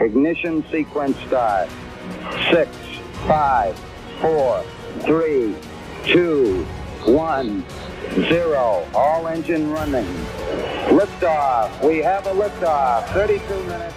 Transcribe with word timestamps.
Ignition 0.00 0.62
sequence 0.70 1.18
start. 1.26 1.68
Six, 2.52 2.70
five, 3.26 3.76
four, 4.20 4.62
three, 5.02 5.56
two, 6.06 6.64
one, 7.04 7.64
zero. 8.28 8.86
All 8.94 9.26
engine 9.26 9.72
running. 9.72 10.06
Liftoff. 10.86 11.82
We 11.82 11.98
have 11.98 12.28
a 12.28 12.32
liftoff. 12.32 13.12
32 13.12 13.64
minutes. 13.64 13.94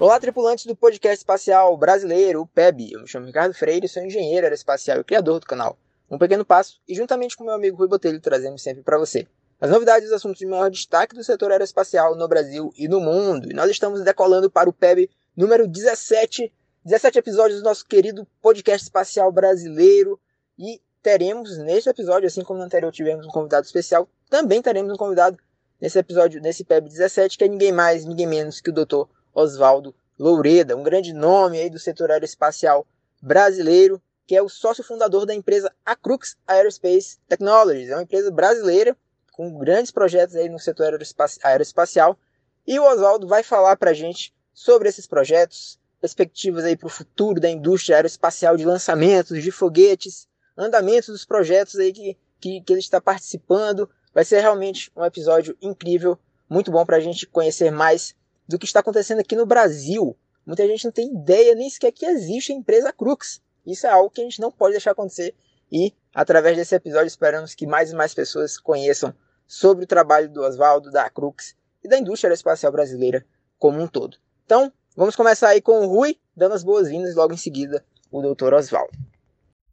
Olá, 0.00 0.18
tripulantes 0.18 0.64
do 0.64 0.74
podcast 0.74 1.18
espacial 1.18 1.76
brasileiro, 1.76 2.40
o 2.40 2.46
PEB. 2.46 2.92
Eu 2.92 3.00
me 3.00 3.08
chamo 3.08 3.26
Ricardo 3.26 3.54
Freire, 3.54 3.88
sou 3.88 4.02
engenheiro 4.02 4.46
aeroespacial 4.46 5.00
e 5.00 5.04
criador 5.04 5.40
do 5.40 5.46
canal. 5.46 5.78
Um 6.10 6.16
pequeno 6.18 6.44
passo 6.44 6.80
e 6.88 6.94
juntamente 6.94 7.36
com 7.36 7.44
meu 7.44 7.54
amigo 7.54 7.76
Rui 7.76 7.88
Botelho 7.88 8.20
trazemos 8.20 8.62
sempre 8.62 8.82
para 8.82 8.98
você 8.98 9.26
as 9.60 9.70
novidades 9.70 10.04
e 10.04 10.06
os 10.08 10.16
assuntos 10.16 10.38
de 10.38 10.46
maior 10.46 10.70
destaque 10.70 11.14
do 11.14 11.24
setor 11.24 11.50
aeroespacial 11.50 12.14
no 12.14 12.28
Brasil 12.28 12.72
e 12.76 12.86
no 12.88 13.00
mundo. 13.00 13.50
E 13.50 13.54
nós 13.54 13.70
estamos 13.70 14.02
decolando 14.02 14.50
para 14.50 14.68
o 14.68 14.72
PEB 14.72 15.10
número 15.36 15.66
17, 15.66 16.52
17 16.84 17.18
episódios 17.18 17.60
do 17.60 17.64
nosso 17.64 17.86
querido 17.86 18.26
podcast 18.42 18.84
espacial 18.84 19.32
brasileiro 19.32 20.20
e 20.58 20.80
teremos 21.02 21.56
neste 21.58 21.88
episódio, 21.88 22.26
assim 22.26 22.42
como 22.42 22.58
no 22.58 22.64
anterior 22.64 22.92
tivemos 22.92 23.26
um 23.26 23.30
convidado 23.30 23.64
especial, 23.64 24.08
também 24.28 24.60
teremos 24.60 24.92
um 24.92 24.96
convidado 24.96 25.38
nesse 25.80 25.98
episódio, 25.98 26.40
nesse 26.40 26.64
PEB 26.64 26.88
17, 26.88 27.38
que 27.38 27.44
é 27.44 27.48
ninguém 27.48 27.72
mais, 27.72 28.04
ninguém 28.04 28.26
menos 28.26 28.60
que 28.60 28.70
o 28.70 28.72
Dr. 28.72 29.04
Oswaldo 29.34 29.94
Loureda, 30.18 30.76
um 30.76 30.82
grande 30.82 31.12
nome 31.12 31.58
aí 31.58 31.70
do 31.70 31.78
setor 31.78 32.10
aeroespacial 32.10 32.86
brasileiro, 33.22 34.02
que 34.26 34.34
é 34.34 34.42
o 34.42 34.48
sócio 34.48 34.82
fundador 34.82 35.24
da 35.24 35.34
empresa 35.34 35.72
Acrux 35.84 36.36
Aerospace 36.46 37.18
Technologies. 37.28 37.90
É 37.90 37.94
uma 37.94 38.02
empresa 38.02 38.30
brasileira 38.30 38.96
com 39.36 39.52
grandes 39.58 39.90
projetos 39.90 40.34
aí 40.34 40.48
no 40.48 40.58
setor 40.58 40.98
aeroespacial. 41.44 42.18
E 42.66 42.78
o 42.78 42.84
Oswaldo 42.84 43.28
vai 43.28 43.42
falar 43.42 43.76
para 43.76 43.90
a 43.90 43.94
gente 43.94 44.34
sobre 44.52 44.88
esses 44.88 45.06
projetos, 45.06 45.78
perspectivas 46.00 46.64
aí 46.64 46.76
para 46.76 46.86
o 46.86 46.90
futuro 46.90 47.38
da 47.38 47.50
indústria 47.50 47.96
aeroespacial 47.96 48.56
de 48.56 48.64
lançamentos 48.64 49.42
de 49.42 49.50
foguetes, 49.50 50.26
andamentos 50.56 51.10
dos 51.10 51.26
projetos 51.26 51.76
aí 51.76 51.92
que, 51.92 52.16
que, 52.40 52.60
que 52.62 52.72
ele 52.72 52.80
está 52.80 52.98
participando. 52.98 53.88
Vai 54.14 54.24
ser 54.24 54.40
realmente 54.40 54.90
um 54.96 55.04
episódio 55.04 55.56
incrível, 55.60 56.18
muito 56.48 56.70
bom 56.70 56.86
para 56.86 56.96
a 56.96 57.00
gente 57.00 57.26
conhecer 57.26 57.70
mais 57.70 58.14
do 58.48 58.58
que 58.58 58.64
está 58.64 58.80
acontecendo 58.80 59.20
aqui 59.20 59.36
no 59.36 59.44
Brasil. 59.44 60.16
Muita 60.46 60.66
gente 60.66 60.86
não 60.86 60.92
tem 60.92 61.12
ideia 61.12 61.54
nem 61.54 61.68
sequer 61.68 61.92
que 61.92 62.06
existe 62.06 62.52
a 62.52 62.54
empresa 62.54 62.92
Crux. 62.92 63.42
Isso 63.66 63.86
é 63.86 63.90
algo 63.90 64.08
que 64.08 64.22
a 64.22 64.24
gente 64.24 64.40
não 64.40 64.50
pode 64.50 64.72
deixar 64.72 64.92
acontecer. 64.92 65.34
E 65.70 65.92
através 66.14 66.56
desse 66.56 66.74
episódio 66.74 67.08
esperamos 67.08 67.54
que 67.54 67.66
mais 67.66 67.90
e 67.90 67.94
mais 67.94 68.14
pessoas 68.14 68.56
conheçam 68.56 69.14
sobre 69.46 69.84
o 69.84 69.86
trabalho 69.86 70.28
do 70.30 70.42
Oswaldo, 70.42 70.90
da 70.90 71.08
Crux 71.08 71.54
e 71.82 71.88
da 71.88 71.98
indústria 71.98 72.28
aeroespacial 72.28 72.72
brasileira 72.72 73.24
como 73.58 73.80
um 73.80 73.86
todo. 73.86 74.16
Então, 74.44 74.72
vamos 74.96 75.16
começar 75.16 75.48
aí 75.48 75.60
com 75.60 75.80
o 75.80 75.86
Rui, 75.86 76.16
dando 76.36 76.54
as 76.54 76.64
boas-vindas 76.64 77.14
logo 77.14 77.32
em 77.32 77.36
seguida 77.36 77.84
o 78.10 78.22
Dr. 78.22 78.54
Oswaldo. 78.54 78.92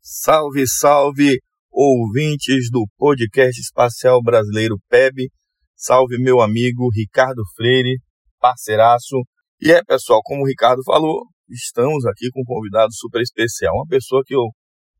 Salve, 0.01 0.67
salve, 0.67 1.39
ouvintes 1.71 2.69
do 2.69 2.85
podcast 2.97 3.59
espacial 3.59 4.21
brasileiro 4.21 4.77
PEB. 4.89 5.29
Salve 5.75 6.17
meu 6.17 6.41
amigo 6.41 6.89
Ricardo 6.93 7.41
Freire, 7.55 7.99
parceiraço. 8.39 9.21
E 9.61 9.71
é, 9.71 9.83
pessoal, 9.83 10.21
como 10.23 10.43
o 10.43 10.47
Ricardo 10.47 10.83
falou, 10.83 11.25
estamos 11.49 12.05
aqui 12.05 12.29
com 12.31 12.41
um 12.41 12.45
convidado 12.45 12.93
super 12.93 13.21
especial. 13.21 13.75
Uma 13.75 13.87
pessoa 13.87 14.21
que 14.25 14.35
eu 14.35 14.49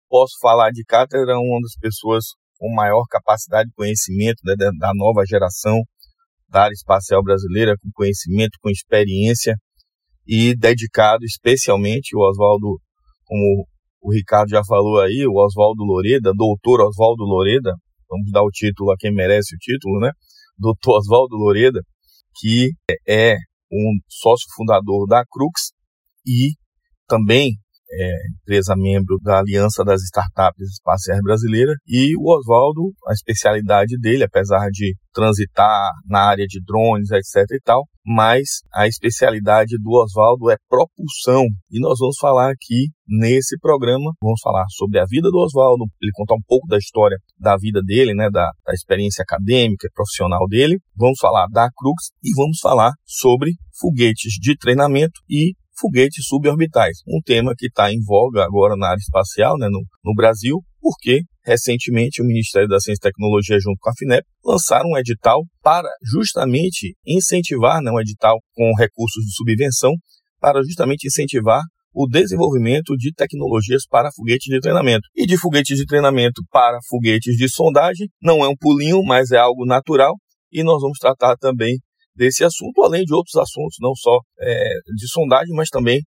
posso 0.09 0.37
falar 0.41 0.71
de 0.71 0.83
cátedra, 0.83 1.37
uma 1.37 1.59
das 1.61 1.75
pessoas 1.79 2.25
com 2.57 2.73
maior 2.73 3.03
capacidade 3.09 3.69
de 3.69 3.75
conhecimento 3.75 4.39
né, 4.43 4.53
da 4.79 4.91
nova 4.93 5.23
geração 5.25 5.79
da 6.49 6.63
área 6.63 6.73
espacial 6.73 7.23
brasileira, 7.23 7.75
com 7.81 7.89
conhecimento, 7.93 8.57
com 8.61 8.69
experiência 8.69 9.55
e 10.25 10.55
dedicado 10.55 11.25
especialmente, 11.25 12.15
o 12.15 12.19
Oswaldo, 12.19 12.79
como 13.25 13.67
o 14.01 14.13
Ricardo 14.13 14.49
já 14.49 14.61
falou 14.63 15.01
aí, 15.01 15.25
o 15.27 15.35
Oswaldo 15.35 15.83
Loreda, 15.83 16.31
doutor 16.35 16.81
Oswaldo 16.81 17.23
Loreda, 17.23 17.73
vamos 18.09 18.31
dar 18.31 18.43
o 18.43 18.49
título 18.49 18.91
a 18.91 18.95
quem 18.97 19.13
merece 19.13 19.55
o 19.55 19.59
título, 19.59 19.99
né? 19.99 20.11
Doutor 20.57 20.97
Oswaldo 20.99 21.35
Loreda, 21.35 21.79
que 22.39 22.71
é 23.07 23.35
um 23.71 23.97
sócio 24.07 24.45
fundador 24.55 25.07
da 25.07 25.23
Crux 25.25 25.71
e 26.25 26.51
também 27.07 27.53
é, 27.93 28.11
empresa 28.41 28.75
membro 28.75 29.17
da 29.21 29.39
Aliança 29.39 29.83
das 29.83 30.01
Startups 30.03 30.67
Espaciais 30.67 31.21
Brasileiras, 31.21 31.75
e 31.87 32.15
o 32.17 32.31
Oswaldo, 32.35 32.91
a 33.07 33.13
especialidade 33.13 33.97
dele, 33.99 34.23
apesar 34.23 34.69
de 34.69 34.95
transitar 35.13 35.91
na 36.07 36.21
área 36.29 36.45
de 36.45 36.59
drones, 36.65 37.11
etc 37.11 37.45
e 37.51 37.61
tal, 37.63 37.83
mas 38.05 38.61
a 38.73 38.87
especialidade 38.87 39.77
do 39.81 39.91
Oswaldo 39.91 40.49
é 40.49 40.57
propulsão. 40.67 41.45
E 41.69 41.79
nós 41.79 41.97
vamos 41.99 42.17
falar 42.19 42.51
aqui 42.51 42.87
nesse 43.07 43.57
programa, 43.59 44.11
vamos 44.21 44.41
falar 44.41 44.65
sobre 44.69 44.99
a 44.99 45.05
vida 45.05 45.29
do 45.29 45.37
Oswaldo, 45.37 45.85
ele 46.01 46.11
contar 46.13 46.35
um 46.35 46.43
pouco 46.47 46.67
da 46.67 46.77
história 46.77 47.17
da 47.39 47.55
vida 47.57 47.81
dele, 47.85 48.13
né, 48.13 48.29
da, 48.29 48.49
da 48.65 48.73
experiência 48.73 49.21
acadêmica 49.21 49.87
e 49.87 49.93
profissional 49.93 50.47
dele. 50.47 50.79
Vamos 50.95 51.19
falar 51.19 51.47
da 51.47 51.69
Crux 51.75 52.11
e 52.23 52.33
vamos 52.35 52.59
falar 52.59 52.91
sobre 53.05 53.51
foguetes 53.79 54.33
de 54.39 54.57
treinamento 54.57 55.21
e 55.29 55.53
foguetes 55.83 56.25
suborbitais, 56.25 56.99
um 57.05 57.19
tema 57.21 57.53
que 57.57 57.67
está 57.67 57.91
em 57.91 58.01
voga 58.01 58.45
agora 58.45 58.77
na 58.77 58.87
área 58.87 59.01
espacial 59.01 59.57
né, 59.57 59.67
no, 59.69 59.81
no 60.05 60.13
Brasil, 60.15 60.59
porque 60.79 61.23
recentemente 61.45 62.21
o 62.21 62.25
Ministério 62.25 62.69
da 62.69 62.79
Ciência 62.79 63.01
e 63.01 63.11
Tecnologia, 63.11 63.59
junto 63.59 63.77
com 63.81 63.89
a 63.89 63.93
FINEP, 63.97 64.23
lançaram 64.45 64.89
um 64.89 64.97
edital 64.97 65.43
para 65.61 65.89
justamente 66.01 66.95
incentivar, 67.05 67.81
né, 67.81 67.91
um 67.91 67.99
edital 67.99 68.39
com 68.53 68.71
recursos 68.77 69.25
de 69.25 69.35
subvenção, 69.35 69.91
para 70.39 70.61
justamente 70.63 71.05
incentivar 71.05 71.61
o 71.93 72.07
desenvolvimento 72.07 72.95
de 72.97 73.13
tecnologias 73.13 73.83
para 73.87 74.09
foguetes 74.15 74.51
de 74.51 74.59
treinamento. 74.59 75.07
E 75.15 75.27
de 75.27 75.37
foguetes 75.37 75.77
de 75.77 75.85
treinamento 75.85 76.41
para 76.49 76.79
foguetes 76.89 77.35
de 77.35 77.47
sondagem, 77.49 78.07
não 78.21 78.43
é 78.43 78.47
um 78.47 78.55
pulinho, 78.59 79.03
mas 79.03 79.31
é 79.31 79.37
algo 79.37 79.65
natural, 79.65 80.15
e 80.51 80.63
nós 80.63 80.81
vamos 80.81 80.97
tratar 80.97 81.35
também 81.37 81.77
desse 82.15 82.43
assunto, 82.43 82.83
além 82.83 83.03
de 83.03 83.13
outros 83.13 83.35
assuntos, 83.35 83.77
não 83.79 83.95
só 83.95 84.19
é, 84.39 84.69
de 84.95 85.07
sondagem, 85.09 85.55
mas 85.55 85.69
também 85.69 86.01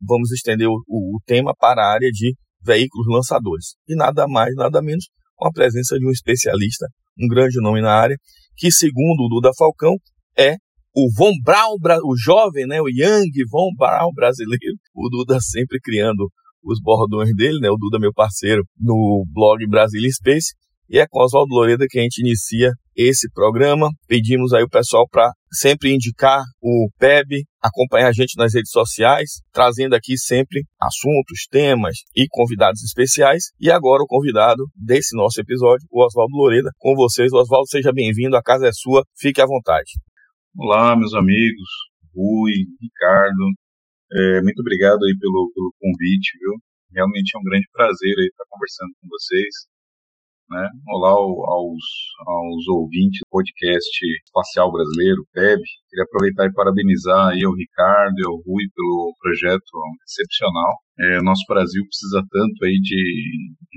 vamos 0.00 0.30
estender 0.32 0.68
o, 0.68 0.82
o, 0.88 1.18
tema 1.26 1.54
para 1.54 1.82
a 1.82 1.92
área 1.92 2.10
de 2.10 2.34
veículos 2.62 3.06
lançadores. 3.08 3.74
E 3.88 3.94
nada 3.94 4.26
mais, 4.26 4.54
nada 4.54 4.80
menos, 4.80 5.06
com 5.36 5.48
a 5.48 5.52
presença 5.52 5.98
de 5.98 6.06
um 6.06 6.10
especialista, 6.10 6.86
um 7.18 7.28
grande 7.28 7.60
nome 7.60 7.80
na 7.80 7.92
área, 7.92 8.16
que 8.56 8.70
segundo 8.70 9.24
o 9.24 9.28
Duda 9.28 9.50
Falcão, 9.56 9.96
é 10.36 10.56
o 10.94 11.10
Von 11.14 11.32
Braun, 11.42 11.76
o 12.04 12.16
jovem, 12.16 12.66
né, 12.66 12.80
o 12.80 12.88
Young 12.88 13.30
Von 13.50 13.70
Braun 13.76 14.10
brasileiro. 14.14 14.76
O 14.94 15.08
Duda 15.08 15.38
sempre 15.40 15.78
criando 15.80 16.28
os 16.62 16.80
bordões 16.80 17.30
dele, 17.34 17.58
né, 17.60 17.70
o 17.70 17.76
Duda 17.76 17.98
meu 17.98 18.12
parceiro 18.12 18.62
no 18.78 19.24
blog 19.32 19.66
Brasília 19.68 20.10
Space. 20.10 20.54
E 20.88 20.98
é 20.98 21.06
com 21.08 21.22
Oswaldo 21.22 21.54
Loreda 21.54 21.86
que 21.88 21.98
a 21.98 22.02
gente 22.02 22.18
inicia 22.20 22.72
esse 22.96 23.30
programa. 23.32 23.88
Pedimos 24.08 24.52
aí 24.52 24.64
o 24.64 24.68
pessoal 24.68 25.06
para 25.08 25.30
sempre 25.52 25.92
indicar 25.92 26.42
o 26.62 26.88
PEB, 26.98 27.44
acompanhar 27.60 28.08
a 28.08 28.12
gente 28.12 28.36
nas 28.36 28.54
redes 28.54 28.70
sociais, 28.70 29.40
trazendo 29.52 29.94
aqui 29.94 30.16
sempre 30.16 30.64
assuntos, 30.80 31.46
temas 31.50 31.96
e 32.14 32.26
convidados 32.28 32.82
especiais. 32.82 33.44
E 33.60 33.70
agora 33.70 34.02
o 34.02 34.06
convidado 34.06 34.64
desse 34.74 35.16
nosso 35.16 35.40
episódio, 35.40 35.86
o 35.90 36.04
Oswaldo 36.04 36.36
Loreda, 36.36 36.70
com 36.78 36.94
vocês. 36.94 37.32
Oswaldo, 37.32 37.68
seja 37.68 37.92
bem-vindo, 37.92 38.36
a 38.36 38.42
casa 38.42 38.68
é 38.68 38.72
sua, 38.72 39.04
fique 39.18 39.40
à 39.40 39.46
vontade. 39.46 39.90
Olá, 40.56 40.96
meus 40.96 41.14
amigos, 41.14 41.68
Rui, 42.14 42.52
Ricardo, 42.80 43.54
é, 44.12 44.42
muito 44.42 44.60
obrigado 44.60 44.98
aí 45.04 45.14
pelo, 45.18 45.50
pelo 45.54 45.72
convite, 45.78 46.38
viu? 46.38 46.58
Realmente 46.92 47.36
é 47.36 47.38
um 47.38 47.44
grande 47.44 47.66
prazer 47.72 48.14
aí 48.18 48.26
estar 48.26 48.44
conversando 48.48 48.90
com 49.00 49.08
vocês. 49.08 49.69
Né? 50.50 50.68
Olá 50.88 51.10
aos, 51.10 51.84
aos 52.26 52.66
ouvintes 52.66 53.20
do 53.20 53.30
podcast 53.30 54.04
espacial 54.26 54.72
brasileiro, 54.72 55.24
PEB. 55.32 55.62
Queria 55.90 56.04
aproveitar 56.04 56.46
e 56.46 56.54
parabenizar 56.54 57.34
aí 57.34 57.42
ao 57.44 57.52
Ricardo 57.52 58.14
e 58.18 58.26
ao 58.26 58.36
Rui 58.46 58.62
pelo 58.74 59.12
projeto 59.20 59.74
excepcional. 60.06 60.78
É, 61.00 61.18
o 61.18 61.24
nosso 61.24 61.42
Brasil 61.48 61.82
precisa 61.82 62.22
tanto 62.30 62.64
aí 62.64 62.78
de 62.78 63.02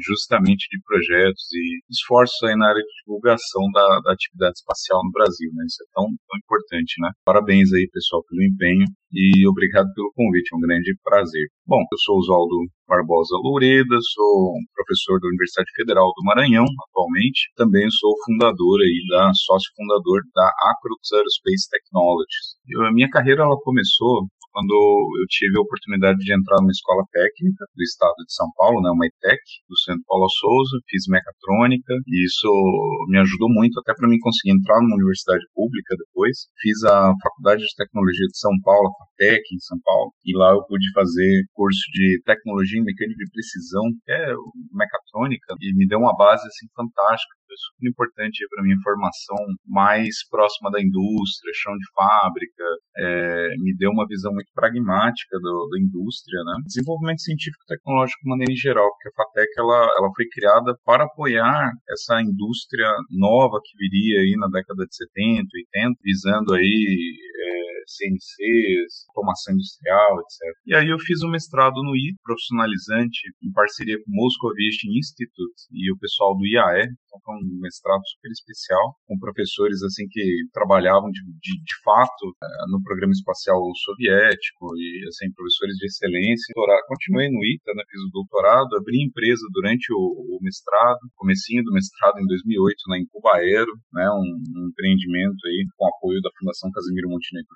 justamente 0.06 0.68
de 0.70 0.78
projetos 0.84 1.48
e 1.54 1.80
esforços 1.90 2.38
aí 2.44 2.56
na 2.56 2.68
área 2.68 2.84
de 2.84 2.94
divulgação 3.02 3.64
da, 3.72 4.00
da 4.04 4.12
atividade 4.12 4.60
espacial 4.60 5.00
no 5.04 5.12
Brasil, 5.12 5.50
né? 5.56 5.64
Isso 5.66 5.82
é 5.82 5.88
tão, 5.96 6.06
tão 6.06 6.38
importante, 6.38 7.00
né? 7.00 7.10
Parabéns 7.24 7.72
aí, 7.72 7.88
pessoal, 7.94 8.22
pelo 8.28 8.44
empenho 8.44 8.86
e 9.14 9.48
obrigado 9.48 9.88
pelo 9.94 10.12
convite, 10.18 10.52
é 10.52 10.58
um 10.58 10.66
grande 10.68 10.92
prazer. 11.04 11.48
Bom, 11.66 11.80
eu 11.80 11.98
sou 12.04 12.18
Oswaldo 12.18 12.68
Barbosa 12.90 13.38
Loureda, 13.40 13.96
sou 14.02 14.58
professor 14.76 15.22
da 15.22 15.30
Universidade 15.30 15.72
Federal 15.78 16.12
do 16.12 16.26
Maranhão, 16.26 16.66
atualmente. 16.90 17.54
Também 17.56 17.88
sou 17.90 18.12
fundador 18.26 18.82
aí 18.82 19.00
da 19.10 19.32
sócio 19.34 19.72
fundador 19.78 20.20
da 20.34 20.50
Acrux 20.74 21.14
Aerospace 21.14 21.70
Technologies. 22.04 22.60
Eu, 22.68 22.86
a 22.86 22.92
minha 22.92 23.10
carreira 23.10 23.44
ela 23.44 23.58
começou 23.64 24.28
quando 24.54 24.70
eu 24.70 25.26
tive 25.34 25.58
a 25.58 25.66
oportunidade 25.66 26.20
de 26.20 26.30
entrar 26.30 26.62
numa 26.62 26.70
escola 26.70 27.02
técnica 27.10 27.66
do 27.74 27.82
estado 27.82 28.22
de 28.22 28.34
São 28.38 28.46
Paulo, 28.54 28.86
né, 28.86 28.94
uma 28.94 29.10
ETEC, 29.10 29.42
do 29.66 29.76
Centro 29.82 30.06
Paulo 30.06 30.30
Souza, 30.30 30.78
fiz 30.86 31.10
mecatrônica, 31.10 31.90
e 32.06 32.24
isso 32.24 32.46
me 33.10 33.18
ajudou 33.18 33.50
muito 33.50 33.82
até 33.82 33.98
para 33.98 34.08
mim 34.08 34.22
conseguir 34.22 34.54
entrar 34.54 34.78
numa 34.78 34.94
universidade 34.94 35.42
pública 35.58 35.98
depois. 35.98 36.46
Fiz 36.62 36.86
a 36.86 37.12
Faculdade 37.18 37.66
de 37.66 37.76
Tecnologia 37.76 38.30
de 38.30 38.38
São 38.38 38.54
Paulo, 38.62 38.94
a 38.94 38.94
FATEC, 38.94 39.42
em 39.42 39.60
São 39.66 39.80
Paulo, 39.82 40.14
e 40.24 40.38
lá 40.38 40.54
eu 40.54 40.62
pude 40.70 40.86
fazer 40.94 41.50
curso 41.58 41.82
de 41.90 42.22
Tecnologia 42.22 42.78
em 42.78 42.86
Mecânica 42.86 43.26
de 43.26 43.34
Precisão, 43.34 43.90
que 44.06 44.12
é 44.14 44.38
mecatrônica, 44.70 45.50
e 45.66 45.74
me 45.74 45.90
deu 45.90 45.98
uma 45.98 46.14
base 46.14 46.46
assim 46.46 46.70
fantástica 46.78 47.34
é 47.54 47.62
super 47.70 47.90
importante 47.90 48.46
para 48.50 48.64
mim 48.64 48.74
formação 48.82 49.38
mais 49.66 50.28
próxima 50.30 50.72
da 50.72 50.82
indústria, 50.82 51.54
chão 51.54 51.74
de 51.78 51.86
fábrica, 51.96 52.64
é, 52.98 53.56
me 53.60 53.76
deu 53.78 53.92
uma 53.92 54.08
visão 54.08 54.34
muito 54.34 54.50
pragmática 54.54 55.38
do, 55.40 55.70
da 55.70 55.80
indústria, 55.80 56.40
né? 56.44 56.54
Desenvolvimento 56.66 57.22
científico 57.22 57.64
e 57.64 57.76
tecnológico 57.76 58.22
de 58.24 58.30
maneira 58.30 58.54
em 58.54 58.58
geral, 58.58 58.90
porque 58.90 59.10
a 59.10 59.24
FATEC 59.24 59.50
ela, 59.58 59.80
ela 59.98 60.10
foi 60.16 60.26
criada 60.32 60.76
para 60.86 61.06
apoiar 61.06 61.72
essa 61.90 62.22
indústria 62.22 62.90
nova 63.12 63.60
que 63.64 63.78
viria 63.78 64.22
aí 64.22 64.36
na 64.38 64.48
década 64.48 64.86
de 64.86 64.96
70, 64.96 65.48
80, 65.76 66.00
visando 66.04 66.54
aí 66.54 66.64
é, 66.64 67.73
CNCs, 67.88 69.06
automação 69.10 69.54
industrial, 69.54 70.20
etc. 70.22 70.40
E 70.68 70.76
aí 70.76 70.90
eu 70.90 71.00
fiz 71.00 71.22
um 71.24 71.30
mestrado 71.30 71.82
no 71.84 71.96
I, 71.96 72.16
profissionalizante, 72.24 73.22
em 73.42 73.52
parceria 73.52 73.98
com 73.98 74.12
o 74.12 74.16
Moscow 74.16 74.52
Aviation 74.52 74.92
Institute 74.92 75.68
e 75.72 75.92
o 75.92 75.98
pessoal 75.98 76.36
do 76.38 76.46
IAE, 76.46 76.90
então 77.14 77.22
foi 77.22 77.36
um 77.38 77.62
mestrado 77.62 78.02
super 78.10 78.32
especial, 78.32 78.98
com 79.06 79.20
professores 79.20 79.84
assim 79.84 80.08
que 80.10 80.24
trabalhavam 80.52 81.12
de, 81.12 81.22
de, 81.22 81.54
de 81.62 81.76
fato 81.86 82.34
eh, 82.42 82.66
no 82.74 82.82
programa 82.82 83.14
espacial 83.14 83.62
soviético 83.86 84.74
e 84.76 85.06
assim 85.08 85.30
professores 85.34 85.78
de 85.78 85.86
excelência. 85.86 86.54
Continuei 86.88 87.30
no 87.30 87.46
ITA, 87.46 87.72
né, 87.76 87.84
fiz 87.86 88.02
o 88.02 88.10
doutorado, 88.10 88.76
abri 88.76 88.98
empresa 88.98 89.46
durante 89.54 89.94
o, 89.94 90.00
o 90.00 90.40
mestrado, 90.42 91.00
comecinho 91.16 91.64
do 91.64 91.72
mestrado 91.72 92.18
em 92.18 92.26
2008 92.26 92.76
na 92.88 92.98
Incuba 92.98 93.38
Aero, 93.38 93.74
né, 93.94 94.10
um, 94.10 94.34
um 94.58 94.70
empreendimento 94.70 95.38
aí 95.46 95.66
com 95.78 95.88
apoio 95.88 96.22
da 96.22 96.34
Fundação 96.40 96.72
Casimiro 96.72 97.10
Montenegro 97.10 97.54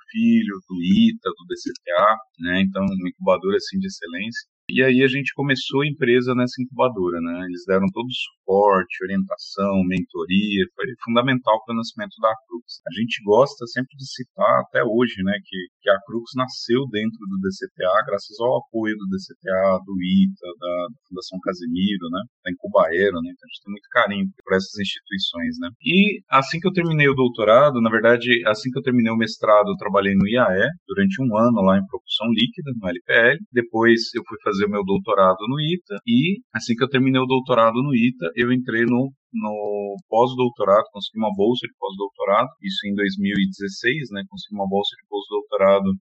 do 0.67 0.83
ITA, 0.83 1.29
do 1.29 1.45
DCTA, 1.47 2.17
né, 2.39 2.61
então 2.61 2.83
uma 2.83 3.09
incubadora 3.09 3.57
assim 3.57 3.79
de 3.79 3.87
excelência. 3.87 4.47
E 4.69 4.83
aí 4.83 4.99
a 5.01 5.07
gente 5.07 5.31
começou 5.33 5.79
a 5.79 5.87
empresa 5.87 6.35
nessa 6.35 6.61
incubadora, 6.61 7.21
né? 7.21 7.39
Eles 7.47 7.63
deram 7.65 7.87
todo 7.87 8.03
o 8.03 8.11
suporte, 8.11 8.99
orientação, 9.01 9.79
mentoria, 9.87 10.67
foi 10.75 10.91
fundamental 11.07 11.63
para 11.63 11.71
o 11.71 11.77
nascimento 11.77 12.19
da 12.19 12.35
Crux. 12.43 12.83
A 12.83 12.91
gente 12.99 13.23
gosta 13.23 13.63
sempre 13.67 13.95
de 13.95 14.03
citar 14.03 14.59
até 14.67 14.83
hoje, 14.83 15.23
né, 15.23 15.39
que, 15.39 15.57
que 15.79 15.89
a 15.89 15.95
Crux 16.03 16.35
nasceu 16.35 16.83
dentro 16.91 17.15
do 17.15 17.39
DCTA 17.39 18.11
graças 18.11 18.35
ao 18.43 18.59
apoio 18.59 18.91
do 18.99 19.07
DCTA, 19.07 19.79
do 19.87 19.95
ITA, 20.03 20.47
da, 20.59 20.73
da 20.91 20.99
Fundação 21.07 21.39
Casemiro, 21.39 22.11
né, 22.11 22.21
da 22.43 22.51
Incubaero, 22.51 23.23
né? 23.23 23.31
Então 23.31 23.47
a 23.47 23.51
gente 23.51 23.63
tem 23.63 23.71
muito 23.71 23.87
carinho 23.87 24.27
por 24.43 24.51
essas 24.51 24.75
instituições, 24.75 25.55
né? 25.63 25.71
E 25.79 26.19
assim 26.27 26.59
que 26.59 26.67
eu 26.67 26.75
terminei 26.75 27.07
o 27.07 27.15
doutorado, 27.15 27.79
na 27.79 27.89
verdade, 27.89 28.27
assim 28.43 28.67
que 28.69 28.79
eu 28.79 28.83
terminei 28.83 29.15
o 29.15 29.17
mestrado, 29.17 29.71
eu 29.71 29.79
trabalhei 29.79 30.11
no 30.11 30.27
IAE 30.27 30.67
durante 30.87 31.23
um 31.23 31.31
ano 31.39 31.63
lá 31.63 31.79
em 31.79 31.87
propulsão 31.87 32.27
líquida, 32.35 32.75
no 32.75 32.89
LPL. 32.91 33.39
Depois 33.51 34.11
eu 34.11 34.23
fui 34.27 34.37
fazer 34.43 34.56
fazer 34.57 34.67
meu 34.67 34.83
doutorado 34.83 35.37
no 35.47 35.59
ITA 35.61 36.01
e 36.07 36.41
assim 36.53 36.73
que 36.73 36.83
eu 36.83 36.89
terminei 36.89 37.21
o 37.21 37.25
doutorado 37.25 37.75
no 37.83 37.93
ITA, 37.93 38.31
eu 38.35 38.51
entrei 38.51 38.85
no 38.85 39.13
no 39.33 39.95
pós-doutorado, 40.09 40.85
consegui 40.91 41.19
uma 41.19 41.29
bolsa 41.35 41.67
de 41.67 41.73
pós-doutorado, 41.77 42.49
isso 42.63 42.87
em 42.87 42.95
2016, 42.95 44.09
né, 44.09 44.23
consegui 44.27 44.55
uma 44.55 44.67
bolsa 44.67 44.95
de 44.97 45.05
pós-doutorado 45.07 45.93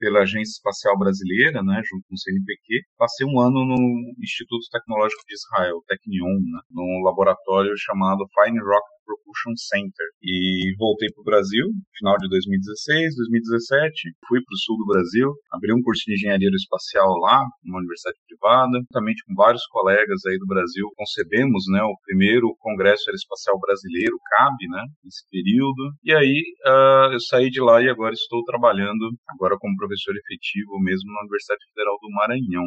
pela 0.00 0.20
Agência 0.22 0.56
Espacial 0.58 0.98
Brasileira, 0.98 1.62
né, 1.62 1.82
junto 1.86 2.02
com 2.08 2.14
o 2.14 2.18
CNPq. 2.18 2.82
Passei 2.96 3.26
um 3.28 3.38
ano 3.38 3.62
no 3.62 3.78
Instituto 4.18 4.64
Tecnológico 4.72 5.22
de 5.28 5.34
Israel, 5.34 5.84
Technion, 5.86 6.34
né, 6.40 6.60
num 6.72 7.04
laboratório 7.04 7.70
chamado 7.76 8.26
Fine 8.34 8.58
Rock 8.58 8.86
Propulsion 9.10 9.58
Center. 9.58 10.06
E 10.22 10.70
voltei 10.78 11.10
para 11.10 11.22
o 11.22 11.24
Brasil, 11.24 11.66
final 11.98 12.14
de 12.18 12.28
2016, 12.30 13.16
2017. 13.16 14.14
Fui 14.28 14.38
para 14.38 14.54
o 14.54 14.60
sul 14.62 14.78
do 14.78 14.86
Brasil, 14.86 15.34
abri 15.50 15.74
um 15.74 15.82
curso 15.82 16.06
de 16.06 16.14
engenharia 16.14 16.46
aeroespacial 16.46 17.10
lá, 17.18 17.42
numa 17.64 17.82
universidade 17.82 18.18
privada, 18.30 18.78
juntamente 18.86 19.24
com 19.26 19.34
vários 19.34 19.66
colegas 19.66 20.22
aí 20.26 20.38
do 20.38 20.46
Brasil. 20.46 20.86
Concebemos 20.94 21.64
né, 21.74 21.82
o 21.82 21.98
primeiro 22.06 22.54
Congresso 22.60 23.10
Aeroespacial 23.10 23.58
Brasileiro, 23.58 24.14
CAB, 24.30 24.58
né, 24.70 24.84
nesse 25.02 25.26
período. 25.26 25.82
E 26.04 26.14
aí 26.14 26.38
uh, 26.66 27.12
eu 27.12 27.20
saí 27.20 27.50
de 27.50 27.60
lá 27.60 27.82
e 27.82 27.88
agora 27.88 28.14
estou 28.14 28.44
trabalhando, 28.44 29.10
agora 29.28 29.58
como 29.58 29.76
professor 29.76 30.14
efetivo 30.14 30.78
mesmo 30.78 31.10
na 31.12 31.26
Universidade 31.26 31.64
Federal 31.74 31.98
do 32.00 32.10
Maranhão. 32.14 32.66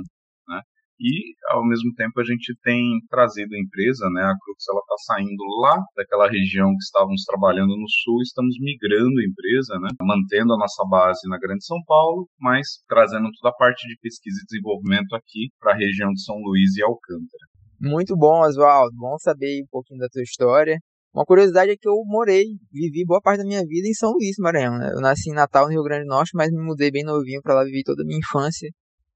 E 1.04 1.36
ao 1.52 1.68
mesmo 1.68 1.92
tempo 2.00 2.16
a 2.22 2.24
gente 2.24 2.56
tem 2.64 2.80
trazido 3.10 3.54
a 3.54 3.60
empresa, 3.60 4.08
né, 4.16 4.24
a 4.24 4.40
Crux 4.40 4.64
ela 4.72 4.80
está 4.80 4.96
saindo 5.12 5.44
lá 5.60 5.76
daquela 5.98 6.32
região 6.32 6.72
que 6.72 6.86
estávamos 6.88 7.26
trabalhando 7.26 7.76
no 7.76 7.90
sul, 7.90 8.22
estamos 8.22 8.56
migrando 8.58 9.20
a 9.20 9.28
empresa, 9.28 9.76
né, 9.84 9.90
mantendo 10.00 10.54
a 10.54 10.58
nossa 10.58 10.82
base 10.88 11.28
na 11.28 11.38
Grande 11.38 11.66
São 11.66 11.76
Paulo, 11.86 12.30
mas 12.40 12.80
trazendo 12.88 13.28
toda 13.36 13.52
a 13.52 13.58
parte 13.58 13.86
de 13.86 14.00
pesquisa 14.00 14.40
e 14.40 14.46
desenvolvimento 14.48 15.14
aqui 15.14 15.52
para 15.60 15.74
a 15.74 15.78
região 15.78 16.08
de 16.14 16.24
São 16.24 16.38
Luís 16.40 16.72
e 16.78 16.82
Alcântara. 16.82 17.52
Muito 17.82 18.16
bom, 18.16 18.40
Oswaldo, 18.40 18.96
bom 18.96 19.18
saber 19.20 19.62
um 19.62 19.68
pouquinho 19.70 20.00
da 20.00 20.08
tua 20.08 20.24
história. 20.24 20.80
Uma 21.14 21.26
curiosidade 21.26 21.70
é 21.70 21.76
que 21.76 21.88
eu 21.88 22.00
morei, 22.06 22.46
vivi 22.72 23.04
boa 23.06 23.20
parte 23.22 23.40
da 23.40 23.46
minha 23.46 23.62
vida 23.68 23.90
em 23.90 23.94
São 23.94 24.14
Luís, 24.14 24.38
Maranhão. 24.40 24.80
Né? 24.80 24.90
Eu 24.96 25.02
nasci 25.02 25.30
em 25.30 25.36
Natal, 25.36 25.66
no 25.66 25.72
Rio 25.72 25.84
Grande 25.84 26.06
do 26.06 26.16
Norte, 26.16 26.32
mas 26.34 26.50
me 26.50 26.64
mudei 26.64 26.90
bem 26.90 27.04
novinho 27.04 27.42
para 27.44 27.56
lá, 27.56 27.64
vivi 27.66 27.84
toda 27.84 28.04
a 28.04 28.06
minha 28.06 28.20
infância 28.20 28.72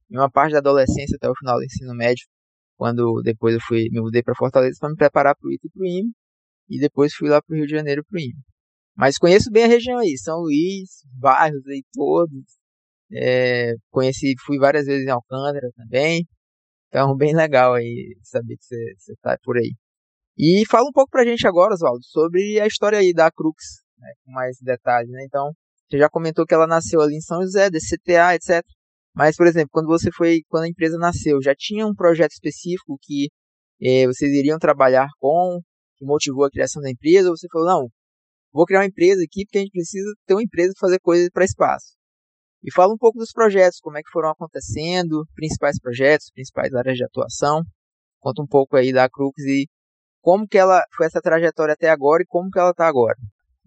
em 0.09 0.17
uma 0.17 0.29
parte 0.29 0.53
da 0.53 0.59
adolescência 0.59 1.15
até 1.15 1.29
o 1.29 1.35
final 1.35 1.57
do 1.57 1.65
ensino 1.65 1.93
médio, 1.95 2.25
quando 2.77 3.21
depois 3.23 3.55
eu 3.55 3.61
fui 3.61 3.89
me 3.91 3.99
mudei 4.01 4.23
para 4.23 4.35
Fortaleza 4.35 4.77
para 4.79 4.89
me 4.89 4.95
preparar 4.95 5.35
para 5.35 5.47
o 5.47 5.51
ITA 5.51 5.67
e 5.67 5.71
para 5.71 5.81
o 5.81 5.85
IME, 5.85 6.11
e 6.69 6.79
depois 6.79 7.13
fui 7.13 7.29
lá 7.29 7.41
para 7.41 7.53
o 7.53 7.57
Rio 7.57 7.67
de 7.67 7.75
Janeiro 7.75 8.03
para 8.05 8.17
o 8.17 8.19
IME. 8.19 8.35
Mas 8.95 9.17
conheço 9.17 9.51
bem 9.51 9.65
a 9.65 9.67
região 9.67 9.99
aí, 9.99 10.17
São 10.17 10.39
Luís, 10.39 11.03
bairros 11.13 11.65
aí 11.67 11.83
todos. 11.93 12.57
É, 13.13 13.73
conheci, 13.91 14.33
fui 14.45 14.57
várias 14.57 14.85
vezes 14.85 15.05
em 15.05 15.11
Alcântara 15.11 15.69
também. 15.75 16.27
Então, 16.87 17.15
bem 17.15 17.35
legal 17.35 17.75
aí 17.75 18.17
saber 18.23 18.57
que 18.57 18.63
você 18.65 19.13
está 19.13 19.37
por 19.43 19.57
aí. 19.57 19.73
E 20.37 20.63
fala 20.67 20.87
um 20.89 20.91
pouco 20.91 21.09
pra 21.11 21.25
gente 21.25 21.47
agora, 21.47 21.73
Oswaldo, 21.73 22.03
sobre 22.03 22.59
a 22.59 22.67
história 22.67 22.99
aí 22.99 23.13
da 23.13 23.31
Crux, 23.31 23.83
né, 23.97 24.11
com 24.23 24.31
mais 24.31 24.57
detalhes, 24.61 25.09
né? 25.11 25.23
Então, 25.25 25.51
você 25.89 25.97
já 25.99 26.09
comentou 26.09 26.45
que 26.45 26.53
ela 26.53 26.67
nasceu 26.67 27.01
ali 27.01 27.15
em 27.15 27.21
São 27.21 27.41
José, 27.41 27.69
DCTA, 27.69 28.35
etc. 28.35 28.63
Mas, 29.17 29.35
por 29.35 29.47
exemplo, 29.47 29.69
quando 29.71 29.87
você 29.87 30.11
foi, 30.11 30.41
quando 30.47 30.65
a 30.65 30.67
empresa 30.67 30.95
nasceu, 30.99 31.41
já 31.41 31.55
tinha 31.57 31.87
um 31.87 31.95
projeto 31.95 32.33
específico 32.33 32.99
que 33.01 33.29
eh, 33.81 34.05
vocês 34.05 34.31
iriam 34.31 34.59
trabalhar 34.59 35.07
com, 35.19 35.59
que 35.97 36.05
motivou 36.05 36.45
a 36.45 36.51
criação 36.51 36.83
da 36.83 36.91
empresa, 36.91 37.27
ou 37.27 37.35
você 37.35 37.47
falou, 37.51 37.67
não, 37.67 37.87
vou 38.53 38.63
criar 38.67 38.81
uma 38.81 38.85
empresa 38.85 39.23
aqui 39.23 39.43
porque 39.43 39.57
a 39.57 39.61
gente 39.61 39.71
precisa 39.71 40.07
ter 40.27 40.35
uma 40.35 40.43
empresa 40.43 40.71
para 40.77 40.87
fazer 40.87 40.99
coisas 40.99 41.29
para 41.33 41.43
espaço. 41.43 41.95
E 42.63 42.71
fala 42.71 42.93
um 42.93 42.97
pouco 42.97 43.17
dos 43.17 43.31
projetos, 43.31 43.79
como 43.79 43.97
é 43.97 44.03
que 44.03 44.11
foram 44.11 44.29
acontecendo, 44.29 45.25
principais 45.33 45.79
projetos, 45.79 46.29
principais 46.31 46.71
áreas 46.75 46.95
de 46.95 47.03
atuação. 47.03 47.63
Conta 48.19 48.43
um 48.43 48.47
pouco 48.47 48.77
aí 48.77 48.93
da 48.93 49.09
Crux 49.09 49.33
e 49.45 49.67
como 50.21 50.47
que 50.47 50.59
ela 50.59 50.83
foi 50.95 51.07
essa 51.07 51.21
trajetória 51.21 51.73
até 51.73 51.89
agora 51.89 52.21
e 52.21 52.27
como 52.27 52.51
que 52.51 52.59
ela 52.59 52.69
está 52.69 52.87
agora. 52.87 53.17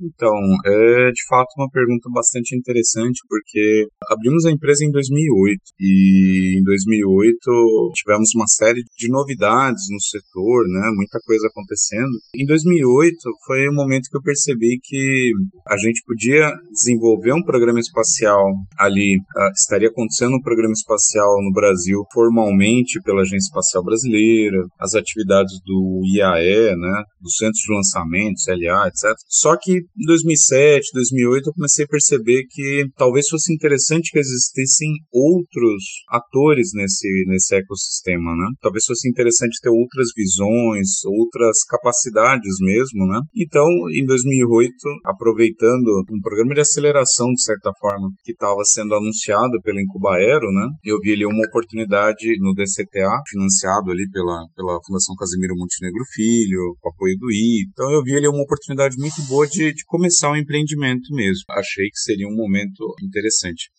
Então, 0.00 0.32
é 0.64 1.10
de 1.12 1.26
fato 1.28 1.48
uma 1.58 1.68
pergunta 1.70 2.08
bastante 2.12 2.56
interessante, 2.56 3.20
porque 3.28 3.86
abrimos 4.08 4.46
a 4.46 4.50
empresa 4.50 4.84
em 4.84 4.90
2008 4.90 5.60
e 5.78 6.58
em 6.58 6.64
2008 6.64 7.92
tivemos 7.94 8.30
uma 8.34 8.46
série 8.46 8.82
de 8.96 9.08
novidades 9.08 9.82
no 9.90 10.00
setor, 10.00 10.66
né, 10.68 10.90
muita 10.94 11.18
coisa 11.24 11.46
acontecendo. 11.48 12.10
Em 12.34 12.46
2008 12.46 13.16
foi 13.46 13.68
o 13.68 13.74
momento 13.74 14.08
que 14.10 14.16
eu 14.16 14.22
percebi 14.22 14.78
que 14.82 15.32
a 15.68 15.76
gente 15.76 16.02
podia 16.06 16.50
desenvolver 16.72 17.32
um 17.32 17.42
programa 17.42 17.80
espacial 17.80 18.44
ali, 18.78 19.18
uh, 19.18 19.52
estaria 19.54 19.88
acontecendo 19.88 20.36
um 20.36 20.42
programa 20.42 20.72
espacial 20.72 21.42
no 21.42 21.52
Brasil 21.52 22.00
formalmente 22.12 23.00
pela 23.02 23.22
Agência 23.22 23.50
Espacial 23.50 23.84
Brasileira, 23.84 24.64
as 24.78 24.94
atividades 24.94 25.60
do 25.64 26.02
IAE, 26.14 26.76
né, 26.76 27.02
do 27.20 27.30
Centro 27.30 27.58
de 27.58 27.74
Lançamento, 27.74 28.40
CLA, 28.44 28.88
etc. 28.88 29.14
Só 29.28 29.56
que 29.56 29.82
em 29.98 30.06
2007, 30.06 30.90
2008, 30.94 31.48
eu 31.48 31.54
comecei 31.54 31.84
a 31.84 31.88
perceber 31.88 32.44
que 32.48 32.86
talvez 32.96 33.28
fosse 33.28 33.52
interessante 33.52 34.10
que 34.12 34.18
existissem 34.18 34.88
outros 35.12 35.82
atores 36.08 36.70
nesse, 36.74 37.08
nesse 37.26 37.54
ecossistema, 37.56 38.34
né? 38.36 38.46
Talvez 38.60 38.84
fosse 38.84 39.08
interessante 39.08 39.60
ter 39.60 39.70
outras 39.70 40.08
visões, 40.16 41.04
outras 41.04 41.64
capacidades 41.68 42.54
mesmo, 42.60 43.06
né? 43.06 43.20
Então, 43.36 43.66
em 43.92 44.04
2008, 44.06 44.72
aproveitando 45.04 46.04
um 46.10 46.20
programa 46.20 46.54
de 46.54 46.60
aceleração, 46.60 47.32
de 47.32 47.42
certa 47.42 47.72
forma, 47.80 48.08
que 48.24 48.32
estava 48.32 48.62
sendo 48.64 48.94
anunciado 48.94 49.60
pela 49.62 49.80
Incubaero, 49.80 50.50
né? 50.52 50.66
Eu 50.84 50.98
vi 51.00 51.12
ali 51.12 51.26
uma 51.26 51.46
oportunidade 51.46 52.38
no 52.40 52.54
DCTA, 52.54 53.10
financiado 53.28 53.90
ali 53.90 54.08
pela, 54.10 54.46
pela 54.54 54.78
Fundação 54.86 55.14
Casimiro 55.16 55.54
Montenegro 55.56 56.04
Filho, 56.12 56.76
com 56.80 56.90
apoio 56.90 57.16
do 57.18 57.30
I. 57.30 57.66
Então, 57.68 57.90
eu 57.90 58.02
vi 58.02 58.16
ali 58.16 58.28
uma 58.28 58.42
oportunidade 58.42 58.96
muito 58.98 59.20
boa 59.28 59.46
de, 59.46 59.72
de 59.80 59.84
começar 59.86 60.30
um 60.30 60.36
empreendimento 60.36 61.12
mesmo. 61.14 61.44
Achei 61.50 61.86
que 61.90 61.98
seria 61.98 62.28
um 62.28 62.36
momento 62.36 62.94
interessante. 63.02 63.70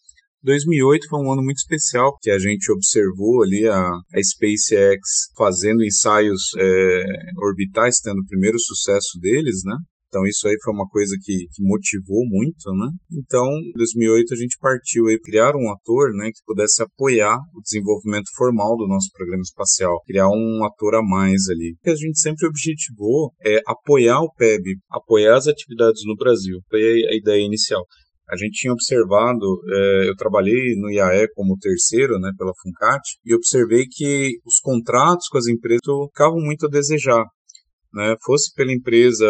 2008 0.43 1.07
foi 1.07 1.19
um 1.19 1.31
ano 1.31 1.43
muito 1.43 1.57
especial, 1.57 2.17
que 2.19 2.31
a 2.31 2.39
gente 2.39 2.71
observou 2.71 3.43
ali 3.43 3.67
a, 3.67 3.89
a 3.89 4.23
SpaceX 4.23 5.29
fazendo 5.37 5.83
ensaios 5.83 6.41
é, 6.57 7.03
orbitais, 7.37 7.99
tendo 7.99 8.21
o 8.21 8.25
primeiro 8.25 8.57
sucesso 8.59 9.19
deles, 9.19 9.61
né? 9.63 9.75
Então 10.11 10.27
isso 10.27 10.45
aí 10.45 10.57
foi 10.61 10.73
uma 10.73 10.87
coisa 10.89 11.15
que, 11.23 11.47
que, 11.53 11.63
motivou 11.63 12.27
muito, 12.27 12.69
né? 12.75 12.91
Então, 13.09 13.47
em 13.47 13.71
2008 13.77 14.33
a 14.33 14.37
gente 14.37 14.57
partiu 14.59 15.07
aí 15.07 15.17
criar 15.17 15.55
um 15.55 15.71
ator, 15.71 16.11
né, 16.11 16.27
que 16.35 16.43
pudesse 16.45 16.83
apoiar 16.83 17.37
o 17.55 17.61
desenvolvimento 17.61 18.27
formal 18.35 18.75
do 18.75 18.89
nosso 18.89 19.07
programa 19.15 19.41
espacial, 19.41 20.01
criar 20.05 20.27
um 20.27 20.65
ator 20.65 20.95
a 20.95 21.01
mais 21.01 21.47
ali. 21.49 21.71
O 21.79 21.83
que 21.83 21.91
a 21.91 21.95
gente 21.95 22.19
sempre 22.19 22.45
objetivou 22.45 23.31
é 23.45 23.61
apoiar 23.65 24.19
o 24.19 24.33
PEB, 24.33 24.75
apoiar 24.91 25.37
as 25.37 25.47
atividades 25.47 26.01
no 26.05 26.17
Brasil. 26.17 26.59
Foi 26.69 26.81
a 26.81 27.15
ideia 27.15 27.45
inicial. 27.45 27.85
A 28.29 28.35
gente 28.35 28.59
tinha 28.59 28.73
observado, 28.73 29.45
é, 29.73 30.09
eu 30.09 30.15
trabalhei 30.17 30.75
no 30.75 30.91
IAE 30.91 31.29
como 31.35 31.57
terceiro, 31.57 32.19
né, 32.19 32.31
pela 32.37 32.51
Funcat, 32.61 33.01
e 33.25 33.33
observei 33.33 33.85
que 33.89 34.39
os 34.45 34.59
contratos 34.59 35.29
com 35.29 35.37
as 35.37 35.47
empresas 35.47 35.79
ficavam 36.07 36.39
muito 36.39 36.65
a 36.65 36.69
desejar. 36.69 37.23
Né, 37.93 38.15
fosse 38.25 38.53
pela 38.55 38.71
empresa 38.73 39.27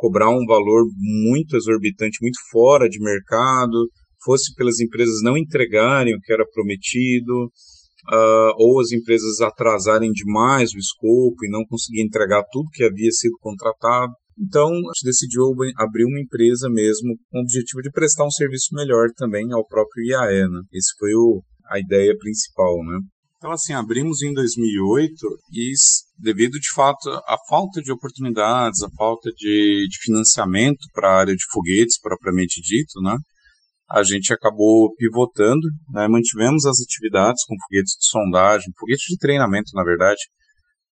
cobrar 0.00 0.30
um 0.30 0.46
valor 0.46 0.86
muito 0.96 1.56
exorbitante, 1.56 2.22
muito 2.22 2.38
fora 2.50 2.88
de 2.88 2.98
mercado, 2.98 3.86
fosse 4.24 4.54
pelas 4.54 4.80
empresas 4.80 5.20
não 5.22 5.36
entregarem 5.36 6.14
o 6.14 6.20
que 6.20 6.32
era 6.32 6.46
prometido, 6.54 7.44
uh, 7.44 8.52
ou 8.56 8.80
as 8.80 8.92
empresas 8.92 9.42
atrasarem 9.42 10.10
demais 10.10 10.72
o 10.72 10.78
escopo 10.78 11.44
e 11.44 11.50
não 11.50 11.64
conseguir 11.68 12.02
entregar 12.02 12.42
tudo 12.50 12.70
que 12.72 12.82
havia 12.82 13.10
sido 13.10 13.36
contratado. 13.40 14.12
Então, 14.38 14.68
a 14.68 14.92
gente 14.94 15.04
decidiu 15.04 15.42
abrir 15.76 16.06
uma 16.06 16.20
empresa 16.20 16.70
mesmo 16.70 17.14
com 17.30 17.38
o 17.38 17.42
objetivo 17.42 17.82
de 17.82 17.90
prestar 17.90 18.24
um 18.24 18.30
serviço 18.30 18.68
melhor 18.72 19.08
também 19.14 19.52
ao 19.52 19.66
próprio 19.66 20.02
IAE. 20.02 20.48
Né? 20.48 20.62
Esse 20.72 20.94
foi 20.98 21.12
o, 21.12 21.42
a 21.70 21.78
ideia 21.78 22.16
principal, 22.18 22.82
né? 22.84 23.00
Então, 23.40 23.52
assim, 23.52 23.72
abrimos 23.72 24.20
em 24.20 24.34
2008 24.34 25.16
e, 25.50 25.72
devido 26.18 26.60
de 26.60 26.70
fato 26.74 27.08
à 27.08 27.38
falta 27.48 27.80
de 27.80 27.90
oportunidades, 27.90 28.82
à 28.82 28.88
falta 28.90 29.30
de, 29.34 29.88
de 29.88 29.98
financiamento 30.02 30.86
para 30.92 31.08
a 31.08 31.20
área 31.20 31.34
de 31.34 31.44
foguetes, 31.50 31.98
propriamente 31.98 32.60
dito, 32.60 33.00
né? 33.00 33.16
A 33.90 34.02
gente 34.02 34.30
acabou 34.30 34.94
pivotando, 34.94 35.66
né? 35.88 36.06
mantivemos 36.06 36.66
as 36.66 36.82
atividades 36.82 37.42
com 37.46 37.56
foguetes 37.66 37.94
de 37.98 38.08
sondagem, 38.10 38.74
foguetes 38.78 39.06
de 39.08 39.16
treinamento, 39.16 39.70
na 39.72 39.84
verdade, 39.84 40.20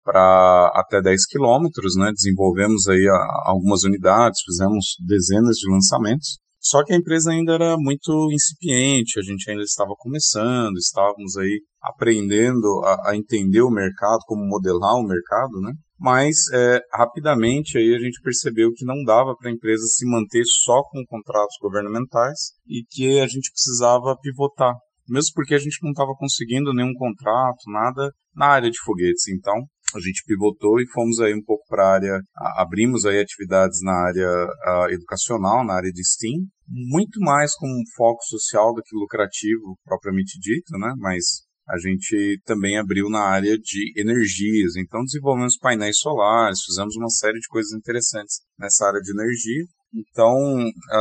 para 0.03 0.71
até 0.73 1.03
10 1.03 1.27
quilômetros, 1.27 1.95
né? 1.97 2.11
Desenvolvemos 2.11 2.87
aí 2.87 3.07
algumas 3.45 3.83
unidades, 3.83 4.41
fizemos 4.43 4.95
dezenas 5.05 5.55
de 5.55 5.71
lançamentos. 5.71 6.39
Só 6.59 6.83
que 6.83 6.93
a 6.93 6.97
empresa 6.97 7.31
ainda 7.31 7.53
era 7.53 7.75
muito 7.77 8.29
incipiente, 8.31 9.19
a 9.19 9.23
gente 9.23 9.49
ainda 9.49 9.63
estava 9.63 9.93
começando, 9.97 10.77
estávamos 10.77 11.37
aí 11.37 11.61
aprendendo 11.81 12.81
a, 12.83 13.11
a 13.11 13.15
entender 13.15 13.61
o 13.61 13.71
mercado, 13.71 14.19
como 14.25 14.45
modelar 14.45 14.95
o 14.95 15.07
mercado, 15.07 15.61
né? 15.61 15.73
Mas 15.97 16.35
é, 16.53 16.81
rapidamente 16.93 17.77
aí 17.77 17.95
a 17.95 17.99
gente 17.99 18.21
percebeu 18.21 18.71
que 18.73 18.85
não 18.85 19.03
dava 19.03 19.35
para 19.35 19.49
a 19.49 19.53
empresa 19.53 19.83
se 19.85 20.05
manter 20.05 20.43
só 20.45 20.81
com 20.83 21.03
contratos 21.07 21.55
governamentais 21.61 22.51
e 22.67 22.83
que 22.89 23.19
a 23.19 23.27
gente 23.27 23.51
precisava 23.51 24.17
pivotar, 24.21 24.73
mesmo 25.07 25.31
porque 25.35 25.55
a 25.55 25.59
gente 25.59 25.77
não 25.81 25.91
estava 25.91 26.13
conseguindo 26.17 26.73
nenhum 26.73 26.93
contrato, 26.93 27.59
nada 27.67 28.11
na 28.35 28.47
área 28.47 28.69
de 28.69 28.79
foguetes. 28.79 29.27
Então 29.27 29.55
a 29.95 29.99
gente 29.99 30.23
pivotou 30.25 30.79
e 30.79 30.87
fomos 30.91 31.19
aí 31.19 31.33
um 31.33 31.43
pouco 31.43 31.65
para 31.67 31.83
a 31.83 31.93
área, 31.93 32.21
abrimos 32.57 33.05
aí 33.05 33.19
atividades 33.19 33.81
na 33.81 33.93
área 33.93 34.47
educacional, 34.91 35.65
na 35.65 35.73
área 35.73 35.91
de 35.91 36.03
STEAM, 36.03 36.45
muito 36.67 37.19
mais 37.19 37.55
com 37.55 37.67
um 37.67 37.83
foco 37.95 38.23
social 38.23 38.73
do 38.73 38.81
que 38.83 38.95
lucrativo 38.95 39.77
propriamente 39.83 40.39
dito, 40.39 40.77
né? 40.77 40.93
Mas 40.97 41.41
a 41.67 41.77
gente 41.77 42.41
também 42.45 42.77
abriu 42.77 43.09
na 43.09 43.21
área 43.21 43.57
de 43.57 43.93
energias, 43.95 44.75
então 44.75 45.03
desenvolvemos 45.03 45.57
painéis 45.57 45.99
solares, 45.99 46.63
fizemos 46.63 46.95
uma 46.95 47.09
série 47.09 47.39
de 47.39 47.47
coisas 47.47 47.73
interessantes 47.73 48.41
nessa 48.57 48.87
área 48.87 48.99
de 48.99 49.11
energia. 49.11 49.65
Então, 49.93 50.35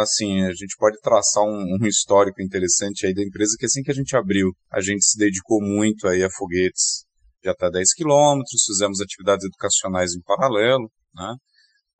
assim, 0.00 0.42
a 0.42 0.52
gente 0.52 0.74
pode 0.78 0.98
traçar 1.00 1.42
um, 1.42 1.76
um, 1.80 1.86
histórico 1.86 2.42
interessante 2.42 3.06
aí 3.06 3.12
da 3.12 3.22
empresa, 3.22 3.54
que 3.58 3.66
assim 3.66 3.82
que 3.82 3.90
a 3.90 3.94
gente 3.94 4.16
abriu, 4.16 4.50
a 4.72 4.80
gente 4.80 5.04
se 5.04 5.18
dedicou 5.18 5.60
muito 5.60 6.08
aí 6.08 6.22
a 6.22 6.30
foguetes 6.30 7.07
de 7.42 7.48
até 7.48 7.70
10 7.70 7.94
quilômetros, 7.94 8.64
fizemos 8.66 9.00
atividades 9.00 9.44
educacionais 9.44 10.14
em 10.14 10.20
paralelo, 10.22 10.90
né? 11.14 11.34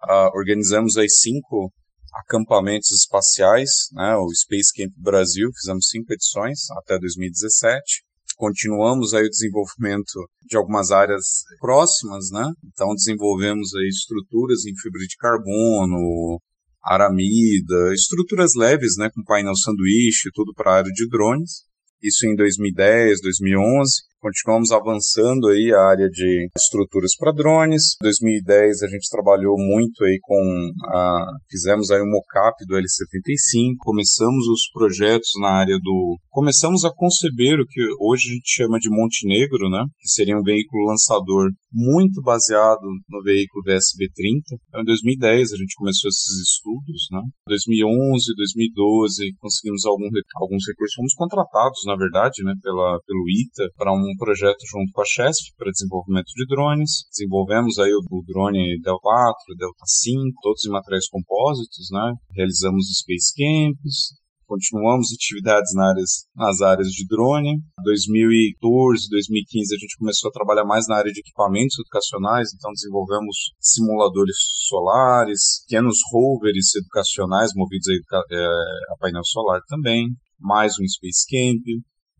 Uh, 0.05 0.31
organizamos 0.37 0.97
aí 0.97 1.09
cinco 1.09 1.73
acampamentos 2.15 2.91
espaciais, 2.91 3.71
né? 3.93 4.17
O 4.17 4.29
Space 4.35 4.73
Camp 4.75 4.93
Brasil, 4.97 5.49
fizemos 5.61 5.89
cinco 5.89 6.13
edições 6.13 6.71
até 6.79 6.99
2017. 6.99 8.05
Continuamos 8.37 9.15
aí 9.15 9.25
o 9.25 9.31
desenvolvimento 9.31 10.29
de 10.49 10.57
algumas 10.57 10.93
áreas 10.93 11.43
próximas, 11.61 12.31
né? 12.31 12.53
Então 12.65 12.95
desenvolvemos 12.95 13.75
aí 13.75 13.89
estruturas 13.89 14.65
em 14.65 14.75
fibra 14.81 15.01
de 15.01 15.17
carbono, 15.17 16.41
aramida, 16.83 17.93
estruturas 17.93 18.53
leves, 18.57 18.97
né, 18.97 19.11
com 19.15 19.23
painel 19.23 19.57
sanduíche, 19.57 20.31
tudo 20.33 20.55
para 20.55 20.73
a 20.73 20.77
área 20.77 20.93
de 20.93 21.09
drones. 21.09 21.65
Isso 22.03 22.27
em 22.27 22.35
2010, 22.35 23.21
2011. 23.21 24.08
Continuamos 24.21 24.73
avançando 24.73 25.47
aí 25.47 25.73
a 25.73 25.81
área 25.81 26.09
de 26.09 26.49
estruturas 26.57 27.13
para 27.17 27.31
drones. 27.31 27.95
Em 28.03 28.05
2010 28.05 28.83
a 28.83 28.89
gente 28.89 29.09
trabalhou 29.09 29.55
muito 29.57 30.05
aí 30.05 30.19
com 30.21 30.71
a, 30.87 31.25
fizemos 31.49 31.89
aí 31.93 32.03
um 32.03 32.11
mockup 32.11 32.57
do 32.67 32.75
L75, 32.75 33.77
começamos 33.79 34.45
os 34.49 34.69
projetos 34.73 35.31
na 35.41 35.51
área 35.51 35.79
do 35.79 36.17
começamos 36.31 36.85
a 36.85 36.91
conceber 36.91 37.61
o 37.61 37.67
que 37.67 37.81
hoje 38.01 38.31
a 38.31 38.35
gente 38.35 38.51
chama 38.51 38.79
de 38.79 38.91
Montenegro, 38.91 39.71
né, 39.71 39.85
que 40.01 40.09
seria 40.09 40.37
um 40.37 40.43
veículo 40.43 40.87
lançador 40.87 41.51
muito 41.73 42.23
baseado 42.23 42.83
no 43.09 43.23
veículo 43.23 43.63
VSB-30. 43.65 44.59
Então, 44.69 44.83
em 44.83 44.85
2010 44.85 45.53
a 45.53 45.57
gente 45.57 45.75
começou 45.77 46.09
esses 46.09 46.55
estudos, 46.55 47.07
né? 47.13 47.21
2011, 47.47 48.35
2012 48.35 49.35
conseguimos 49.39 49.85
algum, 49.85 50.09
alguns 50.41 50.65
recursos, 50.67 50.95
fomos 50.95 51.15
contratados, 51.15 51.81
na 51.87 51.97
verdade, 51.97 52.43
né, 52.43 52.55
pela, 52.63 52.99
pelo 53.07 53.25
ITA 53.29 53.71
para 53.77 53.93
um 53.93 54.08
um 54.11 54.17
projeto 54.17 54.65
junto 54.67 54.93
com 54.93 55.03
a 55.03 55.05
Chesf 55.05 55.53
para 55.57 55.71
desenvolvimento 55.71 56.33
de 56.35 56.47
drones. 56.47 57.05
Desenvolvemos 57.11 57.79
aí 57.79 57.93
o, 57.93 58.01
o 58.11 58.23
drone 58.27 58.81
Delta 58.81 59.01
4, 59.03 59.57
Delta 59.57 59.85
5, 59.87 60.41
todos 60.43 60.65
em 60.65 60.71
materiais 60.71 61.09
compósitos, 61.09 61.89
né? 61.93 62.15
Realizamos 62.35 62.87
Space 63.01 63.33
Camps, 63.37 64.17
continuamos 64.47 65.13
atividades 65.13 65.75
na 65.75 65.91
áreas, 65.91 66.27
nas 66.35 66.61
áreas 66.63 66.89
de 66.89 67.07
drone. 67.07 67.61
2014, 67.85 69.09
2015 69.11 69.75
a 69.75 69.79
gente 69.79 69.99
começou 69.99 70.29
a 70.31 70.33
trabalhar 70.33 70.65
mais 70.65 70.89
na 70.89 70.97
área 70.97 71.13
de 71.13 71.21
equipamentos 71.21 71.79
educacionais, 71.79 72.49
então 72.55 72.73
desenvolvemos 72.73 73.53
simuladores 73.61 74.37
solares, 74.67 75.63
pequenos 75.67 75.99
rovers 76.11 76.75
educacionais 76.75 77.51
movidos 77.55 77.89
a, 77.89 78.23
é, 78.33 78.47
a 78.95 78.97
painel 78.99 79.25
solar 79.25 79.61
também, 79.69 80.09
mais 80.41 80.73
um 80.81 80.87
Space 80.89 81.27
Camp. 81.29 81.63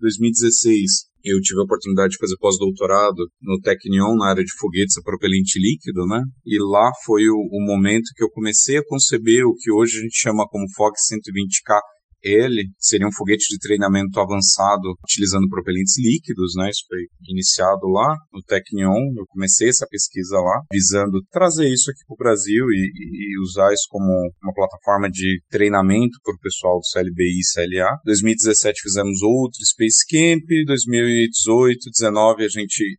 2016 0.01 1.08
eu 1.25 1.41
tive 1.41 1.61
a 1.61 1.65
oportunidade 1.65 2.13
de 2.13 2.19
fazer 2.19 2.37
pós-doutorado 2.39 3.29
no 3.43 3.61
Technion, 3.61 4.17
na 4.17 4.31
área 4.31 4.45
de 4.45 4.53
foguetes 4.59 4.97
a 4.99 5.03
propelente 5.03 5.59
líquido, 5.59 6.07
né? 6.07 6.23
E 6.47 6.59
lá 6.61 6.91
foi 7.05 7.29
o, 7.29 7.37
o 7.37 7.65
momento 7.65 8.13
que 8.15 8.23
eu 8.23 8.31
comecei 8.31 8.79
a 8.79 8.85
conceber 8.87 9.45
o 9.45 9.55
que 9.55 9.73
hoje 9.73 9.99
a 9.99 10.03
gente 10.03 10.19
chama 10.19 10.47
como 10.49 10.65
FOG 10.77 10.95
120K 10.95 11.79
ele 12.23 12.69
seria 12.79 13.07
um 13.07 13.13
foguete 13.13 13.47
de 13.51 13.59
treinamento 13.59 14.19
avançado 14.21 14.95
utilizando 15.03 15.49
propelentes 15.49 15.95
líquidos, 15.99 16.53
né? 16.57 16.71
Isso 16.71 16.85
foi 16.89 17.07
iniciado 17.29 17.87
lá 17.89 18.17
no 18.33 18.43
Technion. 18.43 19.15
Eu 19.17 19.27
comecei 19.29 19.69
essa 19.69 19.87
pesquisa 19.89 20.37
lá, 20.37 20.63
visando 20.73 21.23
trazer 21.31 21.69
isso 21.69 21.91
aqui 21.91 22.01
para 22.07 22.15
o 22.15 22.19
Brasil 22.19 22.65
e, 22.71 22.91
e, 22.95 23.41
usar 23.43 23.73
isso 23.73 23.87
como 23.89 24.05
uma 24.43 24.53
plataforma 24.55 25.09
de 25.11 25.41
treinamento 25.51 26.19
para 26.23 26.35
o 26.35 26.41
pessoal 26.41 26.79
do 26.79 26.89
CLBI 26.93 27.41
e 27.41 27.47
CLA. 27.55 27.99
2017 28.05 28.83
fizemos 28.83 29.23
outro 29.23 29.59
Space 29.65 30.05
Camp, 30.09 30.45
2018, 30.67 31.79
2019 31.99 32.45
a 32.45 32.49
gente, 32.49 32.99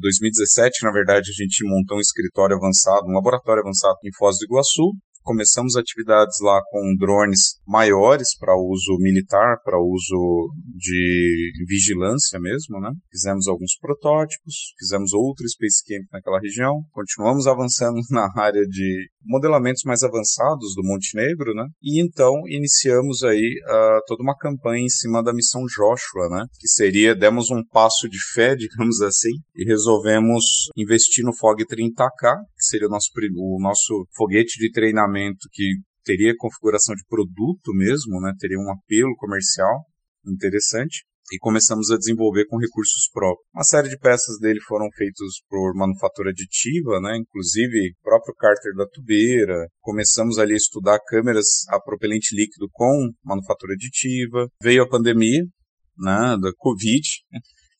2017 0.00 0.84
na 0.84 0.92
verdade 0.92 1.30
a 1.30 1.42
gente 1.42 1.64
montou 1.64 1.98
um 1.98 2.00
escritório 2.00 2.56
avançado, 2.56 3.06
um 3.06 3.14
laboratório 3.14 3.62
avançado 3.62 3.96
em 4.04 4.12
Foz 4.16 4.38
do 4.38 4.44
Iguaçu 4.44 4.92
começamos 5.22 5.76
atividades 5.76 6.36
lá 6.40 6.60
com 6.70 6.96
drones 6.98 7.60
maiores 7.66 8.36
para 8.38 8.56
uso 8.56 8.96
militar, 8.98 9.58
para 9.64 9.78
uso 9.78 10.50
de 10.76 11.52
vigilância 11.66 12.38
mesmo, 12.38 12.80
né? 12.80 12.90
Fizemos 13.10 13.46
alguns 13.48 13.76
protótipos, 13.78 14.74
fizemos 14.78 15.12
outro 15.12 15.48
Space 15.48 15.82
Camp 15.86 16.06
naquela 16.12 16.40
região, 16.40 16.82
continuamos 16.92 17.46
avançando 17.46 18.00
na 18.10 18.28
área 18.36 18.62
de 18.62 19.10
modelamentos 19.24 19.82
mais 19.84 20.02
avançados 20.02 20.74
do 20.74 20.82
Montenegro, 20.82 21.54
né? 21.54 21.66
E 21.82 22.02
então 22.02 22.32
iniciamos 22.48 23.22
aí 23.22 23.60
uh, 23.66 24.00
toda 24.06 24.22
uma 24.22 24.36
campanha 24.36 24.84
em 24.84 24.88
cima 24.88 25.22
da 25.22 25.32
missão 25.32 25.62
Joshua, 25.66 26.28
né? 26.30 26.46
Que 26.58 26.68
seria, 26.68 27.14
demos 27.14 27.50
um 27.50 27.62
passo 27.64 28.08
de 28.08 28.18
fé, 28.32 28.54
digamos 28.56 29.00
assim, 29.02 29.32
e 29.54 29.64
resolvemos 29.64 30.68
investir 30.76 31.24
no 31.24 31.36
FOG 31.36 31.64
30K, 31.64 32.36
que 32.56 32.64
seria 32.64 32.86
o 32.86 32.90
nosso, 32.90 33.10
o 33.36 33.58
nosso 33.60 34.06
foguete 34.16 34.58
de 34.58 34.70
treinamento 34.70 35.48
que 35.52 35.74
teria 36.04 36.34
configuração 36.36 36.94
de 36.94 37.04
produto 37.08 37.72
mesmo, 37.74 38.20
né? 38.20 38.32
Teria 38.38 38.58
um 38.58 38.70
apelo 38.70 39.14
comercial. 39.16 39.84
interessante 40.26 41.09
e 41.32 41.38
começamos 41.38 41.90
a 41.90 41.96
desenvolver 41.96 42.46
com 42.46 42.58
recursos 42.58 43.08
próprios. 43.12 43.46
Uma 43.54 43.64
série 43.64 43.88
de 43.88 43.98
peças 43.98 44.38
dele 44.38 44.60
foram 44.60 44.88
feitas 44.96 45.40
por 45.48 45.74
manufatura 45.74 46.30
aditiva, 46.30 47.00
né? 47.00 47.16
inclusive 47.16 47.90
o 47.90 48.02
próprio 48.02 48.34
cárter 48.34 48.74
da 48.74 48.86
tubeira. 48.86 49.68
Começamos 49.80 50.38
ali 50.38 50.54
a 50.54 50.56
estudar 50.56 50.98
câmeras 51.06 51.66
a 51.68 51.80
propelente 51.80 52.34
líquido 52.34 52.68
com 52.72 53.10
manufatura 53.24 53.74
aditiva. 53.74 54.48
Veio 54.62 54.82
a 54.82 54.88
pandemia, 54.88 55.42
né, 55.98 56.36
da 56.40 56.50
Covid, 56.56 57.06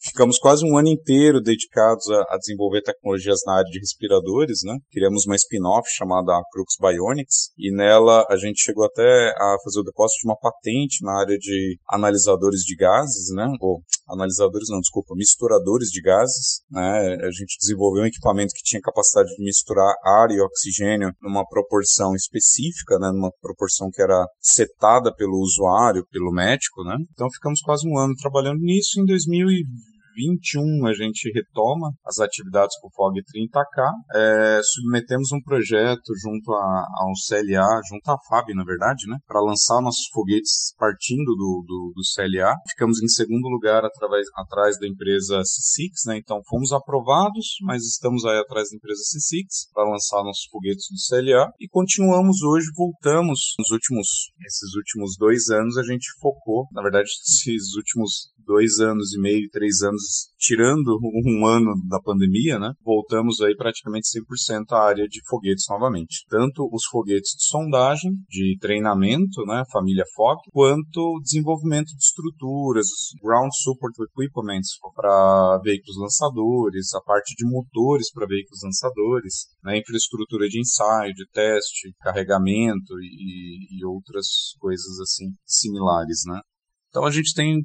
Ficamos 0.02 0.38
quase 0.38 0.64
um 0.64 0.78
ano 0.78 0.88
inteiro 0.88 1.42
dedicados 1.42 2.08
a, 2.08 2.22
a, 2.30 2.38
desenvolver 2.38 2.80
tecnologias 2.80 3.40
na 3.46 3.58
área 3.58 3.70
de 3.70 3.78
respiradores, 3.78 4.60
né? 4.64 4.78
Criamos 4.90 5.26
uma 5.26 5.36
spin-off 5.36 5.90
chamada 5.90 6.32
Crux 6.50 6.76
Bionics 6.80 7.50
e 7.58 7.70
nela 7.70 8.24
a 8.30 8.36
gente 8.38 8.62
chegou 8.62 8.86
até 8.86 9.28
a 9.36 9.56
fazer 9.62 9.80
o 9.80 9.84
depósito 9.84 10.22
de 10.22 10.28
uma 10.28 10.38
patente 10.38 11.04
na 11.04 11.20
área 11.20 11.36
de 11.36 11.78
analisadores 11.86 12.62
de 12.62 12.74
gases, 12.76 13.28
né? 13.34 13.46
Ou 13.60 13.82
analisadores 14.08 14.70
não, 14.70 14.80
desculpa, 14.80 15.14
misturadores 15.14 15.90
de 15.90 16.00
gases, 16.00 16.62
né? 16.70 17.18
A 17.20 17.30
gente 17.30 17.58
desenvolveu 17.60 18.02
um 18.02 18.06
equipamento 18.06 18.54
que 18.54 18.64
tinha 18.64 18.80
capacidade 18.80 19.28
de 19.36 19.44
misturar 19.44 19.94
ar 20.02 20.30
e 20.30 20.40
oxigênio 20.40 21.12
numa 21.20 21.46
proporção 21.46 22.14
específica, 22.14 22.98
né? 22.98 23.10
Numa 23.12 23.30
proporção 23.42 23.90
que 23.90 24.00
era 24.00 24.26
setada 24.40 25.14
pelo 25.14 25.38
usuário, 25.42 26.06
pelo 26.10 26.32
médico, 26.32 26.82
né? 26.84 26.96
Então 27.12 27.30
ficamos 27.30 27.60
quase 27.60 27.86
um 27.86 27.98
ano 27.98 28.14
trabalhando 28.16 28.60
nisso 28.60 28.98
em 28.98 29.04
2020 29.04 29.89
21 30.14 30.86
a 30.86 30.92
gente 30.92 31.30
retoma 31.32 31.92
as 32.04 32.18
atividades 32.18 32.78
com 32.80 32.88
o 32.88 32.90
FOG 32.90 33.20
30K, 33.22 33.92
é, 34.14 34.60
submetemos 34.62 35.32
um 35.32 35.40
projeto 35.42 36.12
junto 36.22 36.52
a, 36.52 36.84
a, 36.98 37.06
um 37.06 37.14
CLA, 37.28 37.80
junto 37.88 38.08
à 38.10 38.16
FAB, 38.28 38.54
na 38.54 38.64
verdade, 38.64 39.06
né, 39.08 39.16
para 39.26 39.40
lançar 39.40 39.80
nossos 39.80 40.06
foguetes 40.12 40.74
partindo 40.78 41.34
do, 41.34 41.64
do, 41.66 41.92
do, 41.94 42.02
CLA. 42.14 42.54
Ficamos 42.68 43.02
em 43.02 43.08
segundo 43.08 43.48
lugar 43.48 43.84
através, 43.84 44.26
atrás 44.36 44.78
da 44.78 44.86
empresa 44.86 45.40
C6, 45.40 46.06
né, 46.06 46.18
então 46.18 46.40
fomos 46.48 46.72
aprovados, 46.72 47.56
mas 47.62 47.82
estamos 47.84 48.24
aí 48.24 48.38
atrás 48.38 48.70
da 48.70 48.76
empresa 48.76 49.00
C6 49.02 49.72
para 49.72 49.90
lançar 49.90 50.22
nossos 50.24 50.46
foguetes 50.50 50.86
do 50.90 50.98
CLA 51.08 51.50
e 51.60 51.68
continuamos 51.68 52.42
hoje, 52.42 52.66
voltamos. 52.76 53.54
Nos 53.58 53.70
últimos, 53.70 54.32
esses 54.46 54.74
últimos 54.74 55.16
dois 55.18 55.48
anos 55.50 55.76
a 55.76 55.82
gente 55.82 56.06
focou, 56.20 56.66
na 56.72 56.82
verdade, 56.82 57.08
esses 57.26 57.74
últimos 57.76 58.30
dois 58.50 58.80
anos 58.80 59.14
e 59.14 59.20
meio, 59.20 59.48
três 59.50 59.82
anos, 59.82 59.99
tirando 60.38 60.98
um 61.02 61.46
ano 61.46 61.74
da 61.88 62.00
pandemia, 62.00 62.58
né, 62.58 62.72
voltamos 62.84 63.40
aí 63.40 63.54
praticamente 63.56 64.08
100% 64.08 64.72
à 64.72 64.84
área 64.84 65.06
de 65.06 65.20
foguetes 65.28 65.64
novamente. 65.68 66.24
Tanto 66.28 66.68
os 66.72 66.84
foguetes 66.90 67.32
de 67.36 67.44
sondagem, 67.44 68.12
de 68.28 68.56
treinamento, 68.60 69.44
né, 69.46 69.62
família 69.72 70.04
FOC, 70.14 70.50
quanto 70.50 71.20
desenvolvimento 71.22 71.88
de 71.88 72.02
estruturas, 72.02 72.86
ground 73.22 73.50
support 73.52 73.94
equipment 74.00 74.62
para 74.94 75.60
veículos 75.62 75.96
lançadores, 75.98 76.94
a 76.94 77.00
parte 77.00 77.34
de 77.36 77.44
motores 77.44 78.10
para 78.12 78.26
veículos 78.26 78.60
lançadores, 78.64 79.46
né, 79.62 79.78
infraestrutura 79.78 80.48
de 80.48 80.60
ensaio, 80.60 81.12
de 81.14 81.26
teste, 81.32 81.92
carregamento 82.00 82.94
e, 83.00 83.78
e 83.78 83.84
outras 83.84 84.54
coisas 84.58 85.00
assim 85.00 85.26
similares, 85.44 86.22
né. 86.26 86.40
Então 86.88 87.04
a 87.04 87.10
gente 87.10 87.32
tem 87.34 87.60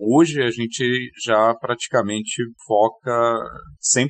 Hoje 0.00 0.40
a 0.40 0.50
gente 0.50 1.10
já 1.24 1.52
praticamente 1.56 2.40
foca 2.64 3.10
100% 3.82 4.06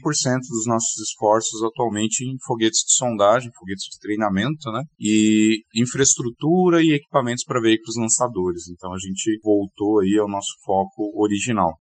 dos 0.51 0.67
nossos 0.67 1.01
esforços 1.01 1.63
atualmente 1.63 2.25
em 2.29 2.37
foguetes 2.45 2.81
de 2.87 2.95
sondagem, 2.95 3.51
foguetes 3.59 3.85
de 3.91 3.99
treinamento, 3.99 4.71
né? 4.71 4.83
E 5.01 5.63
infraestrutura 5.75 6.83
e 6.83 6.93
equipamentos 6.93 7.43
para 7.43 7.63
veículos 7.63 7.97
lançadores. 7.97 8.69
Então 8.69 8.93
a 8.93 8.99
gente 8.99 9.41
voltou 9.43 10.01
aí 10.01 10.19
ao 10.21 10.29
nosso 10.29 10.53
foco 10.63 11.11
original. 11.17 11.73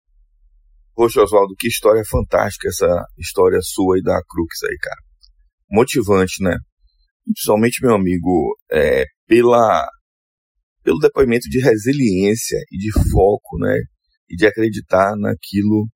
Poxa, 0.95 1.23
Oswaldo, 1.23 1.55
que 1.59 1.67
história 1.67 2.03
fantástica 2.09 2.69
essa 2.69 3.05
história 3.19 3.59
sua 3.61 3.99
e 3.99 4.03
da 4.03 4.21
Crux 4.29 4.63
aí, 4.63 4.77
cara. 4.81 5.01
Motivante, 5.69 6.45
né? 6.45 6.57
Principalmente, 7.25 7.85
meu 7.85 7.97
amigo, 7.97 8.57
é, 8.71 9.05
pela, 9.27 9.85
pelo 10.85 11.01
depoimento 11.01 11.49
de 11.49 11.59
resiliência 11.59 12.57
e 12.71 12.79
de 12.79 12.93
foco, 13.11 13.59
né? 13.59 13.77
E 14.29 14.37
de 14.37 14.47
acreditar 14.47 15.17
naquilo 15.17 15.87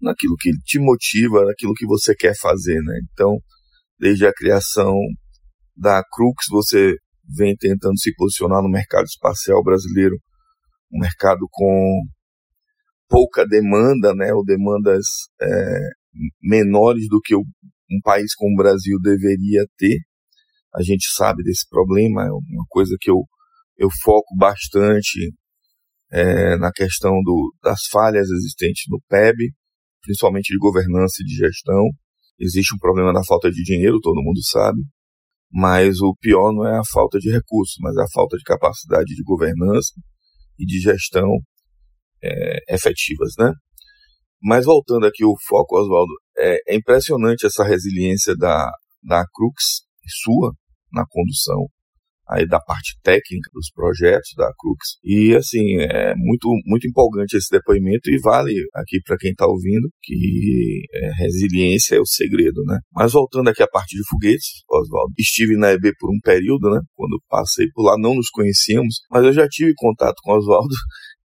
naquilo 0.00 0.34
que 0.38 0.50
te 0.64 0.78
motiva, 0.78 1.44
naquilo 1.44 1.72
que 1.74 1.86
você 1.86 2.14
quer 2.14 2.34
fazer, 2.38 2.80
né? 2.82 3.00
Então, 3.10 3.38
desde 3.98 4.26
a 4.26 4.32
criação 4.32 4.94
da 5.74 6.02
Crux, 6.12 6.44
você 6.50 6.94
vem 7.36 7.56
tentando 7.56 7.98
se 7.98 8.14
posicionar 8.14 8.62
no 8.62 8.68
mercado 8.68 9.04
espacial 9.04 9.62
brasileiro, 9.64 10.16
um 10.92 11.00
mercado 11.00 11.46
com 11.50 12.02
pouca 13.08 13.46
demanda, 13.46 14.14
né? 14.14 14.32
Ou 14.32 14.44
demandas 14.44 15.04
é, 15.40 15.78
menores 16.42 17.08
do 17.08 17.20
que 17.20 17.34
um 17.34 18.00
país 18.02 18.34
como 18.34 18.54
o 18.54 18.62
Brasil 18.62 18.98
deveria 19.02 19.64
ter. 19.76 19.98
A 20.74 20.82
gente 20.82 21.06
sabe 21.14 21.42
desse 21.42 21.66
problema, 21.68 22.22
é 22.22 22.30
uma 22.30 22.64
coisa 22.68 22.94
que 23.00 23.10
eu, 23.10 23.24
eu 23.78 23.88
foco 24.02 24.36
bastante 24.36 25.32
é, 26.10 26.56
na 26.56 26.70
questão 26.72 27.12
do, 27.22 27.54
das 27.62 27.80
falhas 27.90 28.28
existentes 28.30 28.84
no 28.88 29.00
PEB, 29.08 29.52
principalmente 30.02 30.52
de 30.52 30.58
governança 30.58 31.22
e 31.22 31.24
de 31.24 31.34
gestão. 31.34 31.84
Existe 32.38 32.74
um 32.74 32.78
problema 32.78 33.12
da 33.12 33.24
falta 33.24 33.50
de 33.50 33.62
dinheiro, 33.62 34.00
todo 34.00 34.22
mundo 34.22 34.40
sabe, 34.44 34.80
mas 35.50 36.00
o 36.00 36.14
pior 36.20 36.52
não 36.52 36.66
é 36.66 36.78
a 36.78 36.84
falta 36.92 37.18
de 37.18 37.30
recursos, 37.30 37.76
mas 37.80 37.96
a 37.96 38.06
falta 38.12 38.36
de 38.36 38.42
capacidade 38.42 39.14
de 39.14 39.22
governança 39.22 39.92
e 40.58 40.66
de 40.66 40.78
gestão 40.80 41.30
é, 42.22 42.74
efetivas, 42.74 43.32
né? 43.38 43.52
Mas 44.42 44.64
voltando 44.64 45.06
aqui 45.06 45.24
o 45.24 45.34
foco, 45.48 45.78
Oswaldo, 45.78 46.12
é, 46.36 46.58
é 46.68 46.76
impressionante 46.76 47.46
essa 47.46 47.64
resiliência 47.64 48.36
da, 48.36 48.70
da 49.02 49.24
Crux, 49.32 49.86
sua, 50.06 50.52
na 50.92 51.04
condução 51.08 51.66
aí 52.28 52.46
da 52.46 52.60
parte 52.60 52.98
técnica 53.02 53.50
dos 53.52 53.70
projetos 53.70 54.30
da 54.36 54.50
Crux. 54.58 54.98
E 55.04 55.34
assim, 55.34 55.76
é 55.78 56.14
muito, 56.16 56.48
muito 56.64 56.86
empolgante 56.86 57.36
esse 57.36 57.50
depoimento 57.50 58.10
e 58.10 58.18
vale 58.18 58.52
aqui 58.74 59.00
para 59.04 59.16
quem 59.16 59.30
está 59.30 59.46
ouvindo 59.46 59.88
que 60.02 60.82
é, 60.92 61.10
resiliência 61.18 61.96
é 61.96 62.00
o 62.00 62.06
segredo, 62.06 62.62
né? 62.64 62.78
Mas 62.92 63.12
voltando 63.12 63.48
aqui 63.48 63.62
à 63.62 63.68
parte 63.68 63.96
de 63.96 64.02
foguetes, 64.08 64.62
Oswaldo, 64.68 65.12
estive 65.18 65.56
na 65.56 65.72
EB 65.72 65.92
por 65.98 66.10
um 66.10 66.18
período, 66.22 66.70
né? 66.70 66.80
Quando 66.94 67.20
passei 67.28 67.66
por 67.72 67.84
lá, 67.84 67.96
não 67.98 68.14
nos 68.14 68.28
conhecíamos, 68.30 69.00
mas 69.10 69.24
eu 69.24 69.32
já 69.32 69.46
tive 69.48 69.72
contato 69.76 70.16
com 70.22 70.32
Oswaldo 70.32 70.74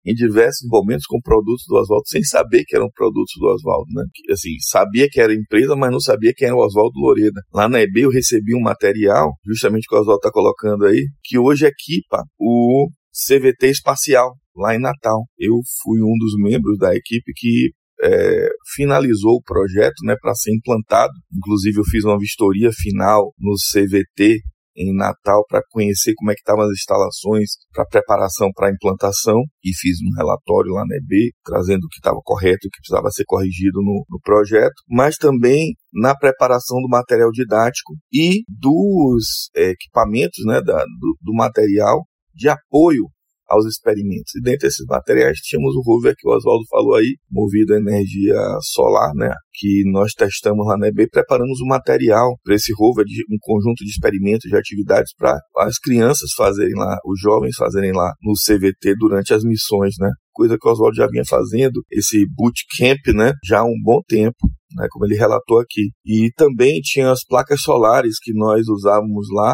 em 0.05 0.13
diversos 0.13 0.67
momentos 0.69 1.05
com 1.05 1.19
produtos 1.21 1.63
do 1.67 1.75
Oswaldo, 1.75 2.07
sem 2.07 2.23
saber 2.23 2.63
que 2.65 2.75
eram 2.75 2.89
produtos 2.93 3.33
do 3.39 3.47
Oswaldo, 3.47 3.87
né? 3.93 4.03
Assim, 4.31 4.49
sabia 4.59 5.07
que 5.09 5.21
era 5.21 5.33
empresa, 5.33 5.75
mas 5.75 5.91
não 5.91 5.99
sabia 5.99 6.33
quem 6.35 6.47
era 6.47 6.55
o 6.55 6.65
Oswaldo 6.65 6.99
Loreda. 6.99 7.41
Lá 7.53 7.69
na 7.69 7.81
EB 7.81 8.01
eu 8.01 8.09
recebi 8.09 8.55
um 8.55 8.61
material, 8.61 9.33
justamente 9.45 9.87
que 9.87 9.95
o 9.95 9.99
Oswaldo 9.99 10.19
está 10.19 10.31
colocando 10.31 10.85
aí, 10.85 11.05
que 11.23 11.37
hoje 11.37 11.65
equipa 11.65 12.23
o 12.39 12.87
CVT 13.11 13.67
espacial, 13.67 14.35
lá 14.55 14.75
em 14.75 14.79
Natal. 14.79 15.25
Eu 15.37 15.55
fui 15.83 15.99
um 16.01 16.17
dos 16.19 16.33
membros 16.37 16.77
da 16.77 16.95
equipe 16.95 17.31
que 17.35 17.71
é, 18.03 18.49
finalizou 18.73 19.35
o 19.35 19.43
projeto 19.43 20.03
né, 20.03 20.15
para 20.19 20.33
ser 20.33 20.53
implantado. 20.53 21.13
Inclusive, 21.35 21.79
eu 21.79 21.83
fiz 21.85 22.03
uma 22.03 22.17
vistoria 22.17 22.71
final 22.71 23.33
no 23.39 23.53
CVT 23.71 24.39
em 24.81 24.95
Natal 24.95 25.45
para 25.47 25.61
conhecer 25.69 26.13
como 26.15 26.31
é 26.31 26.33
que 26.33 26.41
estavam 26.41 26.65
as 26.65 26.71
instalações 26.71 27.51
para 27.73 27.85
preparação 27.85 28.49
para 28.53 28.67
a 28.67 28.71
implantação. 28.71 29.41
E 29.63 29.71
fiz 29.75 29.97
um 30.01 30.15
relatório 30.17 30.73
lá 30.73 30.83
na 30.87 30.95
EB 30.95 31.31
trazendo 31.43 31.85
o 31.85 31.89
que 31.89 31.97
estava 31.97 32.19
correto 32.23 32.65
e 32.65 32.67
o 32.67 32.71
que 32.71 32.79
precisava 32.79 33.09
ser 33.11 33.23
corrigido 33.25 33.79
no, 33.81 34.05
no 34.09 34.19
projeto, 34.21 34.73
mas 34.89 35.17
também 35.17 35.73
na 35.93 36.15
preparação 36.15 36.77
do 36.81 36.87
material 36.87 37.29
didático 37.31 37.93
e 38.11 38.43
dos 38.47 39.49
é, 39.55 39.71
equipamentos, 39.71 40.43
né, 40.45 40.61
da, 40.61 40.83
do, 40.83 41.17
do 41.21 41.33
material 41.33 42.03
de 42.33 42.49
apoio 42.49 43.05
aos 43.51 43.65
experimentos. 43.65 44.33
E 44.35 44.41
dentre 44.41 44.67
esses 44.67 44.85
materiais 44.87 45.37
tínhamos 45.39 45.75
o 45.75 45.81
rover 45.81 46.15
que 46.17 46.27
o 46.27 46.31
Oswaldo 46.31 46.63
falou 46.69 46.95
aí, 46.95 47.17
movido 47.29 47.73
a 47.73 47.77
energia 47.77 48.35
solar, 48.61 49.13
né? 49.13 49.33
Que 49.53 49.83
nós 49.91 50.13
testamos 50.13 50.65
lá 50.65 50.77
na 50.77 50.87
EB, 50.87 51.09
preparamos 51.09 51.59
o 51.59 51.65
um 51.65 51.67
material 51.67 52.37
para 52.43 52.55
esse 52.55 52.71
rover, 52.73 53.05
de 53.05 53.23
um 53.29 53.37
conjunto 53.41 53.83
de 53.83 53.89
experimentos, 53.89 54.49
de 54.49 54.55
atividades 54.55 55.13
para 55.17 55.37
as 55.57 55.77
crianças 55.77 56.31
fazerem 56.35 56.73
lá, 56.75 56.97
os 57.05 57.19
jovens 57.19 57.55
fazerem 57.57 57.91
lá 57.91 58.13
no 58.23 58.33
CVT 58.33 58.95
durante 58.97 59.33
as 59.33 59.43
missões, 59.43 59.95
né? 59.99 60.09
Coisa 60.33 60.57
que 60.57 60.67
o 60.67 60.71
Oswaldo 60.71 60.95
já 60.95 61.07
vinha 61.07 61.23
fazendo, 61.27 61.81
esse 61.91 62.25
bootcamp, 62.33 63.13
né? 63.13 63.33
Já 63.45 63.59
há 63.59 63.65
um 63.65 63.81
bom 63.83 63.99
tempo. 64.07 64.49
Né, 64.73 64.87
como 64.89 65.05
ele 65.05 65.15
relatou 65.15 65.59
aqui. 65.59 65.89
E 66.05 66.31
também 66.37 66.79
tinha 66.79 67.11
as 67.11 67.25
placas 67.25 67.59
solares 67.59 68.15
que 68.21 68.31
nós 68.33 68.69
usávamos 68.69 69.27
lá 69.29 69.53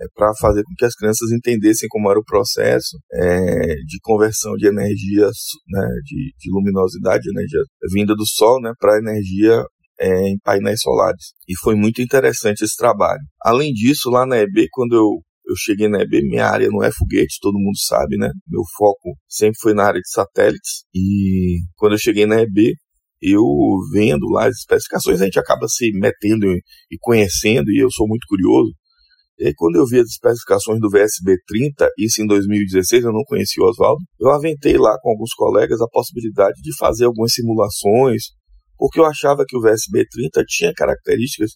é, 0.00 0.04
para 0.14 0.32
fazer 0.40 0.62
com 0.62 0.74
que 0.76 0.84
as 0.84 0.94
crianças 0.94 1.30
entendessem 1.30 1.88
como 1.88 2.10
era 2.10 2.18
o 2.18 2.24
processo 2.24 2.98
é, 3.12 3.74
de 3.86 3.98
conversão 4.02 4.54
de 4.54 4.66
energia, 4.66 5.26
né, 5.68 5.88
de, 6.04 6.32
de 6.38 6.50
luminosidade, 6.50 7.28
energia 7.28 7.60
vinda 7.92 8.14
do 8.14 8.26
sol, 8.26 8.60
né, 8.60 8.72
para 8.78 8.98
energia 8.98 9.64
é, 10.00 10.28
em 10.28 10.38
painéis 10.38 10.80
solares. 10.80 11.32
E 11.48 11.56
foi 11.58 11.74
muito 11.74 12.00
interessante 12.00 12.62
esse 12.62 12.76
trabalho. 12.76 13.22
Além 13.42 13.72
disso, 13.72 14.10
lá 14.10 14.24
na 14.26 14.38
EB, 14.38 14.68
quando 14.70 14.94
eu 14.94 15.20
eu 15.48 15.56
cheguei 15.56 15.88
na 15.88 16.02
EB, 16.02 16.20
minha 16.28 16.44
área 16.44 16.68
não 16.68 16.84
é 16.84 16.92
foguete, 16.92 17.38
todo 17.40 17.58
mundo 17.58 17.78
sabe, 17.78 18.18
né? 18.18 18.30
Meu 18.46 18.60
foco 18.76 19.16
sempre 19.26 19.58
foi 19.60 19.72
na 19.72 19.84
área 19.84 19.98
de 19.98 20.10
satélites. 20.10 20.84
E 20.94 21.60
quando 21.76 21.92
eu 21.92 21.98
cheguei 21.98 22.26
na 22.26 22.42
EB, 22.42 22.74
eu 23.22 23.42
vendo 23.90 24.26
lá 24.28 24.46
as 24.46 24.56
especificações, 24.58 25.20
a 25.20 25.24
gente 25.24 25.38
acaba 25.38 25.66
se 25.66 25.90
metendo 25.92 26.46
e 26.46 26.98
conhecendo, 27.00 27.70
e 27.70 27.82
eu 27.82 27.90
sou 27.90 28.06
muito 28.06 28.26
curioso. 28.28 28.70
E 29.38 29.46
aí, 29.46 29.54
quando 29.54 29.76
eu 29.76 29.86
vi 29.86 30.00
as 30.00 30.08
especificações 30.08 30.80
do 30.80 30.90
VSB-30, 30.90 31.88
isso 31.96 32.20
em 32.20 32.26
2016, 32.26 33.04
eu 33.04 33.12
não 33.12 33.22
conhecia 33.24 33.62
o 33.62 33.68
Oswaldo, 33.68 34.02
eu 34.18 34.30
aventei 34.30 34.76
lá 34.76 34.96
com 35.00 35.10
alguns 35.10 35.32
colegas 35.32 35.80
a 35.80 35.86
possibilidade 35.86 36.60
de 36.60 36.76
fazer 36.76 37.04
algumas 37.04 37.32
simulações, 37.32 38.22
porque 38.76 38.98
eu 38.98 39.06
achava 39.06 39.44
que 39.46 39.56
o 39.56 39.60
VSB-30 39.60 40.44
tinha 40.46 40.72
características 40.74 41.52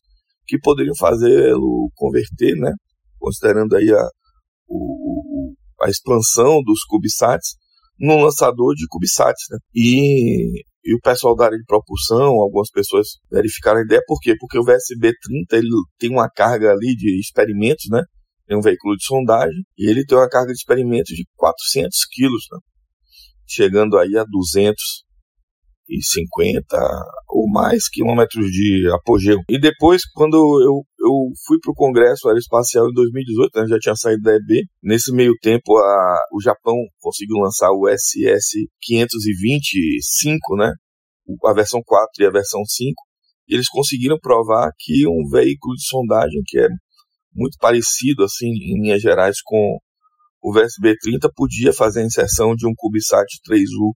que 0.47 0.59
poderiam 0.59 0.95
fazê-lo 0.97 1.91
converter, 1.97 2.55
né, 2.57 2.73
considerando 3.19 3.75
aí 3.75 3.91
a, 3.91 4.09
o, 4.69 5.53
a 5.83 5.91
expansão 5.91 6.63
dos 6.63 6.85
CubeSats, 6.85 7.57
num 7.99 8.23
lançador 8.23 8.75
de 8.75 8.87
CubeSats. 8.89 9.45
Né? 9.51 9.59
E 9.75 10.63
e 10.85 10.95
o 10.95 11.01
pessoal 11.01 11.35
da 11.37 11.47
área 11.47 11.59
de 11.59 11.65
propulsão, 11.65 12.41
algumas 12.41 12.71
pessoas 12.71 13.09
verificaram 13.31 13.81
a 13.81 13.85
ideia, 13.85 14.03
por 14.07 14.19
quê? 14.21 14.35
Porque 14.39 14.59
o 14.59 14.65
VSB-30 14.65 15.53
ele 15.53 15.69
tem 15.99 16.11
uma 16.11 16.29
carga 16.29 16.73
ali 16.73 16.95
de 16.97 17.19
experimentos, 17.21 17.85
né? 17.91 18.03
Tem 18.47 18.57
um 18.57 18.61
veículo 18.61 18.97
de 18.97 19.05
sondagem 19.05 19.63
e 19.79 19.89
ele 19.89 20.05
tem 20.05 20.19
uma 20.19 20.29
carga 20.29 20.49
de 20.49 20.59
experimentos 20.59 21.15
de 21.15 21.25
400 21.37 22.05
quilos, 22.11 22.43
né? 22.51 22.59
chegando 23.47 23.99
aí 23.99 24.17
a 24.17 24.25
200 24.25 24.75
e 25.89 26.03
50 26.03 26.77
ou 27.29 27.49
mais 27.51 27.89
quilômetros 27.89 28.47
de 28.47 28.91
apogeu. 28.95 29.39
E 29.49 29.61
depois, 29.61 30.03
quando 30.15 30.37
eu, 30.37 30.85
eu 31.03 31.33
fui 31.45 31.59
para 31.61 31.73
o 31.73 31.75
Congresso 31.75 32.29
Aeroespacial 32.29 32.89
em 32.89 32.95
2018, 32.95 33.51
né, 33.57 33.67
já 33.69 33.77
tinha 33.79 33.97
saído 33.97 34.23
da 34.23 34.37
EB, 34.37 34.65
nesse 34.83 35.13
meio 35.13 35.35
tempo 35.43 35.77
a, 35.77 36.17
o 36.33 36.41
Japão 36.41 36.77
conseguiu 37.01 37.37
lançar 37.39 37.73
o 37.73 37.89
SS-525, 37.89 40.57
né, 40.57 40.73
a 41.45 41.53
versão 41.53 41.83
4 41.85 42.09
e 42.21 42.27
a 42.27 42.31
versão 42.31 42.65
5, 42.65 42.95
e 43.49 43.55
eles 43.55 43.69
conseguiram 43.69 44.17
provar 44.21 44.71
que 44.79 45.05
um 45.09 45.29
veículo 45.29 45.75
de 45.75 45.85
sondagem 45.87 46.41
que 46.47 46.61
é 46.61 46.69
muito 47.35 47.57
parecido, 47.59 48.23
assim, 48.25 48.47
em 48.47 48.81
linhas 48.81 49.03
gerais, 49.03 49.39
com 49.43 49.79
o 50.43 50.53
VSB-30, 50.53 51.31
podia 51.35 51.73
fazer 51.73 52.03
a 52.03 52.07
inserção 52.07 52.55
de 52.55 52.67
um 52.67 52.75
CubeSat 52.77 53.27
3U 53.49 53.95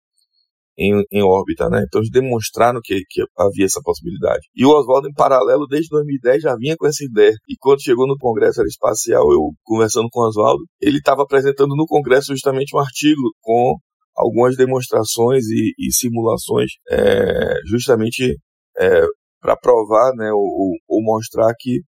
em, 0.77 1.03
em 1.11 1.23
órbita, 1.23 1.69
né? 1.69 1.83
Então 1.87 2.01
eles 2.01 2.11
demonstraram 2.11 2.79
que, 2.83 3.01
que 3.09 3.23
havia 3.37 3.65
essa 3.65 3.81
possibilidade. 3.83 4.41
E 4.55 4.65
o 4.65 4.69
Oswaldo, 4.69 5.07
em 5.07 5.13
paralelo, 5.13 5.67
desde 5.67 5.89
2010 5.89 6.41
já 6.41 6.55
vinha 6.55 6.75
com 6.77 6.87
essa 6.87 7.03
ideia. 7.03 7.33
E 7.47 7.55
quando 7.59 7.83
chegou 7.83 8.07
no 8.07 8.17
Congresso 8.17 8.59
Aeroespacial, 8.59 9.31
eu 9.31 9.51
conversando 9.63 10.07
com 10.11 10.21
o 10.21 10.27
Oswaldo, 10.27 10.63
ele 10.81 10.97
estava 10.97 11.23
apresentando 11.23 11.75
no 11.75 11.85
Congresso 11.85 12.33
justamente 12.33 12.75
um 12.75 12.79
artigo 12.79 13.21
com 13.41 13.75
algumas 14.15 14.55
demonstrações 14.55 15.45
e, 15.47 15.73
e 15.77 15.93
simulações 15.93 16.71
é, 16.89 17.55
justamente 17.65 18.37
é, 18.77 19.05
para 19.41 19.57
provar, 19.57 20.13
né, 20.15 20.31
ou, 20.31 20.71
ou 20.87 21.03
mostrar 21.03 21.53
que 21.59 21.81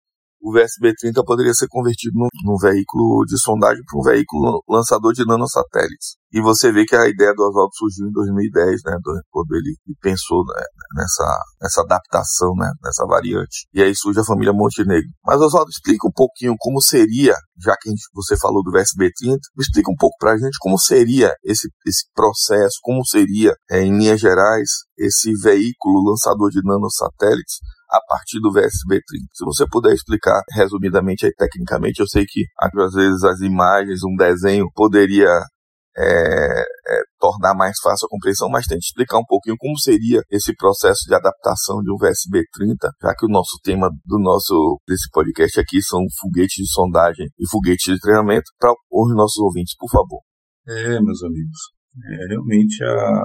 o 0.45 0.53
VSB-30 0.53 1.25
poderia 1.25 1.55
ser 1.55 1.67
convertido 1.69 2.19
num, 2.19 2.29
num 2.45 2.59
veículo 2.59 3.25
de 3.25 3.41
sondagem 3.41 3.83
para 3.83 3.99
um 3.99 4.03
veículo 4.03 4.63
lançador 4.69 5.15
de 5.15 5.25
nanosatélites. 5.25 6.17
E 6.35 6.43
você 6.43 6.73
vê 6.73 6.85
que 6.85 6.97
a 6.97 7.09
ideia 7.09 7.33
do 7.33 7.45
Oswaldo 7.45 7.71
surgiu 7.77 8.09
em 8.09 8.11
2010, 8.11 8.81
né, 8.87 8.97
quando 9.31 9.55
ele 9.55 9.77
pensou 10.03 10.43
né, 10.45 10.65
nessa, 10.97 11.39
nessa 11.63 11.81
adaptação, 11.83 12.53
né, 12.57 12.73
nessa 12.83 13.07
variante. 13.07 13.69
E 13.73 13.81
aí 13.81 13.95
surge 13.95 14.19
a 14.19 14.25
família 14.25 14.53
Montenegro. 14.53 15.09
Mas 15.25 15.41
Oswaldo, 15.41 15.71
explica 15.71 16.09
um 16.09 16.13
pouquinho 16.13 16.57
como 16.59 16.83
seria, 16.83 17.37
já 17.63 17.77
que 17.81 17.89
você 18.13 18.37
falou 18.37 18.65
do 18.65 18.73
VSB-30, 18.73 19.39
explica 19.61 19.93
um 19.93 19.97
pouco 19.97 20.17
para 20.19 20.33
a 20.33 20.37
gente 20.37 20.59
como 20.59 20.77
seria 20.77 21.33
esse, 21.45 21.69
esse 21.87 22.05
processo, 22.13 22.81
como 22.83 23.07
seria, 23.07 23.55
é, 23.71 23.83
em 23.83 23.97
linhas 23.97 24.21
gerais, 24.21 24.69
esse 24.99 25.31
veículo 25.41 26.11
lançador 26.11 26.51
de 26.51 26.61
nanosatélites 26.65 27.59
a 27.89 28.01
partir 28.09 28.41
do 28.41 28.51
VSB30. 28.51 29.23
Se 29.33 29.45
você 29.45 29.65
puder 29.71 29.93
explicar 29.93 30.43
resumidamente 30.53 31.27
aí 31.27 31.33
tecnicamente, 31.33 32.01
eu 32.01 32.09
sei 32.09 32.25
que 32.27 32.45
às 32.59 32.93
vezes 32.93 33.23
as 33.23 33.41
imagens, 33.41 34.01
um 34.03 34.17
desenho 34.17 34.67
poderia 34.75 35.45
é, 35.97 36.61
é, 36.61 37.03
tornar 37.19 37.55
mais 37.55 37.77
fácil 37.83 38.07
a 38.07 38.09
compreensão, 38.09 38.49
mas 38.49 38.67
tente 38.67 38.87
explicar 38.87 39.19
um 39.19 39.27
pouquinho 39.27 39.57
como 39.59 39.79
seria 39.79 40.23
esse 40.31 40.55
processo 40.55 41.07
de 41.07 41.15
adaptação 41.15 41.81
de 41.83 41.91
um 41.93 41.97
VSB-30, 41.97 42.91
já 43.01 43.15
que 43.17 43.27
o 43.27 43.29
nosso 43.29 43.59
tema 43.63 43.89
do 44.05 44.19
nosso 44.19 44.81
desse 44.87 45.09
podcast 45.11 45.61
aqui 45.61 45.83
são 45.83 46.01
foguetes 46.21 46.57
de 46.57 46.73
sondagem 46.73 47.27
e 47.39 47.49
foguetes 47.49 47.95
de 47.95 48.01
treinamento, 48.01 48.51
para 48.59 48.73
os 48.73 49.15
nossos 49.15 49.39
ouvintes, 49.39 49.75
por 49.79 49.91
favor. 49.91 50.21
É, 50.67 51.01
meus 51.01 51.23
amigos, 51.23 51.59
é, 51.95 52.27
realmente 52.29 52.83
a, 52.83 53.23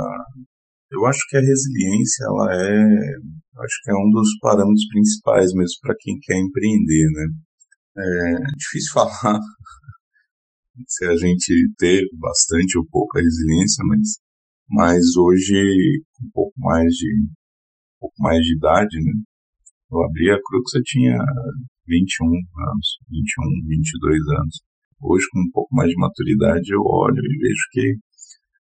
eu 0.92 1.06
acho 1.06 1.20
que 1.30 1.38
a 1.38 1.42
resiliência 1.42 2.26
ela 2.26 2.54
é 2.54 2.86
acho 3.62 3.76
que 3.84 3.92
é 3.92 3.94
um 3.94 4.10
dos 4.12 4.30
parâmetros 4.42 4.88
principais 4.90 5.54
mesmo 5.54 5.80
para 5.82 5.96
quem 6.00 6.18
quer 6.22 6.38
empreender, 6.38 7.08
né? 7.12 7.26
É 7.98 8.56
difícil 8.56 8.94
falar 8.94 9.40
se 10.88 11.06
a 11.06 11.16
gente 11.16 11.54
ter 11.78 12.04
bastante 12.14 12.78
ou 12.78 12.86
pouca 12.90 13.20
resiliência, 13.20 13.84
mas, 13.86 14.20
mas 14.70 15.18
hoje, 15.18 16.04
com 16.14 16.26
um 16.26 16.32
pouco 16.32 16.54
mais 16.58 16.88
de, 16.94 17.10
um 17.24 18.00
pouco 18.00 18.16
mais 18.20 18.40
de 18.40 18.56
idade, 18.56 18.98
né? 19.04 19.14
Eu 19.92 20.04
abri 20.04 20.30
a 20.30 20.40
Crux, 20.42 20.74
eu 20.76 20.84
tinha 20.84 21.18
21 21.88 22.28
anos, 22.28 22.88
21, 23.10 23.68
22 23.68 24.20
anos. 24.40 24.62
Hoje, 25.02 25.26
com 25.32 25.40
um 25.40 25.52
pouco 25.52 25.76
mais 25.76 25.90
de 25.90 25.96
maturidade, 25.98 26.72
eu 26.72 26.82
olho 26.82 27.18
e 27.18 27.38
vejo 27.38 27.64
que 27.72 27.96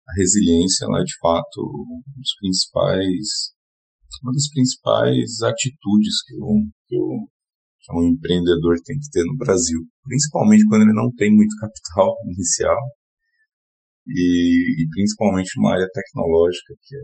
a 0.10 0.14
resiliência 0.16 0.86
ela 0.86 1.02
é 1.02 1.04
de 1.04 1.18
fato 1.22 1.62
um 1.62 2.02
dos 2.18 2.36
principais 2.40 3.54
uma 4.24 4.34
das 4.34 4.50
principais 4.50 5.42
atitudes 5.42 6.22
que, 6.28 6.36
um, 6.42 6.70
que, 6.88 6.98
um, 6.98 7.28
que 7.82 7.94
um 7.94 8.14
empreendedor 8.14 8.78
tem 8.86 8.98
que 8.98 9.10
ter 9.12 9.24
no 9.26 9.38
Brasil, 9.38 9.80
principalmente 10.04 10.66
quando 10.68 10.84
ele 10.84 10.94
não 10.94 11.12
tem 11.16 11.34
muito 11.34 11.56
capital 11.60 12.16
inicial 12.30 12.78
e, 14.08 14.84
e 14.84 14.90
principalmente 14.90 15.50
numa 15.58 15.74
área 15.74 15.88
tecnológica 15.92 16.74
que 16.82 16.96
é 16.96 17.04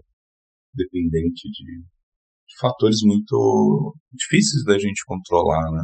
dependente 0.73 1.49
de, 1.49 1.81
de 1.81 2.55
fatores 2.59 3.01
muito 3.03 3.95
difíceis 4.13 4.63
da 4.65 4.77
gente 4.77 5.03
controlar, 5.05 5.71
né? 5.71 5.83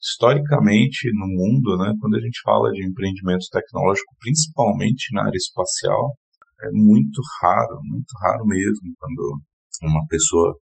Historicamente, 0.00 1.10
no 1.12 1.26
mundo, 1.26 1.76
né, 1.76 1.92
quando 1.98 2.14
a 2.14 2.20
gente 2.20 2.40
fala 2.44 2.70
de 2.70 2.86
empreendimento 2.86 3.46
tecnológico, 3.50 4.14
principalmente 4.20 5.12
na 5.12 5.26
área 5.26 5.36
espacial, 5.36 6.14
é 6.62 6.70
muito 6.70 7.20
raro, 7.42 7.80
muito 7.82 8.12
raro 8.22 8.46
mesmo, 8.46 8.94
quando 8.96 9.42
uma 9.82 10.06
pessoa 10.06 10.54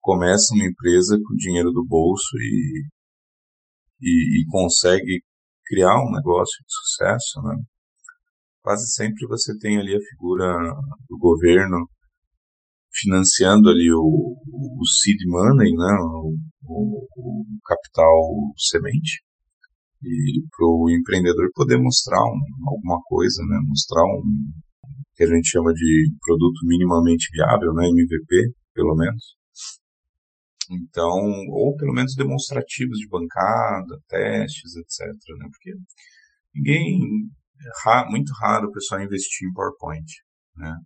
começa 0.00 0.54
uma 0.54 0.66
empresa 0.66 1.18
com 1.24 1.34
dinheiro 1.36 1.72
do 1.72 1.84
bolso 1.86 2.36
e, 2.36 2.84
e, 4.00 4.42
e 4.42 4.46
consegue 4.50 5.22
criar 5.66 5.96
um 5.96 6.12
negócio 6.12 6.64
de 6.64 6.72
sucesso, 6.72 7.42
né? 7.42 7.56
quase 8.66 8.84
sempre 8.92 9.28
você 9.28 9.56
tem 9.58 9.78
ali 9.78 9.94
a 9.94 10.08
figura 10.10 10.52
do 11.08 11.16
governo 11.16 11.88
financiando 12.92 13.68
ali 13.68 13.92
o, 13.92 14.34
o 14.34 14.86
seed 15.00 15.18
money, 15.26 15.70
né, 15.70 15.96
o, 16.00 16.34
o, 16.64 17.06
o 17.16 17.44
capital 17.64 18.12
semente, 18.56 19.22
e 20.02 20.42
para 20.50 20.66
o 20.66 20.90
empreendedor 20.90 21.48
poder 21.54 21.78
mostrar 21.78 22.20
um, 22.24 22.40
alguma 22.68 23.00
coisa, 23.04 23.40
né, 23.46 23.56
mostrar 23.68 24.02
um, 24.02 24.50
que 25.14 25.22
a 25.22 25.28
gente 25.28 25.48
chama 25.48 25.72
de 25.72 26.10
produto 26.20 26.58
minimamente 26.64 27.28
viável, 27.32 27.72
né, 27.72 27.86
MVP, 27.86 28.52
pelo 28.74 28.96
menos. 28.96 29.35
Então, 30.70 31.20
ou 31.50 31.76
pelo 31.76 31.92
menos 31.92 32.14
demonstrativos 32.14 32.98
de 32.98 33.08
bancada, 33.08 33.98
testes, 34.08 34.76
etc. 34.76 35.06
Né, 35.38 35.48
porque 35.50 35.72
ninguém, 36.54 37.00
é 37.86 38.10
muito 38.10 38.32
raro 38.40 38.68
o 38.68 38.72
pessoal 38.72 39.02
investir 39.02 39.48
em 39.48 39.52
PowerPoint, 39.52 40.06
né. 40.56 40.76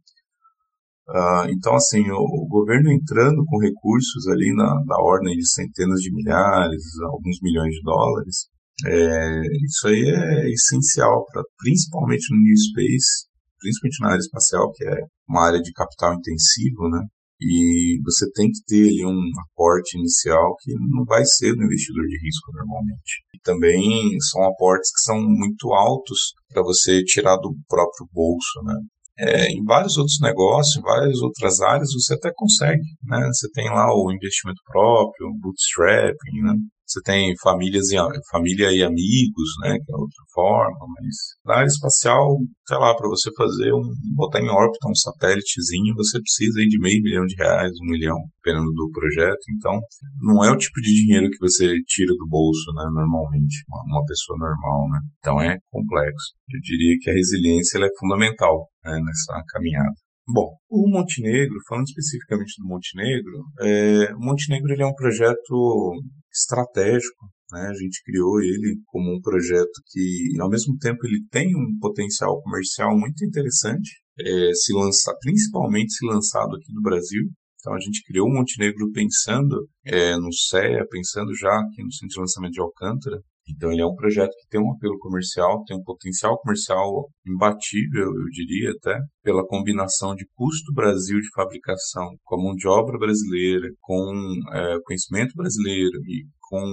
Uh, 1.09 1.51
então, 1.51 1.75
assim, 1.75 2.09
o, 2.09 2.23
o, 2.23 2.47
governo 2.47 2.89
entrando 2.93 3.45
com 3.45 3.59
recursos 3.59 4.29
ali 4.29 4.55
na, 4.55 4.81
na 4.87 4.97
ordem 5.03 5.37
de 5.37 5.45
centenas 5.45 6.01
de 6.01 6.13
milhares, 6.15 6.83
alguns 7.03 7.37
milhões 7.43 7.75
de 7.75 7.83
dólares, 7.83 8.47
é, 8.87 9.41
isso 9.65 9.89
aí 9.89 10.03
é 10.09 10.49
essencial, 10.51 11.27
pra, 11.33 11.43
principalmente 11.59 12.33
no 12.33 12.41
New 12.41 12.57
Space, 12.57 13.27
principalmente 13.59 14.01
na 14.01 14.09
área 14.11 14.21
espacial, 14.21 14.73
que 14.73 14.85
é 14.87 14.97
uma 15.29 15.47
área 15.47 15.61
de 15.61 15.73
capital 15.73 16.15
intensivo, 16.15 16.89
né? 16.89 17.05
E 17.41 17.99
você 18.05 18.31
tem 18.33 18.51
que 18.51 18.63
ter 18.67 18.83
ali 18.83 19.07
um 19.07 19.21
aporte 19.51 19.97
inicial 19.97 20.55
que 20.61 20.73
não 20.75 21.05
vai 21.05 21.25
ser 21.25 21.55
do 21.55 21.65
investidor 21.65 22.07
de 22.07 22.19
risco 22.25 22.53
normalmente. 22.53 23.25
E 23.35 23.39
também 23.43 24.19
são 24.31 24.43
aportes 24.45 24.91
que 24.91 25.03
são 25.03 25.17
muito 25.21 25.73
altos 25.73 26.35
para 26.53 26.63
você 26.63 27.03
tirar 27.05 27.37
do 27.37 27.55
próprio 27.69 28.07
bolso, 28.13 28.63
né? 28.65 28.75
É, 29.23 29.53
em 29.53 29.63
vários 29.65 29.99
outros 29.99 30.19
negócios, 30.21 30.77
em 30.77 30.83
várias 30.83 31.21
outras 31.21 31.61
áreas, 31.61 31.93
você 31.93 32.15
até 32.15 32.31
consegue, 32.35 32.83
né? 33.05 33.27
Você 33.27 33.51
tem 33.53 33.69
lá 33.69 33.93
o 33.95 34.11
investimento 34.13 34.61
próprio, 34.67 35.29
o 35.29 35.39
bootstrapping, 35.39 36.43
né? 36.43 36.55
Você 36.91 37.01
tem 37.03 37.33
famílias 37.41 37.91
e, 37.91 37.97
família 38.31 38.73
e 38.73 38.83
amigos, 38.83 39.49
né, 39.63 39.79
que 39.79 39.93
é 39.93 39.97
outra 39.97 40.25
forma, 40.35 40.87
mas 40.99 41.15
na 41.45 41.55
área 41.61 41.69
espacial, 41.69 42.39
sei 42.67 42.79
lá, 42.79 42.95
para 42.97 43.09
você 43.09 43.31
fazer 43.37 43.73
um, 43.73 43.83
botar 44.17 44.41
em 44.41 44.49
órbita 44.49 44.89
um 44.89 44.95
satélitezinho, 44.95 45.95
você 45.95 46.21
precisa 46.21 46.59
aí 46.59 46.67
de 46.67 46.81
meio 46.81 47.01
milhão 47.03 47.25
de 47.27 47.37
reais, 47.37 47.71
um 47.81 47.91
milhão, 47.91 48.19
dependendo 48.43 48.73
do 48.73 48.91
projeto, 48.91 49.41
então 49.57 49.79
não 50.21 50.45
é 50.45 50.51
o 50.51 50.59
tipo 50.59 50.81
de 50.81 50.93
dinheiro 50.93 51.31
que 51.31 51.39
você 51.39 51.77
tira 51.87 52.13
do 52.15 52.27
bolso, 52.29 52.73
né, 52.75 52.85
normalmente, 52.93 53.63
uma, 53.69 54.05
pessoa 54.05 54.39
normal, 54.39 54.89
né, 54.91 54.99
então 55.19 55.41
é 55.41 55.57
complexo. 55.71 56.35
Eu 56.51 56.61
diria 56.61 56.97
que 57.01 57.11
a 57.11 57.15
resiliência 57.15 57.79
é 57.79 57.89
fundamental 57.99 58.69
né, 58.85 58.99
nessa 58.99 59.41
caminhada. 59.49 59.95
Bom, 60.33 60.57
o 60.69 60.89
Montenegro, 60.89 61.59
falando 61.69 61.87
especificamente 61.87 62.55
do 62.59 62.69
Montenegro, 62.69 63.45
é, 63.61 64.15
o 64.15 64.21
Montenegro 64.21 64.73
ele 64.73 64.83
é 64.83 64.87
um 64.87 64.95
projeto 64.95 65.93
estratégico. 66.33 67.27
Né? 67.53 67.67
A 67.69 67.75
gente 67.75 68.03
criou 68.05 68.41
ele 68.41 68.81
como 68.87 69.17
um 69.17 69.21
projeto 69.21 69.83
que, 69.91 70.41
ao 70.41 70.49
mesmo 70.49 70.77
tempo, 70.79 71.05
ele 71.05 71.25
tem 71.31 71.49
um 71.57 71.79
potencial 71.81 72.41
comercial 72.43 72.97
muito 72.97 73.25
interessante, 73.25 73.91
é, 74.21 74.53
se 74.55 74.73
lançar, 74.73 75.15
principalmente 75.21 75.93
se 75.93 76.07
lançado 76.07 76.55
aqui 76.57 76.73
no 76.73 76.83
Brasil. 76.83 77.25
Então 77.59 77.75
a 77.75 77.81
gente 77.81 78.03
criou 78.05 78.27
o 78.27 78.33
Montenegro 78.33 78.91
pensando 78.93 79.69
é, 79.85 80.17
no 80.17 80.33
CEA, 80.33 80.87
pensando 80.89 81.35
já 81.35 81.53
aqui 81.61 81.83
no 81.83 81.93
Centro 81.93 82.15
de 82.15 82.21
Lançamento 82.21 82.53
de 82.53 82.61
Alcântara, 82.61 83.21
então 83.55 83.73
ele 83.73 83.83
é 83.83 83.87
um 83.87 83.95
projeto 83.95 84.31
que 84.31 84.49
tem 84.49 84.61
um 84.61 84.73
apelo 84.73 84.99
comercial, 84.99 85.65
tem 85.65 85.77
um 85.77 85.83
potencial 85.83 86.39
comercial 86.41 87.09
imbatível, 87.27 88.05
eu 88.05 88.25
diria 88.31 88.71
até, 88.71 88.99
pela 89.23 89.47
combinação 89.47 90.15
de 90.15 90.27
custo 90.35 90.73
Brasil 90.73 91.19
de 91.21 91.29
fabricação 91.35 92.09
com 92.25 92.37
a 92.37 92.43
mão 92.43 92.55
de 92.55 92.67
obra 92.69 92.99
brasileira, 92.99 93.69
com 93.81 94.13
é, 94.53 94.77
conhecimento 94.85 95.35
brasileiro 95.35 95.99
e 96.07 96.25
com, 96.41 96.65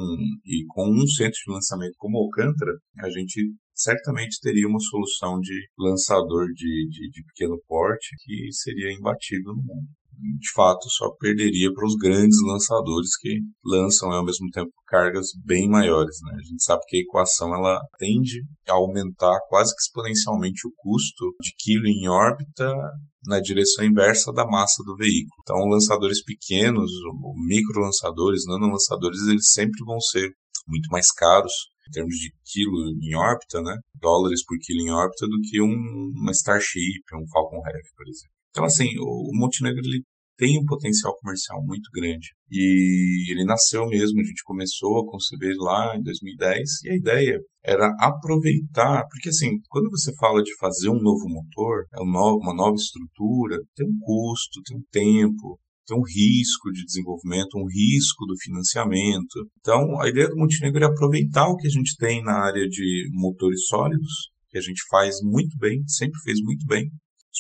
e 0.45 0.65
com 0.69 0.89
um 0.89 1.07
centro 1.07 1.37
de 1.45 1.53
lançamento 1.53 1.93
como 1.97 2.17
Alcântara, 2.17 2.71
a 2.99 3.09
gente 3.09 3.53
certamente 3.75 4.39
teria 4.41 4.67
uma 4.67 4.79
solução 4.79 5.39
de 5.39 5.53
lançador 5.77 6.47
de, 6.47 6.87
de, 6.89 7.09
de 7.11 7.23
pequeno 7.25 7.61
porte 7.67 8.07
que 8.25 8.51
seria 8.51 8.91
imbatível 8.91 9.53
no 9.53 9.61
mundo 9.61 9.87
de 10.17 10.51
fato 10.53 10.89
só 10.89 11.10
perderia 11.19 11.71
para 11.73 11.86
os 11.86 11.95
grandes 11.95 12.38
lançadores 12.41 13.15
que 13.17 13.39
lançam 13.63 14.12
ao 14.12 14.25
mesmo 14.25 14.49
tempo 14.51 14.71
cargas 14.88 15.27
bem 15.45 15.69
maiores. 15.69 16.17
Né? 16.23 16.38
A 16.39 16.43
gente 16.43 16.63
sabe 16.63 16.82
que 16.88 16.97
a 16.97 17.01
equação 17.01 17.53
ela 17.53 17.80
tende 17.99 18.41
a 18.67 18.73
aumentar 18.73 19.39
quase 19.49 19.73
que 19.75 19.82
exponencialmente 19.82 20.67
o 20.67 20.71
custo 20.75 21.36
de 21.41 21.53
quilo 21.58 21.88
em 21.88 22.08
órbita 22.08 22.73
na 23.25 23.39
direção 23.39 23.86
inversa 23.86 24.32
da 24.32 24.45
massa 24.45 24.84
do 24.84 24.95
veículo. 24.95 25.36
Então, 25.41 25.67
lançadores 25.69 26.23
pequenos, 26.23 26.91
micro 27.47 27.82
lançadores, 27.82 28.45
nano 28.47 28.71
lançadores, 28.71 29.21
eles 29.27 29.51
sempre 29.51 29.84
vão 29.86 29.99
ser 29.99 30.32
muito 30.67 30.89
mais 30.89 31.12
caros 31.12 31.53
em 31.88 31.91
termos 31.91 32.15
de 32.15 32.32
quilo 32.45 32.89
em 33.01 33.15
órbita, 33.15 33.62
né? 33.62 33.77
Dólares 33.95 34.43
por 34.45 34.58
quilo 34.60 34.82
em 34.82 34.91
órbita 34.91 35.25
do 35.27 35.39
que 35.41 35.62
um, 35.62 36.12
uma 36.15 36.32
Starship, 36.32 37.03
um 37.13 37.27
Falcon 37.32 37.62
Heavy, 37.65 37.89
por 37.95 38.08
exemplo. 38.08 38.37
Então, 38.57 38.65
assim, 38.65 38.89
o 38.97 39.29
Montenegro 39.37 39.81
ele 39.85 40.01
tem 40.35 40.57
um 40.57 40.65
potencial 40.65 41.15
comercial 41.19 41.63
muito 41.63 41.91
grande. 41.93 42.29
E 42.49 43.31
ele 43.31 43.45
nasceu 43.45 43.85
mesmo, 43.85 44.19
a 44.19 44.23
gente 44.23 44.41
começou 44.43 44.97
a 44.97 45.05
conceber 45.05 45.53
lá 45.59 45.95
em 45.95 46.01
2010 46.01 46.81
e 46.85 46.89
a 46.89 46.95
ideia 46.95 47.39
era 47.63 47.87
aproveitar, 47.99 49.05
porque 49.11 49.29
assim, 49.29 49.59
quando 49.69 49.91
você 49.91 50.11
fala 50.15 50.41
de 50.41 50.55
fazer 50.57 50.89
um 50.89 50.99
novo 50.99 51.29
motor, 51.29 51.85
é 51.93 52.01
uma 52.01 52.55
nova 52.55 52.73
estrutura, 52.73 53.59
tem 53.75 53.85
um 53.87 53.99
custo, 53.99 54.59
tem 54.65 54.77
um 54.77 54.83
tempo, 54.91 55.59
tem 55.85 55.95
um 55.95 56.03
risco 56.03 56.71
de 56.71 56.83
desenvolvimento, 56.83 57.59
um 57.59 57.67
risco 57.69 58.25
do 58.25 58.33
financiamento. 58.41 59.47
Então, 59.59 60.01
a 60.01 60.09
ideia 60.09 60.29
do 60.29 60.35
Montenegro 60.35 60.83
é 60.83 60.87
aproveitar 60.87 61.47
o 61.47 61.57
que 61.57 61.67
a 61.67 61.71
gente 61.71 61.95
tem 61.95 62.23
na 62.23 62.43
área 62.43 62.67
de 62.67 63.07
motores 63.11 63.67
sólidos, 63.67 64.31
que 64.49 64.57
a 64.57 64.61
gente 64.61 64.81
faz 64.89 65.17
muito 65.21 65.55
bem, 65.59 65.83
sempre 65.87 66.19
fez 66.23 66.39
muito 66.41 66.65
bem, 66.65 66.89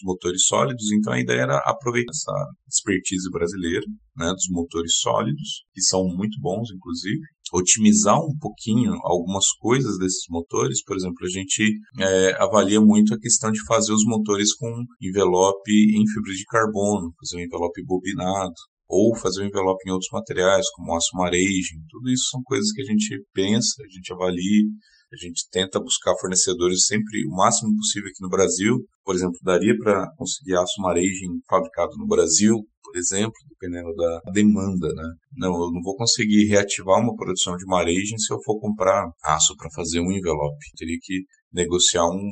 os 0.01 0.05
motores 0.05 0.45
sólidos, 0.45 0.91
então 0.91 1.13
a 1.13 1.19
ideia 1.19 1.41
era 1.41 1.57
aproveitar 1.59 2.11
essa 2.11 2.33
expertise 2.67 3.29
brasileira, 3.31 3.85
né, 4.15 4.31
dos 4.31 4.47
motores 4.49 4.93
sólidos, 4.99 5.63
que 5.73 5.81
são 5.81 6.03
muito 6.05 6.39
bons, 6.39 6.69
inclusive, 6.71 7.21
otimizar 7.53 8.19
um 8.19 8.37
pouquinho 8.39 8.93
algumas 9.03 9.45
coisas 9.59 9.97
desses 9.97 10.25
motores. 10.29 10.83
Por 10.83 10.97
exemplo, 10.97 11.17
a 11.23 11.29
gente 11.29 11.63
é, 11.99 12.41
avalia 12.41 12.81
muito 12.81 13.13
a 13.13 13.19
questão 13.19 13.51
de 13.51 13.63
fazer 13.65 13.93
os 13.93 14.03
motores 14.05 14.53
com 14.55 14.83
envelope 15.01 15.71
em 15.71 16.07
fibra 16.07 16.33
de 16.33 16.43
carbono, 16.45 17.13
fazer 17.19 17.37
um 17.37 17.45
envelope 17.45 17.83
bobinado, 17.85 18.53
ou 18.89 19.15
fazer 19.17 19.43
um 19.43 19.47
envelope 19.47 19.83
em 19.85 19.91
outros 19.91 20.09
materiais, 20.11 20.65
como 20.71 20.95
aço 20.95 21.09
maragem. 21.13 21.79
Tudo 21.89 22.09
isso 22.09 22.29
são 22.31 22.41
coisas 22.43 22.71
que 22.71 22.81
a 22.81 22.85
gente 22.85 23.21
pensa, 23.33 23.83
a 23.83 23.93
gente 23.93 24.13
avalia, 24.13 24.63
a 25.11 25.15
gente 25.15 25.47
tenta 25.51 25.79
buscar 25.79 26.15
fornecedores 26.19 26.85
sempre 26.85 27.25
o 27.25 27.35
máximo 27.35 27.75
possível 27.77 28.09
aqui 28.09 28.21
no 28.21 28.29
Brasil. 28.29 28.77
Por 29.03 29.15
exemplo, 29.15 29.37
daria 29.41 29.75
para 29.77 30.11
conseguir 30.17 30.55
aço 30.55 30.81
maragem 30.81 31.39
fabricado 31.47 31.95
no 31.97 32.07
Brasil, 32.07 32.55
por 32.83 32.95
exemplo, 32.97 33.33
dependendo 33.49 33.93
da 33.95 34.21
demanda, 34.31 34.87
né? 34.93 35.13
Não, 35.33 35.53
eu 35.53 35.71
não 35.71 35.81
vou 35.81 35.95
conseguir 35.95 36.45
reativar 36.47 36.99
uma 36.99 37.15
produção 37.15 37.55
de 37.55 37.65
maragem 37.65 38.17
se 38.17 38.33
eu 38.33 38.37
for 38.43 38.59
comprar 38.59 39.09
aço 39.23 39.55
para 39.55 39.69
fazer 39.71 39.99
um 39.99 40.11
envelope. 40.11 40.57
Teria 40.75 40.97
que 41.01 41.23
negociar 41.51 42.05
um 42.05 42.29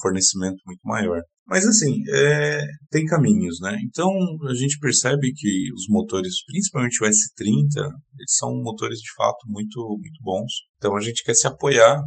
fornecimento 0.00 0.58
muito 0.66 0.80
maior. 0.84 1.22
Mas 1.48 1.64
assim, 1.64 2.02
é, 2.12 2.60
tem 2.90 3.04
caminhos, 3.04 3.60
né? 3.60 3.78
Então 3.84 4.10
a 4.48 4.54
gente 4.54 4.78
percebe 4.80 5.32
que 5.32 5.72
os 5.72 5.86
motores, 5.88 6.44
principalmente 6.44 7.02
o 7.02 7.06
S30, 7.06 7.92
eles 8.18 8.36
são 8.36 8.50
motores 8.62 8.98
de 8.98 9.14
fato 9.16 9.46
muito, 9.46 9.80
muito 10.00 10.22
bons. 10.22 10.52
Então 10.76 10.96
a 10.96 11.00
gente 11.00 11.22
quer 11.22 11.34
se 11.34 11.46
apoiar. 11.46 12.00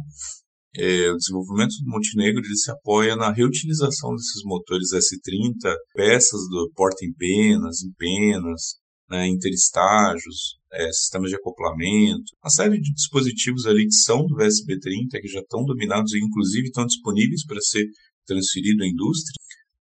É, 0.76 1.10
o 1.10 1.16
desenvolvimento 1.16 1.74
do 1.82 1.90
Montenegro 1.90 2.44
ele 2.44 2.56
se 2.56 2.70
apoia 2.70 3.16
na 3.16 3.32
reutilização 3.32 4.14
desses 4.14 4.44
motores 4.44 4.90
S30, 4.92 5.74
peças 5.94 6.40
do 6.48 6.70
porta 6.76 7.04
em 7.04 7.12
penas, 7.12 7.82
em 7.82 7.92
penas, 7.94 8.76
né, 9.10 9.26
interestágios, 9.26 10.60
é, 10.72 10.86
sistemas 10.92 11.30
de 11.30 11.36
acoplamento, 11.36 12.32
uma 12.42 12.50
série 12.50 12.80
de 12.80 12.92
dispositivos 12.92 13.66
ali 13.66 13.84
que 13.84 13.94
são 13.94 14.24
do 14.24 14.36
VSB30, 14.36 15.20
que 15.20 15.26
já 15.26 15.40
estão 15.40 15.64
dominados 15.64 16.12
e 16.12 16.18
inclusive 16.18 16.68
estão 16.68 16.86
disponíveis 16.86 17.44
para 17.44 17.60
ser 17.60 17.84
transferido 18.30 18.84
à 18.84 18.86
indústria, 18.86 19.34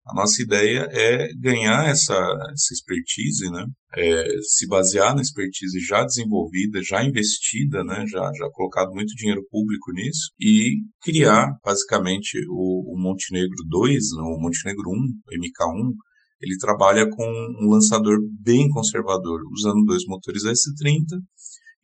a 0.09 0.13
nossa 0.13 0.41
ideia 0.41 0.87
é 0.89 1.33
ganhar 1.35 1.89
essa, 1.89 2.13
essa 2.13 2.73
expertise, 2.73 3.51
né? 3.51 3.65
É, 3.93 4.25
se 4.41 4.65
basear 4.65 5.13
na 5.13 5.21
expertise 5.21 5.79
já 5.81 6.03
desenvolvida, 6.05 6.81
já 6.81 7.03
investida, 7.03 7.83
né? 7.83 8.05
já, 8.07 8.31
já 8.37 8.49
colocado 8.53 8.93
muito 8.93 9.13
dinheiro 9.15 9.45
público 9.49 9.91
nisso, 9.91 10.31
e 10.39 10.81
criar 11.01 11.57
basicamente 11.63 12.37
o, 12.49 12.93
o 12.93 12.97
Montenegro 12.97 13.57
2, 13.67 13.93
né? 14.15 14.21
o 14.21 14.39
Montenegro 14.39 14.89
1, 14.89 14.93
o 14.93 15.31
MK1, 15.41 15.93
ele 16.39 16.57
trabalha 16.57 17.09
com 17.09 17.25
um 17.61 17.69
lançador 17.69 18.17
bem 18.39 18.69
conservador, 18.69 19.41
usando 19.51 19.83
dois 19.83 20.05
motores 20.05 20.43
S30 20.43 21.19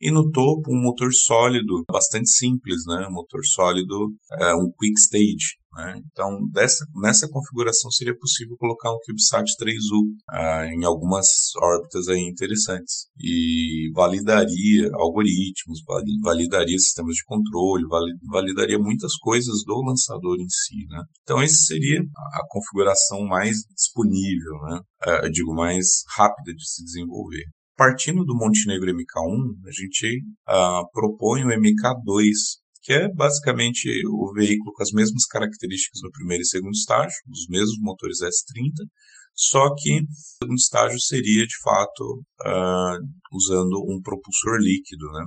e 0.00 0.10
no 0.10 0.30
topo 0.30 0.72
um 0.72 0.80
motor 0.80 1.12
sólido, 1.12 1.84
bastante 1.90 2.28
simples, 2.30 2.82
né? 2.86 3.06
Um 3.08 3.12
motor 3.12 3.44
sólido, 3.44 4.12
é, 4.38 4.54
um 4.54 4.70
quick 4.78 4.98
stage, 4.98 5.56
né? 5.74 6.00
Então, 6.12 6.46
dessa, 6.52 6.84
nessa 6.94 7.28
configuração 7.28 7.90
seria 7.90 8.16
possível 8.16 8.56
colocar 8.58 8.92
um 8.92 8.98
CubeSat 9.04 9.44
3U 9.60 10.02
ah, 10.30 10.66
em 10.66 10.84
algumas 10.84 11.26
órbitas 11.60 12.08
aí 12.08 12.20
interessantes 12.20 13.08
e 13.18 13.90
validaria 13.94 14.88
algoritmos, 14.94 15.80
validaria 16.22 16.78
sistemas 16.78 17.16
de 17.16 17.24
controle, 17.24 17.84
validaria 18.30 18.78
muitas 18.78 19.16
coisas 19.16 19.64
do 19.64 19.82
lançador 19.82 20.36
em 20.38 20.48
si. 20.48 20.86
Né? 20.88 21.02
Então, 21.22 21.42
essa 21.42 21.54
seria 21.54 22.00
a 22.34 22.46
configuração 22.48 23.24
mais 23.26 23.56
disponível, 23.74 24.54
né? 24.68 24.80
Ah, 25.02 25.28
digo, 25.28 25.54
mais 25.54 26.04
rápida 26.16 26.54
de 26.54 26.68
se 26.68 26.84
desenvolver. 26.84 27.44
Partindo 27.76 28.24
do 28.24 28.36
Montenegro 28.36 28.92
MK1, 28.92 29.66
a 29.66 29.70
gente 29.72 30.22
ah, 30.46 30.82
propõe 30.92 31.44
o 31.44 31.48
MK2, 31.48 32.32
que 32.82 32.92
é 32.92 33.08
basicamente 33.12 33.88
o 34.06 34.32
veículo 34.32 34.72
com 34.72 34.82
as 34.82 34.92
mesmas 34.92 35.26
características 35.26 36.00
no 36.02 36.12
primeiro 36.12 36.42
e 36.42 36.46
segundo 36.46 36.72
estágio, 36.72 37.16
os 37.28 37.48
mesmos 37.48 37.78
motores 37.80 38.18
S30, 38.18 38.70
só 39.34 39.74
que 39.74 40.02
o 40.02 40.06
segundo 40.38 40.56
estágio 40.56 41.00
seria 41.00 41.44
de 41.44 41.56
fato 41.62 42.22
uh, 42.46 43.36
usando 43.36 43.82
um 43.88 44.00
propulsor 44.00 44.58
líquido, 44.60 45.10
né? 45.10 45.24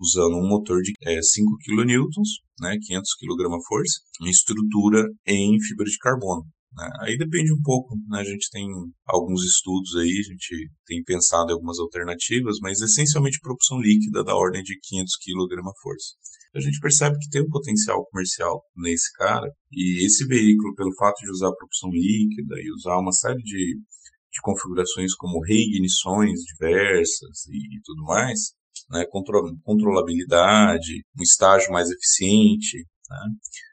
usando 0.00 0.36
um 0.36 0.46
motor 0.46 0.80
de 0.80 0.92
é, 1.02 1.20
5 1.20 1.56
kN, 1.64 1.86
né, 2.60 2.76
500 2.86 3.10
kgf, 3.14 4.26
em 4.26 4.30
estrutura 4.30 5.04
em 5.26 5.60
fibra 5.60 5.86
de 5.86 5.98
carbono. 5.98 6.46
Né? 6.78 6.88
Aí 7.00 7.18
depende 7.18 7.52
um 7.52 7.60
pouco, 7.60 7.96
né? 8.08 8.20
a 8.20 8.24
gente 8.24 8.48
tem 8.52 8.64
alguns 9.04 9.44
estudos 9.44 9.96
aí, 9.96 10.20
a 10.20 10.30
gente 10.30 10.70
tem 10.86 11.02
pensado 11.02 11.50
em 11.50 11.54
algumas 11.54 11.80
alternativas, 11.80 12.58
mas 12.62 12.80
essencialmente 12.80 13.40
propulsão 13.40 13.80
líquida 13.80 14.22
da 14.22 14.36
ordem 14.36 14.62
de 14.62 14.78
500 14.80 15.16
kgf. 15.16 15.72
A 16.54 16.60
gente 16.60 16.78
percebe 16.78 17.18
que 17.18 17.28
tem 17.30 17.42
um 17.42 17.50
potencial 17.50 18.06
comercial 18.06 18.62
nesse 18.76 19.12
cara, 19.14 19.50
e 19.72 20.06
esse 20.06 20.24
veículo, 20.26 20.74
pelo 20.76 20.94
fato 20.94 21.18
de 21.18 21.30
usar 21.30 21.52
propulsão 21.52 21.90
líquida 21.90 22.54
e 22.62 22.72
usar 22.72 22.96
uma 22.98 23.12
série 23.12 23.42
de, 23.42 23.76
de 23.76 24.40
configurações 24.40 25.14
como 25.16 25.44
reignições 25.44 26.40
diversas 26.40 27.44
e, 27.50 27.76
e 27.76 27.80
tudo 27.84 28.04
mais, 28.04 28.52
né, 28.88 29.04
controlabilidade, 29.64 31.02
um 31.18 31.22
estágio 31.22 31.72
mais 31.72 31.90
eficiente, 31.90 32.86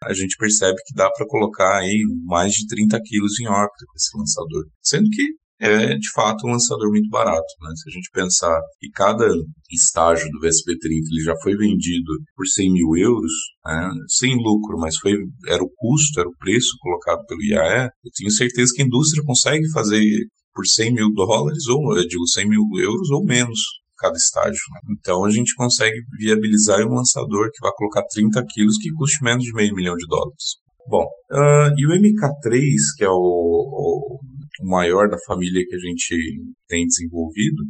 a 0.04 0.14
gente 0.14 0.36
percebe 0.38 0.76
que 0.86 0.94
dá 0.94 1.10
para 1.12 1.28
colocar 1.28 1.80
aí 1.80 2.02
mais 2.24 2.54
de 2.54 2.68
30 2.68 3.00
quilos 3.04 3.40
em 3.40 3.48
órbita 3.48 3.86
com 3.88 3.96
esse 3.96 4.18
lançador. 4.18 4.66
Sendo 4.82 5.10
que 5.10 5.24
é 5.60 5.96
de 5.96 6.12
fato 6.14 6.46
um 6.46 6.52
lançador 6.52 6.90
muito 6.90 7.10
barato. 7.10 7.46
Né? 7.62 7.72
Se 7.76 7.90
a 7.90 7.94
gente 7.94 8.10
pensar 8.12 8.60
que 8.80 8.90
cada 8.92 9.26
estágio 9.72 10.30
do 10.32 10.40
VSP-30 10.40 11.06
ele 11.12 11.24
já 11.24 11.34
foi 11.42 11.56
vendido 11.56 12.12
por 12.36 12.46
100 12.46 12.74
mil 12.74 12.96
euros, 12.98 13.32
né? 13.66 13.90
sem 14.08 14.36
lucro, 14.36 14.78
mas 14.78 14.98
foi, 14.98 15.14
era 15.48 15.64
o 15.64 15.72
custo, 15.76 16.20
era 16.20 16.28
o 16.28 16.38
preço 16.38 16.76
colocado 16.80 17.26
pelo 17.26 17.42
IAE, 17.42 17.90
eu 18.04 18.12
tenho 18.16 18.32
certeza 18.32 18.72
que 18.76 18.82
a 18.82 18.86
indústria 18.86 19.24
consegue 19.26 19.70
fazer 19.72 20.04
por 20.54 20.66
100 20.66 20.94
mil 20.94 21.14
dólares, 21.14 21.68
ou 21.68 21.98
eu 21.98 22.08
digo 22.08 22.28
100 22.28 22.50
mil 22.50 22.64
euros 22.78 23.10
ou 23.12 23.26
menos 23.26 23.60
cada 23.98 24.16
estágio. 24.16 24.60
Né? 24.74 24.96
Então 24.98 25.24
a 25.24 25.30
gente 25.30 25.54
consegue 25.56 25.98
viabilizar 26.18 26.86
um 26.86 26.96
lançador 26.96 27.50
que 27.52 27.62
vai 27.62 27.72
colocar 27.76 28.04
30 28.12 28.44
quilos 28.50 28.78
que 28.78 28.92
custe 28.92 29.24
menos 29.24 29.44
de 29.44 29.54
meio 29.54 29.74
milhão 29.74 29.96
de 29.96 30.06
dólares. 30.08 30.58
Bom, 30.88 31.06
uh, 31.32 31.74
e 31.76 31.88
o 31.88 31.90
MK3, 31.90 32.60
que 32.98 33.04
é 33.04 33.10
o, 33.10 33.14
o, 33.14 34.20
o 34.62 34.70
maior 34.70 35.10
da 35.10 35.18
família 35.26 35.66
que 35.68 35.76
a 35.76 35.80
gente 35.80 36.16
tem 36.68 36.86
desenvolvido, 36.86 37.64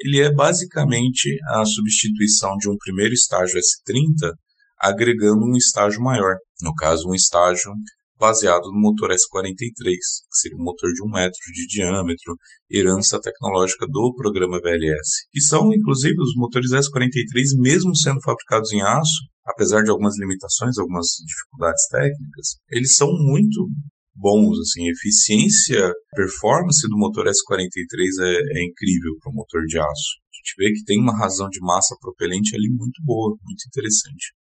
ele 0.00 0.20
é 0.20 0.32
basicamente 0.32 1.36
a 1.48 1.64
substituição 1.64 2.56
de 2.56 2.68
um 2.68 2.76
primeiro 2.76 3.14
estágio 3.14 3.58
S30 3.58 4.32
agregando 4.80 5.44
um 5.44 5.56
estágio 5.56 6.00
maior, 6.00 6.36
no 6.62 6.74
caso 6.74 7.08
um 7.08 7.14
estágio 7.14 7.72
baseado 8.18 8.64
no 8.72 8.80
motor 8.80 9.10
S43, 9.10 9.84
que 9.84 10.38
seria 10.40 10.58
um 10.58 10.64
motor 10.64 10.90
de 10.92 11.02
um 11.02 11.10
metro 11.10 11.38
de 11.52 11.66
diâmetro, 11.66 12.36
herança 12.70 13.20
tecnológica 13.20 13.86
do 13.88 14.14
programa 14.14 14.60
VLS. 14.60 15.26
E 15.34 15.40
são, 15.40 15.72
inclusive, 15.72 16.20
os 16.20 16.34
motores 16.36 16.70
S43, 16.72 17.60
mesmo 17.60 17.96
sendo 17.96 18.20
fabricados 18.22 18.72
em 18.72 18.82
aço, 18.82 19.22
apesar 19.46 19.82
de 19.82 19.90
algumas 19.90 20.18
limitações, 20.18 20.76
algumas 20.78 21.06
dificuldades 21.24 21.86
técnicas, 21.90 22.56
eles 22.70 22.94
são 22.94 23.08
muito 23.08 23.68
bons, 24.14 24.58
assim, 24.58 24.88
eficiência, 24.88 25.92
performance 26.14 26.86
do 26.88 26.98
motor 26.98 27.26
S43 27.26 28.08
é, 28.20 28.58
é 28.58 28.64
incrível 28.64 29.14
para 29.22 29.30
o 29.30 29.34
motor 29.34 29.62
de 29.64 29.78
aço. 29.78 30.10
A 30.26 30.34
gente 30.36 30.54
vê 30.58 30.72
que 30.72 30.84
tem 30.84 31.00
uma 31.00 31.16
razão 31.16 31.48
de 31.48 31.60
massa 31.60 31.94
propelente 32.00 32.54
ali 32.54 32.68
muito 32.68 33.00
boa, 33.04 33.36
muito 33.42 33.62
interessante. 33.68 34.34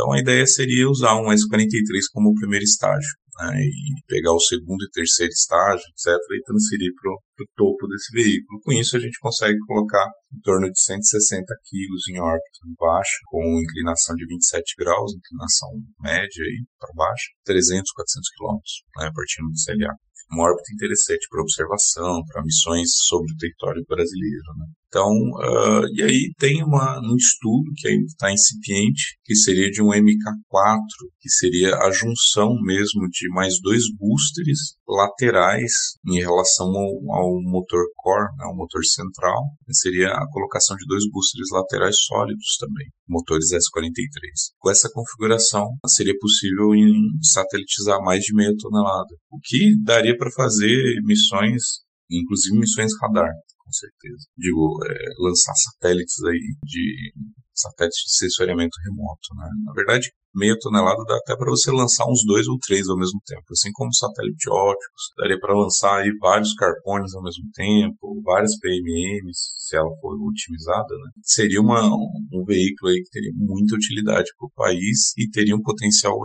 Então 0.00 0.12
a 0.12 0.18
ideia 0.18 0.46
seria 0.46 0.88
usar 0.88 1.12
um 1.20 1.28
S43 1.28 2.08
como 2.10 2.32
primeiro 2.32 2.64
estágio 2.64 3.12
né, 3.36 3.52
e 3.60 4.00
pegar 4.08 4.32
o 4.32 4.40
segundo 4.40 4.80
e 4.80 4.90
terceiro 4.90 5.28
estágio, 5.28 5.84
etc., 5.92 6.16
e 6.16 6.42
transferir 6.42 6.88
para 6.96 7.12
o 7.12 7.48
topo 7.54 7.86
desse 7.86 8.08
veículo. 8.16 8.60
Com 8.64 8.72
isso, 8.72 8.96
a 8.96 9.00
gente 9.00 9.20
consegue 9.20 9.58
colocar 9.66 10.08
em 10.32 10.40
torno 10.40 10.72
de 10.72 10.80
160 10.80 11.44
quilos 11.68 12.08
em 12.08 12.18
órbita 12.18 12.64
baixa, 12.80 13.18
com 13.26 13.60
inclinação 13.60 14.16
de 14.16 14.24
27 14.24 14.74
graus, 14.78 15.12
inclinação 15.12 15.68
média 16.00 16.44
para 16.80 16.94
baixo, 16.96 17.28
300, 17.44 17.92
400 17.92 18.30
quilômetros, 18.30 18.72
né, 18.96 19.10
partindo 19.12 19.52
do 19.52 19.60
CLA 19.60 19.92
uma 20.30 20.44
órbita 20.44 20.72
interessante 20.72 21.26
para 21.28 21.42
observação, 21.42 22.22
para 22.30 22.42
missões 22.44 22.88
sobre 23.08 23.32
o 23.32 23.36
território 23.36 23.84
brasileiro. 23.88 24.46
Né? 24.58 24.66
Então, 24.90 25.06
uh, 25.06 25.86
e 25.94 26.02
aí 26.02 26.34
tem 26.36 26.64
uma, 26.64 26.98
um 26.98 27.14
estudo 27.14 27.70
que 27.76 27.86
ainda 27.86 28.06
está 28.06 28.32
incipiente, 28.32 29.16
que 29.24 29.36
seria 29.36 29.70
de 29.70 29.80
um 29.80 29.90
MK4, 29.90 30.80
que 31.20 31.30
seria 31.30 31.76
a 31.76 31.92
junção 31.92 32.56
mesmo 32.60 33.08
de 33.08 33.28
mais 33.28 33.54
dois 33.62 33.84
boosters 33.96 34.74
laterais 34.88 35.70
em 36.04 36.18
relação 36.18 36.66
ao, 36.66 37.22
ao 37.22 37.40
motor 37.40 37.84
core, 37.94 38.34
né, 38.36 38.46
ao 38.46 38.56
motor 38.56 38.84
central, 38.84 39.40
seria 39.70 40.08
a 40.08 40.26
colocação 40.32 40.76
de 40.76 40.84
dois 40.88 41.04
boosters 41.08 41.50
laterais 41.52 41.94
sólidos 42.08 42.56
também, 42.58 42.88
motores 43.08 43.52
S43. 43.52 44.50
Com 44.58 44.70
essa 44.70 44.90
configuração, 44.92 45.68
seria 45.86 46.14
possível 46.18 46.74
em 46.74 46.92
satelitizar 47.22 48.02
mais 48.02 48.24
de 48.24 48.34
meia 48.34 48.52
tonelada, 48.58 49.14
o 49.30 49.38
que 49.40 49.80
daria 49.84 50.16
para 50.16 50.32
fazer 50.32 51.00
missões, 51.04 51.62
inclusive 52.10 52.58
missões 52.58 52.90
radar 53.00 53.30
com 53.70 53.72
certeza. 53.72 54.26
Digo, 54.36 54.78
é, 54.84 54.94
lançar 55.22 55.54
satélites 55.54 56.22
aí 56.24 56.56
de 56.64 57.12
satélites 57.54 58.02
de 58.06 58.16
sensoriamento 58.16 58.76
remoto, 58.84 59.28
né? 59.36 59.48
Na 59.66 59.72
verdade, 59.72 60.10
meia 60.34 60.56
tonelada 60.58 61.04
dá 61.06 61.16
até 61.16 61.36
para 61.36 61.50
você 61.50 61.70
lançar 61.70 62.06
uns 62.08 62.24
dois 62.24 62.48
ou 62.48 62.58
três 62.58 62.88
ao 62.88 62.96
mesmo 62.96 63.20
tempo, 63.26 63.44
assim 63.50 63.70
como 63.72 63.94
satélite 63.94 64.48
ópticos, 64.48 65.12
daria 65.18 65.38
para 65.38 65.54
lançar 65.54 66.00
aí 66.00 66.10
vários 66.18 66.54
carpones 66.54 67.14
ao 67.14 67.22
mesmo 67.22 67.44
tempo, 67.54 68.22
várias 68.24 68.58
PMMs, 68.58 69.38
se 69.58 69.76
ela 69.76 69.90
for 70.00 70.16
otimizada, 70.22 70.94
né? 70.94 71.10
Seria 71.22 71.60
uma, 71.60 71.84
um, 71.84 72.08
um 72.32 72.44
veículo 72.44 72.90
aí 72.90 73.02
que 73.02 73.10
teria 73.10 73.32
muita 73.34 73.76
utilidade 73.76 74.30
para 74.38 74.46
o 74.46 74.52
país 74.56 75.12
e 75.18 75.28
teria 75.30 75.54
um 75.54 75.62
potencial 75.62 76.16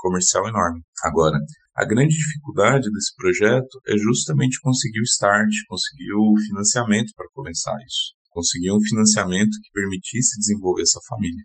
comercial 0.00 0.48
enorme. 0.48 0.80
Agora, 1.02 1.38
a 1.74 1.84
grande 1.84 2.14
dificuldade 2.16 2.90
desse 2.90 3.14
projeto 3.16 3.80
é 3.88 3.96
justamente 3.96 4.60
conseguir 4.60 5.00
o 5.00 5.08
start, 5.10 5.50
conseguir 5.68 6.12
o 6.14 6.34
financiamento 6.46 7.12
para 7.16 7.26
começar 7.32 7.76
isso. 7.84 8.14
Conseguir 8.30 8.72
um 8.72 8.80
financiamento 8.80 9.50
que 9.62 9.72
permitisse 9.72 10.38
desenvolver 10.38 10.82
essa 10.82 11.00
família. 11.08 11.42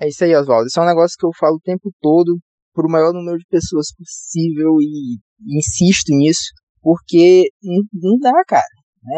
É 0.00 0.08
isso 0.08 0.24
aí, 0.24 0.34
Oswaldo. 0.34 0.66
Isso 0.66 0.78
é 0.78 0.82
um 0.82 0.86
negócio 0.86 1.16
que 1.18 1.26
eu 1.26 1.30
falo 1.38 1.56
o 1.56 1.60
tempo 1.60 1.90
todo 2.00 2.38
para 2.74 2.86
o 2.86 2.90
maior 2.90 3.12
número 3.12 3.38
de 3.38 3.46
pessoas 3.48 3.86
possível 3.96 4.76
e, 4.80 5.18
insisto 5.58 6.14
nisso, 6.14 6.52
porque 6.80 7.48
não, 7.62 7.82
não 7.92 8.18
dá, 8.18 8.44
cara. 8.46 8.64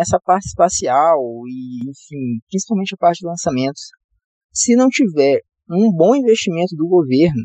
Essa 0.01 0.19
parte 0.21 0.47
espacial 0.47 1.19
e, 1.49 1.91
enfim, 1.91 2.41
principalmente 2.49 2.95
a 2.95 2.99
parte 2.99 3.21
de 3.21 3.27
lançamentos, 3.27 3.83
se 4.53 4.77
não 4.77 4.89
tiver 4.89 5.41
um 5.71 5.91
bom 5.93 6.15
investimento 6.15 6.77
do 6.77 6.87
governo, 6.87 7.43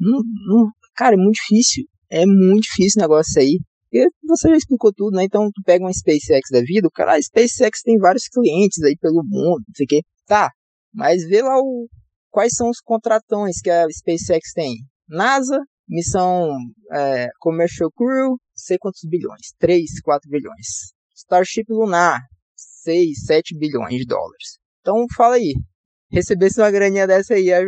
não, 0.00 0.20
não, 0.46 0.70
cara, 0.94 1.14
é 1.14 1.18
muito 1.18 1.36
difícil. 1.36 1.84
É 2.10 2.24
muito 2.24 2.62
difícil 2.62 3.00
o 3.00 3.02
negócio 3.02 3.40
aí. 3.40 3.58
E 3.92 4.08
você 4.26 4.48
já 4.50 4.56
explicou 4.56 4.92
tudo, 4.92 5.16
né? 5.16 5.24
Então 5.24 5.50
tu 5.54 5.62
pega 5.64 5.84
uma 5.84 5.92
SpaceX 5.92 6.50
da 6.50 6.60
vida, 6.60 6.88
o 6.88 6.90
cara, 6.90 7.14
a 7.14 7.22
SpaceX 7.22 7.80
tem 7.82 7.96
vários 7.98 8.28
clientes 8.28 8.82
aí 8.82 8.96
pelo 8.96 9.22
mundo, 9.24 9.64
não 9.66 9.74
sei 9.74 9.84
o 9.84 9.88
quê. 9.88 10.02
Tá, 10.26 10.50
mas 10.92 11.26
vê 11.26 11.40
lá 11.42 11.58
o, 11.58 11.88
quais 12.30 12.52
são 12.54 12.68
os 12.68 12.80
contratões 12.80 13.60
que 13.62 13.70
a 13.70 13.86
SpaceX 13.88 14.52
tem. 14.54 14.76
NASA, 15.08 15.58
missão 15.88 16.50
é, 16.92 17.28
Commercial 17.40 17.90
Crew, 17.90 18.36
sei 18.54 18.76
quantos 18.78 19.00
bilhões, 19.08 19.54
3, 19.58 20.00
4 20.02 20.28
bilhões. 20.30 20.92
Starship 21.16 21.64
Lunar, 21.70 22.20
6, 22.56 23.24
7 23.24 23.58
bilhões 23.58 23.96
de 23.96 24.04
dólares. 24.04 24.58
Então 24.80 25.06
fala 25.16 25.36
aí, 25.36 25.54
recebesse 26.10 26.60
uma 26.60 26.70
graninha 26.70 27.06
dessa 27.06 27.34
aí, 27.34 27.46
ia? 27.46 27.58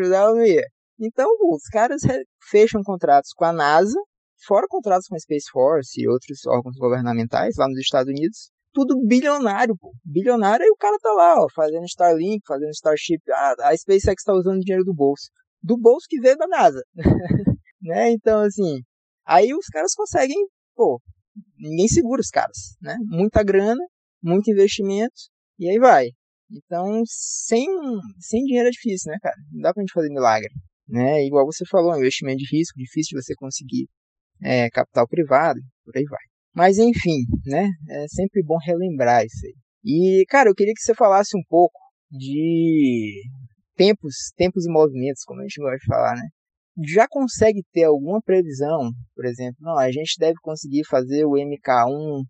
Então 1.01 1.29
os 1.51 1.65
caras 1.65 2.03
fecham 2.51 2.83
contratos 2.83 3.33
com 3.33 3.45
a 3.45 3.53
NASA 3.53 3.99
fora 4.47 4.67
contratos 4.69 5.07
com 5.07 5.15
a 5.15 5.19
Space 5.19 5.51
Force 5.51 6.01
e 6.01 6.09
outros 6.09 6.47
órgãos 6.47 6.77
governamentais 6.77 7.57
lá 7.57 7.69
nos 7.69 7.79
Estados 7.79 8.11
Unidos, 8.11 8.51
tudo 8.73 9.01
bilionário, 9.05 9.77
pô. 9.77 9.93
Bilionário, 10.05 10.65
e 10.65 10.71
o 10.71 10.77
cara 10.77 10.97
tá 11.01 11.13
lá, 11.13 11.43
ó, 11.43 11.47
fazendo 11.55 11.85
Starlink, 11.85 12.41
fazendo 12.47 12.71
Starship. 12.71 13.21
Ah, 13.31 13.55
a 13.69 13.77
SpaceX 13.77 14.23
tá 14.23 14.33
usando 14.33 14.61
dinheiro 14.61 14.85
do 14.85 14.95
bolso. 14.95 15.29
Do 15.63 15.77
bolso 15.77 16.07
que 16.09 16.21
veio 16.21 16.37
da 16.37 16.47
NASA. 16.47 16.83
né? 17.83 18.11
Então, 18.13 18.41
assim, 18.41 18.81
aí 19.27 19.53
os 19.53 19.67
caras 19.67 19.93
conseguem, 19.95 20.39
pô, 20.75 21.01
ninguém 21.59 21.89
segura 21.89 22.21
os 22.21 22.29
caras, 22.29 22.77
né? 22.81 22.97
Muita 23.03 23.43
grana, 23.43 23.83
muito 24.23 24.51
investimento, 24.51 25.15
e 25.59 25.69
aí 25.69 25.79
vai. 25.79 26.07
Então, 26.51 27.03
sem, 27.07 27.67
sem 28.19 28.43
dinheiro 28.45 28.69
é 28.69 28.73
difícil, 28.73 29.13
né, 29.13 29.19
cara? 29.21 29.37
Não 29.53 29.63
dá 29.63 29.75
pra 29.75 29.83
gente 29.83 29.93
fazer 29.93 30.09
milagre. 30.09 30.51
Né? 30.90 31.24
Igual 31.24 31.46
você 31.46 31.64
falou, 31.66 31.96
investimento 31.96 32.38
de 32.38 32.57
risco, 32.57 32.76
difícil 32.76 33.16
de 33.16 33.24
você 33.24 33.35
conseguir 33.37 33.87
é, 34.42 34.68
capital 34.70 35.07
privado, 35.07 35.61
por 35.85 35.96
aí 35.96 36.05
vai. 36.05 36.24
Mas 36.53 36.79
enfim, 36.79 37.24
né? 37.46 37.68
É 37.88 38.09
sempre 38.09 38.42
bom 38.42 38.59
relembrar 38.61 39.24
isso 39.24 39.46
aí. 39.46 39.55
E, 39.85 40.24
cara, 40.29 40.50
eu 40.50 40.55
queria 40.55 40.74
que 40.74 40.83
você 40.83 40.94
falasse 40.94 41.37
um 41.37 41.42
pouco 41.48 41.79
de 42.11 43.22
tempos, 43.76 44.14
tempos 44.37 44.66
e 44.66 44.72
movimentos, 44.72 45.22
como 45.24 45.40
a 45.40 45.42
gente 45.44 45.61
gosta 45.61 45.79
de 45.79 45.87
falar, 45.87 46.16
né? 46.16 46.29
Já 46.85 47.07
consegue 47.09 47.62
ter 47.72 47.85
alguma 47.85 48.20
previsão, 48.20 48.90
por 49.14 49.26
exemplo, 49.26 49.57
não, 49.61 49.79
a 49.79 49.92
gente 49.92 50.16
deve 50.18 50.35
conseguir 50.42 50.85
fazer 50.88 51.24
o 51.24 51.33
MK1, 51.33 52.24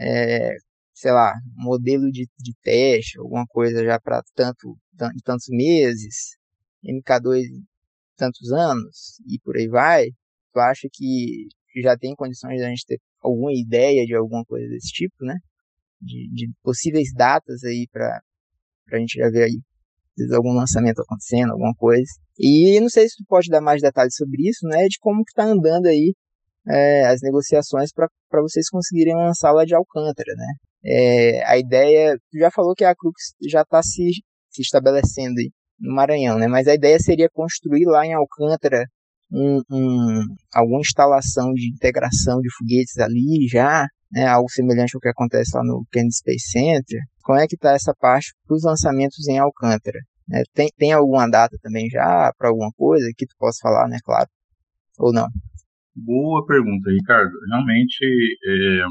é, 0.00 0.50
sei 0.92 1.12
lá, 1.12 1.32
modelo 1.54 2.10
de, 2.10 2.26
de 2.38 2.52
teste, 2.62 3.18
alguma 3.18 3.46
coisa 3.46 3.84
já 3.84 4.00
para 4.00 4.22
tanto, 4.34 4.76
tantos 5.24 5.46
meses, 5.50 6.36
MK2 6.84 7.42
tantos 8.22 8.52
anos 8.52 9.20
e 9.26 9.38
por 9.40 9.56
aí 9.56 9.66
vai. 9.66 10.06
Tu 10.52 10.60
acha 10.60 10.88
que 10.92 11.48
já 11.82 11.96
tem 11.96 12.14
condições 12.14 12.58
de 12.58 12.64
a 12.64 12.68
gente 12.68 12.84
ter 12.86 12.98
alguma 13.20 13.52
ideia 13.52 14.04
de 14.06 14.14
alguma 14.14 14.44
coisa 14.44 14.68
desse 14.68 14.92
tipo, 14.92 15.24
né? 15.24 15.36
De, 16.00 16.28
de 16.32 16.52
possíveis 16.62 17.08
datas 17.14 17.64
aí 17.64 17.88
para 17.90 18.20
a 18.92 18.98
gente 18.98 19.18
já 19.18 19.28
ver 19.28 19.44
aí 19.44 19.60
algum 20.34 20.52
lançamento 20.52 21.00
acontecendo, 21.00 21.52
alguma 21.52 21.74
coisa. 21.74 22.10
E 22.38 22.78
não 22.80 22.88
sei 22.88 23.08
se 23.08 23.16
tu 23.16 23.24
pode 23.26 23.48
dar 23.48 23.60
mais 23.60 23.80
detalhes 23.80 24.14
sobre 24.14 24.48
isso, 24.48 24.66
né? 24.66 24.86
De 24.86 24.98
como 25.00 25.24
que 25.24 25.32
tá 25.34 25.44
andando 25.44 25.86
aí 25.86 26.14
é, 26.68 27.06
as 27.06 27.20
negociações 27.22 27.90
para 27.92 28.42
vocês 28.42 28.68
conseguirem 28.68 29.16
lançar 29.16 29.52
lá 29.52 29.64
de 29.64 29.74
Alcântara, 29.74 30.32
né? 30.36 30.54
É, 30.84 31.44
a 31.44 31.58
ideia, 31.58 32.16
tu 32.30 32.38
já 32.38 32.50
falou 32.50 32.74
que 32.74 32.84
a 32.84 32.94
Crux 32.94 33.34
já 33.48 33.62
está 33.62 33.82
se 33.82 34.10
se 34.52 34.60
estabelecendo 34.60 35.40
no 35.82 35.94
Maranhão, 35.94 36.38
né? 36.38 36.46
Mas 36.46 36.68
a 36.68 36.74
ideia 36.74 36.98
seria 36.98 37.28
construir 37.32 37.84
lá 37.86 38.06
em 38.06 38.14
Alcântara 38.14 38.86
um, 39.30 39.60
um, 39.70 40.20
alguma 40.54 40.80
instalação 40.80 41.52
de 41.52 41.68
integração 41.70 42.40
de 42.40 42.48
foguetes 42.56 42.98
ali 42.98 43.46
já, 43.48 43.86
né? 44.10 44.26
Algo 44.26 44.48
semelhante 44.50 44.94
ao 44.94 45.00
que 45.00 45.08
acontece 45.08 45.56
lá 45.56 45.64
no 45.64 45.84
Kennedy 45.90 46.14
Space 46.14 46.50
Center. 46.50 47.00
Como 47.22 47.38
é 47.38 47.46
que 47.46 47.56
está 47.56 47.72
essa 47.72 47.92
parte 47.98 48.32
para 48.46 48.56
os 48.56 48.64
lançamentos 48.64 49.26
em 49.28 49.38
Alcântara? 49.38 49.98
Né? 50.28 50.42
Tem, 50.54 50.68
tem 50.76 50.92
alguma 50.92 51.28
data 51.28 51.56
também 51.62 51.88
já 51.88 52.32
para 52.38 52.48
alguma 52.48 52.70
coisa 52.72 53.10
que 53.16 53.26
tu 53.26 53.34
possa 53.38 53.58
falar, 53.62 53.88
né? 53.88 53.98
Claro. 54.04 54.28
Ou 54.98 55.12
não? 55.12 55.26
Boa 55.94 56.44
pergunta, 56.46 56.90
Ricardo. 56.90 57.32
Realmente, 57.50 58.00
é, 58.02 58.82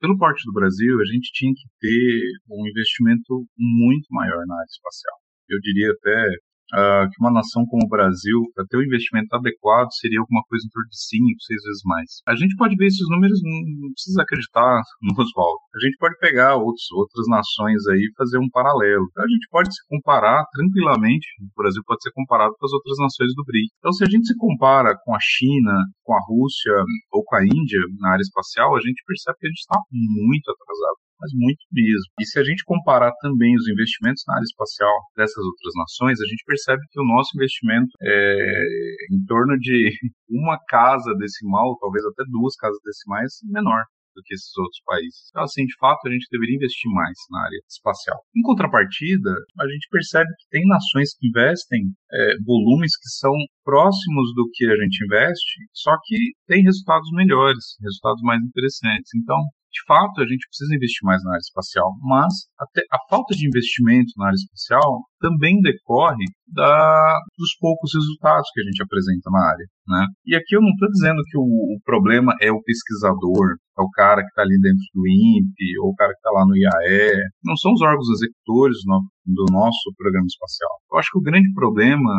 pelo 0.00 0.18
porte 0.18 0.42
do 0.46 0.52
Brasil, 0.52 1.00
a 1.00 1.04
gente 1.04 1.30
tinha 1.32 1.52
que 1.54 1.62
ter 1.80 2.22
um 2.50 2.66
investimento 2.66 3.46
muito 3.56 4.08
maior 4.10 4.44
na 4.46 4.56
área 4.56 4.66
espacial. 4.68 5.19
Eu 5.50 5.58
diria 5.60 5.90
até 5.90 6.28
uh, 6.74 7.04
que 7.10 7.18
uma 7.20 7.32
nação 7.32 7.64
como 7.66 7.84
o 7.84 7.88
Brasil, 7.88 8.38
para 8.54 8.66
ter 8.66 8.76
o 8.76 8.80
um 8.80 8.84
investimento 8.84 9.34
adequado, 9.34 9.90
seria 9.92 10.20
alguma 10.20 10.42
coisa 10.48 10.64
em 10.66 10.70
torno 10.70 10.88
de 10.88 10.98
5, 10.98 11.40
6 11.42 11.62
vezes 11.62 11.82
mais. 11.84 12.10
A 12.26 12.34
gente 12.36 12.54
pode 12.56 12.76
ver 12.76 12.86
esses 12.86 13.06
números, 13.08 13.38
não 13.42 13.92
precisa 13.92 14.22
acreditar 14.22 14.82
no 15.02 15.12
Oswaldo. 15.12 15.60
A 15.74 15.80
gente 15.82 15.96
pode 15.98 16.16
pegar 16.18 16.56
outros, 16.56 16.86
outras 16.92 17.26
nações 17.28 17.86
aí 17.88 18.02
e 18.02 18.14
fazer 18.16 18.38
um 18.38 18.50
paralelo. 18.50 19.06
A 19.18 19.28
gente 19.28 19.46
pode 19.50 19.72
se 19.72 19.80
comparar 19.88 20.44
tranquilamente, 20.52 21.26
o 21.40 21.62
Brasil 21.62 21.82
pode 21.86 22.02
ser 22.02 22.10
comparado 22.12 22.54
com 22.58 22.66
as 22.66 22.72
outras 22.72 22.98
nações 22.98 23.34
do 23.34 23.44
BRIC. 23.44 23.70
Então, 23.78 23.92
se 23.92 24.04
a 24.04 24.10
gente 24.10 24.26
se 24.26 24.36
compara 24.36 24.94
com 25.04 25.14
a 25.14 25.20
China, 25.20 25.74
com 26.02 26.14
a 26.14 26.20
Rússia 26.26 26.74
ou 27.12 27.24
com 27.24 27.36
a 27.36 27.44
Índia 27.44 27.80
na 27.98 28.12
área 28.12 28.22
espacial, 28.22 28.74
a 28.76 28.80
gente 28.80 29.02
percebe 29.06 29.38
que 29.38 29.46
a 29.46 29.50
gente 29.50 29.64
está 29.64 29.78
muito 29.90 30.50
atrasado 30.50 31.09
mas 31.20 31.30
muito 31.34 31.60
mesmo. 31.72 32.10
E 32.20 32.24
se 32.24 32.38
a 32.38 32.44
gente 32.44 32.64
comparar 32.64 33.12
também 33.20 33.54
os 33.54 33.68
investimentos 33.68 34.22
na 34.26 34.34
área 34.34 34.44
espacial 34.44 34.94
dessas 35.16 35.44
outras 35.44 35.74
nações, 35.76 36.20
a 36.20 36.26
gente 36.26 36.44
percebe 36.46 36.82
que 36.90 37.00
o 37.00 37.06
nosso 37.06 37.30
investimento 37.36 37.90
é 38.02 38.64
em 39.12 39.24
torno 39.26 39.58
de 39.58 39.90
uma 40.30 40.58
casa 40.68 41.14
decimal, 41.18 41.76
talvez 41.78 42.04
até 42.06 42.24
duas 42.30 42.56
casas 42.56 42.78
decimais, 42.84 43.32
menor 43.44 43.84
do 44.14 44.22
que 44.24 44.34
esses 44.34 44.56
outros 44.58 44.80
países. 44.84 45.30
Então, 45.30 45.42
assim, 45.42 45.64
de 45.64 45.76
fato, 45.78 46.06
a 46.06 46.10
gente 46.10 46.26
deveria 46.30 46.56
investir 46.56 46.90
mais 46.90 47.16
na 47.30 47.44
área 47.44 47.60
espacial. 47.68 48.18
Em 48.36 48.42
contrapartida, 48.42 49.30
a 49.58 49.66
gente 49.68 49.88
percebe 49.90 50.28
que 50.38 50.48
tem 50.50 50.66
nações 50.66 51.14
que 51.16 51.28
investem 51.28 51.80
é, 52.12 52.36
volumes 52.44 52.96
que 52.96 53.08
são 53.18 53.34
próximos 53.64 54.34
do 54.34 54.48
que 54.52 54.66
a 54.66 54.76
gente 54.76 55.04
investe, 55.04 55.70
só 55.72 55.94
que 56.04 56.16
tem 56.46 56.62
resultados 56.62 57.08
melhores, 57.12 57.76
resultados 57.80 58.22
mais 58.22 58.42
interessantes. 58.42 59.10
Então, 59.14 59.38
de 59.70 59.82
fato, 59.86 60.20
a 60.20 60.26
gente 60.26 60.46
precisa 60.50 60.74
investir 60.74 61.06
mais 61.06 61.22
na 61.22 61.30
área 61.30 61.46
espacial, 61.46 61.94
mas 62.02 62.32
a 62.58 62.98
falta 63.08 63.34
de 63.34 63.46
investimento 63.46 64.10
na 64.16 64.26
área 64.26 64.34
espacial 64.34 65.06
também 65.20 65.60
decorre 65.60 66.24
da, 66.48 67.20
dos 67.38 67.54
poucos 67.60 67.94
resultados 67.94 68.50
que 68.52 68.60
a 68.60 68.64
gente 68.64 68.82
apresenta 68.82 69.30
na 69.30 69.42
área. 69.46 69.66
Né? 69.86 70.06
E 70.26 70.34
aqui 70.34 70.56
eu 70.56 70.60
não 70.60 70.70
estou 70.70 70.88
dizendo 70.90 71.22
que 71.30 71.38
o, 71.38 71.42
o, 71.42 71.78
problema 71.84 72.34
é 72.40 72.50
o 72.50 72.62
pesquisador, 72.62 73.54
é 73.78 73.82
o 73.82 73.90
cara 73.90 74.22
que 74.22 74.28
está 74.28 74.42
ali 74.42 74.58
dentro 74.60 74.82
do 74.94 75.06
INPE, 75.06 75.78
ou 75.82 75.90
o 75.90 75.94
cara 75.94 76.12
que 76.12 76.18
está 76.18 76.30
lá 76.30 76.44
no 76.46 76.56
IAE. 76.56 77.22
Não 77.44 77.56
são 77.56 77.72
os 77.72 77.82
órgãos 77.82 78.08
executores 78.10 78.78
no, 78.86 79.02
do 79.26 79.44
nosso 79.52 79.92
programa 79.96 80.26
espacial. 80.26 80.70
Eu 80.90 80.98
acho 80.98 81.10
que 81.12 81.18
o 81.18 81.22
grande 81.22 81.52
problema 81.54 82.10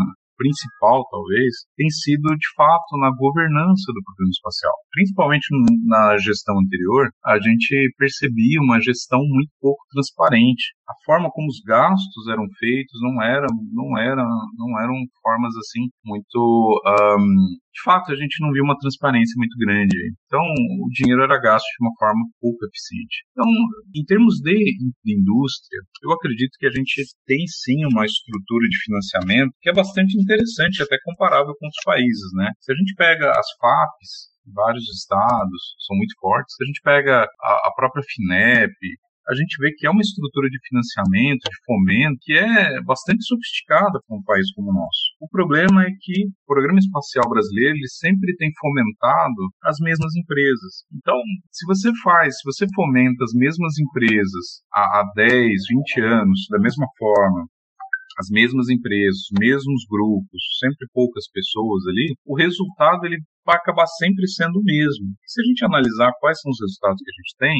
principal, 0.41 1.05
talvez, 1.13 1.69
tem 1.77 1.85
sido 1.89 2.33
de 2.33 2.49
fato 2.57 2.97
na 2.97 3.13
governança 3.13 3.85
do 3.93 4.01
programa 4.01 4.33
espacial. 4.33 4.73
Principalmente 4.89 5.45
na 5.85 6.17
gestão 6.17 6.57
anterior, 6.57 7.13
a 7.25 7.37
gente 7.37 7.93
percebia 7.97 8.57
uma 8.59 8.81
gestão 8.81 9.21
muito 9.21 9.53
pouco 9.61 9.85
transparente. 9.93 10.73
A 10.91 11.05
forma 11.05 11.31
como 11.31 11.47
os 11.47 11.61
gastos 11.65 12.27
eram 12.27 12.43
feitos 12.59 12.99
não 13.01 13.21
era, 13.23 13.47
não 13.71 13.97
era, 13.97 14.23
não 14.57 14.79
eram 14.79 14.95
formas 15.23 15.55
assim 15.55 15.87
muito 16.03 16.81
um, 17.17 17.57
de 17.71 17.81
fato, 17.83 18.11
a 18.11 18.15
gente 18.15 18.41
não 18.41 18.51
viu 18.51 18.63
uma 18.63 18.77
transparência 18.77 19.33
muito 19.37 19.55
grande. 19.57 19.95
Então, 20.25 20.41
o 20.43 20.89
dinheiro 20.91 21.23
era 21.23 21.39
gasto 21.39 21.65
de 21.65 21.85
uma 21.85 21.95
forma 21.97 22.19
pouco 22.39 22.65
eficiente. 22.65 23.23
Então, 23.31 23.47
em 23.95 24.03
termos 24.03 24.35
de, 24.43 24.53
de 24.53 25.11
indústria, 25.15 25.79
eu 26.03 26.11
acredito 26.11 26.51
que 26.59 26.67
a 26.67 26.71
gente 26.71 27.01
tem 27.25 27.47
sim 27.47 27.85
uma 27.85 28.05
estrutura 28.05 28.67
de 28.67 28.77
financiamento 28.83 29.55
que 29.61 29.69
é 29.69 29.73
bastante 29.73 30.19
interessante, 30.19 30.83
até 30.83 30.97
comparável 31.03 31.55
com 31.55 31.65
outros 31.65 31.83
países, 31.85 32.33
né? 32.35 32.51
Se 32.59 32.73
a 32.73 32.75
gente 32.75 32.93
pega 32.95 33.31
as 33.31 33.47
FAPs, 33.57 34.31
vários 34.53 34.83
estados 34.89 35.75
são 35.87 35.95
muito 35.95 36.13
fortes. 36.19 36.55
Se 36.55 36.63
a 36.63 36.67
gente 36.67 36.81
pega 36.83 37.23
a, 37.23 37.51
a 37.69 37.73
própria 37.75 38.03
FINEP, 38.03 38.73
a 39.31 39.35
gente 39.35 39.55
vê 39.63 39.71
que 39.71 39.87
é 39.87 39.89
uma 39.89 40.01
estrutura 40.01 40.49
de 40.49 40.59
financiamento, 40.67 41.47
de 41.47 41.59
fomento, 41.63 42.19
que 42.21 42.33
é 42.33 42.81
bastante 42.83 43.23
sofisticada 43.23 43.99
para 44.05 44.17
um 44.17 44.23
país 44.23 44.51
como 44.53 44.69
o 44.69 44.73
nosso. 44.73 45.01
O 45.21 45.29
problema 45.29 45.83
é 45.83 45.91
que 46.01 46.27
o 46.27 46.45
programa 46.45 46.79
espacial 46.79 47.29
brasileiro 47.29 47.77
ele 47.77 47.87
sempre 47.87 48.35
tem 48.35 48.51
fomentado 48.59 49.41
as 49.63 49.77
mesmas 49.79 50.13
empresas. 50.15 50.83
Então, 50.93 51.15
se 51.49 51.65
você 51.65 51.89
faz, 52.03 52.35
se 52.35 52.43
você 52.43 52.65
fomenta 52.75 53.23
as 53.23 53.31
mesmas 53.33 53.79
empresas 53.79 54.67
há, 54.73 54.99
há 54.99 55.11
10, 55.15 55.47
20 55.95 56.01
anos, 56.01 56.39
da 56.51 56.59
mesma 56.59 56.85
forma, 56.99 57.47
as 58.19 58.27
mesmas 58.29 58.67
empresas, 58.69 59.31
os 59.31 59.39
mesmos 59.39 59.85
grupos, 59.89 60.41
sempre 60.59 60.87
poucas 60.93 61.25
pessoas 61.31 61.87
ali, 61.87 62.13
o 62.25 62.35
resultado 62.35 63.05
ele 63.05 63.17
vai 63.45 63.55
acabar 63.55 63.87
sempre 63.87 64.27
sendo 64.27 64.59
o 64.59 64.63
mesmo. 64.63 65.07
Se 65.25 65.41
a 65.41 65.45
gente 65.45 65.63
analisar 65.63 66.11
quais 66.19 66.39
são 66.41 66.51
os 66.51 66.59
resultados 66.59 67.01
que 67.01 67.09
a 67.09 67.17
gente 67.17 67.35
tem, 67.39 67.57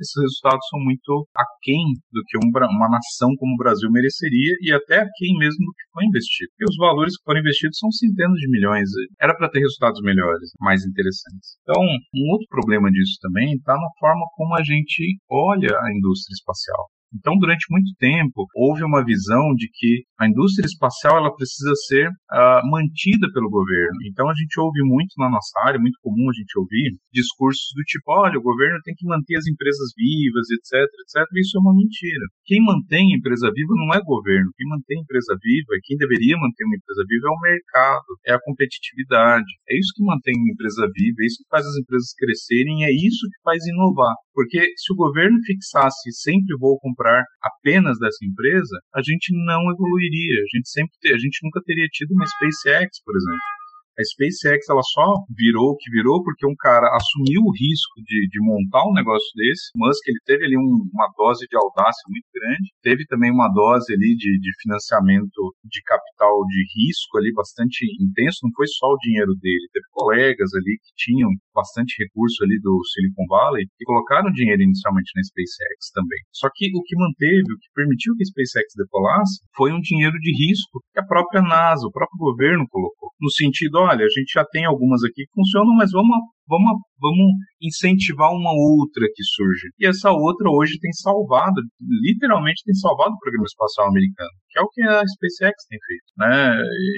esses 0.00 0.16
resultados 0.16 0.64
são 0.68 0.80
muito 0.80 1.28
aquém 1.36 1.84
do 2.10 2.24
que 2.26 2.38
um, 2.40 2.48
uma 2.48 2.88
nação 2.88 3.30
como 3.36 3.54
o 3.54 3.60
Brasil 3.60 3.90
mereceria 3.92 4.56
e 4.64 4.72
até 4.72 5.00
aquém 5.00 5.36
mesmo 5.38 5.60
do 5.60 5.72
que 5.76 5.86
foi 5.92 6.04
investido. 6.06 6.50
Porque 6.56 6.72
os 6.72 6.76
valores 6.76 7.16
que 7.16 7.24
foram 7.24 7.40
investidos 7.40 7.78
são 7.78 7.90
centenas 7.92 8.38
de 8.40 8.50
milhões. 8.50 8.88
Era 9.20 9.36
para 9.36 9.50
ter 9.50 9.60
resultados 9.60 10.00
melhores, 10.02 10.50
mais 10.60 10.84
interessantes. 10.84 11.60
Então, 11.62 11.80
um 11.80 12.24
outro 12.32 12.48
problema 12.48 12.90
disso 12.90 13.18
também 13.20 13.54
está 13.54 13.74
na 13.74 13.90
forma 13.98 14.24
como 14.34 14.56
a 14.56 14.62
gente 14.64 15.20
olha 15.30 15.76
a 15.76 15.92
indústria 15.92 16.34
espacial. 16.34 16.88
Então, 17.10 17.34
durante 17.38 17.66
muito 17.70 17.90
tempo, 17.98 18.46
houve 18.54 18.84
uma 18.84 19.04
visão 19.04 19.52
de 19.54 19.68
que 19.72 20.06
a 20.18 20.28
indústria 20.28 20.66
espacial 20.66 21.18
ela 21.18 21.34
precisa 21.34 21.74
ser 21.86 22.06
uh, 22.06 22.62
mantida 22.70 23.26
pelo 23.34 23.50
governo. 23.50 23.98
Então, 24.06 24.28
a 24.30 24.34
gente 24.34 24.54
ouve 24.60 24.78
muito 24.86 25.10
na 25.18 25.28
nossa 25.28 25.50
área, 25.66 25.80
muito 25.80 25.98
comum 26.02 26.30
a 26.30 26.36
gente 26.38 26.54
ouvir 26.58 26.94
discursos 27.12 27.74
do 27.74 27.82
tipo: 27.82 28.06
olha, 28.14 28.38
o 28.38 28.42
governo 28.42 28.78
tem 28.84 28.94
que 28.94 29.06
manter 29.06 29.36
as 29.36 29.46
empresas 29.46 29.90
vivas, 29.98 30.46
etc, 30.54 30.86
etc. 30.86 31.26
Isso 31.34 31.58
é 31.58 31.60
uma 31.60 31.74
mentira. 31.74 32.24
Quem 32.46 32.62
mantém 32.62 33.10
a 33.10 33.18
empresa 33.18 33.50
viva 33.50 33.74
não 33.74 33.90
é 33.94 33.98
o 33.98 34.06
governo. 34.06 34.54
Quem 34.54 34.68
mantém 34.70 34.98
a 34.98 35.02
empresa 35.02 35.34
viva, 35.42 35.82
quem 35.82 35.98
deveria 35.98 36.38
manter 36.38 36.62
uma 36.62 36.78
empresa 36.78 37.02
viva 37.10 37.26
é 37.26 37.34
o 37.34 37.42
mercado, 37.42 38.10
é 38.26 38.32
a 38.34 38.42
competitividade. 38.46 39.50
É 39.66 39.74
isso 39.74 39.90
que 39.96 40.06
mantém 40.06 40.34
uma 40.38 40.52
empresa 40.54 40.86
viva, 40.94 41.18
é 41.20 41.26
isso 41.26 41.42
que 41.42 41.50
faz 41.50 41.66
as 41.66 41.74
empresas 41.74 42.14
crescerem, 42.14 42.84
é 42.86 42.92
isso 42.94 43.26
que 43.26 43.42
faz 43.42 43.58
inovar. 43.66 44.14
Porque 44.30 44.62
se 44.78 44.92
o 44.92 44.96
governo 44.96 45.36
fixasse 45.42 46.12
sempre 46.12 46.54
vou 46.58 46.78
comprar 46.78 46.99
apenas 47.42 47.98
dessa 47.98 48.24
empresa, 48.24 48.76
a 48.94 49.02
gente 49.02 49.32
não 49.32 49.70
evoluiria. 49.70 50.42
A 50.42 50.56
gente 50.56 50.68
sempre 50.68 50.92
a 51.12 51.18
gente 51.18 51.38
nunca 51.42 51.60
teria 51.64 51.86
tido 51.90 52.12
uma 52.12 52.26
SpaceX, 52.26 53.02
por 53.04 53.16
exemplo. 53.16 53.59
A 54.00 54.04
SpaceX 54.16 54.64
ela 54.72 54.80
só 54.96 55.04
virou 55.28 55.76
o 55.76 55.76
que 55.76 55.92
virou 55.92 56.24
porque 56.24 56.48
um 56.48 56.56
cara 56.56 56.88
assumiu 56.88 57.44
o 57.44 57.52
risco 57.52 58.00
de, 58.00 58.32
de 58.32 58.40
montar 58.40 58.80
um 58.88 58.96
negócio 58.96 59.28
desse. 59.36 59.68
Musk 59.76 60.00
ele 60.08 60.24
teve 60.24 60.48
ali 60.48 60.56
um, 60.56 60.88
uma 60.88 61.04
dose 61.20 61.44
de 61.44 61.52
audácia 61.52 62.00
muito 62.08 62.24
grande, 62.32 62.72
teve 62.80 63.04
também 63.04 63.28
uma 63.28 63.52
dose 63.52 63.92
ali 63.92 64.16
de, 64.16 64.40
de 64.40 64.50
financiamento 64.64 65.52
de 65.68 65.84
capital 65.84 66.32
de 66.48 66.64
risco 66.80 67.20
ali 67.20 67.28
bastante 67.36 67.84
intenso. 68.00 68.48
Não 68.48 68.56
foi 68.56 68.64
só 68.72 68.88
o 68.88 69.00
dinheiro 69.04 69.36
dele, 69.36 69.68
teve 69.68 69.84
colegas 69.92 70.48
ali 70.56 70.80
que 70.80 70.92
tinham 70.96 71.28
bastante 71.52 72.00
recurso 72.00 72.40
ali 72.40 72.56
do 72.64 72.80
Silicon 72.96 73.28
Valley 73.28 73.68
e 73.68 73.84
colocaram 73.84 74.32
dinheiro 74.32 74.64
inicialmente 74.64 75.12
na 75.12 75.20
SpaceX 75.28 75.92
também. 75.92 76.24
Só 76.32 76.48
que 76.48 76.72
o 76.72 76.80
que 76.80 76.96
manteve, 76.96 77.52
o 77.52 77.60
que 77.60 77.68
permitiu 77.76 78.16
que 78.16 78.24
a 78.24 78.30
SpaceX 78.32 78.72
decolasse, 78.80 79.44
foi 79.52 79.76
um 79.76 79.80
dinheiro 79.84 80.16
de 80.16 80.32
risco 80.32 80.80
que 80.88 81.00
a 81.00 81.04
própria 81.04 81.44
NASA, 81.44 81.84
o 81.84 81.92
próprio 81.92 82.16
governo 82.16 82.64
colocou. 82.72 83.12
No 83.20 83.30
sentido, 83.30 83.76
ó, 83.76 83.89
olha, 83.90 84.04
a 84.04 84.08
gente 84.08 84.32
já 84.32 84.44
tem 84.44 84.64
algumas 84.64 85.02
aqui 85.02 85.26
que 85.26 85.34
funcionam, 85.34 85.74
mas 85.74 85.90
vamos, 85.90 86.16
vamos, 86.48 86.78
vamos 86.98 87.26
incentivar 87.60 88.30
uma 88.30 88.52
outra 88.52 89.06
que 89.14 89.22
surge. 89.34 89.68
E 89.78 89.86
essa 89.86 90.10
outra 90.10 90.48
hoje 90.50 90.78
tem 90.78 90.92
salvado, 90.92 91.60
literalmente 91.80 92.62
tem 92.64 92.74
salvado 92.74 93.12
o 93.12 93.18
programa 93.18 93.44
espacial 93.44 93.88
americano, 93.88 94.30
que 94.48 94.58
é 94.58 94.62
o 94.62 94.68
que 94.68 94.82
a 94.82 95.02
SpaceX 95.02 95.66
tem 95.68 95.78
feito. 95.86 96.08
Né? 96.16 96.54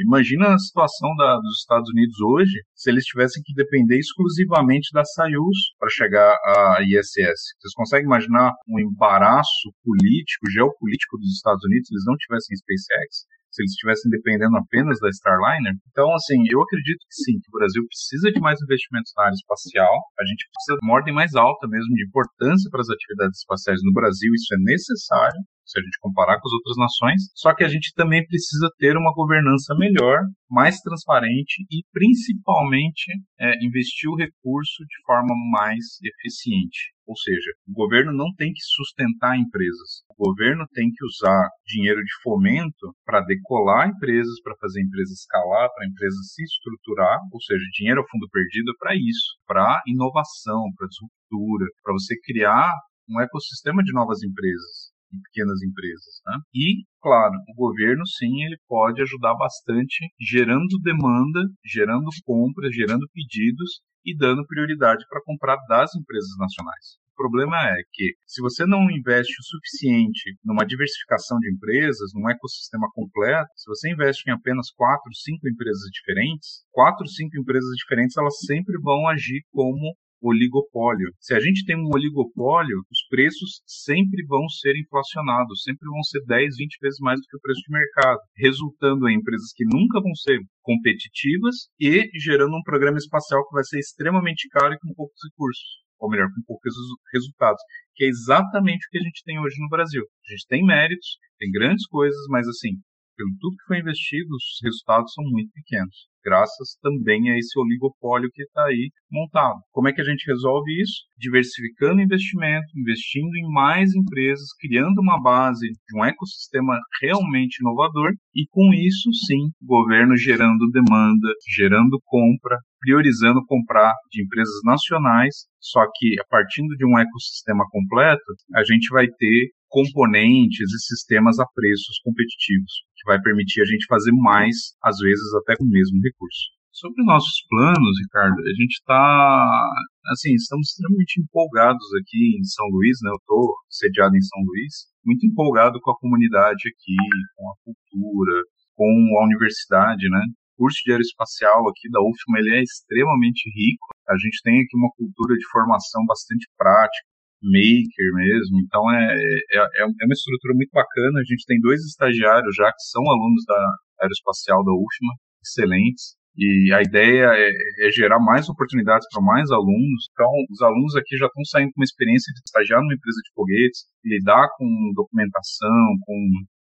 Imagina 0.07 0.55
a 0.55 0.59
situação 0.59 1.09
da, 1.17 1.37
dos 1.37 1.61
Estados 1.61 1.89
Unidos 1.91 2.21
hoje 2.21 2.61
se 2.75 2.91
eles 2.91 3.05
tivessem 3.05 3.43
que 3.45 3.55
depender 3.55 3.99
exclusivamente 3.99 4.91
da 4.93 5.05
Soyuz 5.05 5.59
para 5.79 5.89
chegar 5.89 6.37
à 6.45 6.79
ISS. 6.83 7.57
Vocês 7.59 7.75
conseguem 7.75 8.07
imaginar 8.07 8.53
um 8.69 8.79
embaraço 8.79 9.73
político, 9.83 10.51
geopolítico 10.51 11.17
dos 11.19 11.33
Estados 11.37 11.65
Unidos 11.65 11.89
se 11.89 11.95
eles 11.95 12.05
não 12.07 12.17
tivessem 12.17 12.57
SpaceX? 12.57 13.33
Se 13.53 13.63
eles 13.63 13.73
estivessem 13.73 14.11
dependendo 14.11 14.57
apenas 14.57 14.99
da 14.99 15.09
Starliner. 15.13 15.77
Então, 15.93 16.09
assim, 16.17 16.41
eu 16.49 16.61
acredito 16.63 17.05
que 17.05 17.17
sim, 17.23 17.37
que 17.37 17.49
o 17.53 17.57
Brasil 17.61 17.85
precisa 17.87 18.33
de 18.33 18.41
mais 18.41 18.57
investimentos 18.65 19.13
na 19.17 19.29
área 19.29 19.37
espacial. 19.37 19.93
A 20.19 20.25
gente 20.25 20.49
precisa 20.49 20.81
de 20.81 20.85
uma 20.89 20.97
ordem 20.97 21.15
mais 21.15 21.35
alta 21.37 21.69
mesmo 21.69 21.93
de 21.95 22.05
importância 22.09 22.71
para 22.73 22.81
as 22.81 22.89
atividades 22.89 23.39
espaciais 23.39 23.81
no 23.85 23.93
Brasil, 23.93 24.33
isso 24.33 24.55
é 24.57 24.59
necessário. 24.65 25.41
Se 25.65 25.79
a 25.79 25.83
gente 25.83 25.99
comparar 26.01 26.41
com 26.41 26.49
as 26.49 26.53
outras 26.53 26.77
nações, 26.77 27.23
só 27.35 27.55
que 27.55 27.65
a 27.65 27.69
gente 27.69 27.93
também 27.95 28.27
precisa 28.27 28.69
ter 28.79 28.97
uma 28.97 29.13
governança 29.15 29.75
melhor, 29.75 30.19
mais 30.51 30.79
transparente 30.81 31.65
e 31.71 31.83
principalmente 31.93 33.11
é, 33.41 33.65
investir 33.65 34.11
o 34.11 34.17
recurso 34.17 34.85
de 34.85 35.05
forma 35.07 35.35
mais 35.51 35.99
eficiente. 36.05 36.93
Ou 37.07 37.17
seja, 37.17 37.51
o 37.67 37.73
governo 37.73 38.13
não 38.13 38.33
tem 38.37 38.53
que 38.53 38.63
sustentar 38.63 39.37
empresas. 39.37 40.05
O 40.09 40.29
governo 40.29 40.67
tem 40.73 40.89
que 40.89 41.05
usar 41.05 41.49
dinheiro 41.67 42.01
de 42.01 42.23
fomento 42.23 42.95
para 43.05 43.21
decolar 43.23 43.89
empresas, 43.89 44.41
para 44.43 44.57
fazer 44.61 44.81
a 44.81 44.85
empresa 44.85 45.13
escalar, 45.13 45.69
para 45.75 45.85
a 45.85 45.89
empresa 45.89 46.17
se 46.23 46.45
estruturar, 46.45 47.19
ou 47.33 47.41
seja, 47.43 47.65
dinheiro 47.73 48.01
ao 48.01 48.09
fundo 48.09 48.29
perdido 48.31 48.73
para 48.79 48.95
isso, 48.95 49.37
para 49.47 49.83
inovação, 49.87 50.71
para 50.77 50.87
disruptura, 50.87 51.67
para 51.83 51.93
você 51.93 52.15
criar 52.25 52.73
um 53.09 53.21
ecossistema 53.21 53.83
de 53.83 53.93
novas 53.93 54.23
empresas 54.23 54.92
e 55.13 55.23
pequenas 55.23 55.63
empresas. 55.63 56.21
Né? 56.27 56.37
E, 56.55 56.85
claro, 57.01 57.35
o 57.49 57.55
governo 57.55 58.07
sim 58.07 58.45
ele 58.45 58.57
pode 58.67 59.03
ajudar 59.03 59.35
bastante, 59.35 60.09
gerando 60.21 60.81
demanda, 60.83 61.41
gerando 61.65 62.09
compras, 62.25 62.75
gerando 62.75 63.07
pedidos 63.13 63.83
e 64.05 64.17
dando 64.17 64.47
prioridade 64.47 65.05
para 65.09 65.23
comprar 65.25 65.57
das 65.69 65.95
empresas 65.95 66.37
nacionais. 66.39 67.03
O 67.13 67.15
problema 67.23 67.57
é 67.57 67.77
que, 67.93 68.17
se 68.27 68.41
você 68.41 68.65
não 68.65 68.91
investe 68.91 69.35
o 69.39 69.45
suficiente 69.45 70.35
numa 70.43 70.65
diversificação 70.65 71.39
de 71.39 71.53
empresas, 71.53 72.11
num 72.15 72.29
ecossistema 72.29 72.89
completo, 72.95 73.49
se 73.55 73.69
você 73.69 73.93
investe 73.93 74.29
em 74.29 74.33
apenas 74.33 74.73
quatro, 74.75 75.13
cinco 75.15 75.47
empresas 75.47 75.89
diferentes, 75.93 76.65
quatro, 76.73 77.07
cinco 77.07 77.39
empresas 77.39 77.71
diferentes, 77.77 78.17
elas 78.17 78.35
sempre 78.47 78.75
vão 78.81 79.07
agir 79.07 79.45
como 79.53 79.95
oligopólio. 80.23 81.11
Se 81.21 81.35
a 81.35 81.41
gente 81.41 81.65
tem 81.65 81.77
um 81.77 81.91
oligopólio, 81.93 82.79
os 82.91 83.07
preços 83.11 83.61
sempre 83.67 84.25
vão 84.27 84.49
ser 84.49 84.77
inflacionados, 84.77 85.63
sempre 85.63 85.89
vão 85.89 86.03
ser 86.05 86.21
10, 86.27 86.57
20 86.57 86.79
vezes 86.81 86.99
mais 87.01 87.19
do 87.21 87.27
que 87.27 87.37
o 87.37 87.41
preço 87.41 87.61
de 87.61 87.73
mercado, 87.73 88.21
resultando 88.37 89.09
em 89.09 89.17
empresas 89.17 89.53
que 89.55 89.65
nunca 89.65 90.01
vão 90.01 90.15
ser 90.15 90.39
competitivas 90.63 91.69
e 91.79 92.09
gerando 92.21 92.57
um 92.57 92.63
programa 92.63 92.99
espacial 92.99 93.47
que 93.49 93.55
vai 93.55 93.65
ser 93.65 93.81
extremamente 93.81 94.49
caro 94.49 94.75
e 94.75 94.79
com 94.79 94.95
poucos 94.95 95.19
recursos, 95.29 95.83
ou 95.99 96.09
melhor, 96.09 96.29
com 96.29 96.43
poucos 96.47 96.73
resultados, 97.13 97.61
que 97.97 98.05
é 98.05 98.09
exatamente 98.09 98.87
o 98.87 98.91
que 98.91 98.99
a 98.99 99.03
gente 99.03 99.23
tem 99.25 99.41
hoje 99.41 99.57
no 99.59 99.69
Brasil. 99.69 100.03
A 100.03 100.31
gente 100.31 100.47
tem 100.47 100.65
méritos, 100.65 101.19
tem 101.39 101.51
grandes 101.51 101.87
coisas, 101.89 102.21
mas 102.29 102.47
assim, 102.47 102.71
pelo 103.17 103.31
tudo 103.41 103.57
que 103.57 103.67
foi 103.67 103.81
investido, 103.81 104.31
os 104.35 104.61
resultados 104.63 105.13
são 105.13 105.25
muito 105.25 105.51
pequenos 105.53 106.12
graças 106.25 106.77
também 106.81 107.31
a 107.31 107.37
esse 107.37 107.59
oligopólio 107.59 108.31
que 108.33 108.43
está 108.43 108.65
aí 108.65 108.91
montado. 109.11 109.61
Como 109.73 109.89
é 109.89 109.93
que 109.93 110.01
a 110.01 110.05
gente 110.05 110.27
resolve 110.27 110.71
isso? 110.81 111.05
Diversificando 111.19 112.01
investimento, 112.01 112.67
investindo 112.77 113.35
em 113.37 113.53
mais 113.53 113.95
empresas, 113.95 114.49
criando 114.61 115.01
uma 115.01 115.21
base 115.21 115.67
de 115.69 115.99
um 115.99 116.05
ecossistema 116.05 116.79
realmente 117.01 117.59
inovador 117.61 118.13
e 118.35 118.47
com 118.51 118.73
isso, 118.73 119.13
sim, 119.27 119.51
governo 119.63 120.17
gerando 120.17 120.71
demanda, 120.71 121.29
gerando 121.55 122.01
compra, 122.05 122.59
priorizando 122.83 123.47
comprar 123.47 123.95
de 124.11 124.23
empresas 124.23 124.61
nacionais, 124.65 125.47
só 125.61 125.81
que 125.95 126.19
a 126.21 126.25
partir 126.29 126.63
de 126.77 126.85
um 126.85 126.99
ecossistema 126.99 127.65
completo, 127.71 128.23
a 128.55 128.65
gente 128.65 128.89
vai 128.91 129.07
ter 129.07 129.51
componentes 129.69 130.69
e 130.69 130.79
sistemas 130.85 131.39
a 131.39 131.47
preços 131.55 131.97
competitivos, 132.05 132.73
que 132.99 133.07
vai 133.07 133.21
permitir 133.23 133.63
a 133.63 133.65
gente 133.65 133.87
fazer 133.87 134.13
mais, 134.13 134.75
às 134.83 134.99
vezes 134.99 135.35
até 135.41 135.57
com 135.57 135.65
o 135.65 135.71
mesmo 135.71 135.97
recurso. 136.03 136.53
Sobre 136.73 137.05
nossos 137.05 137.45
planos, 137.49 137.95
Ricardo, 138.03 138.41
a 138.41 138.55
gente 138.57 138.81
está, 138.81 139.71
assim, 140.09 140.35
estamos 140.35 140.69
extremamente 140.69 141.21
empolgados 141.21 141.85
aqui 142.01 142.41
em 142.41 142.45
São 142.45 142.67
Luís, 142.73 142.97
né? 143.03 143.11
Eu 143.11 143.21
estou 143.21 143.55
sediado 143.69 144.17
em 144.17 144.23
São 144.23 144.41
Luís, 144.41 144.89
muito 145.05 145.27
empolgado 145.27 145.79
com 145.81 145.91
a 145.91 145.99
comunidade 145.99 146.63
aqui, 146.69 146.97
com 147.37 147.51
a 147.51 147.55
cultura, 147.63 148.43
com 148.75 148.89
a 149.21 149.25
universidade, 149.25 150.09
né? 150.09 150.23
Curso 150.63 150.79
de 150.87 150.93
aeroespacial 150.95 151.67
aqui 151.67 151.91
da 151.91 151.99
UFMA 151.99 152.39
ele 152.39 152.55
é 152.55 152.63
extremamente 152.63 153.51
rico. 153.51 153.91
A 154.07 154.15
gente 154.15 154.39
tem 154.47 154.63
aqui 154.63 154.79
uma 154.79 154.95
cultura 154.95 155.35
de 155.35 155.47
formação 155.51 156.07
bastante 156.07 156.47
prática, 156.55 157.03
maker 157.43 158.11
mesmo. 158.15 158.63
Então 158.63 158.87
é, 158.95 159.11
é, 159.11 159.59
é, 159.59 159.83
é 159.83 160.05
uma 160.07 160.15
estrutura 160.15 160.55
muito 160.55 160.71
bacana. 160.71 161.19
A 161.19 161.27
gente 161.27 161.43
tem 161.51 161.59
dois 161.59 161.83
estagiários 161.83 162.55
já 162.55 162.71
que 162.71 162.85
são 162.95 163.03
alunos 163.03 163.43
da 163.43 163.59
aeroespacial 164.07 164.63
da 164.63 164.71
UFMA, 164.71 165.15
excelentes. 165.43 166.15
E 166.39 166.73
a 166.73 166.81
ideia 166.81 167.27
é, 167.35 167.51
é 167.51 167.91
gerar 167.91 168.23
mais 168.23 168.49
oportunidades 168.49 169.07
para 169.11 169.21
mais 169.21 169.51
alunos. 169.51 170.09
Então, 170.15 170.31
os 170.49 170.63
alunos 170.63 170.95
aqui 170.95 171.19
já 171.19 171.27
estão 171.27 171.45
saindo 171.45 171.75
com 171.75 171.81
uma 171.83 171.91
experiência 171.91 172.33
de 172.33 172.41
estagiar 172.47 172.81
numa 172.81 172.95
empresa 172.95 173.19
de 173.19 173.35
foguetes, 173.35 173.81
lidar 174.05 174.47
com 174.57 174.65
documentação, 174.95 175.99
com 176.07 176.17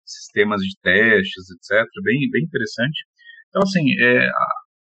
sistemas 0.04 0.60
de 0.60 0.74
testes, 0.82 1.50
etc. 1.50 1.86
Bem, 2.02 2.28
bem 2.30 2.44
interessante. 2.44 3.06
Então, 3.54 3.62
assim, 3.62 3.86
é, 4.02 4.26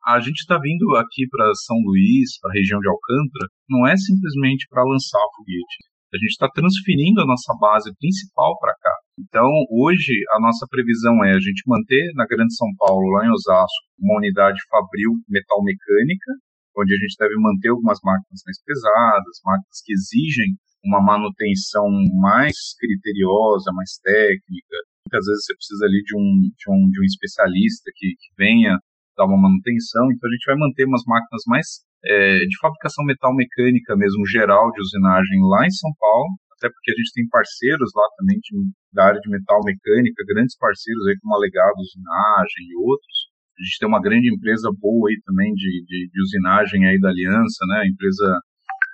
a 0.07 0.23
gente 0.23 0.39
está 0.39 0.55
vindo 0.55 0.95
aqui 0.95 1.27
para 1.27 1.51
São 1.67 1.75
Luís, 1.83 2.39
para 2.39 2.47
a 2.47 2.55
região 2.55 2.79
de 2.79 2.87
Alcântara, 2.87 3.51
não 3.67 3.83
é 3.83 3.91
simplesmente 3.99 4.71
para 4.71 4.87
lançar 4.87 5.19
o 5.19 5.35
foguete. 5.35 5.83
A 6.15 6.17
gente 6.17 6.31
está 6.31 6.47
transferindo 6.47 7.19
a 7.19 7.27
nossa 7.27 7.51
base 7.59 7.91
principal 7.99 8.55
para 8.63 8.71
cá. 8.79 8.95
Então, 9.19 9.51
hoje, 9.67 10.15
a 10.31 10.39
nossa 10.39 10.63
previsão 10.71 11.11
é 11.27 11.35
a 11.35 11.43
gente 11.43 11.67
manter 11.67 12.07
na 12.15 12.23
Grande 12.23 12.55
São 12.55 12.71
Paulo, 12.79 13.03
lá 13.19 13.27
em 13.27 13.35
Osasco, 13.35 13.83
uma 13.99 14.15
unidade 14.23 14.55
fabril 14.71 15.11
metal 15.27 15.59
mecânica, 15.59 16.31
onde 16.79 16.95
a 16.95 16.99
gente 17.03 17.19
deve 17.19 17.35
manter 17.35 17.67
algumas 17.67 17.99
máquinas 17.99 18.39
mais 18.47 18.63
pesadas, 18.63 19.43
máquinas 19.43 19.79
que 19.83 19.91
exigem 19.91 20.55
uma 20.87 21.03
manutenção 21.03 21.91
mais 22.15 22.55
criteriosa, 22.79 23.75
mais 23.75 23.99
técnica. 23.99 24.77
Muitas 25.13 25.29
vezes 25.29 25.45
você 25.45 25.53
precisa 25.53 25.85
ali 25.85 26.01
de 26.01 26.15
um, 26.17 26.29
de 26.41 26.67
um, 26.73 26.79
de 26.89 26.97
um 26.97 27.05
especialista 27.05 27.85
que, 27.93 28.17
que 28.17 28.29
venha 28.33 28.81
dar 29.13 29.29
uma 29.29 29.37
manutenção, 29.37 30.09
então 30.09 30.25
a 30.25 30.33
gente 30.33 30.49
vai 30.49 30.57
manter 30.57 30.89
umas 30.89 31.05
máquinas 31.05 31.45
mais 31.45 31.85
é, 32.01 32.41
de 32.41 32.57
fabricação 32.57 33.05
metal 33.05 33.29
mecânica 33.29 33.93
mesmo, 33.93 34.25
geral 34.25 34.73
de 34.73 34.81
usinagem 34.81 35.37
lá 35.53 35.69
em 35.69 35.69
São 35.69 35.93
Paulo, 36.01 36.33
até 36.57 36.65
porque 36.65 36.89
a 36.89 36.97
gente 36.97 37.13
tem 37.13 37.29
parceiros 37.29 37.93
lá 37.93 38.09
também 38.17 38.41
de, 38.41 38.57
da 38.89 39.05
área 39.13 39.21
de 39.21 39.29
metal 39.29 39.61
mecânica, 39.61 40.25
grandes 40.33 40.57
parceiros 40.57 41.05
aí 41.05 41.13
como 41.21 41.37
a 41.37 41.45
Legado 41.45 41.77
Usinagem 41.77 42.73
e 42.73 42.75
outros. 42.81 43.17
A 43.53 43.61
gente 43.61 43.77
tem 43.77 43.87
uma 43.87 44.01
grande 44.01 44.33
empresa 44.33 44.73
boa 44.73 45.13
aí 45.13 45.21
também 45.29 45.53
de, 45.53 45.85
de, 45.85 46.09
de 46.09 46.19
usinagem 46.25 46.89
aí 46.89 46.97
da 46.97 47.13
Aliança, 47.13 47.61
né, 47.69 47.85
a 47.85 47.87
empresa 47.87 48.33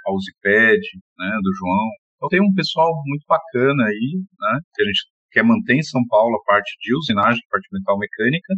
Ausiped, 0.04 0.84
né, 1.16 1.32
do 1.40 1.52
João. 1.56 1.88
Então 2.20 2.28
tem 2.28 2.44
um 2.44 2.52
pessoal 2.52 2.92
muito 3.08 3.24
bacana 3.24 3.88
aí, 3.88 4.20
né, 4.20 4.60
que 4.76 4.84
a 4.84 4.86
gente 4.86 5.08
quer 5.32 5.44
manter 5.44 5.76
em 5.76 5.84
São 5.84 6.06
Paulo 6.08 6.36
a 6.36 6.44
parte 6.44 6.76
de 6.82 6.96
usinagem, 6.96 7.40
a 7.40 7.52
parte 7.52 7.68
de 7.70 7.80
metal 7.80 7.98
mecânica, 7.98 8.54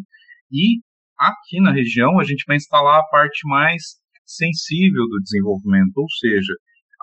e 0.51 0.81
Aqui 1.21 1.61
na 1.61 1.71
região, 1.71 2.19
a 2.19 2.23
gente 2.23 2.43
vai 2.47 2.57
instalar 2.57 2.97
a 2.97 3.07
parte 3.13 3.47
mais 3.47 4.01
sensível 4.25 5.05
do 5.05 5.21
desenvolvimento, 5.21 5.95
ou 5.95 6.09
seja, 6.17 6.51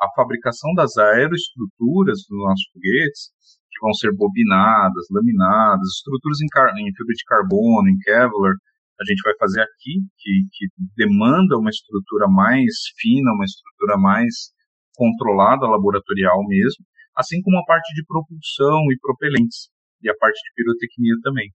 a 0.02 0.10
fabricação 0.16 0.74
das 0.74 0.98
aeroestruturas 0.98 2.26
dos 2.28 2.38
nossos 2.42 2.66
foguetes, 2.74 3.30
que 3.70 3.78
vão 3.80 3.94
ser 3.94 4.10
bobinadas, 4.16 5.06
laminadas, 5.12 5.86
estruturas 5.94 6.38
em, 6.42 6.50
em 6.82 6.92
fibra 6.92 7.14
de 7.14 7.24
carbono, 7.30 7.88
em 7.88 7.96
Kevlar, 8.02 8.54
a 8.98 9.04
gente 9.06 9.22
vai 9.22 9.34
fazer 9.38 9.60
aqui, 9.62 10.02
que, 10.18 10.32
que 10.50 10.66
demanda 10.96 11.56
uma 11.56 11.70
estrutura 11.70 12.26
mais 12.26 12.74
fina, 12.98 13.30
uma 13.30 13.44
estrutura 13.44 13.96
mais 13.98 14.50
controlada, 14.96 15.70
laboratorial 15.70 16.42
mesmo, 16.48 16.82
assim 17.18 17.42
como 17.42 17.58
a 17.58 17.64
parte 17.64 17.92
de 17.94 18.06
propulsão 18.06 18.78
e 18.92 18.98
propelentes, 19.02 19.68
e 20.00 20.08
a 20.08 20.14
parte 20.14 20.38
de 20.38 20.54
pirotecnia 20.54 21.14
também. 21.22 21.50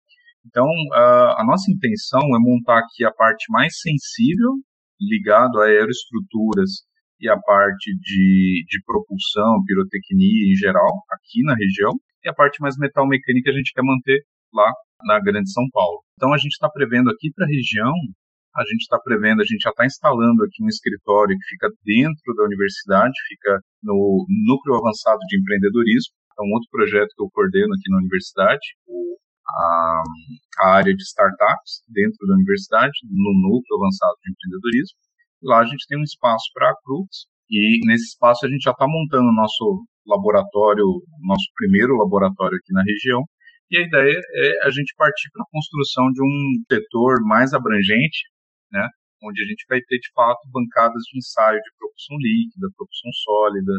Então, 0.45 0.68
a, 0.91 1.43
nossa 1.47 1.72
intenção 1.72 2.20
é 2.36 2.39
montar 2.39 2.80
aqui 2.80 3.05
a 3.05 3.11
parte 3.11 3.45
mais 3.49 3.80
sensível, 3.80 4.59
ligado 4.99 5.61
a 5.61 5.68
aeroestruturas 5.68 6.84
e 7.20 7.30
a 7.30 7.39
parte 7.39 7.95
de, 7.95 8.66
de 8.68 8.84
propulsão, 8.86 9.64
pirotecnia 9.66 10.51
em 10.51 10.55
geral, 10.55 10.91
aqui 11.11 11.41
na 11.43 11.55
região, 11.55 11.93
e 12.26 12.30
a 12.30 12.34
parte 12.34 12.59
mais 12.59 12.76
metal 12.78 13.07
mecânica 13.07 13.51
a 13.51 13.53
gente 13.53 13.72
quer 13.74 13.84
manter 13.84 14.20
lá 14.53 14.70
na 15.05 15.20
Grande 15.20 15.49
São 15.49 15.64
Paulo. 15.72 16.03
Então, 16.16 16.34
a 16.34 16.38
gente 16.38 16.51
está 16.51 16.70
prevendo 16.70 17.09
aqui 17.09 17.32
para 17.34 17.45
a 17.45 17.49
região, 17.49 17.93
a 18.55 18.64
gente 18.66 18.82
está 18.82 18.99
prevendo, 18.99 19.41
a 19.41 19.45
gente 19.45 19.61
já 19.61 19.70
está 19.70 19.86
instalando 19.86 20.43
aqui 20.43 20.61
um 20.61 20.68
escritório 20.68 21.38
que 21.38 21.45
fica 21.55 21.70
dentro 21.84 22.36
da 22.36 22.43
universidade, 22.43 23.14
fica 23.30 23.59
no 23.84 24.25
Núcleo 24.47 24.79
Avançado 24.79 25.19
de 25.27 25.39
Empreendedorismo, 25.39 26.15
é 26.39 26.41
um 26.41 26.53
outro 26.53 26.69
projeto 26.71 27.13
que 27.15 27.21
eu 27.21 27.29
coordeno 27.31 27.73
aqui 27.75 27.91
na 27.91 27.97
universidade, 27.97 28.65
o 28.88 29.13
a, 29.47 30.03
a 30.59 30.67
área 30.75 30.93
de 30.93 31.03
startups 31.03 31.84
dentro 31.89 32.25
da 32.27 32.36
universidade, 32.36 32.93
no 33.03 33.34
núcleo 33.41 33.77
avançado 33.77 34.15
de 34.23 34.31
empreendedorismo. 34.31 34.97
Lá 35.43 35.59
a 35.59 35.65
gente 35.65 35.86
tem 35.88 35.99
um 35.99 36.03
espaço 36.03 36.45
para 36.53 36.69
a 36.69 36.75
Crux 36.84 37.27
e 37.49 37.86
nesse 37.86 38.15
espaço 38.15 38.45
a 38.45 38.49
gente 38.49 38.63
já 38.63 38.71
está 38.71 38.88
montando 38.88 39.27
o 39.27 39.36
nosso 39.36 39.86
laboratório, 40.07 40.86
nosso 41.21 41.45
primeiro 41.55 41.97
laboratório 41.97 42.57
aqui 42.57 42.73
na 42.73 42.84
região. 42.84 43.23
E 43.71 43.77
a 43.77 43.81
ideia 43.81 44.19
é 44.36 44.67
a 44.67 44.69
gente 44.69 44.93
partir 44.95 45.29
para 45.31 45.43
a 45.43 45.51
construção 45.51 46.11
de 46.11 46.21
um 46.21 46.63
setor 46.71 47.21
mais 47.23 47.53
abrangente, 47.53 48.29
né, 48.71 48.88
onde 49.24 49.41
a 49.41 49.47
gente 49.47 49.65
vai 49.67 49.80
ter 49.82 49.97
de 49.97 50.11
fato 50.13 50.41
bancadas 50.51 51.01
de 51.11 51.17
ensaio 51.17 51.59
de 51.59 51.71
propulsão 51.80 52.17
líquida, 52.19 52.67
propulsão 52.76 53.11
sólida, 53.24 53.74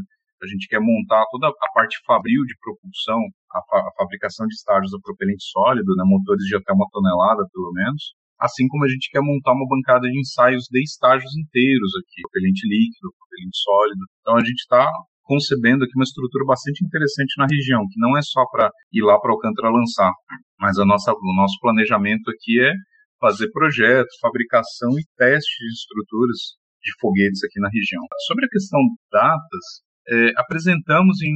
a 0.44 0.46
gente 0.46 0.68
quer 0.68 0.80
montar 0.80 1.24
toda 1.30 1.48
a 1.48 1.70
parte 1.72 1.96
fabril 2.04 2.44
de 2.44 2.54
propulsão, 2.60 3.20
a, 3.52 3.60
fa 3.64 3.78
a 3.80 3.92
fabricação 3.96 4.46
de 4.46 4.54
estágios 4.54 4.92
a 4.92 5.00
propelente 5.00 5.44
sólido, 5.48 5.94
né, 5.96 6.04
motores 6.04 6.44
de 6.44 6.56
até 6.56 6.72
uma 6.72 6.86
tonelada, 6.92 7.48
pelo 7.52 7.72
menos, 7.72 8.12
assim 8.38 8.68
como 8.68 8.84
a 8.84 8.88
gente 8.88 9.08
quer 9.10 9.22
montar 9.22 9.52
uma 9.52 9.66
bancada 9.66 10.04
de 10.04 10.18
ensaios 10.18 10.68
de 10.70 10.82
estágios 10.82 11.32
inteiros 11.36 11.92
aqui, 11.96 12.20
propelente 12.28 12.68
líquido, 12.68 13.14
propelente 13.16 13.56
sólido. 13.56 14.02
Então 14.20 14.36
a 14.36 14.44
gente 14.44 14.60
está 14.60 14.84
concebendo 15.24 15.84
aqui 15.84 15.96
uma 15.96 16.04
estrutura 16.04 16.44
bastante 16.44 16.84
interessante 16.84 17.32
na 17.38 17.46
região, 17.48 17.80
que 17.88 17.98
não 17.98 18.16
é 18.16 18.20
só 18.22 18.44
para 18.52 18.68
ir 18.92 19.02
lá 19.02 19.18
para 19.18 19.32
Alcântara 19.32 19.72
lançar, 19.72 20.12
mas 20.60 20.78
a 20.78 20.84
nossa, 20.84 21.12
o 21.12 21.34
nosso 21.36 21.56
planejamento 21.60 22.28
aqui 22.30 22.60
é 22.60 22.72
fazer 23.20 23.50
projetos, 23.50 24.16
fabricação 24.20 24.90
e 24.98 25.04
teste 25.16 25.64
de 25.64 25.72
estruturas 25.72 26.38
de 26.82 26.92
foguetes 27.00 27.42
aqui 27.44 27.60
na 27.60 27.68
região. 27.68 28.02
Sobre 28.26 28.44
a 28.44 28.48
questão 28.48 28.80
de 28.80 28.96
datas, 29.10 29.66
é, 30.08 30.32
apresentamos 30.36 31.20
em, 31.22 31.34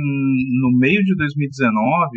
no 0.61 0.79
meio 0.79 1.03
de 1.03 1.17
2019 1.17 2.09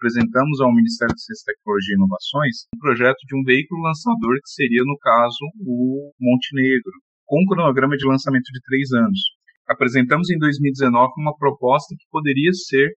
apresentamos 0.00 0.60
ao 0.60 0.72
Ministério 0.72 1.14
de 1.14 1.22
Ciência, 1.22 1.52
Tecnologia 1.52 1.94
e 1.94 1.98
Inovações 1.98 2.56
um 2.74 2.78
projeto 2.78 3.20
de 3.26 3.36
um 3.36 3.42
veículo 3.42 3.82
lançador 3.82 4.34
que 4.40 4.50
seria, 4.50 4.82
no 4.84 4.96
caso, 4.98 5.44
o 5.60 6.12
Montenegro, 6.18 6.94
com 7.26 7.42
um 7.42 7.46
cronograma 7.46 7.96
de 7.96 8.06
lançamento 8.06 8.48
de 8.52 8.60
três 8.64 8.92
anos. 8.92 9.20
Apresentamos 9.68 10.30
em 10.30 10.38
2019 10.38 11.12
uma 11.18 11.36
proposta 11.36 11.94
que 11.98 12.06
poderia 12.10 12.52
ser 12.52 12.90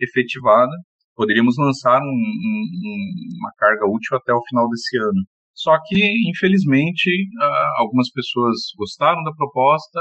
efetivada, 0.00 0.72
poderíamos 1.14 1.56
lançar 1.58 2.00
um, 2.00 2.04
um, 2.04 2.98
uma 3.38 3.52
carga 3.58 3.86
útil 3.86 4.16
até 4.16 4.32
o 4.32 4.42
final 4.48 4.68
desse 4.68 4.96
ano. 4.98 5.22
Só 5.56 5.76
que, 5.86 5.96
infelizmente, 6.30 7.10
algumas 7.78 8.10
pessoas 8.12 8.56
gostaram 8.78 9.24
da 9.24 9.32
proposta, 9.32 10.00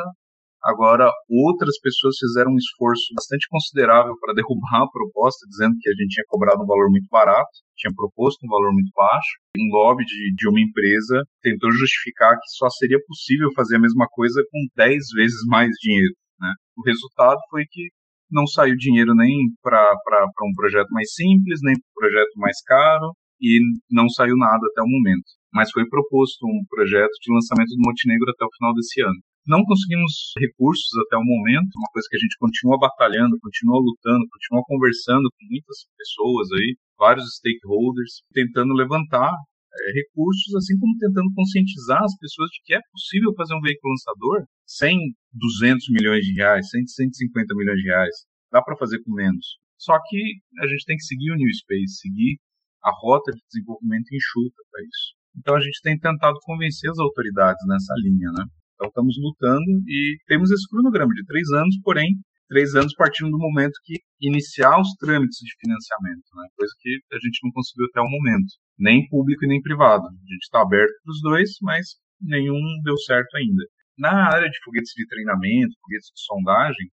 Agora, 0.66 1.14
outras 1.30 1.78
pessoas 1.80 2.18
fizeram 2.18 2.50
um 2.50 2.58
esforço 2.58 3.14
bastante 3.14 3.46
considerável 3.54 4.18
para 4.20 4.34
derrubar 4.34 4.82
a 4.82 4.90
proposta, 4.90 5.46
dizendo 5.48 5.78
que 5.80 5.88
a 5.88 5.94
gente 5.94 6.18
tinha 6.18 6.26
cobrado 6.28 6.64
um 6.64 6.66
valor 6.66 6.90
muito 6.90 7.06
barato, 7.06 7.54
tinha 7.78 7.94
proposto 7.94 8.42
um 8.44 8.50
valor 8.50 8.74
muito 8.74 8.90
baixo. 8.96 9.30
Um 9.60 9.70
lobby 9.70 10.04
de, 10.04 10.34
de 10.34 10.50
uma 10.50 10.60
empresa 10.60 11.22
tentou 11.44 11.72
justificar 11.72 12.34
que 12.34 12.50
só 12.58 12.68
seria 12.68 12.98
possível 13.06 13.54
fazer 13.56 13.76
a 13.76 13.80
mesma 13.80 14.08
coisa 14.10 14.42
com 14.50 14.58
10 14.76 14.98
vezes 15.14 15.38
mais 15.46 15.70
dinheiro. 15.80 16.16
Né? 16.42 16.52
O 16.78 16.82
resultado 16.82 17.38
foi 17.52 17.64
que 17.70 17.90
não 18.32 18.48
saiu 18.48 18.76
dinheiro 18.76 19.14
nem 19.14 19.38
para 19.62 19.94
um 20.42 20.54
projeto 20.56 20.90
mais 20.90 21.14
simples, 21.14 21.60
nem 21.62 21.76
para 21.76 21.86
um 21.86 22.10
projeto 22.10 22.34
mais 22.38 22.58
caro, 22.66 23.14
e 23.40 23.60
não 23.92 24.10
saiu 24.10 24.36
nada 24.36 24.66
até 24.72 24.82
o 24.82 24.90
momento. 24.90 25.30
Mas 25.56 25.72
foi 25.72 25.88
proposto 25.88 26.44
um 26.44 26.68
projeto 26.68 27.16
de 27.24 27.32
lançamento 27.32 27.72
do 27.72 27.80
Montenegro 27.80 28.28
até 28.28 28.44
o 28.44 28.56
final 28.60 28.76
desse 28.76 29.00
ano. 29.02 29.16
Não 29.48 29.64
conseguimos 29.64 30.36
recursos 30.36 30.92
até 31.08 31.16
o 31.16 31.24
momento, 31.24 31.72
uma 31.80 31.88
coisa 31.96 32.04
que 32.12 32.18
a 32.18 32.20
gente 32.20 32.36
continua 32.36 32.76
batalhando, 32.76 33.40
continua 33.40 33.80
lutando, 33.80 34.28
continua 34.28 34.68
conversando 34.68 35.32
com 35.32 35.44
muitas 35.48 35.88
pessoas 35.96 36.52
aí, 36.60 36.76
vários 37.00 37.24
stakeholders, 37.40 38.20
tentando 38.36 38.74
levantar 38.74 39.32
é, 39.32 39.80
recursos, 39.96 40.52
assim 40.60 40.76
como 40.76 40.98
tentando 41.00 41.32
conscientizar 41.32 42.04
as 42.04 42.18
pessoas 42.20 42.50
de 42.52 42.60
que 42.66 42.74
é 42.76 42.82
possível 42.92 43.32
fazer 43.38 43.56
um 43.56 43.64
veículo 43.64 43.96
lançador 43.96 44.44
sem 44.68 45.00
200 45.32 45.88
milhões 45.88 46.26
de 46.26 46.34
reais, 46.36 46.68
sem 46.68 46.84
150 46.84 47.56
milhões 47.56 47.80
de 47.80 47.88
reais. 47.88 48.16
Dá 48.52 48.62
para 48.62 48.76
fazer 48.76 49.00
com 49.08 49.14
menos. 49.14 49.56
Só 49.80 49.96
que 50.04 50.20
a 50.60 50.68
gente 50.68 50.84
tem 50.84 50.98
que 50.98 51.08
seguir 51.08 51.32
o 51.32 51.40
New 51.40 51.54
Space, 51.64 52.02
seguir 52.04 52.40
a 52.84 52.92
rota 52.92 53.32
de 53.32 53.40
desenvolvimento 53.48 54.12
enxuta 54.12 54.60
para 54.72 54.84
isso. 54.84 55.25
Então 55.38 55.56
a 55.56 55.60
gente 55.60 55.82
tem 55.82 55.98
tentado 55.98 56.38
convencer 56.44 56.90
as 56.90 57.00
autoridades 57.00 57.66
nessa 57.68 57.94
linha, 57.98 58.32
né? 58.32 58.46
Então 58.76 58.88
estamos 58.88 59.16
lutando 59.20 59.66
e 59.88 60.18
temos 60.28 60.52
esse 60.52 60.68
cronograma 60.70 61.14
de 61.14 61.26
três 61.26 61.50
anos, 61.52 61.76
porém, 61.84 62.16
três 62.48 62.76
anos 62.76 62.94
partindo 62.96 63.32
do 63.32 63.38
momento 63.38 63.74
que 63.84 63.96
iniciar 64.22 64.80
os 64.80 64.90
trâmites 65.00 65.40
de 65.40 65.54
financiamento, 65.60 66.26
né? 66.36 66.48
coisa 66.56 66.74
que 66.80 67.00
a 67.14 67.20
gente 67.20 67.40
não 67.44 67.52
conseguiu 67.52 67.86
até 67.88 68.02
o 68.02 68.10
momento, 68.10 68.52
nem 68.78 69.08
público 69.08 69.46
e 69.46 69.48
nem 69.48 69.62
privado. 69.62 70.06
A 70.06 70.12
gente 70.12 70.44
está 70.44 70.62
aberto 70.62 70.94
para 71.04 71.12
os 71.12 71.22
dois, 71.22 71.50
mas 71.62 71.88
nenhum 72.22 72.60
deu 72.84 72.98
certo 72.98 73.36
ainda. 73.36 73.64
Na 73.98 74.28
área 74.28 74.50
de 74.50 74.60
foguetes 74.64 74.92
de 74.96 75.08
treinamento, 75.08 75.76
foguetes 75.82 76.12
de 76.14 76.22
sondagem, 76.22 76.88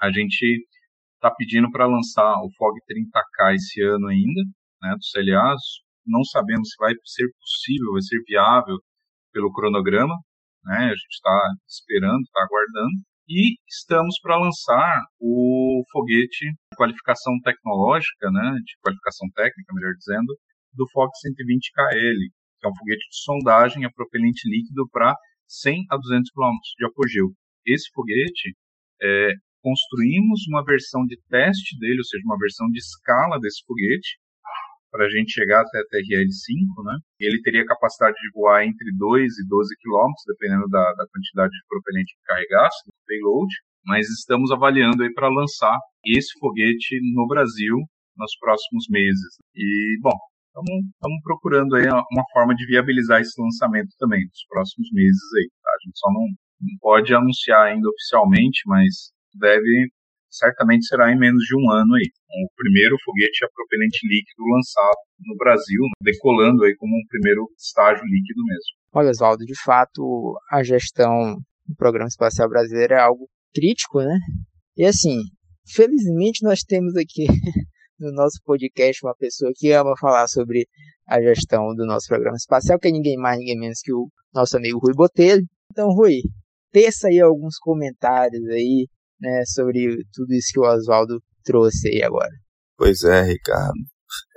a 0.00 0.10
gente 0.10 0.66
está 1.14 1.30
pedindo 1.36 1.70
para 1.70 1.86
lançar 1.86 2.32
o 2.42 2.48
FOG 2.56 2.80
30K 2.88 3.54
esse 3.54 3.82
ano 3.82 4.06
ainda, 4.06 4.42
né, 4.82 4.94
do 4.94 5.04
CLA. 5.12 5.54
Não 6.08 6.24
sabemos 6.24 6.70
se 6.70 6.76
vai 6.78 6.92
ser 7.04 7.28
possível, 7.38 7.92
vai 7.92 8.02
ser 8.02 8.18
viável 8.26 8.76
pelo 9.32 9.52
cronograma, 9.52 10.14
né? 10.64 10.86
A 10.86 10.94
gente 10.94 11.14
está 11.14 11.54
esperando, 11.68 12.22
está 12.22 12.42
aguardando. 12.42 12.98
E 13.28 13.56
estamos 13.68 14.18
para 14.22 14.40
lançar 14.40 15.02
o 15.20 15.82
foguete 15.92 16.46
de 16.48 16.76
qualificação 16.76 17.34
tecnológica, 17.44 18.30
né, 18.30 18.56
de 18.64 18.72
qualificação 18.80 19.28
técnica, 19.34 19.74
melhor 19.74 19.92
dizendo, 19.98 20.32
do 20.72 20.88
Fox 20.90 21.12
120KL, 21.26 22.16
que 22.58 22.66
é 22.66 22.70
um 22.70 22.74
foguete 22.74 23.04
de 23.10 23.20
sondagem 23.20 23.84
a 23.84 23.90
propelente 23.90 24.48
líquido 24.48 24.88
para 24.90 25.14
100 25.46 25.84
a 25.90 25.96
200 25.98 26.30
km 26.30 26.56
de 26.78 26.86
apogeu. 26.86 27.28
Esse 27.66 27.90
foguete, 27.92 28.56
é, 29.02 29.32
construímos 29.60 30.46
uma 30.48 30.64
versão 30.64 31.04
de 31.04 31.20
teste 31.28 31.78
dele, 31.78 31.98
ou 31.98 32.04
seja, 32.04 32.22
uma 32.24 32.38
versão 32.38 32.66
de 32.68 32.78
escala 32.78 33.38
desse 33.40 33.62
foguete, 33.66 34.16
para 34.90 35.06
a 35.06 35.10
gente 35.10 35.32
chegar 35.32 35.60
até 35.60 35.78
a 35.78 35.88
TRL-5, 35.92 36.84
né? 36.84 36.96
Ele 37.20 37.40
teria 37.42 37.64
capacidade 37.64 38.14
de 38.14 38.30
voar 38.34 38.64
entre 38.64 38.90
2 38.96 39.38
e 39.38 39.48
12 39.48 39.74
km, 39.82 40.12
dependendo 40.26 40.68
da, 40.68 40.92
da 40.94 41.06
quantidade 41.12 41.50
de 41.50 41.66
propelente 41.68 42.14
que 42.14 42.26
carregasse, 42.26 42.86
do 42.86 42.92
payload, 43.06 43.52
mas 43.84 44.08
estamos 44.08 44.50
avaliando 44.50 45.02
aí 45.02 45.12
para 45.12 45.28
lançar 45.28 45.76
esse 46.04 46.38
foguete 46.38 47.00
no 47.14 47.26
Brasil 47.26 47.76
nos 48.16 48.36
próximos 48.38 48.86
meses. 48.90 49.38
E, 49.54 49.98
bom, 50.02 50.16
estamos 50.50 51.22
procurando 51.22 51.76
aí 51.76 51.86
uma 51.86 52.24
forma 52.32 52.54
de 52.54 52.66
viabilizar 52.66 53.20
esse 53.20 53.40
lançamento 53.40 53.90
também 53.98 54.24
nos 54.24 54.44
próximos 54.48 54.88
meses 54.92 55.22
aí. 55.38 55.48
Tá? 55.62 55.70
A 55.70 55.86
gente 55.86 55.98
só 55.98 56.08
não, 56.12 56.26
não 56.60 56.78
pode 56.80 57.14
anunciar 57.14 57.66
ainda 57.66 57.88
oficialmente, 57.88 58.62
mas 58.66 59.12
deve 59.34 59.90
certamente 60.30 60.86
será 60.86 61.10
em 61.10 61.18
menos 61.18 61.42
de 61.44 61.56
um 61.56 61.70
ano 61.70 61.94
aí. 61.94 62.10
O 62.44 62.48
primeiro 62.56 62.96
foguete 63.04 63.44
a 63.44 63.48
propelente 63.54 63.98
líquido 64.06 64.44
lançado 64.54 64.98
no 65.20 65.36
Brasil, 65.36 65.80
né, 65.82 66.12
decolando 66.12 66.64
aí 66.64 66.74
como 66.76 66.94
um 66.94 67.06
primeiro 67.08 67.48
estágio 67.58 68.04
líquido 68.04 68.44
mesmo. 68.44 68.78
Olha, 68.92 69.10
Oswaldo, 69.10 69.44
de 69.44 69.60
fato, 69.62 70.38
a 70.50 70.62
gestão 70.62 71.36
do 71.66 71.74
Programa 71.76 72.08
Espacial 72.08 72.48
Brasileiro 72.48 72.94
é 72.94 73.00
algo 73.00 73.28
crítico, 73.54 74.00
né? 74.00 74.18
E 74.76 74.84
assim, 74.84 75.18
felizmente 75.66 76.44
nós 76.44 76.60
temos 76.60 76.94
aqui 76.96 77.26
no 77.98 78.12
nosso 78.12 78.38
podcast 78.44 79.04
uma 79.04 79.14
pessoa 79.14 79.52
que 79.54 79.72
ama 79.72 79.94
falar 79.98 80.28
sobre 80.28 80.66
a 81.06 81.20
gestão 81.20 81.74
do 81.74 81.86
nosso 81.86 82.06
programa 82.06 82.36
espacial, 82.36 82.78
que 82.78 82.88
é 82.88 82.92
ninguém 82.92 83.16
mais, 83.16 83.38
ninguém 83.38 83.58
menos 83.58 83.80
que 83.82 83.92
o 83.92 84.08
nosso 84.32 84.56
amigo 84.56 84.78
Rui 84.78 84.94
Botelho. 84.94 85.42
Então, 85.72 85.88
Rui, 85.88 86.20
teça 86.70 87.08
aí 87.08 87.20
alguns 87.20 87.56
comentários 87.58 88.46
aí 88.48 88.86
né, 89.20 89.42
sobre 89.46 90.04
tudo 90.12 90.32
isso 90.34 90.52
que 90.52 90.60
o 90.60 90.64
Oswaldo 90.64 91.20
trouxe 91.44 91.88
aí 91.88 92.02
agora. 92.02 92.30
Pois 92.76 93.02
é, 93.02 93.22
Ricardo. 93.22 93.80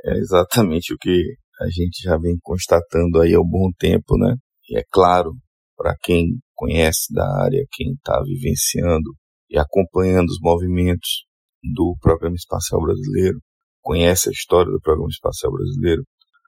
É 0.06 0.18
exatamente 0.18 0.94
o 0.94 0.98
que 0.98 1.36
a 1.62 1.66
gente 1.66 2.02
já 2.04 2.18
vem 2.18 2.38
constatando 2.42 3.22
aí 3.22 3.34
há 3.34 3.40
um 3.40 3.48
bom 3.48 3.70
tempo, 3.78 4.18
né? 4.18 4.36
E 4.70 4.80
é 4.80 4.84
claro, 4.92 5.34
para 5.78 5.96
quem 6.02 6.40
conhece 6.56 7.14
da 7.14 7.26
área, 7.44 7.66
quem 7.72 7.94
está 7.94 8.22
vivenciando 8.24 9.12
e 9.50 9.60
acompanhando 9.60 10.30
os 10.30 10.40
movimentos 10.42 11.26
do 11.62 11.96
Programa 12.02 12.36
Espacial 12.36 12.82
Brasileiro, 12.82 13.40
conhece 13.82 14.30
a 14.30 14.32
história 14.32 14.72
do 14.72 14.82
Programa 14.82 15.10
Espacial 15.10 15.52
Brasileiro, 15.52 16.04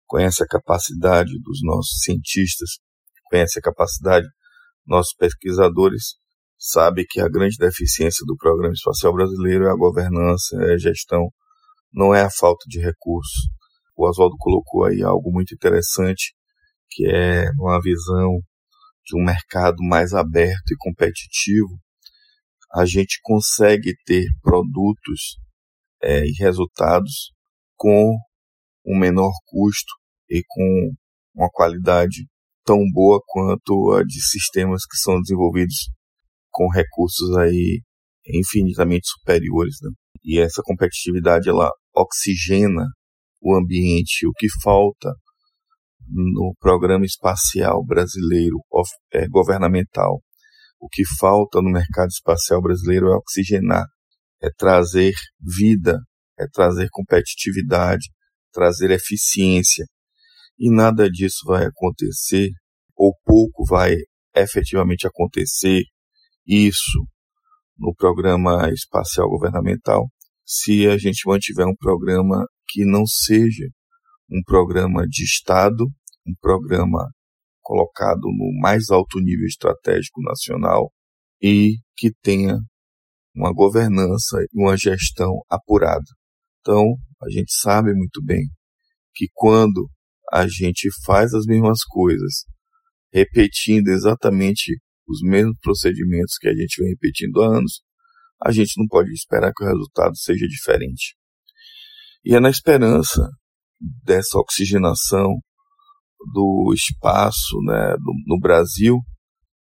conhece 0.08 0.44
a 0.44 0.48
capacidade 0.48 1.32
dos 1.44 1.60
nossos 1.64 2.02
cientistas, 2.04 2.80
conhece 3.30 3.60
a 3.60 3.62
capacidade 3.62 4.26
dos 4.26 4.34
nossos 4.88 5.14
pesquisadores 5.16 6.16
sabe 6.66 7.05
que 7.05 7.20
a 7.20 7.28
grande 7.28 7.57
deficiência 7.57 8.26
do 8.26 8.38
Programa 8.38 8.74
Espacial 8.74 9.14
Brasileiro 9.14 9.66
é 9.66 9.72
a 9.72 9.76
governança, 9.76 10.55
é 10.61 10.76
a 10.76 10.78
gestão, 10.78 11.28
não 11.91 12.16
é 12.16 12.22
a 12.22 12.30
falta 12.30 12.64
de 12.68 12.80
recursos. 12.80 13.49
O 13.97 14.07
Oswaldo 14.07 14.38
colocou 14.39 14.86
aí 14.86 15.03
algo 15.03 15.30
muito 15.30 15.53
interessante, 15.53 16.34
que 16.89 17.05
é 17.05 17.51
uma 17.59 17.82
visão 17.82 18.39
de 19.05 19.18
um 19.20 19.26
mercado 19.26 19.76
mais 19.82 20.14
aberto 20.14 20.72
e 20.72 20.78
competitivo, 20.80 21.78
a 22.74 22.86
gente 22.86 23.20
consegue 23.22 23.93
ter 24.05 24.26
produtos 24.41 25.38
é, 26.01 26.26
e 26.26 26.32
resultados 26.39 27.34
com 27.76 28.16
um 28.86 28.97
menor 28.97 29.34
custo 29.45 29.93
e 30.30 30.41
com 30.47 30.91
uma 31.36 31.49
qualidade 31.51 32.26
tão 32.64 32.80
boa 32.93 33.20
quanto 33.28 33.91
a 33.91 34.03
de 34.03 34.22
sistemas 34.26 34.86
que 34.89 34.97
são 34.97 35.20
desenvolvidos 35.20 35.89
com 36.54 36.70
recursos 36.70 37.36
aí 37.38 37.82
infinitamente 38.26 39.08
superiores, 39.08 39.76
né? 39.82 39.89
E 40.24 40.39
essa 40.39 40.62
competitividade 40.64 41.49
ela 41.49 41.70
oxigena 41.93 42.86
o 43.41 43.56
ambiente. 43.56 44.26
O 44.26 44.32
que 44.32 44.47
falta 44.62 45.14
no 46.08 46.54
programa 46.60 47.06
espacial 47.06 47.84
brasileiro 47.86 48.58
é, 49.14 49.28
governamental, 49.28 50.22
O 50.80 50.89
que 50.89 51.04
falta 51.18 51.62
no 51.62 51.72
mercado 51.72 52.10
espacial 52.10 52.62
brasileiro 52.62 53.08
é 53.08 53.16
oxigenar, 53.16 53.86
é 54.41 54.49
trazer 54.58 55.14
vida, 55.39 55.97
é 56.38 56.45
trazer 56.51 56.89
competitividade, 56.91 58.10
trazer 58.51 58.91
eficiência. 58.91 59.86
E 60.60 60.70
nada 60.70 61.10
disso 61.10 61.45
vai 61.45 61.66
acontecer, 61.66 62.49
ou 62.97 63.14
pouco 63.24 63.66
vai 63.66 63.95
efetivamente 64.36 65.08
acontecer, 65.08 65.84
isso 66.46 67.06
no 67.78 67.94
programa 67.96 68.70
espacial 68.70 69.30
governamental, 69.30 70.08
se 70.46 70.88
a 70.88 70.98
gente 70.98 71.28
mantiver 71.28 71.66
um 71.66 71.76
programa 71.76 72.46
que 72.68 72.86
não 72.86 73.06
seja 73.06 73.68
um 74.30 74.41
programa 74.46 75.06
de 75.08 75.24
Estado, 75.24 75.86
um 76.26 76.34
programa 76.41 77.10
colocado 77.62 78.22
no 78.24 78.60
mais 78.62 78.89
alto 78.89 79.20
nível 79.20 79.46
estratégico 79.46 80.22
nacional 80.22 80.91
e 81.41 81.78
que 81.96 82.12
tenha 82.22 82.58
uma 83.36 83.54
governança 83.54 84.38
e 84.41 84.62
uma 84.62 84.78
gestão 84.78 85.41
apurada. 85.50 86.06
Então, 86.60 86.96
a 87.22 87.30
gente 87.30 87.54
sabe 87.54 87.94
muito 87.94 88.24
bem 88.24 88.44
que 89.16 89.28
quando 89.34 89.89
a 90.32 90.48
gente 90.48 90.89
faz 91.06 91.34
as 91.34 91.46
mesmas 91.46 91.84
coisas, 91.84 92.46
repetindo 93.12 93.89
exatamente 93.89 94.80
os 95.08 95.22
mesmos 95.22 95.58
procedimentos 95.62 96.38
que 96.39 96.47
a 96.47 96.54
gente 96.54 96.82
vem 96.82 96.89
repetindo 96.89 97.41
há 97.41 97.58
anos, 97.58 97.82
a 98.41 98.51
gente 98.51 98.74
não 98.78 98.88
pode 98.88 99.12
esperar 99.12 99.51
que 99.56 99.64
o 99.64 99.68
resultado 99.68 100.16
seja 100.18 100.47
diferente. 100.47 101.16
E 102.26 102.36
é 102.36 102.39
na 102.39 102.49
esperança 102.49 103.30
dessa 103.80 104.38
oxigenação 104.38 105.38
do 106.34 106.74
espaço 106.74 107.58
né, 107.66 107.95
do, 107.97 108.14
no 108.28 108.39
Brasil 108.39 108.99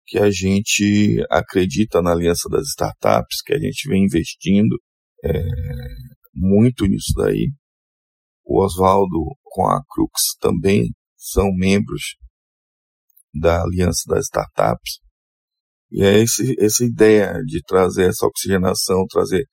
que 0.07 0.18
a 0.18 0.30
gente 0.30 1.24
acredita 1.30 2.03
na 2.03 2.12
aliança 2.12 2.49
das 2.51 2.66
startups, 2.68 3.41
que 3.45 3.55
a 3.55 3.59
gente 3.59 3.89
vem 3.89 4.05
investindo 4.05 4.76
é, 5.24 5.43
muito 6.35 6.85
nisso 6.87 7.12
daí. 7.16 7.51
O 8.45 8.62
Oswaldo 8.62 9.37
com 9.43 9.66
a 9.66 9.80
Crux 9.89 10.37
também 10.41 10.91
são 11.16 11.47
membros 11.55 12.16
da 13.33 13.62
aliança 13.62 14.03
das 14.09 14.24
startups. 14.24 15.01
E 15.93 16.03
é 16.03 16.20
esse, 16.20 16.57
essa 16.59 16.82
ideia 16.82 17.34
de 17.45 17.61
trazer 17.66 18.09
essa 18.09 18.26
oxigenação, 18.26 19.05
trazer 19.11 19.45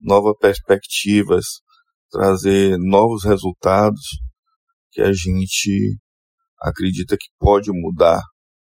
novas 0.00 0.34
perspectivas, 0.40 1.44
trazer 2.08 2.78
novos 2.78 3.24
resultados 3.24 4.00
que 4.92 5.02
a 5.02 5.12
gente 5.12 5.98
acredita 6.62 7.16
que 7.16 7.26
pode 7.38 7.70
mudar 7.72 8.22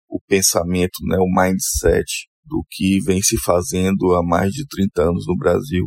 o 0.09 0.21
pensamento, 0.29 0.95
né, 1.03 1.17
o 1.19 1.27
mindset 1.29 2.07
do 2.45 2.65
que 2.71 3.01
vem 3.05 3.21
se 3.21 3.37
fazendo 3.43 4.15
há 4.15 4.23
mais 4.23 4.53
de 4.53 4.65
30 4.67 5.03
anos 5.03 5.25
no 5.27 5.37
Brasil, 5.37 5.87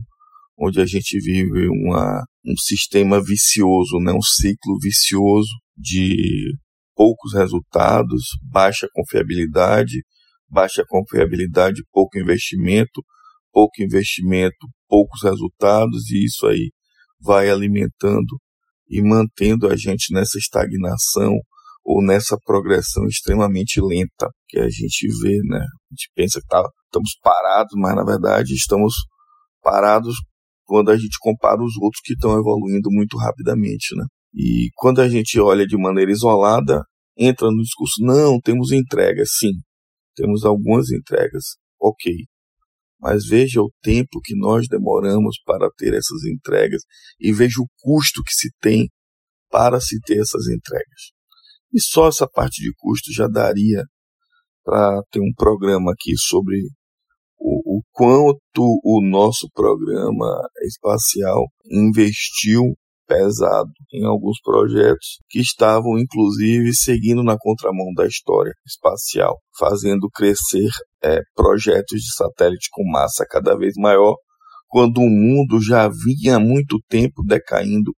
onde 0.59 0.81
a 0.81 0.85
gente 0.85 1.17
vive 1.19 1.69
uma, 1.69 2.25
um 2.45 2.57
sistema 2.57 3.23
vicioso, 3.23 3.99
né, 4.01 4.11
um 4.11 4.21
ciclo 4.21 4.77
vicioso 4.81 5.49
de 5.77 6.53
poucos 6.93 7.33
resultados, 7.33 8.23
baixa 8.51 8.87
confiabilidade, 8.93 10.01
baixa 10.49 10.83
confiabilidade, 10.87 11.83
pouco 11.91 12.17
investimento, 12.19 13.03
pouco 13.51 13.81
investimento, 13.81 14.55
poucos 14.87 15.21
resultados, 15.23 16.09
e 16.09 16.25
isso 16.25 16.45
aí 16.47 16.71
vai 17.21 17.49
alimentando 17.49 18.39
e 18.89 19.01
mantendo 19.01 19.67
a 19.67 19.75
gente 19.75 20.13
nessa 20.13 20.37
estagnação 20.37 21.33
ou 21.83 22.03
nessa 22.03 22.37
progressão 22.43 23.05
extremamente 23.05 23.79
lenta 23.81 24.29
que 24.47 24.59
a 24.59 24.69
gente 24.69 25.07
vê, 25.21 25.37
né? 25.45 25.59
A 25.59 25.93
gente 25.93 26.11
pensa 26.15 26.39
que 26.41 26.47
tá, 26.47 26.61
estamos 26.85 27.17
parados, 27.21 27.73
mas 27.75 27.95
na 27.95 28.03
verdade 28.03 28.53
estamos 28.53 28.93
parados 29.61 30.15
quando 30.65 30.91
a 30.91 30.97
gente 30.97 31.17
compara 31.19 31.63
os 31.63 31.77
outros 31.77 32.01
que 32.03 32.13
estão 32.13 32.37
evoluindo 32.37 32.89
muito 32.91 33.17
rapidamente, 33.17 33.95
né? 33.95 34.05
E 34.33 34.69
quando 34.75 35.01
a 35.01 35.07
gente 35.07 35.39
olha 35.39 35.65
de 35.65 35.77
maneira 35.77 36.11
isolada, 36.11 36.83
entra 37.17 37.47
no 37.49 37.63
discurso, 37.63 38.03
não, 38.03 38.39
temos 38.39 38.71
entregas, 38.71 39.29
sim, 39.39 39.53
temos 40.18 40.43
algumas 40.43 40.89
entregas, 40.91 41.43
ok. 41.80 42.11
Mas 42.99 43.28
veja 43.28 43.61
o 43.61 43.72
tempo 43.84 44.20
que 44.24 44.36
nós 44.36 44.68
demoramos 44.68 45.38
para 45.45 45.70
ter 45.78 45.93
essas 45.93 46.26
entregas 46.26 46.82
e 47.20 47.32
veja 47.32 47.61
o 47.61 47.70
custo 47.78 48.24
que 48.24 48.34
se 48.34 48.49
tem 48.59 48.89
para 49.49 49.80
se 49.80 49.99
ter 50.01 50.20
essas 50.20 50.47
entregas. 50.47 51.13
E 51.72 51.80
só 51.80 52.07
essa 52.07 52.28
parte 52.28 52.63
de 52.63 52.74
custo 52.76 53.13
já 53.13 53.28
daria 53.28 53.84
para 54.63 55.03
ter 55.11 55.20
um 55.20 55.32
programa 55.36 55.91
aqui 55.91 56.18
sobre 56.18 56.57
o, 57.38 57.78
o, 57.78 57.82
quanto 57.91 58.82
o 58.84 58.99
nosso 59.07 59.47
programa 59.53 60.49
espacial 60.63 61.45
investiu 61.70 62.76
pesado 63.07 63.69
em 63.93 64.05
alguns 64.05 64.39
projetos 64.41 65.17
que 65.29 65.39
estavam, 65.39 65.97
inclusive, 65.97 66.75
seguindo 66.75 67.23
na 67.23 67.37
contramão 67.37 67.93
da 67.95 68.05
história 68.05 68.53
espacial, 68.65 69.37
fazendo 69.57 70.09
crescer 70.13 70.69
é, 71.03 71.21
projetos 71.35 72.01
de 72.01 72.13
satélite 72.13 72.67
com 72.71 72.83
massa 72.91 73.25
cada 73.27 73.57
vez 73.57 73.73
maior, 73.77 74.15
quando 74.67 74.97
o 74.99 75.09
mundo 75.09 75.61
já 75.61 75.87
vinha 75.87 76.35
há 76.35 76.39
muito 76.39 76.77
tempo 76.89 77.23
decaindo 77.25 77.91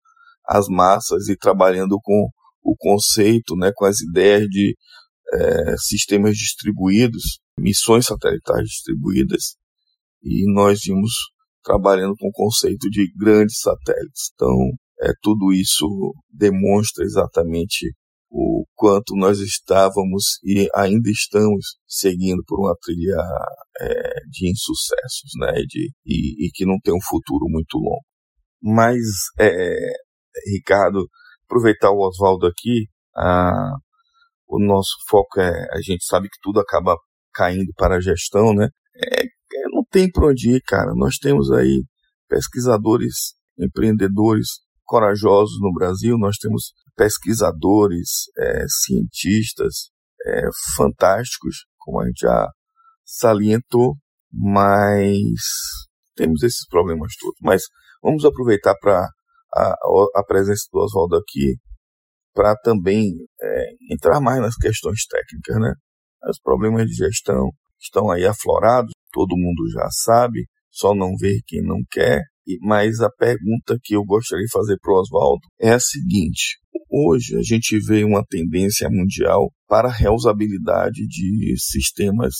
as 0.47 0.67
massas 0.69 1.29
e 1.29 1.37
trabalhando 1.37 1.99
com 2.03 2.29
o 2.63 2.77
conceito, 2.77 3.57
né, 3.57 3.73
com 3.75 3.87
as 3.87 4.01
ideias 4.01 4.47
de 4.49 4.77
é, 5.33 5.77
sistemas 5.79 6.35
distribuídos, 6.35 7.41
missões 7.59 8.07
satelitais 8.07 8.65
distribuídas, 8.65 9.57
e 10.23 10.53
nós 10.53 10.81
vimos 10.85 11.13
trabalhando 11.63 12.15
com 12.19 12.29
o 12.29 12.33
conceito 12.33 12.89
de 12.91 13.11
grandes 13.17 13.59
satélites. 13.61 14.31
Então, 14.35 14.57
é, 15.01 15.13
tudo 15.23 15.53
isso 15.53 15.87
demonstra 16.31 17.05
exatamente 17.05 17.95
o 18.31 18.65
quanto 18.75 19.17
nós 19.17 19.39
estávamos 19.39 20.39
e 20.45 20.69
ainda 20.75 21.11
estamos 21.11 21.77
seguindo 21.87 22.43
por 22.47 22.61
uma 22.61 22.75
trilha 22.83 23.17
é, 23.81 24.21
de 24.29 24.51
insucessos, 24.51 25.31
né, 25.41 25.53
de, 25.67 25.91
e, 26.05 26.47
e, 26.47 26.51
que 26.53 26.67
não 26.67 26.79
tem 26.83 26.95
um 26.95 27.03
futuro 27.03 27.47
muito 27.49 27.79
longo. 27.79 28.05
Mas, 28.63 28.99
é, 29.39 29.93
Ricardo, 30.53 31.07
aproveitar 31.47 31.91
o 31.91 32.07
Oswaldo 32.07 32.47
aqui, 32.47 32.87
a, 33.17 33.77
o 34.47 34.59
nosso 34.59 34.97
foco 35.09 35.41
é, 35.41 35.51
a 35.73 35.81
gente 35.81 36.05
sabe 36.05 36.29
que 36.29 36.39
tudo 36.43 36.61
acaba 36.61 36.97
caindo 37.33 37.73
para 37.77 37.97
a 37.97 38.01
gestão, 38.01 38.53
né? 38.53 38.69
É, 38.97 39.23
não 39.73 39.85
tem 39.91 40.11
para 40.11 40.27
onde 40.29 40.57
ir, 40.57 40.63
cara. 40.63 40.93
Nós 40.95 41.17
temos 41.17 41.51
aí 41.53 41.85
pesquisadores, 42.29 43.35
empreendedores 43.59 44.61
corajosos 44.89 45.61
no 45.61 45.73
Brasil, 45.73 46.17
nós 46.19 46.37
temos 46.39 46.73
pesquisadores, 46.97 48.09
é, 48.39 48.65
cientistas 48.87 49.91
é, 50.27 50.43
fantásticos, 50.75 51.67
como 51.79 52.01
a 52.01 52.07
gente 52.07 52.21
já 52.21 52.49
salientou, 53.05 53.95
mas 54.33 55.41
temos 56.17 56.43
esses 56.43 56.67
problemas 56.69 57.13
todos. 57.21 57.39
Mas 57.43 57.63
vamos 58.03 58.25
aproveitar 58.25 58.75
para 58.81 59.07
a, 59.55 59.75
a 60.17 60.25
presença 60.27 60.67
do 60.73 60.81
Oswaldo 60.81 61.17
aqui 61.17 61.57
para 62.35 62.57
também 62.57 63.13
é, 63.41 63.67
entrar 63.91 64.21
mais 64.21 64.41
nas 64.41 64.57
questões 64.57 65.07
técnicas, 65.07 65.61
né? 65.61 65.75
Os 66.29 66.41
problemas 66.41 66.87
de 66.87 66.95
gestão 66.95 67.51
estão 67.81 68.11
aí 68.11 68.25
aflorados, 68.25 68.93
todo 69.13 69.37
mundo 69.37 69.71
já 69.73 69.89
sabe, 69.91 70.47
só 70.71 70.95
não 70.95 71.17
vê 71.17 71.41
quem 71.47 71.63
não 71.63 71.79
quer. 71.91 72.23
Mas 72.61 73.01
a 73.01 73.11
pergunta 73.11 73.79
que 73.83 73.95
eu 73.95 74.05
gostaria 74.05 74.45
de 74.45 74.53
fazer 74.53 74.79
para 74.81 74.93
o 74.93 75.01
Oswaldo 75.01 75.47
é 75.61 75.71
a 75.73 75.81
seguinte: 75.81 76.59
hoje 76.91 77.37
a 77.37 77.43
gente 77.43 77.79
vê 77.79 78.05
uma 78.05 78.25
tendência 78.25 78.89
mundial 78.91 79.51
para 79.67 79.89
a 79.89 79.93
reusabilidade 79.93 81.07
de 81.07 81.55
sistemas 81.59 82.35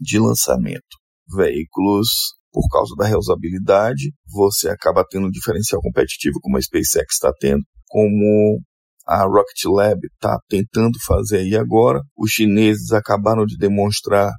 de 0.00 0.18
lançamento. 0.18 0.96
Veículos 1.34 2.08
por 2.56 2.66
causa 2.70 2.94
da 2.96 3.06
reusabilidade, 3.06 4.14
você 4.26 4.70
acaba 4.70 5.04
tendo 5.06 5.26
um 5.26 5.30
diferencial 5.30 5.78
competitivo, 5.82 6.40
como 6.40 6.56
a 6.56 6.62
SpaceX 6.62 7.12
está 7.12 7.30
tendo, 7.38 7.62
como 7.86 8.62
a 9.06 9.24
Rocket 9.24 9.62
Lab 9.66 10.00
está 10.06 10.38
tentando 10.48 10.98
fazer 11.06 11.40
aí 11.40 11.54
agora. 11.54 12.00
Os 12.16 12.30
chineses 12.30 12.92
acabaram 12.92 13.44
de 13.44 13.58
demonstrar, 13.58 14.32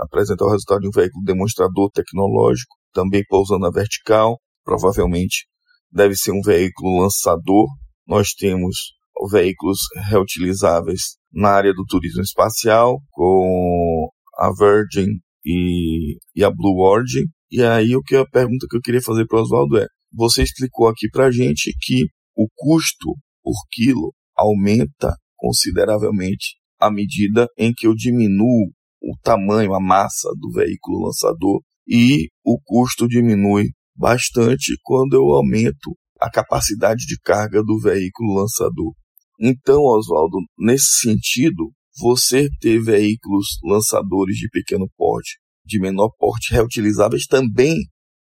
apresentar 0.00 0.46
o 0.46 0.50
resultado 0.50 0.80
de 0.80 0.88
um 0.88 0.90
veículo 0.90 1.24
demonstrador 1.24 1.88
tecnológico, 1.92 2.74
também 2.92 3.22
pousando 3.28 3.60
na 3.60 3.70
vertical. 3.70 4.38
Provavelmente 4.64 5.46
deve 5.90 6.14
ser 6.14 6.32
um 6.32 6.40
veículo 6.42 7.02
lançador. 7.02 7.66
Nós 8.06 8.30
temos 8.30 8.92
veículos 9.30 9.78
reutilizáveis 10.08 11.16
na 11.32 11.50
área 11.50 11.72
do 11.72 11.84
turismo 11.84 12.22
espacial, 12.22 13.00
com 13.10 14.08
a 14.38 14.50
Virgin 14.52 15.18
e, 15.44 16.16
e 16.34 16.44
a 16.44 16.50
Blue 16.50 16.80
Origin. 16.80 17.24
E 17.50 17.62
aí 17.62 17.96
o 17.96 18.02
que 18.02 18.16
a 18.16 18.26
pergunta 18.26 18.66
que 18.68 18.76
eu 18.76 18.80
queria 18.80 19.02
fazer 19.02 19.26
para 19.26 19.38
o 19.38 19.42
Oswaldo 19.42 19.78
é: 19.78 19.86
você 20.12 20.42
explicou 20.42 20.88
aqui 20.88 21.08
para 21.10 21.26
a 21.26 21.30
gente 21.30 21.72
que 21.80 22.04
o 22.36 22.46
custo 22.54 23.14
por 23.42 23.54
quilo 23.70 24.12
aumenta 24.36 25.14
consideravelmente 25.36 26.56
à 26.80 26.90
medida 26.90 27.48
em 27.58 27.72
que 27.74 27.86
eu 27.86 27.94
diminuo 27.94 28.70
o 29.00 29.16
tamanho, 29.22 29.74
a 29.74 29.80
massa 29.80 30.28
do 30.38 30.50
veículo 30.52 31.06
lançador 31.06 31.60
e 31.88 32.28
o 32.44 32.60
custo 32.62 33.08
diminui 33.08 33.70
bastante 33.96 34.76
quando 34.82 35.14
eu 35.14 35.24
aumento 35.32 35.96
a 36.20 36.30
capacidade 36.30 37.06
de 37.06 37.18
carga 37.20 37.62
do 37.62 37.80
veículo 37.80 38.34
lançador. 38.34 38.92
Então, 39.40 39.82
Oswaldo, 39.82 40.38
nesse 40.58 41.00
sentido, 41.00 41.72
você 41.98 42.48
ter 42.60 42.80
veículos 42.80 43.46
lançadores 43.64 44.36
de 44.36 44.48
pequeno 44.50 44.88
porte, 44.96 45.38
de 45.64 45.80
menor 45.80 46.10
porte 46.18 46.52
reutilizáveis 46.52 47.26
também 47.26 47.76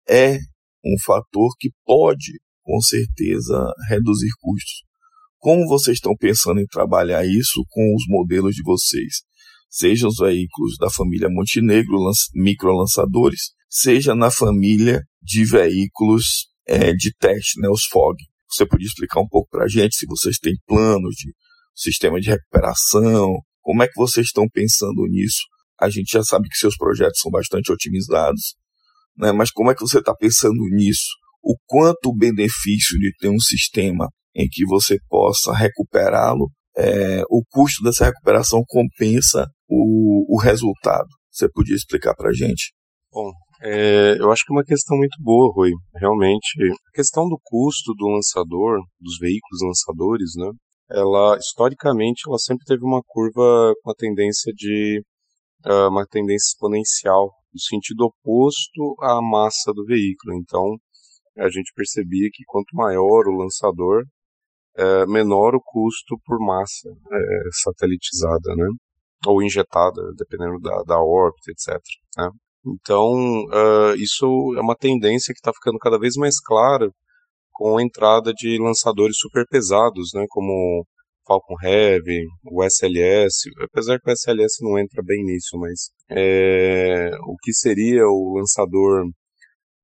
é 0.08 0.38
um 0.86 0.96
fator 1.04 1.50
que 1.60 1.70
pode, 1.86 2.40
com 2.64 2.80
certeza, 2.80 3.72
reduzir 3.90 4.30
custos. 4.40 4.84
Como 5.40 5.68
vocês 5.68 5.98
estão 5.98 6.14
pensando 6.18 6.60
em 6.60 6.66
trabalhar 6.66 7.26
isso 7.26 7.64
com 7.70 7.96
os 7.96 8.04
modelos 8.08 8.56
de 8.56 8.64
vocês? 8.64 9.22
Seja 9.70 10.08
os 10.08 10.18
veículos 10.18 10.78
da 10.80 10.90
família 10.90 11.28
Montenegro, 11.30 11.98
microlançadores, 12.34 13.52
seja 13.70 14.16
na 14.16 14.32
família 14.32 15.02
de 15.22 15.44
veículos 15.44 16.48
é, 16.68 16.94
de 16.94 17.14
teste, 17.14 17.60
né, 17.60 17.68
os 17.70 17.86
FOG. 17.92 18.18
Você 18.50 18.66
podia 18.66 18.88
explicar 18.88 19.20
um 19.20 19.28
pouco 19.28 19.50
para 19.50 19.66
a 19.66 19.68
gente 19.68 19.96
se 19.96 20.06
vocês 20.06 20.38
têm 20.38 20.54
planos 20.66 21.16
de 21.16 21.34
sistema 21.76 22.20
de 22.20 22.30
recuperação, 22.30 23.36
como 23.62 23.84
é 23.84 23.88
que 23.88 23.98
vocês 23.98 24.28
estão 24.28 24.46
pensando 24.48 25.06
nisso? 25.10 25.42
A 25.82 25.90
gente 25.90 26.12
já 26.12 26.24
sabe 26.24 26.48
que 26.48 26.56
seus 26.56 26.78
projetos 26.78 27.20
são 27.20 27.32
bastante 27.32 27.72
otimizados, 27.72 28.56
né? 29.18 29.32
mas 29.32 29.52
como 29.52 29.72
é 29.72 29.76
que 29.76 29.82
você 29.82 30.00
está 30.00 30.14
pensando 30.16 30.62
nisso? 30.72 31.10
O 31.44 31.58
quanto 31.66 32.10
o 32.10 32.16
benefício 32.16 32.98
de 33.00 33.12
ter 33.20 33.30
um 33.30 33.40
sistema 33.40 34.08
em 34.36 34.48
que 34.48 34.66
você 34.66 34.98
possa 35.10 35.54
recuperá-lo, 35.54 36.52
é, 36.78 37.24
o 37.30 37.44
custo 37.50 37.84
dessa 37.84 38.06
recuperação 38.06 38.64
compensa 38.68 39.48
o, 39.68 40.36
o 40.36 40.40
resultado. 40.40 41.08
Você 41.32 41.50
podia 41.50 41.76
explicar 41.76 42.16
para 42.16 42.30
a 42.30 42.34
gente? 42.34 42.74
Bom, 43.12 43.32
é, 43.62 44.18
eu 44.20 44.32
acho 44.32 44.44
que 44.46 44.54
é 44.54 44.56
uma 44.56 44.64
questão 44.64 44.98
muito 44.98 45.18
boa, 45.22 45.52
Rui. 45.54 45.72
Realmente, 45.96 46.48
a 46.72 46.96
questão 46.96 47.28
do 47.28 47.40
custo 47.44 47.94
do 47.96 48.08
lançador, 48.08 48.80
dos 49.00 49.18
veículos 49.20 49.62
lançadores, 49.64 50.32
né? 50.36 50.52
Ela, 50.92 51.38
historicamente, 51.38 52.24
ela 52.28 52.38
sempre 52.38 52.66
teve 52.66 52.84
uma 52.84 53.02
curva 53.08 53.74
com 53.82 53.92
a 53.92 53.96
tendência 53.98 54.54
de, 54.54 55.02
uh, 55.66 55.90
uma 55.90 56.06
tendência 56.06 56.54
exponencial, 56.54 57.32
no 57.54 57.60
sentido 57.60 58.06
oposto 58.06 58.96
à 59.02 59.22
massa 59.22 59.74
do 59.74 59.86
veículo. 59.86 60.36
Então, 60.36 60.78
a 61.38 61.50
gente 61.50 61.72
percebia 61.76 62.30
que 62.32 62.44
quanto 62.46 62.76
maior 62.76 63.28
o 63.28 63.38
lançador, 63.38 64.04
é, 64.78 65.06
menor 65.06 65.56
o 65.56 65.62
custo 65.64 66.18
por 66.26 66.38
massa 66.40 66.90
é, 66.90 67.50
satelitizada, 67.64 68.56
né? 68.56 68.68
Ou 69.26 69.42
injetada, 69.42 70.02
dependendo 70.18 70.60
da, 70.60 70.84
da 70.84 71.00
órbita, 71.00 71.52
etc. 71.52 71.80
Né? 72.18 72.30
Então, 72.66 73.12
uh, 73.46 73.96
isso 73.98 74.26
é 74.58 74.62
uma 74.62 74.76
tendência 74.76 75.34
que 75.34 75.40
está 75.40 75.52
ficando 75.54 75.78
cada 75.78 76.00
vez 76.00 76.16
mais 76.16 76.40
clara 76.40 76.90
com 77.56 77.78
a 77.78 77.84
entrada 77.84 78.34
de 78.34 78.58
lançadores 78.60 79.18
super 79.18 79.46
pesados, 79.48 80.10
né, 80.14 80.26
como 80.30 80.86
Falcon 81.26 81.56
Heavy, 81.64 82.26
o 82.44 82.64
SLS, 82.64 83.50
apesar 83.62 84.00
que 84.00 84.10
o 84.10 84.14
SLS 84.14 84.58
não 84.62 84.78
entra 84.78 85.02
bem 85.04 85.24
nisso, 85.24 85.58
mas 85.58 85.90
é, 86.12 87.10
o 87.26 87.36
que 87.42 87.54
seria 87.54 88.04
o 88.06 88.36
lançador 88.38 89.06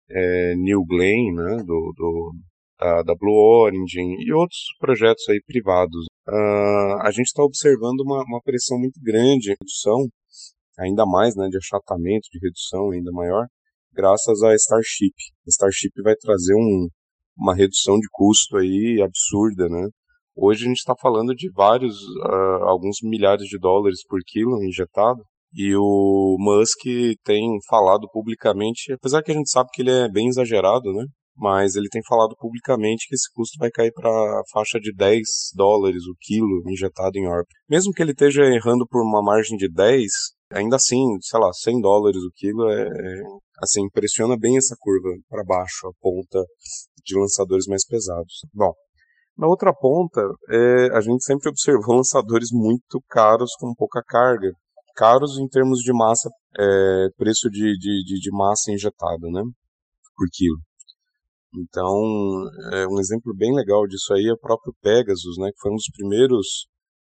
é, 0.09 0.55
New 0.55 0.83
Glenn, 0.85 1.33
né, 1.33 1.63
do, 1.63 1.93
do 1.95 2.31
da, 2.79 3.03
da, 3.03 3.15
Blue 3.15 3.63
Origin 3.63 4.15
e 4.19 4.33
outros 4.33 4.59
projetos 4.79 5.23
aí 5.29 5.39
privados. 5.45 6.05
Uh, 6.27 7.01
a 7.01 7.11
gente 7.11 7.27
está 7.27 7.43
observando 7.43 8.01
uma, 8.01 8.23
uma 8.23 8.41
pressão 8.41 8.77
muito 8.77 8.99
grande 9.01 9.51
em 9.51 9.55
redução 9.59 10.07
ainda 10.79 11.05
mais, 11.05 11.35
né, 11.35 11.47
de 11.47 11.57
achatamento, 11.57 12.27
de 12.31 12.39
redução 12.41 12.91
ainda 12.91 13.11
maior, 13.11 13.45
graças 13.93 14.41
a 14.41 14.53
Starship. 14.55 15.13
Starship 15.47 16.01
vai 16.03 16.15
trazer 16.15 16.53
um, 16.55 16.87
uma 17.37 17.55
redução 17.55 17.97
de 17.97 18.07
custo 18.11 18.57
aí 18.57 19.01
absurda, 19.01 19.67
né? 19.69 19.87
Hoje 20.35 20.63
a 20.63 20.67
gente 20.67 20.77
está 20.77 20.95
falando 20.99 21.35
de 21.35 21.51
vários, 21.51 21.95
uh, 22.25 22.63
alguns 22.63 22.97
milhares 23.03 23.45
de 23.47 23.59
dólares 23.59 23.99
por 24.07 24.19
quilo 24.25 24.63
injetado, 24.63 25.21
e 25.53 25.75
o 25.75 26.37
Musk 26.39 26.79
tem 27.25 27.43
falado 27.67 28.07
publicamente, 28.11 28.93
apesar 28.93 29.21
que 29.21 29.31
a 29.31 29.35
gente 29.35 29.49
sabe 29.49 29.69
que 29.73 29.81
ele 29.81 29.91
é 29.91 30.09
bem 30.09 30.27
exagerado, 30.27 30.93
né? 30.93 31.05
Mas 31.35 31.75
ele 31.75 31.87
tem 31.89 32.01
falado 32.07 32.35
publicamente 32.37 33.07
que 33.07 33.15
esse 33.15 33.31
custo 33.33 33.57
vai 33.57 33.71
cair 33.71 33.91
para 33.93 34.09
a 34.09 34.43
faixa 34.51 34.79
de 34.79 34.93
10 34.93 35.21
dólares 35.55 36.03
o 36.03 36.15
quilo 36.19 36.63
injetado 36.67 37.17
em 37.17 37.27
órbita. 37.27 37.55
Mesmo 37.69 37.93
que 37.93 38.01
ele 38.01 38.11
esteja 38.11 38.43
errando 38.43 38.85
por 38.87 39.01
uma 39.01 39.23
margem 39.23 39.57
de 39.57 39.71
10, 39.71 40.11
ainda 40.53 40.75
assim, 40.75 41.01
sei 41.21 41.39
lá, 41.39 41.51
100 41.53 41.81
dólares 41.81 42.21
o 42.21 42.31
quilo 42.35 42.69
é, 42.69 42.83
é 42.83 43.21
assim, 43.63 43.81
impressiona 43.83 44.37
bem 44.37 44.57
essa 44.57 44.75
curva 44.79 45.09
para 45.29 45.43
baixo, 45.43 45.87
a 45.87 45.91
ponta 46.01 46.43
de 47.03 47.17
lançadores 47.17 47.65
mais 47.67 47.85
pesados. 47.85 48.41
Bom, 48.53 48.73
na 49.37 49.47
outra 49.47 49.73
ponta, 49.73 50.21
é, 50.49 50.95
a 50.95 51.01
gente 51.01 51.23
sempre 51.23 51.49
observou 51.49 51.95
lançadores 51.97 52.49
muito 52.51 53.01
caros 53.09 53.51
com 53.59 53.73
pouca 53.75 54.03
carga. 54.05 54.51
Caros 54.95 55.39
em 55.39 55.47
termos 55.47 55.79
de 55.79 55.93
massa, 55.93 56.29
é, 56.59 57.07
preço 57.17 57.49
de, 57.49 57.77
de, 57.77 58.03
de, 58.03 58.19
de, 58.19 58.31
massa 58.31 58.71
injetada, 58.71 59.27
né? 59.31 59.41
Por 60.15 60.27
quilo. 60.31 60.59
Então, 61.53 61.93
é, 62.73 62.87
um 62.87 62.99
exemplo 62.99 63.33
bem 63.35 63.53
legal 63.53 63.85
disso 63.87 64.13
aí 64.13 64.27
é 64.27 64.33
o 64.33 64.39
próprio 64.39 64.73
Pegasus, 64.81 65.37
né? 65.37 65.49
Que 65.51 65.59
foi 65.61 65.71
um 65.71 65.75
dos 65.75 65.89
primeiros 65.93 66.67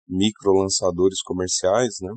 micro 0.09 0.53
lançadores 0.53 1.21
comerciais, 1.23 1.97
né? 2.01 2.13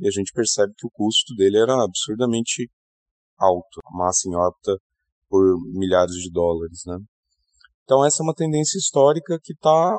e 0.00 0.06
a 0.06 0.10
gente 0.10 0.32
percebe 0.32 0.72
que 0.76 0.86
o 0.86 0.90
custo 0.90 1.34
dele 1.34 1.58
era 1.58 1.74
absurdamente 1.82 2.70
alto, 3.38 3.80
a 3.84 3.96
massa 3.96 4.28
em 4.28 4.34
órbita 4.34 4.76
por 5.28 5.42
milhares 5.72 6.14
de 6.14 6.30
dólares, 6.30 6.82
né? 6.86 6.96
Então 7.82 8.04
essa 8.04 8.22
é 8.22 8.24
uma 8.24 8.34
tendência 8.34 8.78
histórica 8.78 9.38
que 9.42 9.52
está 9.52 9.98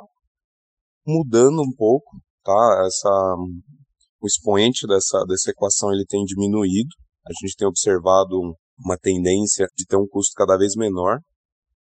mudando 1.05 1.61
um 1.61 1.73
pouco, 1.75 2.17
tá? 2.43 2.83
Essa 2.85 3.09
o 4.21 4.27
expoente 4.27 4.87
dessa 4.87 5.23
dessa 5.27 5.51
equação 5.51 5.91
ele 5.91 6.05
tem 6.05 6.23
diminuído. 6.23 6.89
A 7.25 7.31
gente 7.41 7.55
tem 7.55 7.67
observado 7.67 8.35
uma 8.83 8.97
tendência 8.97 9.67
de 9.75 9.85
ter 9.85 9.97
um 9.97 10.07
custo 10.07 10.33
cada 10.35 10.57
vez 10.57 10.75
menor 10.75 11.19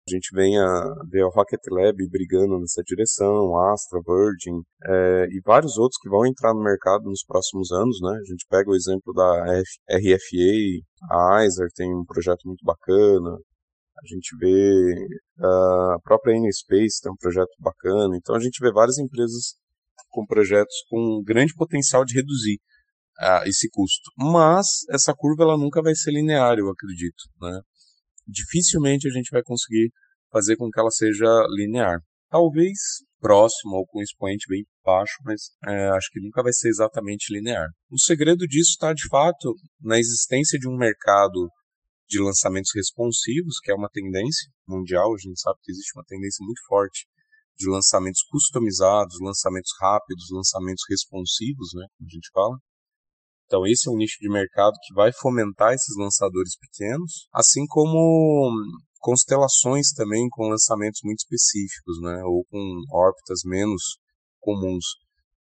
a 0.09 0.17
gente 0.17 0.35
vem 0.35 0.59
a 0.59 0.95
ver 1.11 1.23
a 1.23 1.29
Rocket 1.29 1.61
Lab 1.71 1.97
brigando 2.09 2.59
nessa 2.59 2.83
direção, 2.83 3.57
Astra, 3.73 4.01
Virgin 4.01 4.63
é, 4.85 5.27
e 5.31 5.41
vários 5.45 5.77
outros 5.77 6.01
que 6.01 6.09
vão 6.09 6.27
entrar 6.27 6.55
no 6.55 6.63
mercado 6.63 7.05
nos 7.05 7.23
próximos 7.25 7.71
anos, 7.71 7.99
né? 8.01 8.19
A 8.19 8.25
gente 8.25 8.47
pega 8.49 8.71
o 8.71 8.75
exemplo 8.75 9.13
da 9.13 9.45
RFA, 9.91 11.11
a 11.11 11.45
Iser 11.45 11.69
tem 11.75 11.95
um 11.95 12.05
projeto 12.05 12.41
muito 12.47 12.65
bacana, 12.65 13.37
a 13.99 14.07
gente 14.07 14.35
vê 14.39 14.95
a 15.41 15.99
própria 16.03 16.37
N-Space 16.37 17.03
tem 17.03 17.13
um 17.13 17.17
projeto 17.17 17.55
bacana, 17.59 18.17
então 18.17 18.35
a 18.35 18.41
gente 18.41 18.59
vê 18.63 18.73
várias 18.73 18.97
empresas 18.99 19.57
com 20.09 20.25
projetos 20.25 20.75
com 20.89 21.23
grande 21.23 21.53
potencial 21.55 22.05
de 22.05 22.15
reduzir 22.15 22.59
uh, 23.21 23.47
esse 23.47 23.69
custo. 23.71 24.11
Mas 24.17 24.67
essa 24.91 25.13
curva 25.15 25.43
ela 25.43 25.59
nunca 25.59 25.83
vai 25.83 25.95
ser 25.95 26.13
linear, 26.13 26.57
eu 26.59 26.71
acredito, 26.71 27.25
né? 27.41 27.61
Dificilmente 28.29 29.09
a 29.09 29.11
gente 29.11 29.31
vai 29.31 29.43
conseguir 29.43 29.91
fazer 30.31 30.57
com 30.57 30.71
que 30.71 30.79
ela 30.79 30.91
seja 30.91 31.27
linear. 31.57 31.99
Talvez 32.31 32.79
próximo 33.21 33.77
ou 33.77 33.87
com 33.87 34.03
expoente 34.03 34.47
bem 34.49 34.65
baixo, 34.85 35.15
mas 35.25 35.51
é, 35.67 35.89
acho 35.89 36.11
que 36.13 36.21
nunca 36.21 36.43
vai 36.43 36.53
ser 36.53 36.69
exatamente 36.69 37.33
linear. 37.33 37.69
O 37.91 37.99
segredo 37.99 38.47
disso 38.47 38.71
está 38.71 38.93
de 38.93 39.09
fato 39.09 39.55
na 39.81 39.99
existência 39.99 40.59
de 40.59 40.69
um 40.69 40.77
mercado 40.77 41.49
de 42.09 42.21
lançamentos 42.21 42.71
responsivos, 42.75 43.59
que 43.61 43.71
é 43.71 43.75
uma 43.75 43.91
tendência 43.91 44.51
mundial, 44.67 45.13
a 45.13 45.19
gente 45.19 45.41
sabe 45.41 45.59
que 45.63 45.73
existe 45.73 45.93
uma 45.97 46.05
tendência 46.05 46.45
muito 46.45 46.61
forte 46.67 47.07
de 47.57 47.69
lançamentos 47.69 48.23
customizados, 48.31 49.19
lançamentos 49.21 49.73
rápidos, 49.81 50.27
lançamentos 50.31 50.85
responsivos, 50.89 51.69
né, 51.75 51.87
como 51.99 52.09
a 52.09 52.15
gente 52.15 52.31
fala. 52.33 52.57
Então, 53.49 53.67
esse 53.67 53.89
é 53.89 53.91
um 53.91 53.97
nicho 53.97 54.19
de 54.21 54.29
mercado 54.29 54.75
que 54.83 54.93
vai 54.93 55.11
fomentar 55.11 55.73
esses 55.73 55.97
lançadores 55.97 56.53
pequenos, 56.59 57.27
assim 57.33 57.65
como 57.67 58.53
constelações 58.99 59.91
também 59.97 60.29
com 60.29 60.51
lançamentos 60.51 61.01
muito 61.03 61.21
específicos, 61.21 61.99
né, 62.03 62.21
ou 62.25 62.45
com 62.51 62.83
órbitas 62.93 63.41
menos 63.47 63.83
comuns. 64.39 64.85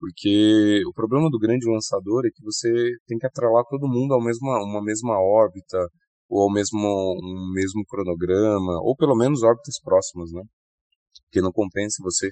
Porque 0.00 0.82
o 0.84 0.92
problema 0.92 1.30
do 1.30 1.38
grande 1.38 1.64
lançador 1.70 2.26
é 2.26 2.30
que 2.34 2.42
você 2.42 2.68
tem 3.06 3.18
que 3.18 3.26
atrelar 3.26 3.62
todo 3.70 3.86
mundo 3.86 4.14
a 4.14 4.18
uma 4.18 4.82
mesma 4.82 5.20
órbita, 5.20 5.78
ou 6.28 6.42
ao 6.42 6.52
mesmo, 6.52 6.80
um 7.22 7.52
mesmo 7.54 7.84
cronograma, 7.86 8.80
ou 8.82 8.96
pelo 8.96 9.14
menos 9.14 9.44
órbitas 9.44 9.78
próximas, 9.80 10.32
né? 10.32 10.42
Porque 11.26 11.40
não 11.40 11.52
compensa 11.52 12.02
você 12.02 12.30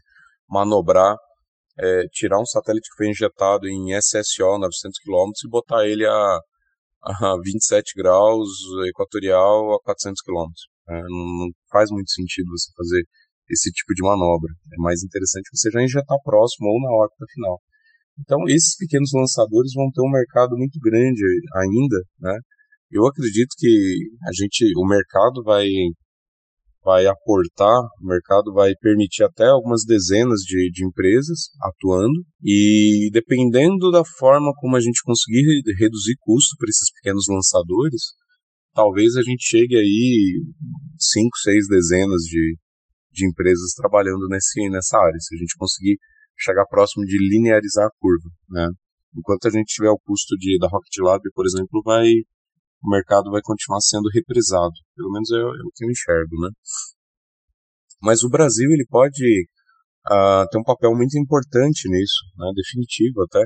manobrar 0.48 1.14
é, 1.80 2.06
tirar 2.12 2.38
um 2.38 2.46
satélite 2.46 2.88
que 2.90 2.96
foi 2.96 3.08
injetado 3.08 3.66
em 3.66 3.96
SSO 3.98 4.58
900 4.58 4.98
km 5.00 5.30
e 5.44 5.48
botar 5.48 5.86
ele 5.86 6.06
a, 6.06 6.38
a 7.02 7.36
27 7.42 7.94
graus 7.96 8.48
equatorial 8.88 9.74
a 9.74 9.80
400 9.80 10.20
km. 10.22 10.44
É, 10.88 11.02
não, 11.02 11.50
faz 11.70 11.90
muito 11.90 12.10
sentido 12.10 12.50
você 12.50 12.70
fazer 12.76 13.02
esse 13.48 13.70
tipo 13.72 13.94
de 13.94 14.02
manobra. 14.02 14.52
É 14.72 14.76
mais 14.78 15.02
interessante 15.02 15.48
você 15.52 15.70
já 15.70 15.82
injetar 15.82 16.18
próximo 16.22 16.68
ou 16.68 16.80
na 16.80 16.92
órbita 16.92 17.24
final. 17.32 17.60
Então, 18.20 18.38
esses 18.48 18.76
pequenos 18.76 19.10
lançadores 19.14 19.72
vão 19.74 19.90
ter 19.90 20.02
um 20.02 20.10
mercado 20.10 20.56
muito 20.56 20.78
grande 20.78 21.22
ainda, 21.56 21.96
né? 22.20 22.36
Eu 22.90 23.06
acredito 23.06 23.54
que 23.56 23.96
a 24.26 24.32
gente, 24.34 24.66
o 24.76 24.86
mercado 24.86 25.42
vai 25.42 25.64
vai 26.82 27.06
aportar, 27.06 27.82
o 28.00 28.06
mercado 28.06 28.52
vai 28.52 28.72
permitir 28.80 29.22
até 29.22 29.46
algumas 29.46 29.84
dezenas 29.84 30.40
de, 30.40 30.70
de 30.70 30.84
empresas 30.84 31.50
atuando 31.62 32.24
e 32.42 33.10
dependendo 33.12 33.90
da 33.90 34.02
forma 34.18 34.52
como 34.56 34.76
a 34.76 34.80
gente 34.80 35.02
conseguir 35.04 35.42
reduzir 35.78 36.16
custo 36.20 36.56
para 36.58 36.70
esses 36.70 36.90
pequenos 36.94 37.24
lançadores, 37.28 38.02
talvez 38.74 39.16
a 39.16 39.22
gente 39.22 39.44
chegue 39.44 39.76
aí 39.76 40.42
cinco, 40.98 41.36
seis 41.42 41.66
dezenas 41.68 42.22
de, 42.22 42.56
de 43.12 43.26
empresas 43.28 43.74
trabalhando 43.74 44.26
nesse, 44.28 44.68
nessa 44.70 44.98
área, 44.98 45.18
se 45.18 45.34
a 45.34 45.38
gente 45.38 45.56
conseguir 45.58 45.98
chegar 46.38 46.64
próximo 46.66 47.04
de 47.04 47.18
linearizar 47.18 47.86
a 47.86 47.92
curva, 48.00 48.30
né? 48.48 48.68
Enquanto 49.16 49.48
a 49.48 49.50
gente 49.50 49.74
tiver 49.74 49.90
o 49.90 49.98
custo 49.98 50.36
de, 50.38 50.56
da 50.58 50.68
Rocket 50.68 50.96
Lab, 51.00 51.20
por 51.34 51.44
exemplo, 51.44 51.82
vai, 51.84 52.06
o 52.82 52.90
mercado 52.90 53.30
vai 53.30 53.40
continuar 53.42 53.80
sendo 53.80 54.08
reprisado. 54.12 54.74
Pelo 54.96 55.10
menos 55.12 55.30
é, 55.30 55.36
é 55.36 55.64
o 55.64 55.70
que 55.74 55.84
eu 55.84 55.90
enxergo, 55.90 56.36
né? 56.40 56.50
Mas 58.02 58.22
o 58.22 58.30
Brasil, 58.30 58.70
ele 58.70 58.86
pode 58.88 59.22
uh, 60.08 60.48
ter 60.50 60.58
um 60.58 60.64
papel 60.64 60.94
muito 60.94 61.18
importante 61.18 61.88
nisso, 61.88 62.24
né? 62.38 62.50
Definitivo 62.56 63.22
até, 63.22 63.44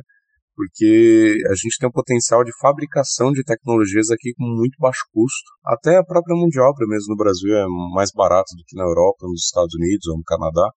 porque 0.55 1.37
a 1.51 1.55
gente 1.55 1.79
tem 1.79 1.89
um 1.89 1.93
potencial 1.93 2.45
de 2.45 2.53
fabricação 2.61 3.33
de 3.33 3.43
tecnologias 3.43 4.11
aqui 4.11 4.33
com 4.39 4.45
muito 4.45 4.77
baixo 4.79 5.03
custo. 5.13 5.51
Até 5.67 5.97
a 5.99 6.05
própria 6.05 6.37
obra 6.37 6.87
mesmo 6.87 7.11
no 7.11 7.17
Brasil 7.17 7.53
é 7.57 7.67
mais 7.93 8.11
barata 8.15 8.55
do 8.57 8.63
que 8.67 8.77
na 8.77 8.85
Europa, 8.85 9.27
nos 9.27 9.45
Estados 9.45 9.75
Unidos 9.75 10.07
ou 10.07 10.19
no 10.19 10.25
Canadá. 10.25 10.71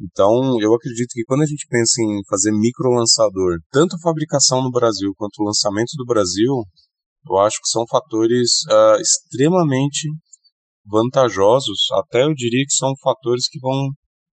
Então, 0.00 0.58
eu 0.62 0.72
acredito 0.72 1.12
que 1.12 1.24
quando 1.24 1.42
a 1.42 1.46
gente 1.46 1.66
pensa 1.68 2.00
em 2.00 2.22
fazer 2.26 2.52
microlançador, 2.52 3.58
tanto 3.70 3.96
a 3.96 4.00
fabricação 4.00 4.62
no 4.62 4.70
Brasil 4.70 5.12
quanto 5.14 5.42
o 5.42 5.44
lançamento 5.44 5.92
do 5.94 6.06
Brasil, 6.06 6.64
eu 7.28 7.38
acho 7.38 7.60
que 7.60 7.68
são 7.68 7.84
fatores 7.86 8.62
uh, 8.70 9.00
extremamente 9.00 10.08
vantajosos, 10.86 11.86
até 12.02 12.24
eu 12.24 12.34
diria 12.34 12.64
que 12.64 12.74
são 12.74 12.92
fatores 13.02 13.48
que 13.48 13.60
vão 13.60 13.90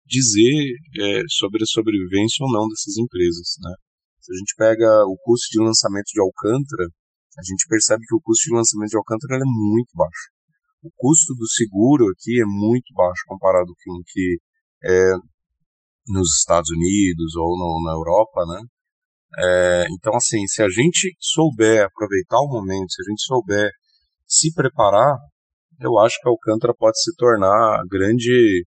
dizer 0.06 0.70
é, 1.00 1.22
sobre 1.28 1.62
a 1.62 1.66
sobrevivência 1.66 2.44
ou 2.44 2.52
não 2.52 2.68
dessas 2.68 2.96
empresas. 2.96 3.56
Né? 3.60 3.74
Se 4.20 4.32
a 4.32 4.36
gente 4.38 4.54
pega 4.56 5.04
o 5.04 5.16
custo 5.22 5.50
de 5.50 5.58
lançamento 5.58 6.06
de 6.14 6.20
Alcântara, 6.20 6.86
a 7.36 7.42
gente 7.42 7.66
percebe 7.68 8.02
que 8.06 8.14
o 8.14 8.20
custo 8.20 8.48
de 8.48 8.56
lançamento 8.56 8.90
de 8.90 8.96
Alcântara 8.96 9.36
é 9.36 9.44
muito 9.44 9.90
baixo. 9.94 10.30
O 10.82 10.90
custo 10.96 11.34
do 11.34 11.46
seguro 11.48 12.06
aqui 12.08 12.40
é 12.40 12.46
muito 12.46 12.94
baixo 12.94 13.22
comparado 13.26 13.66
com 13.84 13.92
o 13.98 14.04
que 14.06 14.38
é 14.84 15.12
nos 16.08 16.38
Estados 16.38 16.70
Unidos 16.70 17.34
ou 17.36 17.58
no, 17.58 17.82
na 17.84 17.92
Europa, 17.92 18.46
né? 18.46 18.62
É, 19.38 19.84
então, 19.92 20.14
assim, 20.16 20.46
se 20.46 20.62
a 20.62 20.68
gente 20.68 21.14
souber 21.20 21.84
aproveitar 21.84 22.38
o 22.38 22.48
momento, 22.48 22.90
se 22.90 23.02
a 23.02 23.10
gente 23.10 23.22
souber 23.22 23.70
se 24.26 24.52
preparar, 24.54 25.16
eu 25.80 25.98
acho 25.98 26.16
que 26.20 26.28
Alcântara 26.28 26.74
pode 26.74 27.00
se 27.00 27.14
tornar 27.16 27.82
grande, 27.90 28.64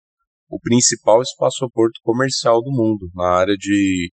o 0.49 0.59
principal 0.61 1.21
espaço-porto 1.23 2.01
comercial 2.03 2.62
do 2.62 2.71
mundo 2.71 3.11
na 3.15 3.29
área 3.41 3.57
de 3.57 4.11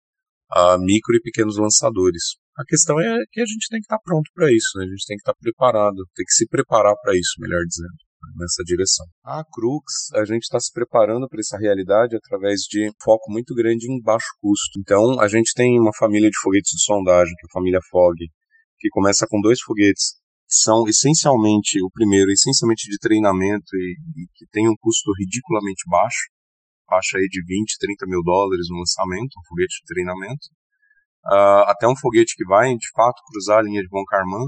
micro 0.81 1.17
e 1.17 1.21
pequenos 1.21 1.59
lançadores. 1.59 2.23
A 2.57 2.65
questão 2.65 3.01
é 3.01 3.19
que 3.33 3.41
a 3.41 3.45
gente 3.45 3.69
tem 3.69 3.81
que 3.81 3.85
estar 3.87 3.99
pronto 4.05 4.31
para 4.35 4.51
isso, 4.53 4.79
né? 4.79 4.85
a 4.85 4.89
gente 4.89 5.07
tem 5.07 5.17
que 5.17 5.23
estar 5.23 5.35
preparado, 5.35 5.97
tem 6.15 6.25
que 6.25 6.33
se 6.33 6.47
preparar 6.49 6.95
para 7.03 7.15
isso, 7.15 7.35
melhor 7.41 7.61
dizendo 7.67 8.06
nessa 8.35 8.63
direção. 8.65 9.07
A 9.25 9.45
Crux, 9.45 10.13
a 10.15 10.25
gente 10.25 10.43
está 10.43 10.59
se 10.59 10.73
preparando 10.73 11.29
para 11.29 11.41
essa 11.41 11.59
realidade 11.59 12.17
através 12.17 12.63
de 12.63 12.91
foco 13.03 13.31
muito 13.31 13.55
grande 13.55 13.91
em 13.91 14.01
baixo 14.01 14.27
custo. 14.41 14.79
Então, 14.81 15.21
a 15.21 15.29
gente 15.29 15.53
tem 15.55 15.79
uma 15.79 15.93
família 15.97 16.29
de 16.29 16.39
foguetes 16.43 16.73
de 16.73 16.85
sondagem, 16.85 17.35
que 17.39 17.47
é 17.47 17.49
a 17.51 17.53
família 17.53 17.81
FOG, 17.91 18.27
que 18.79 18.89
começa 18.91 19.27
com 19.29 19.41
dois 19.41 19.61
foguetes 19.61 20.17
são 20.49 20.87
essencialmente, 20.87 21.83
o 21.83 21.91
primeiro, 21.91 22.31
essencialmente 22.31 22.89
de 22.89 22.99
treinamento 22.99 23.75
e, 23.75 23.97
e, 24.17 24.27
que 24.35 24.47
tem 24.53 24.69
um 24.69 24.77
custo 24.79 25.11
ridiculamente 25.19 25.83
baixo, 25.91 26.31
faixa 26.89 27.19
aí 27.19 27.27
de 27.29 27.43
20, 27.45 27.79
30 27.79 28.07
mil 28.07 28.23
dólares 28.23 28.67
no 28.71 28.79
lançamento, 28.79 29.35
um 29.39 29.47
foguete 29.49 29.81
de 29.83 29.87
treinamento, 29.93 30.47
uh, 31.27 31.67
até 31.67 31.89
um 31.89 31.97
foguete 31.97 32.35
que 32.37 32.47
vai, 32.47 32.75
de 32.77 32.89
fato, 32.95 33.21
cruzar 33.27 33.59
a 33.59 33.63
linha 33.63 33.83
de 33.83 33.89
Von 33.89 34.05
Karman, 34.05 34.47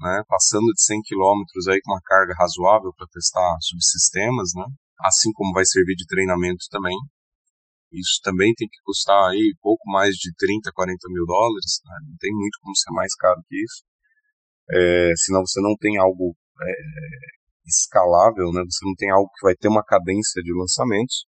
né, 0.00 0.22
passando 0.28 0.66
de 0.72 0.82
100 0.82 1.00
quilômetros 1.02 1.68
aí 1.68 1.80
com 1.82 1.92
uma 1.92 2.02
carga 2.04 2.34
razoável 2.38 2.92
para 2.96 3.06
testar 3.12 3.56
subsistemas, 3.60 4.50
né, 4.54 4.64
assim 5.00 5.32
como 5.32 5.52
vai 5.52 5.64
servir 5.64 5.94
de 5.94 6.06
treinamento 6.06 6.64
também. 6.70 6.96
Isso 7.92 8.18
também 8.22 8.52
tem 8.54 8.68
que 8.68 8.82
custar 8.84 9.30
aí 9.30 9.54
pouco 9.62 9.88
mais 9.90 10.14
de 10.16 10.34
30, 10.36 10.70
40 10.74 10.98
mil 11.10 11.24
dólares, 11.26 11.80
né, 11.84 11.96
não 12.08 12.16
tem 12.18 12.32
muito 12.32 12.58
como 12.60 12.76
ser 12.76 12.90
mais 12.92 13.14
caro 13.14 13.40
que 13.48 13.56
isso 13.56 13.84
é, 14.70 15.12
senão 15.16 15.42
você 15.44 15.60
não 15.60 15.76
tem 15.76 15.98
algo 15.98 16.34
é, 16.60 16.72
escalável, 17.66 18.52
né? 18.52 18.62
Você 18.64 18.84
não 18.86 18.94
tem 18.94 19.10
algo 19.10 19.28
que 19.28 19.44
vai 19.44 19.54
ter 19.54 19.68
uma 19.68 19.84
cadência 19.84 20.42
de 20.42 20.52
lançamentos. 20.56 21.26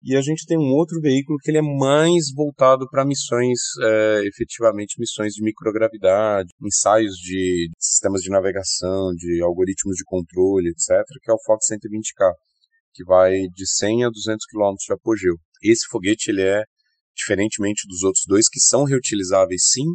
E 0.00 0.16
a 0.16 0.22
gente 0.22 0.46
tem 0.46 0.56
um 0.56 0.72
outro 0.78 1.00
veículo 1.00 1.38
que 1.42 1.50
ele 1.50 1.58
é 1.58 1.62
mais 1.62 2.32
voltado 2.32 2.86
para 2.88 3.04
missões, 3.04 3.58
é, 3.82 4.22
efetivamente 4.26 4.94
missões 4.98 5.32
de 5.32 5.42
microgravidade, 5.42 6.50
ensaios 6.62 7.16
de 7.16 7.68
sistemas 7.80 8.22
de 8.22 8.30
navegação, 8.30 9.10
de 9.16 9.42
algoritmos 9.42 9.96
de 9.96 10.04
controle, 10.04 10.68
etc., 10.68 11.02
que 11.20 11.30
é 11.30 11.34
o 11.34 11.42
Fox 11.44 11.66
120K, 11.72 12.32
que 12.94 13.04
vai 13.04 13.32
de 13.52 13.66
100 13.66 14.04
a 14.04 14.08
200 14.08 14.46
km 14.46 14.74
de 14.86 14.94
apogeu. 14.94 15.34
Esse 15.64 15.86
foguete 15.90 16.30
ele 16.30 16.42
é 16.42 16.62
diferentemente 17.16 17.82
dos 17.88 18.04
outros 18.04 18.22
dois 18.28 18.48
que 18.48 18.60
são 18.60 18.84
reutilizáveis 18.84 19.62
sim, 19.72 19.86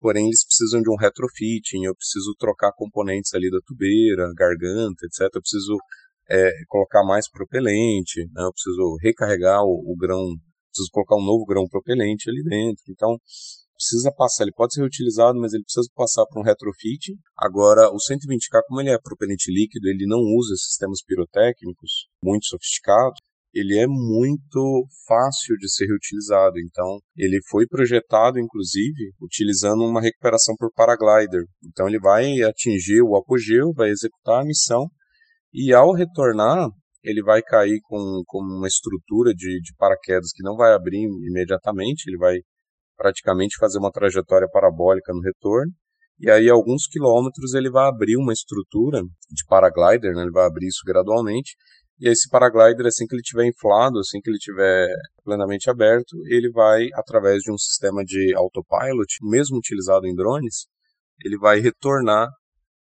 porém 0.00 0.26
eles 0.26 0.46
precisam 0.46 0.80
de 0.80 0.88
um 0.88 0.96
retrofitting, 0.96 1.84
eu 1.84 1.96
preciso 1.96 2.32
trocar 2.38 2.70
componentes 2.76 3.34
ali 3.34 3.50
da 3.50 3.58
tubeira, 3.66 4.30
garganta, 4.36 5.04
etc. 5.04 5.34
Eu 5.34 5.42
preciso 5.42 5.76
é, 6.30 6.50
colocar 6.68 7.04
mais 7.04 7.28
propelente, 7.30 8.20
né? 8.32 8.44
eu 8.44 8.52
preciso 8.52 8.96
recarregar 9.00 9.62
o, 9.62 9.92
o, 9.92 9.96
grão, 9.96 10.24
preciso 10.70 10.90
colocar 10.92 11.16
um 11.16 11.24
novo 11.24 11.44
grão 11.44 11.66
propelente 11.66 12.28
ali 12.28 12.42
dentro. 12.42 12.82
Então, 12.90 13.16
precisa 13.74 14.12
passar, 14.12 14.44
ele 14.44 14.52
pode 14.52 14.74
ser 14.74 14.80
reutilizado, 14.80 15.38
mas 15.40 15.52
ele 15.54 15.62
precisa 15.62 15.88
passar 15.94 16.26
para 16.26 16.40
um 16.40 16.44
retrofitting. 16.44 17.14
Agora, 17.36 17.88
o 17.90 17.96
120K, 17.96 18.60
como 18.66 18.80
ele 18.80 18.90
é 18.90 18.98
propelente 18.98 19.50
líquido, 19.50 19.88
ele 19.88 20.06
não 20.06 20.18
usa 20.36 20.54
sistemas 20.56 21.02
pirotécnicos 21.06 22.08
muito 22.22 22.46
sofisticados, 22.46 23.18
ele 23.54 23.78
é 23.78 23.86
muito 23.86 24.86
fácil 25.06 25.56
de 25.56 25.72
ser 25.72 25.86
reutilizado. 25.86 26.58
Então, 26.58 26.98
ele 27.16 27.38
foi 27.48 27.66
projetado, 27.66 28.38
inclusive, 28.38 29.12
utilizando 29.20 29.84
uma 29.84 30.02
recuperação 30.02 30.54
por 30.58 30.70
paraglider. 30.72 31.44
Então, 31.64 31.88
ele 31.88 31.98
vai 31.98 32.42
atingir 32.42 33.00
o 33.00 33.16
apogeu, 33.16 33.72
vai 33.72 33.88
executar 33.88 34.42
a 34.42 34.44
missão 34.44 34.86
e, 35.52 35.72
ao 35.72 35.92
retornar, 35.92 36.68
ele 37.02 37.22
vai 37.22 37.42
cair 37.42 37.80
com, 37.82 38.22
com 38.26 38.38
uma 38.38 38.66
estrutura 38.66 39.32
de, 39.32 39.60
de 39.60 39.74
paraquedas 39.76 40.30
que 40.34 40.42
não 40.42 40.56
vai 40.56 40.72
abrir 40.72 41.04
imediatamente, 41.28 42.08
ele 42.08 42.18
vai 42.18 42.36
praticamente 42.96 43.56
fazer 43.58 43.78
uma 43.78 43.92
trajetória 43.92 44.48
parabólica 44.50 45.12
no 45.12 45.20
retorno. 45.20 45.72
E 46.20 46.28
aí, 46.28 46.48
alguns 46.48 46.86
quilômetros, 46.88 47.54
ele 47.54 47.70
vai 47.70 47.88
abrir 47.88 48.16
uma 48.16 48.32
estrutura 48.32 49.00
de 49.00 49.44
paraglider, 49.46 50.12
né? 50.14 50.22
ele 50.22 50.32
vai 50.32 50.46
abrir 50.46 50.66
isso 50.66 50.82
gradualmente, 50.84 51.54
e 52.00 52.08
esse 52.08 52.28
paraglider, 52.28 52.86
assim 52.86 53.06
que 53.06 53.14
ele 53.14 53.22
estiver 53.22 53.46
inflado, 53.46 53.98
assim 53.98 54.20
que 54.20 54.30
ele 54.30 54.36
estiver 54.36 54.88
plenamente 55.24 55.68
aberto, 55.68 56.16
ele 56.26 56.48
vai, 56.50 56.88
através 56.94 57.42
de 57.42 57.52
um 57.52 57.58
sistema 57.58 58.04
de 58.04 58.34
autopilot, 58.36 59.16
mesmo 59.22 59.58
utilizado 59.58 60.06
em 60.06 60.14
drones, 60.14 60.66
ele 61.24 61.36
vai 61.36 61.58
retornar 61.58 62.28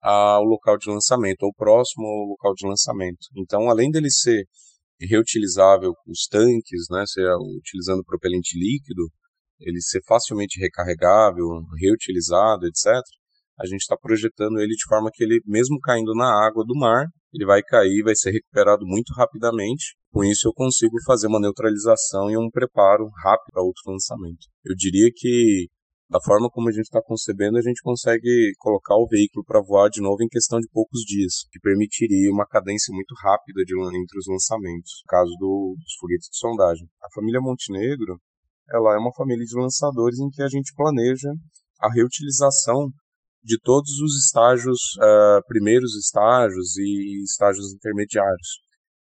ao 0.04 0.44
local 0.44 0.76
de 0.76 0.90
lançamento, 0.90 1.44
ou 1.44 1.54
próximo 1.54 2.06
ao 2.06 2.28
local 2.28 2.52
de 2.54 2.66
lançamento. 2.68 3.26
Então, 3.36 3.70
além 3.70 3.90
dele 3.90 4.10
ser 4.10 4.44
reutilizável 5.00 5.94
com 5.94 6.10
os 6.10 6.26
tanques, 6.28 6.86
né, 6.90 7.04
ser 7.06 7.26
utilizando 7.58 8.04
propelente 8.04 8.58
líquido, 8.58 9.08
ele 9.60 9.80
ser 9.80 10.02
facilmente 10.06 10.60
recarregável, 10.60 11.46
reutilizado, 11.80 12.66
etc., 12.66 13.00
a 13.58 13.66
gente 13.66 13.80
está 13.80 13.96
projetando 13.96 14.58
ele 14.58 14.74
de 14.74 14.84
forma 14.88 15.10
que 15.12 15.22
ele, 15.22 15.40
mesmo 15.46 15.78
caindo 15.80 16.12
na 16.14 16.44
água 16.44 16.64
do 16.66 16.76
mar, 16.76 17.06
ele 17.32 17.46
vai 17.46 17.62
cair, 17.62 18.02
vai 18.02 18.14
ser 18.14 18.32
recuperado 18.32 18.84
muito 18.84 19.12
rapidamente. 19.14 19.96
Com 20.12 20.24
isso, 20.24 20.48
eu 20.48 20.52
consigo 20.52 20.96
fazer 21.06 21.28
uma 21.28 21.40
neutralização 21.40 22.30
e 22.30 22.36
um 22.36 22.50
preparo 22.50 23.08
rápido 23.22 23.52
para 23.52 23.62
outro 23.62 23.82
lançamento. 23.86 24.46
Eu 24.64 24.74
diria 24.76 25.08
que, 25.14 25.68
da 26.14 26.20
forma 26.22 26.48
como 26.48 26.68
a 26.68 26.72
gente 26.72 26.84
está 26.84 27.02
concebendo, 27.02 27.58
a 27.58 27.60
gente 27.60 27.82
consegue 27.82 28.52
colocar 28.58 28.94
o 28.94 29.08
veículo 29.08 29.44
para 29.44 29.60
voar 29.60 29.90
de 29.90 30.00
novo 30.00 30.22
em 30.22 30.28
questão 30.28 30.60
de 30.60 30.68
poucos 30.70 31.00
dias, 31.00 31.42
que 31.50 31.58
permitiria 31.58 32.30
uma 32.30 32.46
cadência 32.46 32.94
muito 32.94 33.12
rápida 33.18 33.64
de, 33.66 33.74
entre 33.74 34.18
os 34.20 34.26
lançamentos, 34.30 35.02
no 35.02 35.10
caso 35.10 35.32
do, 35.40 35.74
dos 35.76 35.94
foguetes 35.98 36.28
de 36.30 36.38
sondagem. 36.38 36.86
A 37.02 37.10
família 37.12 37.40
Montenegro 37.40 38.14
ela 38.70 38.94
é 38.94 38.98
uma 38.98 39.12
família 39.12 39.44
de 39.44 39.58
lançadores 39.58 40.20
em 40.20 40.30
que 40.30 40.40
a 40.40 40.46
gente 40.46 40.72
planeja 40.76 41.34
a 41.80 41.92
reutilização 41.92 42.90
de 43.42 43.58
todos 43.58 43.90
os 43.98 44.24
estágios, 44.24 44.78
uh, 45.02 45.42
primeiros 45.48 45.96
estágios 45.96 46.76
e 46.78 47.24
estágios 47.24 47.74
intermediários. 47.74 48.63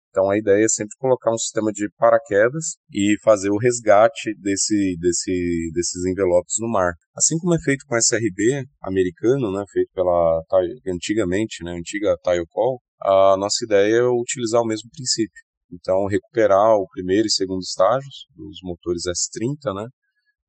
Então 0.09 0.29
a 0.29 0.37
ideia 0.37 0.65
é 0.65 0.67
sempre 0.67 0.95
colocar 0.97 1.31
um 1.31 1.37
sistema 1.37 1.71
de 1.71 1.87
paraquedas 1.97 2.77
e 2.91 3.15
fazer 3.23 3.49
o 3.51 3.57
resgate 3.57 4.33
desse, 4.39 4.97
desse, 4.99 5.69
desses 5.73 6.05
envelopes 6.05 6.55
no 6.59 6.67
mar. 6.67 6.93
Assim 7.15 7.37
como 7.37 7.53
é 7.53 7.59
feito 7.63 7.85
com 7.87 7.95
SRB 7.95 8.65
americano, 8.81 9.51
né, 9.51 9.63
feito 9.71 9.91
pela 9.93 10.41
antigamente, 10.87 11.63
né, 11.63 11.73
antiga 11.73 12.15
Call, 12.49 12.81
a 13.01 13.37
nossa 13.37 13.63
ideia 13.63 13.97
é 13.97 14.03
utilizar 14.03 14.61
o 14.61 14.67
mesmo 14.67 14.89
princípio. 14.91 15.43
Então 15.71 16.07
recuperar 16.07 16.75
o 16.75 16.87
primeiro 16.91 17.27
e 17.27 17.31
segundo 17.31 17.61
estágios 17.61 18.25
dos 18.35 18.57
motores 18.63 19.03
S30, 19.03 19.75
né, 19.75 19.87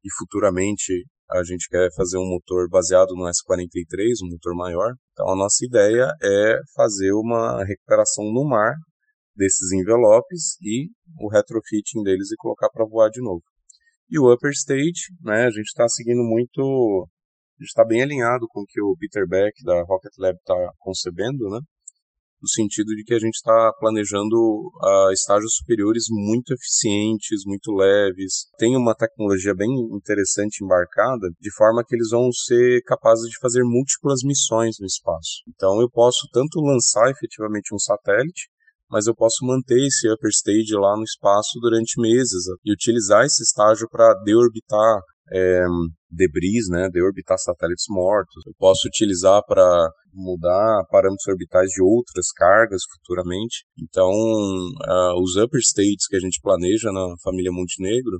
e 0.02 0.08
futuramente 0.18 1.04
a 1.32 1.44
gente 1.44 1.68
quer 1.68 1.88
fazer 1.94 2.18
um 2.18 2.26
motor 2.26 2.68
baseado 2.68 3.14
no 3.14 3.24
S43, 3.24 4.24
um 4.24 4.30
motor 4.30 4.54
maior. 4.56 4.94
Então 5.12 5.30
a 5.30 5.36
nossa 5.36 5.64
ideia 5.64 6.10
é 6.22 6.56
fazer 6.74 7.12
uma 7.12 7.62
recuperação 7.64 8.24
no 8.24 8.48
mar 8.48 8.74
desses 9.40 9.72
envelopes 9.72 10.58
e 10.60 10.90
o 11.18 11.28
retrofitting 11.30 12.02
deles 12.02 12.30
e 12.30 12.36
colocar 12.36 12.68
para 12.68 12.84
voar 12.84 13.08
de 13.08 13.22
novo. 13.22 13.42
E 14.10 14.18
o 14.18 14.30
upper 14.30 14.50
stage, 14.50 15.08
né, 15.22 15.46
a 15.46 15.50
gente 15.50 15.68
está 15.68 15.88
seguindo 15.88 16.22
muito, 16.22 17.08
a 17.58 17.62
gente 17.62 17.68
está 17.68 17.84
bem 17.84 18.02
alinhado 18.02 18.46
com 18.50 18.60
o 18.60 18.66
que 18.68 18.82
o 18.82 18.94
Peter 18.98 19.26
Beck 19.26 19.54
da 19.64 19.82
Rocket 19.84 20.12
Lab 20.18 20.36
está 20.36 20.54
concebendo, 20.78 21.48
né, 21.48 21.60
no 22.42 22.48
sentido 22.48 22.94
de 22.94 23.02
que 23.04 23.14
a 23.14 23.18
gente 23.18 23.34
está 23.34 23.72
planejando 23.78 24.36
uh, 24.36 25.12
estágios 25.12 25.54
superiores 25.56 26.04
muito 26.10 26.52
eficientes, 26.52 27.44
muito 27.46 27.70
leves. 27.72 28.48
Tem 28.58 28.76
uma 28.76 28.94
tecnologia 28.94 29.54
bem 29.54 29.70
interessante 29.92 30.64
embarcada, 30.64 31.28
de 31.38 31.54
forma 31.54 31.84
que 31.86 31.94
eles 31.94 32.10
vão 32.10 32.32
ser 32.32 32.82
capazes 32.84 33.28
de 33.28 33.38
fazer 33.40 33.62
múltiplas 33.62 34.20
missões 34.24 34.76
no 34.80 34.86
espaço. 34.86 35.44
Então 35.48 35.80
eu 35.80 35.90
posso 35.90 36.28
tanto 36.32 36.60
lançar 36.60 37.10
efetivamente 37.10 37.74
um 37.74 37.78
satélite, 37.78 38.48
mas 38.90 39.06
eu 39.06 39.14
posso 39.14 39.46
manter 39.46 39.86
esse 39.86 40.10
upper 40.10 40.30
stage 40.30 40.74
lá 40.74 40.96
no 40.96 41.04
espaço 41.04 41.58
durante 41.60 42.00
meses 42.00 42.44
e 42.64 42.72
utilizar 42.72 43.24
esse 43.24 43.42
estágio 43.42 43.88
para 43.88 44.14
deorbitar 44.24 45.00
é, 45.32 45.64
debris, 46.10 46.68
né, 46.68 46.88
deorbitar 46.90 47.38
satélites 47.38 47.84
mortos. 47.88 48.44
Eu 48.46 48.52
posso 48.58 48.88
utilizar 48.88 49.42
para 49.46 49.90
mudar 50.12 50.84
parâmetros 50.90 51.26
orbitais 51.28 51.70
de 51.70 51.82
outras 51.82 52.32
cargas 52.32 52.82
futuramente. 52.92 53.64
Então, 53.78 54.10
uh, 54.10 55.22
os 55.22 55.36
upper 55.36 55.60
states 55.60 56.08
que 56.08 56.16
a 56.16 56.20
gente 56.20 56.40
planeja 56.42 56.90
na 56.90 57.14
família 57.22 57.52
Montenegro, 57.52 58.18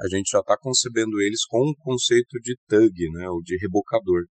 a 0.00 0.08
gente 0.08 0.30
já 0.30 0.40
está 0.40 0.56
concebendo 0.58 1.20
eles 1.20 1.44
com 1.46 1.70
o 1.70 1.76
conceito 1.76 2.38
de 2.42 2.56
tug, 2.68 3.10
né, 3.12 3.28
ou 3.28 3.40
de 3.42 3.56
rebocador 3.58 4.24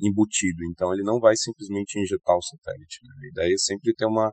embutido. 0.00 0.62
Então, 0.70 0.92
ele 0.92 1.02
não 1.02 1.18
vai 1.18 1.34
simplesmente 1.36 1.98
injetar 1.98 2.36
o 2.36 2.42
satélite. 2.42 3.00
Né? 3.02 3.10
A 3.24 3.28
ideia 3.32 3.54
é 3.54 3.58
sempre 3.58 3.94
ter 3.94 4.06
uma 4.06 4.30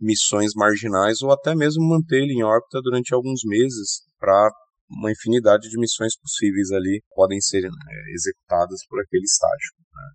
missões 0.00 0.52
marginais 0.54 1.22
ou 1.22 1.32
até 1.32 1.54
mesmo 1.54 1.82
manter 1.82 2.22
ele 2.22 2.34
em 2.34 2.44
órbita 2.44 2.80
durante 2.82 3.14
alguns 3.14 3.40
meses 3.44 4.02
para 4.18 4.50
uma 4.90 5.12
infinidade 5.12 5.68
de 5.68 5.78
missões 5.78 6.16
possíveis 6.18 6.70
ali 6.72 7.02
podem 7.14 7.40
ser 7.40 7.64
é, 7.64 7.68
executadas 8.14 8.80
por 8.88 9.00
aquele 9.00 9.24
estágio. 9.24 9.72
Né? 9.92 10.08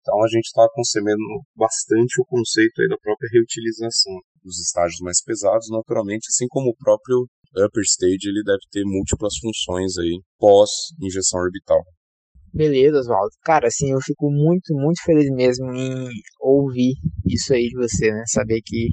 Então 0.00 0.22
a 0.22 0.28
gente 0.28 0.46
está 0.46 0.66
concebendo 0.72 1.22
bastante 1.56 2.20
o 2.20 2.26
conceito 2.26 2.80
aí 2.80 2.88
da 2.88 2.98
própria 2.98 3.28
reutilização 3.32 4.12
dos 4.42 4.60
estágios 4.60 5.00
mais 5.00 5.22
pesados, 5.24 5.68
naturalmente, 5.70 6.28
assim 6.28 6.46
como 6.48 6.70
o 6.70 6.76
próprio 6.76 7.26
upper 7.56 7.82
stage 7.82 8.28
ele 8.28 8.42
deve 8.44 8.60
ter 8.70 8.84
múltiplas 8.84 9.34
funções 9.40 9.96
aí 9.98 10.20
pós 10.38 10.70
injeção 11.00 11.40
orbital. 11.40 11.82
Beleza, 12.52 12.98
Oswaldo. 12.98 13.32
Cara, 13.42 13.66
assim, 13.66 13.90
eu 13.90 14.00
fico 14.00 14.30
muito, 14.30 14.74
muito 14.74 15.02
feliz 15.02 15.28
mesmo 15.30 15.74
em 15.74 16.08
ouvir 16.40 16.94
isso 17.26 17.52
aí 17.52 17.66
de 17.66 17.76
você, 17.76 18.12
né? 18.12 18.22
Saber 18.28 18.60
que 18.64 18.90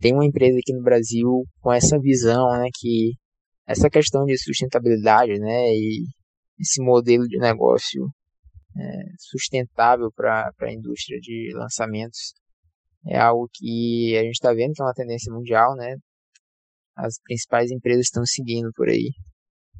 tem 0.00 0.14
uma 0.14 0.24
empresa 0.24 0.58
aqui 0.58 0.72
no 0.72 0.82
Brasil 0.82 1.44
com 1.60 1.72
essa 1.72 1.98
visão, 1.98 2.50
né? 2.52 2.68
Que 2.74 3.12
essa 3.66 3.90
questão 3.90 4.24
de 4.24 4.36
sustentabilidade, 4.38 5.38
né? 5.38 5.72
E 5.72 6.04
esse 6.58 6.82
modelo 6.82 7.24
de 7.26 7.38
negócio 7.38 8.08
é, 8.76 8.82
sustentável 9.18 10.10
para 10.14 10.50
a 10.60 10.72
indústria 10.72 11.18
de 11.20 11.52
lançamentos 11.54 12.32
é 13.06 13.18
algo 13.18 13.48
que 13.52 14.16
a 14.16 14.22
gente 14.22 14.34
está 14.34 14.52
vendo 14.52 14.72
que 14.72 14.82
é 14.82 14.84
uma 14.84 14.94
tendência 14.94 15.32
mundial, 15.32 15.74
né? 15.76 15.96
As 16.96 17.20
principais 17.22 17.70
empresas 17.70 18.06
estão 18.06 18.24
seguindo 18.24 18.70
por 18.74 18.88
aí. 18.88 19.10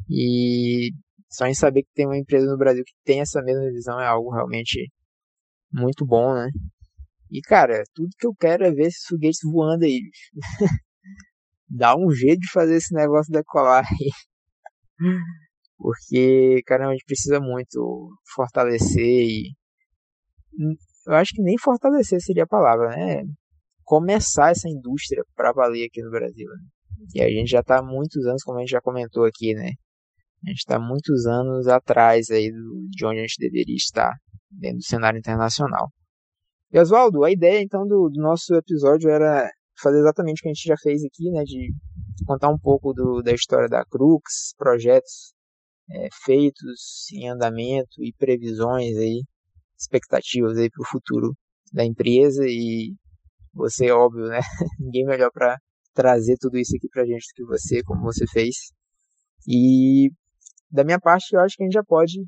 E 0.08 0.90
só 1.30 1.46
em 1.46 1.54
saber 1.54 1.82
que 1.82 1.92
tem 1.94 2.06
uma 2.06 2.18
empresa 2.18 2.46
no 2.46 2.56
Brasil 2.56 2.82
que 2.84 2.94
tem 3.04 3.20
essa 3.20 3.42
mesma 3.42 3.70
visão 3.70 4.00
é 4.00 4.06
algo 4.06 4.30
realmente 4.30 4.90
muito 5.72 6.06
bom, 6.06 6.34
né? 6.34 6.48
E 7.30 7.40
cara, 7.42 7.82
tudo 7.94 8.08
que 8.18 8.26
eu 8.26 8.34
quero 8.34 8.64
é 8.64 8.70
ver 8.70 8.86
esses 8.86 9.04
foguetes 9.06 9.40
voando 9.42 9.84
aí. 9.84 10.00
Dá 11.68 11.94
um 11.96 12.10
jeito 12.10 12.40
de 12.40 12.50
fazer 12.50 12.76
esse 12.76 12.94
negócio 12.94 13.32
decolar 13.32 13.84
aí. 13.84 14.10
Porque, 15.76 16.62
cara, 16.66 16.88
a 16.88 16.92
gente 16.92 17.04
precisa 17.04 17.40
muito 17.40 18.10
fortalecer 18.34 19.04
e. 19.04 19.54
Eu 21.06 21.14
acho 21.14 21.32
que 21.34 21.42
nem 21.42 21.56
fortalecer 21.58 22.20
seria 22.20 22.44
a 22.44 22.48
palavra, 22.48 22.88
né? 22.88 23.22
Começar 23.84 24.50
essa 24.50 24.68
indústria 24.68 25.22
para 25.36 25.52
valer 25.52 25.86
aqui 25.86 26.02
no 26.02 26.10
Brasil. 26.10 26.48
Né? 26.48 26.58
E 27.14 27.22
a 27.22 27.28
gente 27.28 27.48
já 27.48 27.60
está 27.60 27.78
há 27.78 27.82
muitos 27.82 28.26
anos, 28.26 28.42
como 28.42 28.58
a 28.58 28.60
gente 28.60 28.70
já 28.70 28.80
comentou 28.80 29.24
aqui, 29.24 29.54
né? 29.54 29.70
A 30.44 30.50
gente 30.50 30.58
está 30.58 30.78
muitos 30.78 31.26
anos 31.26 31.68
atrás 31.68 32.30
aí 32.30 32.50
do, 32.50 32.88
de 32.90 33.06
onde 33.06 33.18
a 33.18 33.22
gente 33.22 33.38
deveria 33.38 33.76
estar 33.76 34.12
dentro 34.50 34.78
do 34.78 34.84
cenário 34.84 35.18
internacional. 35.18 35.90
E 36.70 36.78
Oswaldo, 36.78 37.24
a 37.24 37.30
ideia 37.30 37.62
então 37.62 37.86
do, 37.86 38.10
do, 38.10 38.20
nosso 38.20 38.54
episódio 38.54 39.08
era 39.08 39.50
fazer 39.80 40.00
exatamente 40.00 40.40
o 40.40 40.42
que 40.42 40.48
a 40.48 40.52
gente 40.52 40.66
já 40.66 40.76
fez 40.76 41.02
aqui, 41.02 41.30
né, 41.30 41.42
de 41.44 41.72
contar 42.26 42.50
um 42.50 42.58
pouco 42.58 42.92
do, 42.92 43.22
da 43.22 43.32
história 43.32 43.68
da 43.68 43.84
Crux, 43.86 44.52
projetos 44.58 45.32
é, 45.90 46.08
feitos 46.24 47.10
em 47.12 47.28
andamento 47.28 48.02
e 48.02 48.12
previsões 48.12 48.96
aí, 48.98 49.22
expectativas 49.78 50.58
aí 50.58 50.68
para 50.68 50.82
o 50.82 50.88
futuro 50.88 51.34
da 51.72 51.84
empresa 51.84 52.44
e 52.46 52.94
você, 53.54 53.90
óbvio, 53.90 54.26
né, 54.26 54.40
ninguém 54.78 55.06
melhor 55.06 55.30
para 55.32 55.56
trazer 55.94 56.36
tudo 56.38 56.58
isso 56.58 56.76
aqui 56.76 56.88
para 56.88 57.02
a 57.02 57.06
gente 57.06 57.26
do 57.28 57.34
que 57.34 57.44
você, 57.44 57.82
como 57.82 58.02
você 58.02 58.26
fez. 58.26 58.54
E 59.46 60.10
da 60.70 60.84
minha 60.84 61.00
parte, 61.00 61.34
eu 61.34 61.40
acho 61.40 61.56
que 61.56 61.62
a 61.62 61.66
gente 61.66 61.74
já 61.74 61.82
pode 61.82 62.22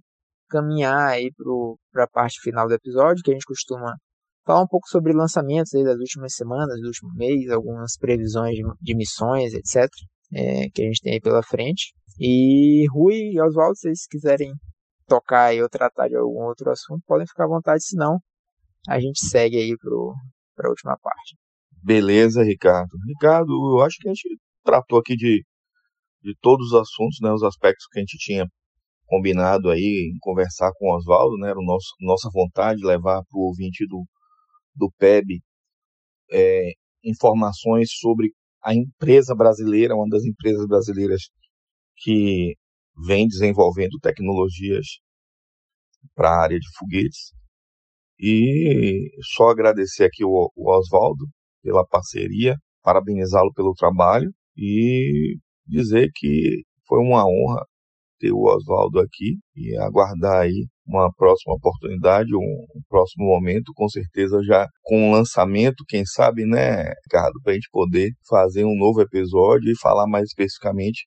caminhar 0.48 1.08
aí 1.08 1.30
para 1.92 2.04
a 2.04 2.08
parte 2.08 2.40
final 2.40 2.66
do 2.66 2.74
episódio, 2.74 3.22
que 3.22 3.30
a 3.30 3.34
gente 3.34 3.44
costuma 3.44 3.94
falar 4.50 4.62
um 4.64 4.66
pouco 4.66 4.88
sobre 4.88 5.12
lançamentos 5.12 5.70
das 5.72 5.98
últimas 5.98 6.34
semanas, 6.34 6.80
do 6.80 6.88
último 6.88 7.12
mês, 7.14 7.48
algumas 7.50 7.96
previsões 7.96 8.54
de, 8.54 8.62
de 8.80 8.96
missões, 8.96 9.54
etc., 9.54 9.88
é, 10.32 10.68
que 10.70 10.82
a 10.82 10.86
gente 10.86 11.00
tem 11.00 11.12
aí 11.14 11.20
pela 11.20 11.42
frente. 11.42 11.94
E 12.18 12.84
Rui 12.90 13.32
e 13.32 13.40
Oswaldo, 13.40 13.76
se 13.76 13.82
vocês 13.82 14.06
quiserem 14.08 14.52
tocar 15.06 15.54
ou 15.54 15.68
tratar 15.68 16.08
de 16.08 16.16
algum 16.16 16.42
outro 16.42 16.68
assunto, 16.70 17.02
podem 17.06 17.26
ficar 17.26 17.44
à 17.44 17.48
vontade, 17.48 17.84
senão 17.84 18.18
a 18.88 18.98
gente 18.98 19.24
segue 19.24 19.56
aí 19.56 19.76
para 19.76 20.66
a 20.66 20.70
última 20.70 20.96
parte. 21.00 21.36
Beleza, 21.82 22.42
Ricardo. 22.42 22.90
Ricardo, 23.06 23.52
eu 23.52 23.84
acho 23.84 23.96
que 24.00 24.08
a 24.08 24.12
gente 24.12 24.36
tratou 24.64 24.98
aqui 24.98 25.14
de 25.14 25.44
de 26.22 26.34
todos 26.40 26.66
os 26.66 26.74
assuntos, 26.74 27.18
né, 27.22 27.32
os 27.32 27.42
aspectos 27.42 27.86
que 27.90 27.98
a 27.98 28.02
gente 28.02 28.18
tinha 28.18 28.46
combinado 29.06 29.70
aí 29.70 30.12
em 30.14 30.18
conversar 30.20 30.70
com 30.76 30.86
o 30.86 30.96
Oswaldo, 30.96 31.36
né, 31.38 31.48
era 31.48 31.58
nosso, 31.62 31.88
nossa 32.00 32.28
vontade 32.30 32.80
de 32.80 32.86
levar 32.86 33.22
para 33.24 33.38
o 33.38 33.46
ouvinte 33.46 33.86
do, 33.86 34.04
do 34.80 34.90
PEB 34.98 35.40
é, 36.32 36.72
informações 37.04 37.90
sobre 37.92 38.32
a 38.64 38.74
empresa 38.74 39.34
brasileira, 39.34 39.94
uma 39.94 40.08
das 40.08 40.24
empresas 40.24 40.66
brasileiras 40.66 41.22
que 41.96 42.54
vem 43.06 43.26
desenvolvendo 43.26 43.98
tecnologias 44.00 44.86
para 46.14 46.30
a 46.30 46.42
área 46.42 46.58
de 46.58 46.66
foguetes. 46.78 47.32
E 48.18 49.10
só 49.34 49.50
agradecer 49.50 50.04
aqui 50.04 50.24
o, 50.24 50.50
o 50.54 50.70
Oswaldo 50.70 51.26
pela 51.62 51.86
parceria, 51.86 52.56
parabenizá-lo 52.82 53.52
pelo 53.54 53.74
trabalho 53.74 54.30
e 54.56 55.38
dizer 55.66 56.10
que 56.14 56.62
foi 56.86 56.98
uma 56.98 57.24
honra 57.26 57.64
ter 58.18 58.32
o 58.32 58.42
Oswaldo 58.42 59.00
aqui 59.00 59.38
e 59.56 59.76
aguardar 59.78 60.42
aí 60.42 60.66
uma 60.90 61.12
próxima 61.12 61.54
oportunidade, 61.54 62.34
um, 62.34 62.38
um, 62.38 62.80
próximo 62.88 63.26
momento, 63.26 63.72
com 63.74 63.88
certeza 63.88 64.42
já 64.42 64.66
com 64.82 65.08
o 65.08 65.12
lançamento, 65.12 65.84
quem 65.88 66.04
sabe, 66.04 66.44
né, 66.44 66.92
Ricardo, 67.04 67.40
para 67.42 67.52
a 67.52 67.54
gente 67.54 67.68
poder 67.70 68.10
fazer 68.28 68.64
um 68.64 68.76
novo 68.76 69.00
episódio 69.00 69.70
e 69.70 69.78
falar 69.78 70.06
mais 70.06 70.24
especificamente 70.26 71.04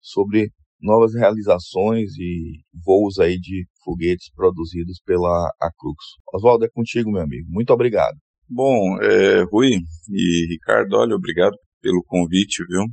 sobre 0.00 0.50
novas 0.80 1.14
realizações 1.14 2.10
e 2.18 2.60
voos 2.84 3.18
aí 3.18 3.38
de 3.38 3.66
foguetes 3.84 4.30
produzidos 4.34 5.00
pela 5.04 5.50
Acrux. 5.60 5.96
Oswaldo, 6.34 6.64
é 6.64 6.68
contigo, 6.68 7.10
meu 7.10 7.22
amigo. 7.22 7.46
Muito 7.48 7.70
obrigado. 7.72 8.16
Bom, 8.48 9.00
é, 9.02 9.42
Rui 9.50 9.70
e 10.10 10.46
Ricardo, 10.52 10.96
olha, 10.96 11.14
obrigado 11.16 11.56
pelo 11.82 12.02
convite, 12.06 12.64
viu? 12.68 12.84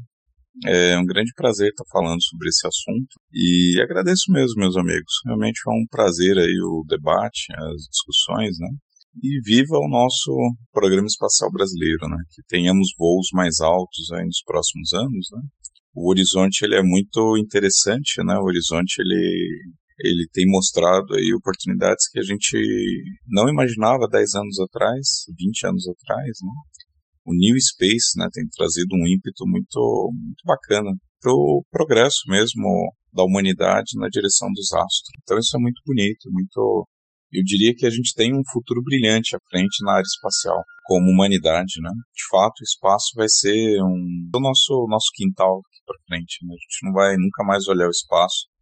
É 0.65 0.97
um 0.99 1.05
grande 1.05 1.31
prazer 1.35 1.69
estar 1.69 1.83
falando 1.91 2.21
sobre 2.23 2.47
esse 2.47 2.65
assunto 2.67 3.19
e 3.33 3.81
agradeço 3.81 4.31
mesmo, 4.31 4.59
meus 4.59 4.77
amigos. 4.77 5.13
Realmente 5.25 5.59
foi 5.63 5.73
um 5.73 5.85
prazer 5.89 6.37
aí 6.37 6.59
o 6.61 6.85
debate, 6.87 7.51
as 7.51 7.81
discussões, 7.89 8.57
né? 8.59 8.69
E 9.21 9.41
viva 9.41 9.77
o 9.77 9.89
nosso 9.89 10.31
programa 10.71 11.07
espacial 11.07 11.51
brasileiro, 11.51 12.07
né? 12.07 12.17
Que 12.33 12.43
tenhamos 12.47 12.89
voos 12.97 13.29
mais 13.33 13.59
altos 13.61 14.11
aí 14.11 14.25
nos 14.25 14.43
próximos 14.45 14.93
anos, 14.93 15.27
né? 15.31 15.41
O 15.95 16.09
horizonte 16.09 16.63
ele 16.63 16.75
é 16.75 16.83
muito 16.83 17.35
interessante, 17.37 18.23
né? 18.23 18.37
O 18.37 18.45
horizonte 18.45 18.99
ele 18.99 19.73
ele 19.99 20.27
tem 20.33 20.45
mostrado 20.47 21.13
aí 21.15 21.33
oportunidades 21.33 22.09
que 22.09 22.19
a 22.19 22.23
gente 22.23 22.57
não 23.27 23.47
imaginava 23.47 24.07
10 24.07 24.35
anos 24.35 24.59
atrás, 24.59 25.25
20 25.37 25.67
anos 25.67 25.87
atrás, 25.87 26.37
né? 26.41 26.51
O 27.25 27.33
New 27.33 27.55
Space, 27.59 28.17
né, 28.17 28.27
tem 28.31 28.43
trazido 28.49 28.93
um 28.93 29.07
ímpeto 29.07 29.45
muito, 29.47 30.11
muito 30.13 30.43
bacana 30.45 30.91
para 31.21 31.31
o 31.31 31.63
progresso 31.71 32.21
mesmo 32.27 32.91
da 33.13 33.23
humanidade 33.23 33.97
na 33.97 34.09
direção 34.09 34.49
dos 34.51 34.73
astros. 34.73 35.09
Então 35.21 35.37
isso 35.37 35.55
é 35.55 35.59
muito 35.59 35.81
bonito, 35.85 36.29
muito 36.31 36.87
eu 37.33 37.43
diria 37.43 37.73
que 37.73 37.85
a 37.85 37.89
gente 37.89 38.13
tem 38.13 38.31
um 38.31 38.43
futuro 38.51 38.81
brilhante 38.83 39.35
à 39.35 39.39
frente 39.49 39.83
na 39.83 39.93
área 39.93 40.05
espacial, 40.05 40.61
como 40.85 41.09
humanidade, 41.09 41.81
né? 41.81 41.89
De 41.89 42.27
fato, 42.29 42.61
o 42.61 42.63
espaço 42.63 43.09
vai 43.15 43.27
ser 43.27 43.81
um 43.81 44.29
o 44.35 44.39
nosso 44.39 44.85
nosso 44.87 45.09
quintal 45.15 45.59
aqui 45.65 45.81
para 45.85 45.97
frente, 46.05 46.45
né? 46.45 46.53
A 46.53 46.61
gente 46.61 46.79
não 46.83 46.93
vai 46.93 47.15
nunca 47.17 47.43
mais 47.43 47.67
olhar 47.67 47.87
o 47.87 47.91
espaço 47.91 48.52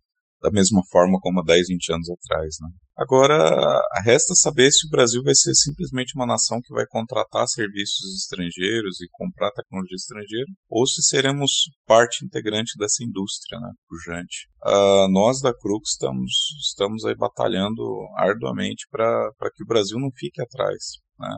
da 0.41 0.49
mesma 0.49 0.81
forma 0.89 1.19
como 1.21 1.39
há 1.39 1.43
10, 1.43 1.67
20 1.67 1.93
anos 1.93 2.09
atrás. 2.09 2.55
Né? 2.61 2.69
Agora, 2.97 3.81
resta 4.03 4.33
saber 4.33 4.71
se 4.71 4.87
o 4.87 4.89
Brasil 4.89 5.21
vai 5.23 5.35
ser 5.35 5.53
simplesmente 5.53 6.13
uma 6.15 6.25
nação 6.25 6.59
que 6.61 6.73
vai 6.73 6.85
contratar 6.87 7.47
serviços 7.47 8.15
estrangeiros 8.15 8.99
e 9.01 9.07
comprar 9.11 9.51
tecnologia 9.51 9.95
estrangeira, 9.95 10.51
ou 10.69 10.85
se 10.87 11.03
seremos 11.03 11.51
parte 11.85 12.25
integrante 12.25 12.77
dessa 12.77 13.03
indústria 13.03 13.59
né, 13.59 13.71
pujante. 13.87 14.47
Uh, 14.65 15.11
nós 15.11 15.41
da 15.41 15.53
Crux 15.53 15.91
estamos, 15.91 16.31
estamos 16.59 17.05
aí 17.05 17.15
batalhando 17.15 17.83
arduamente 18.17 18.87
para 18.91 19.31
que 19.55 19.63
o 19.63 19.67
Brasil 19.67 19.99
não 19.99 20.09
fique 20.15 20.41
atrás. 20.41 20.99
Né? 21.19 21.37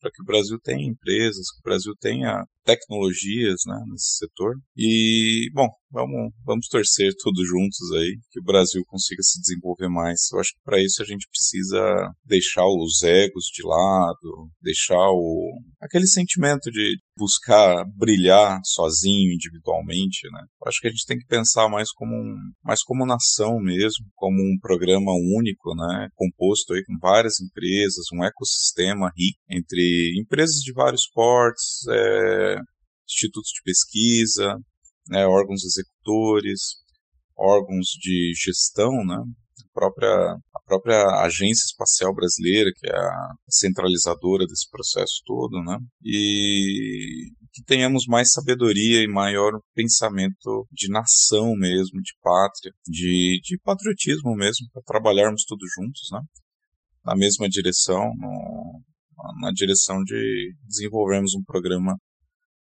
para 0.00 0.10
que 0.10 0.22
o 0.22 0.24
Brasil 0.24 0.58
tenha 0.62 0.88
empresas, 0.88 1.50
que 1.50 1.60
o 1.60 1.68
Brasil 1.68 1.92
tenha 2.00 2.44
tecnologias 2.64 3.60
né, 3.66 3.82
nesse 3.90 4.16
setor. 4.18 4.54
E, 4.76 5.50
bom, 5.52 5.68
vamos, 5.90 6.32
vamos 6.44 6.68
torcer 6.68 7.12
todos 7.22 7.46
juntos 7.46 7.92
aí, 7.96 8.18
que 8.30 8.40
o 8.40 8.44
Brasil 8.44 8.82
consiga 8.86 9.22
se 9.22 9.40
desenvolver 9.40 9.88
mais. 9.88 10.28
Eu 10.32 10.40
acho 10.40 10.52
que 10.52 10.62
para 10.64 10.82
isso 10.82 11.02
a 11.02 11.04
gente 11.04 11.26
precisa 11.28 11.80
deixar 12.24 12.66
os 12.66 13.02
egos 13.02 13.44
de 13.52 13.66
lado, 13.66 14.50
deixar 14.60 15.10
o, 15.10 15.58
aquele 15.80 16.06
sentimento 16.06 16.70
de 16.70 16.96
buscar 17.16 17.84
brilhar 17.96 18.60
sozinho, 18.64 19.32
individualmente, 19.32 20.30
né? 20.30 20.40
Eu 20.62 20.68
acho 20.68 20.80
que 20.80 20.86
a 20.86 20.90
gente 20.90 21.06
tem 21.06 21.18
que 21.18 21.26
pensar 21.26 21.68
mais 21.68 21.90
como 21.92 22.14
um, 22.14 22.36
mais 22.62 22.82
como 22.82 23.06
nação 23.06 23.58
mesmo, 23.60 24.06
como 24.14 24.36
um 24.36 24.58
programa 24.60 25.12
único, 25.12 25.74
né? 25.74 26.08
Composto 26.14 26.74
aí 26.74 26.84
com 26.84 26.96
várias 27.00 27.40
empresas, 27.40 28.06
um 28.12 28.24
ecossistema 28.24 29.10
rico 29.16 29.38
entre 29.50 30.14
empresas 30.20 30.60
de 30.62 30.72
vários 30.72 31.08
portes, 31.12 31.86
é, 31.88 32.56
institutos 33.08 33.50
de 33.50 33.62
pesquisa, 33.64 34.56
né, 35.08 35.26
órgãos 35.26 35.64
executores, 35.64 36.76
órgãos 37.36 37.86
de 38.00 38.32
gestão, 38.36 38.92
né, 39.04 39.16
a 39.16 39.72
própria, 39.72 40.36
a 40.54 40.60
própria 40.66 41.22
Agência 41.22 41.64
Espacial 41.66 42.14
Brasileira, 42.14 42.70
que 42.76 42.88
é 42.88 42.96
a 42.96 43.34
centralizadora 43.48 44.46
desse 44.46 44.68
processo 44.70 45.22
todo, 45.24 45.62
né, 45.62 45.78
e 46.04 47.30
que 47.52 47.62
tenhamos 47.64 48.06
mais 48.06 48.32
sabedoria 48.32 49.02
e 49.02 49.08
maior 49.08 49.52
pensamento 49.74 50.66
de 50.70 50.88
nação 50.90 51.54
mesmo, 51.56 52.00
de 52.02 52.12
pátria, 52.22 52.72
de, 52.86 53.40
de 53.42 53.58
patriotismo 53.64 54.34
mesmo, 54.34 54.68
para 54.72 54.82
trabalharmos 54.82 55.44
todos 55.44 55.68
juntos, 55.76 56.08
né, 56.12 56.20
na 57.04 57.16
mesma 57.16 57.48
direção, 57.48 58.12
no, 58.16 58.82
na 59.40 59.50
direção 59.52 60.02
de 60.04 60.54
desenvolvermos 60.66 61.34
um 61.34 61.42
programa 61.42 61.96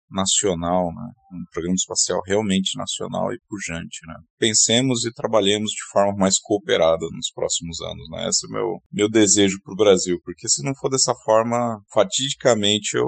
nacional, 0.09 0.93
né? 0.93 1.11
um 1.33 1.43
programa 1.51 1.75
espacial 1.75 2.21
realmente 2.25 2.77
nacional 2.77 3.33
e 3.33 3.39
pujante. 3.47 3.99
Né? 4.07 4.15
Pensemos 4.37 5.05
e 5.05 5.13
trabalhemos 5.13 5.71
de 5.71 5.83
forma 5.91 6.15
mais 6.17 6.39
cooperada 6.39 7.05
nos 7.11 7.31
próximos 7.33 7.81
anos. 7.81 8.09
Né? 8.09 8.27
Esse 8.29 8.45
é 8.45 8.49
o 8.49 8.51
meu, 8.51 8.79
meu 8.91 9.09
desejo 9.09 9.59
para 9.63 9.73
o 9.73 9.77
Brasil, 9.77 10.19
porque 10.23 10.47
se 10.47 10.63
não 10.63 10.75
for 10.75 10.89
dessa 10.89 11.13
forma, 11.23 11.79
fatidicamente 11.93 12.95
eu 12.95 13.05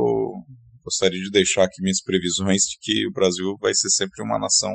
gostaria 0.84 1.22
de 1.22 1.30
deixar 1.30 1.64
aqui 1.64 1.82
minhas 1.82 2.02
previsões 2.02 2.62
de 2.62 2.78
que 2.82 3.08
o 3.08 3.12
Brasil 3.12 3.56
vai 3.60 3.74
ser 3.74 3.90
sempre 3.90 4.24
uma 4.24 4.40
nação 4.40 4.74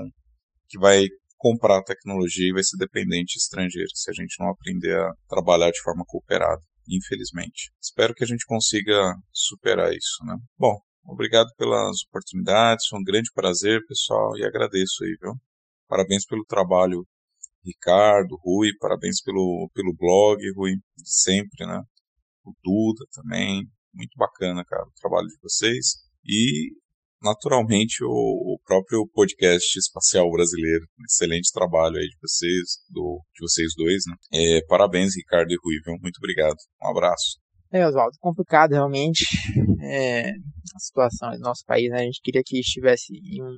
que 0.69 0.79
vai 0.79 1.07
comprar 1.37 1.83
tecnologia 1.83 2.49
e 2.49 2.53
vai 2.53 2.63
ser 2.63 2.77
dependente 2.77 3.35
de 3.35 3.41
estrangeiro, 3.41 3.89
se 3.95 4.11
a 4.11 4.15
gente 4.15 4.37
não 4.39 4.49
aprender 4.51 4.97
a 4.97 5.13
trabalhar 5.29 5.71
de 5.71 5.81
forma 5.81 6.05
cooperada 6.07 6.61
infelizmente. 6.89 7.71
Espero 7.81 8.15
que 8.15 8.25
a 8.25 8.27
gente 8.27 8.45
consiga 8.45 9.15
superar 9.33 9.93
isso, 9.93 10.25
né? 10.25 10.37
Bom, 10.59 10.81
Obrigado 11.05 11.49
pelas 11.57 12.03
oportunidades, 12.09 12.87
foi 12.87 12.99
um 13.01 13.05
grande 13.05 13.31
prazer, 13.35 13.85
pessoal, 13.87 14.37
e 14.37 14.45
agradeço 14.45 15.05
aí, 15.05 15.17
viu? 15.21 15.35
Parabéns 15.89 16.25
pelo 16.25 16.45
trabalho, 16.45 17.07
Ricardo, 17.65 18.37
Rui, 18.43 18.71
parabéns 18.79 19.21
pelo, 19.23 19.71
pelo 19.75 19.95
blog, 19.95 20.41
Rui, 20.57 20.73
de 20.97 21.13
sempre, 21.13 21.67
né? 21.67 21.83
O 22.45 22.53
Duda 22.63 23.05
também, 23.13 23.69
muito 23.93 24.17
bacana, 24.17 24.65
cara, 24.65 24.85
o 24.85 25.01
trabalho 25.01 25.29
de 25.29 25.39
vocês. 25.43 25.97
E, 26.25 26.71
naturalmente, 27.21 28.03
o, 28.05 28.09
o 28.55 28.59
próprio 28.65 29.07
podcast 29.13 29.79
espacial 29.79 30.31
brasileiro, 30.31 30.87
excelente 31.05 31.53
trabalho 31.53 31.97
aí 31.97 32.09
de 32.09 32.17
vocês, 32.21 32.79
do, 32.89 33.21
de 33.35 33.41
vocês 33.41 33.73
dois, 33.77 34.05
né? 34.07 34.17
É, 34.33 34.65
parabéns, 34.67 35.17
Ricardo 35.17 35.51
e 35.51 35.59
Rui, 35.63 35.75
viu? 35.85 35.99
Muito 36.01 36.19
obrigado. 36.19 36.57
Um 36.83 36.89
abraço. 36.91 37.42
É, 37.73 37.87
Oswaldo, 37.87 38.19
complicado 38.21 38.73
realmente 38.73 39.25
é, 39.81 40.29
a 40.31 40.79
situação 40.79 41.31
do 41.31 41.39
nosso 41.39 41.65
país, 41.65 41.89
né? 41.89 42.01
A 42.01 42.05
gente 42.05 42.21
queria 42.23 42.43
que 42.45 42.61
estivesse 42.61 43.15
em, 43.15 43.43
um, 43.43 43.57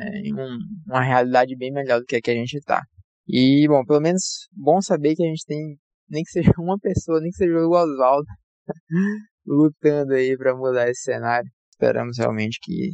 é, 0.00 0.18
em 0.20 0.32
um, 0.32 0.58
uma 0.86 1.02
realidade 1.02 1.56
bem 1.56 1.72
melhor 1.72 1.98
do 1.98 2.06
que 2.06 2.14
a 2.14 2.20
que 2.20 2.30
a 2.30 2.34
gente 2.34 2.54
está. 2.54 2.80
E, 3.26 3.66
bom, 3.66 3.84
pelo 3.84 4.00
menos 4.00 4.48
bom 4.52 4.80
saber 4.80 5.16
que 5.16 5.24
a 5.24 5.26
gente 5.26 5.44
tem, 5.44 5.76
nem 6.08 6.22
que 6.22 6.30
seja 6.30 6.52
uma 6.56 6.78
pessoa, 6.78 7.20
nem 7.20 7.30
que 7.30 7.36
seja 7.36 7.52
o 7.52 7.72
Oswaldo, 7.72 8.26
lutando 9.44 10.14
aí 10.14 10.36
para 10.36 10.56
mudar 10.56 10.88
esse 10.88 11.02
cenário. 11.02 11.50
Esperamos 11.72 12.16
realmente 12.16 12.60
que 12.62 12.92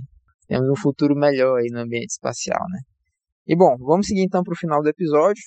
temos 0.48 0.68
um 0.70 0.80
futuro 0.80 1.14
melhor 1.14 1.60
aí 1.60 1.68
no 1.70 1.80
ambiente 1.80 2.12
espacial, 2.12 2.60
né? 2.70 2.80
E 3.46 3.54
bom, 3.54 3.76
vamos 3.76 4.06
seguir 4.06 4.22
então 4.22 4.42
para 4.42 4.54
o 4.54 4.58
final 4.58 4.82
do 4.82 4.88
episódio. 4.88 5.42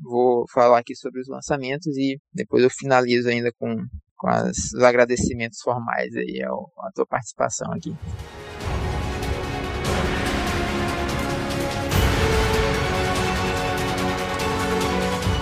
Vou 0.00 0.44
falar 0.52 0.80
aqui 0.80 0.96
sobre 0.96 1.20
os 1.20 1.28
lançamentos 1.28 1.96
e 1.96 2.18
depois 2.32 2.64
eu 2.64 2.70
finalizo 2.70 3.28
ainda 3.28 3.52
com 3.56 3.76
com 4.18 4.28
as, 4.28 4.72
os 4.74 4.82
agradecimentos 4.82 5.60
formais 5.60 6.14
aí 6.16 6.42
ao, 6.42 6.70
a 6.80 6.90
tua 6.92 7.06
participação 7.06 7.72
aqui. 7.72 7.96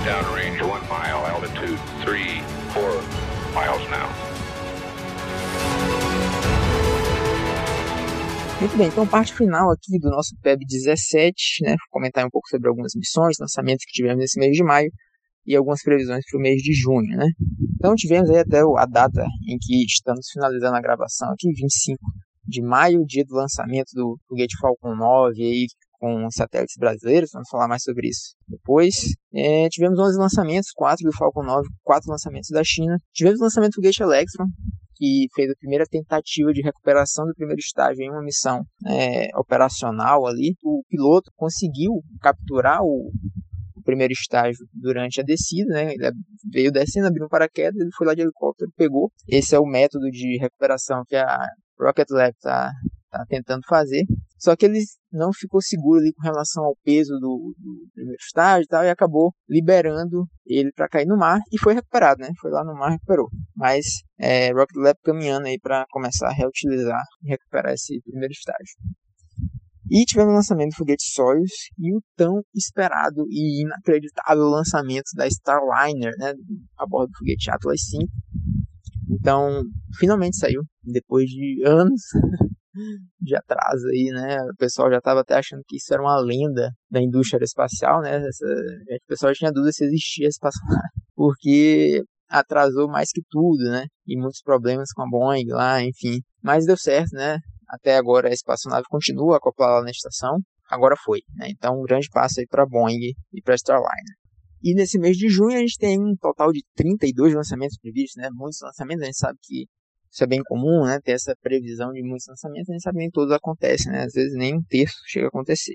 Downrange 0.04 0.62
1 0.62 0.66
mile, 0.66 1.30
altitude 1.32 1.82
3, 2.04 2.44
4 2.74 3.02
miles 3.56 3.90
now. 3.90 4.36
Muito 8.60 8.76
bem, 8.78 8.88
então 8.88 9.06
parte 9.06 9.34
final 9.34 9.70
aqui 9.70 9.98
do 9.98 10.08
nosso 10.08 10.34
PEB 10.42 10.64
17, 10.66 11.62
né? 11.62 11.70
Vou 11.70 11.78
comentar 11.90 12.24
um 12.24 12.30
pouco 12.30 12.48
sobre 12.48 12.68
algumas 12.68 12.94
missões, 12.94 13.36
lançamentos 13.38 13.84
que 13.84 13.92
tivemos 13.92 14.18
nesse 14.18 14.38
mês 14.38 14.56
de 14.56 14.62
maio 14.62 14.90
e 15.46 15.54
algumas 15.54 15.82
previsões 15.82 16.24
para 16.28 16.38
o 16.38 16.42
mês 16.42 16.60
de 16.62 16.72
junho, 16.74 17.16
né? 17.16 17.26
Então 17.76 17.94
tivemos 17.94 18.28
aí 18.30 18.38
até 18.38 18.60
a 18.60 18.86
data 18.86 19.24
em 19.48 19.56
que 19.58 19.84
estamos 19.84 20.26
finalizando 20.32 20.76
a 20.76 20.80
gravação 20.80 21.30
aqui, 21.30 21.48
25 21.52 21.98
de 22.46 22.62
maio, 22.62 23.04
dia 23.04 23.24
do 23.24 23.34
lançamento 23.34 23.90
do 23.94 24.18
foguete 24.28 24.56
Falcon 24.60 24.94
9 24.94 25.42
aí 25.42 25.66
com 25.98 26.28
satélites 26.30 26.76
brasileiros, 26.78 27.30
vamos 27.32 27.48
falar 27.48 27.68
mais 27.68 27.82
sobre 27.82 28.08
isso 28.08 28.34
depois. 28.46 28.94
É, 29.34 29.68
tivemos 29.68 29.98
11 29.98 30.18
lançamentos, 30.18 30.70
4 30.74 31.04
do 31.04 31.16
Falcon 31.16 31.42
9, 31.42 31.68
4 31.82 32.10
lançamentos 32.10 32.50
da 32.50 32.62
China. 32.62 32.98
Tivemos 33.12 33.40
o 33.40 33.44
lançamento 33.44 33.72
do 33.72 33.74
foguete 33.76 34.02
Electron, 34.02 34.46
que 34.94 35.26
fez 35.34 35.50
a 35.50 35.56
primeira 35.58 35.84
tentativa 35.86 36.52
de 36.52 36.62
recuperação 36.62 37.26
do 37.26 37.34
primeiro 37.34 37.60
estágio 37.60 38.02
em 38.02 38.10
uma 38.10 38.22
missão 38.22 38.62
é, 38.86 39.28
operacional 39.38 40.26
ali. 40.26 40.54
O 40.62 40.82
piloto 40.88 41.30
conseguiu 41.34 41.92
capturar 42.20 42.82
o, 42.82 43.10
primeiro 43.86 44.12
estágio 44.12 44.66
durante 44.74 45.20
a 45.20 45.24
descida, 45.24 45.72
né? 45.72 45.94
Ele 45.94 46.10
veio 46.52 46.72
descendo, 46.72 47.06
abriu 47.06 47.24
um 47.24 47.28
paraquedas, 47.28 47.80
ele 47.80 47.90
foi 47.96 48.06
lá 48.06 48.14
de 48.14 48.22
helicóptero, 48.22 48.70
pegou. 48.76 49.10
Esse 49.28 49.54
é 49.54 49.58
o 49.58 49.64
método 49.64 50.10
de 50.10 50.36
recuperação 50.38 51.04
que 51.06 51.16
a 51.16 51.46
Rocket 51.80 52.10
Lab 52.10 52.30
está 52.30 52.72
tá 53.10 53.24
tentando 53.28 53.62
fazer. 53.66 54.04
Só 54.38 54.54
que 54.54 54.66
ele 54.66 54.80
não 55.10 55.32
ficou 55.32 55.62
seguro 55.62 56.00
ali 56.00 56.12
com 56.12 56.22
relação 56.22 56.64
ao 56.64 56.76
peso 56.84 57.14
do, 57.14 57.54
do 57.56 57.88
primeiro 57.94 58.18
estágio 58.20 58.64
e 58.64 58.68
tal, 58.68 58.84
e 58.84 58.90
acabou 58.90 59.32
liberando 59.48 60.26
ele 60.44 60.70
para 60.72 60.88
cair 60.88 61.06
no 61.06 61.16
mar 61.16 61.40
e 61.50 61.58
foi 61.58 61.72
recuperado, 61.74 62.20
né? 62.20 62.28
Foi 62.40 62.50
lá 62.50 62.62
no 62.64 62.74
mar 62.74 62.90
e 62.90 62.92
recuperou. 62.94 63.28
Mas 63.54 63.86
é, 64.18 64.52
Rocket 64.52 64.76
Lab 64.76 64.98
caminhando 65.02 65.46
aí 65.46 65.58
para 65.58 65.86
começar 65.90 66.28
a 66.28 66.34
reutilizar 66.34 67.02
e 67.22 67.30
recuperar 67.30 67.72
esse 67.72 68.00
primeiro 68.02 68.32
estágio. 68.32 68.76
E 69.90 70.04
tivemos 70.04 70.32
o 70.32 70.36
lançamento 70.36 70.70
do 70.70 70.76
foguete 70.76 71.12
Soyuz 71.12 71.50
e 71.78 71.94
o 71.94 72.00
tão 72.16 72.42
esperado 72.54 73.24
e 73.30 73.62
inacreditável 73.62 74.44
lançamento 74.44 75.10
da 75.14 75.26
Starliner, 75.26 76.12
né, 76.18 76.32
a 76.78 76.86
bordo 76.86 77.10
do 77.10 77.18
foguete 77.18 77.50
Atlas 77.50 77.80
V. 77.92 78.06
Então, 79.08 79.62
finalmente 79.98 80.36
saiu, 80.36 80.62
depois 80.82 81.28
de 81.28 81.62
anos 81.64 82.00
de 83.20 83.36
atraso 83.36 83.86
aí, 83.88 84.10
né? 84.12 84.38
O 84.42 84.56
pessoal 84.56 84.90
já 84.90 84.98
estava 84.98 85.20
até 85.20 85.34
achando 85.34 85.62
que 85.66 85.76
isso 85.76 85.92
era 85.92 86.02
uma 86.02 86.18
lenda 86.20 86.72
da 86.90 87.00
indústria 87.00 87.44
espacial, 87.44 88.00
né? 88.00 88.16
Essa, 88.16 88.44
o 88.44 89.08
pessoal 89.08 89.32
tinha 89.32 89.52
dúvida 89.52 89.72
se 89.72 89.84
existia 89.84 90.28
espaçonave, 90.28 90.88
porque 91.14 92.02
atrasou 92.28 92.88
mais 92.88 93.10
que 93.12 93.22
tudo, 93.30 93.70
né? 93.70 93.86
E 94.06 94.18
muitos 94.18 94.42
problemas 94.42 94.92
com 94.92 95.02
a 95.02 95.08
Boeing 95.08 95.48
lá, 95.48 95.82
enfim. 95.82 96.20
Mas 96.42 96.66
deu 96.66 96.76
certo, 96.76 97.12
né? 97.12 97.38
Até 97.68 97.96
agora 97.96 98.28
a 98.28 98.32
espaçonave 98.32 98.84
continua 98.88 99.36
acoplada 99.36 99.84
na 99.84 99.90
estação. 99.90 100.38
Agora 100.70 100.96
foi, 101.04 101.20
né? 101.34 101.48
Então 101.50 101.80
um 101.80 101.82
grande 101.82 102.08
passo 102.10 102.40
aí 102.40 102.46
para 102.46 102.62
a 102.62 102.66
Boeing 102.66 103.12
e 103.32 103.42
para 103.42 103.54
a 103.54 103.56
Starliner. 103.56 104.16
E 104.62 104.74
nesse 104.74 104.98
mês 104.98 105.16
de 105.16 105.28
junho 105.28 105.56
a 105.56 105.60
gente 105.60 105.76
tem 105.78 106.00
um 106.00 106.16
total 106.16 106.52
de 106.52 106.62
32 106.74 107.34
lançamentos 107.34 107.78
previstos, 107.78 108.20
né? 108.20 108.28
Muitos 108.32 108.60
lançamentos, 108.60 109.02
a 109.02 109.06
gente 109.06 109.18
sabe 109.18 109.38
que 109.42 109.66
isso 110.10 110.24
é 110.24 110.26
bem 110.26 110.40
comum, 110.44 110.84
né? 110.84 110.98
Ter 111.00 111.12
essa 111.12 111.34
previsão 111.40 111.92
de 111.92 112.02
muitos 112.02 112.26
lançamentos, 112.28 112.70
a 112.70 112.72
gente 112.72 112.82
sabe 112.82 112.96
que 112.96 113.02
nem 113.02 113.10
todos 113.10 113.32
acontecem, 113.32 113.92
né? 113.92 114.04
Às 114.04 114.12
vezes 114.12 114.32
nem 114.34 114.56
um 114.56 114.62
terço 114.62 114.96
chega 115.06 115.26
a 115.26 115.28
acontecer. 115.28 115.74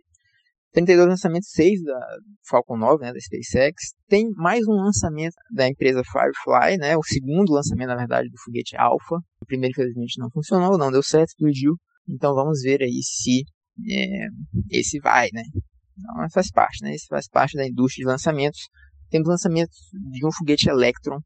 32 0.73 1.07
lançamentos, 1.07 1.49
6 1.51 1.83
da 1.83 1.99
Falcon 2.47 2.77
9, 2.77 3.03
né, 3.03 3.13
da 3.13 3.19
SpaceX. 3.19 3.93
Tem 4.07 4.29
mais 4.35 4.65
um 4.67 4.73
lançamento 4.73 5.35
da 5.53 5.67
empresa 5.67 6.01
Firefly, 6.03 6.77
né, 6.77 6.95
o 6.95 7.03
segundo 7.03 7.51
lançamento, 7.51 7.89
na 7.89 7.97
verdade, 7.97 8.29
do 8.29 8.37
foguete 8.43 8.77
Alpha. 8.77 9.15
O 9.41 9.45
primeiro, 9.45 9.71
infelizmente, 9.71 10.19
não 10.19 10.29
funcionou, 10.29 10.77
não 10.77 10.91
deu 10.91 11.03
certo, 11.03 11.29
explodiu. 11.29 11.75
Então 12.07 12.33
vamos 12.33 12.61
ver 12.61 12.81
aí 12.81 13.01
se 13.03 13.43
é, 13.89 14.27
esse 14.69 14.99
vai, 14.99 15.29
né. 15.33 15.43
Então, 15.97 16.29
faz 16.33 16.49
parte, 16.51 16.83
né, 16.83 16.95
isso 16.95 17.05
faz 17.09 17.27
parte 17.27 17.57
da 17.57 17.67
indústria 17.67 18.05
de 18.05 18.11
lançamentos. 18.11 18.61
Temos 19.09 19.27
lançamentos 19.27 19.75
de 19.91 20.25
um 20.25 20.31
foguete 20.31 20.69
Electron 20.69 21.19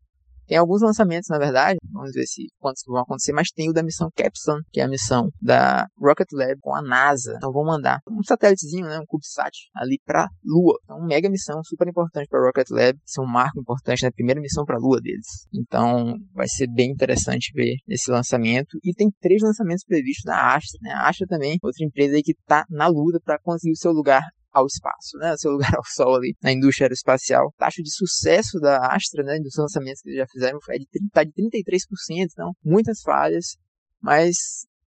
tem 0.48 0.58
alguns 0.58 0.82
lançamentos, 0.82 1.28
na 1.30 1.38
verdade, 1.38 1.78
vamos 1.92 2.12
ver 2.14 2.26
se 2.26 2.48
quantos 2.60 2.84
vão 2.88 3.02
acontecer, 3.02 3.34
mas 3.34 3.50
tem 3.50 3.70
o 3.70 3.74
da 3.74 3.84
missão 3.84 4.10
Capstone, 4.16 4.62
que 4.72 4.80
é 4.80 4.84
a 4.84 4.88
missão 4.88 5.30
da 5.42 5.88
Rocket 5.98 6.28
Lab 6.34 6.60
com 6.62 6.76
a 6.76 6.82
NASA. 6.82 7.34
Então 7.38 7.52
vão 7.52 7.66
mandar 7.66 8.00
um 8.10 8.24
satélitezinho, 8.24 8.86
né, 8.86 9.00
um 9.00 9.06
CubeSat, 9.06 9.52
ali 9.76 10.00
para 10.06 10.28
Lua. 10.44 10.78
Então, 10.84 10.98
uma 10.98 11.08
mega 11.08 11.30
missão 11.30 11.62
super 11.64 11.88
importante 11.88 12.28
para 12.30 12.46
Rocket 12.46 12.70
Lab, 12.70 12.98
isso 13.06 13.22
é 13.22 13.24
um 13.24 13.28
marco 13.28 13.60
importante 13.60 14.04
na 14.04 14.12
primeira 14.12 14.42
missão 14.42 14.66
para 14.66 14.78
Lua 14.78 15.00
deles. 15.02 15.48
Então 15.54 16.16
vai 16.34 16.48
ser 16.48 16.68
bem 16.68 16.92
interessante 16.92 17.52
ver 17.54 17.76
esse 17.88 18.12
lançamento. 18.12 18.78
E 18.84 18.94
tem 18.94 19.10
três 19.20 19.42
lançamentos 19.42 19.84
previstos 19.84 20.24
da 20.26 20.56
Astra, 20.56 20.80
né? 20.82 20.92
A 20.92 21.10
Astra 21.10 21.28
também, 21.28 21.58
outra 21.62 21.86
empresa 21.86 22.16
aí 22.16 22.24
que 22.24 22.34
está 22.34 22.66
na 22.70 22.88
luta 22.88 23.20
para 23.24 23.40
conseguir 23.40 23.74
o 23.74 23.78
seu 23.78 23.92
lugar 23.92 24.22
ao 24.56 24.66
espaço, 24.66 25.18
né? 25.18 25.36
Seu 25.38 25.52
lugar 25.52 25.76
ao 25.76 25.84
sol 25.86 26.16
ali 26.16 26.34
na 26.42 26.52
indústria 26.52 26.86
aeroespacial. 26.86 27.48
A 27.48 27.66
taxa 27.66 27.84
de 27.84 27.94
sucesso 27.94 28.60
da 28.60 28.88
Astra, 28.88 29.24
né? 29.24 29.38
Dos 29.40 29.56
lançamentos 29.58 30.02
que 30.02 30.10
eles 30.10 30.20
já 30.20 30.28
fizeram 30.32 30.60
é 30.70 30.78
de, 30.78 30.88
tá 31.12 31.24
de 31.24 31.32
33%, 31.32 32.28
então 32.32 32.54
muitas 32.64 33.02
falhas, 33.02 33.58
mas 34.02 34.36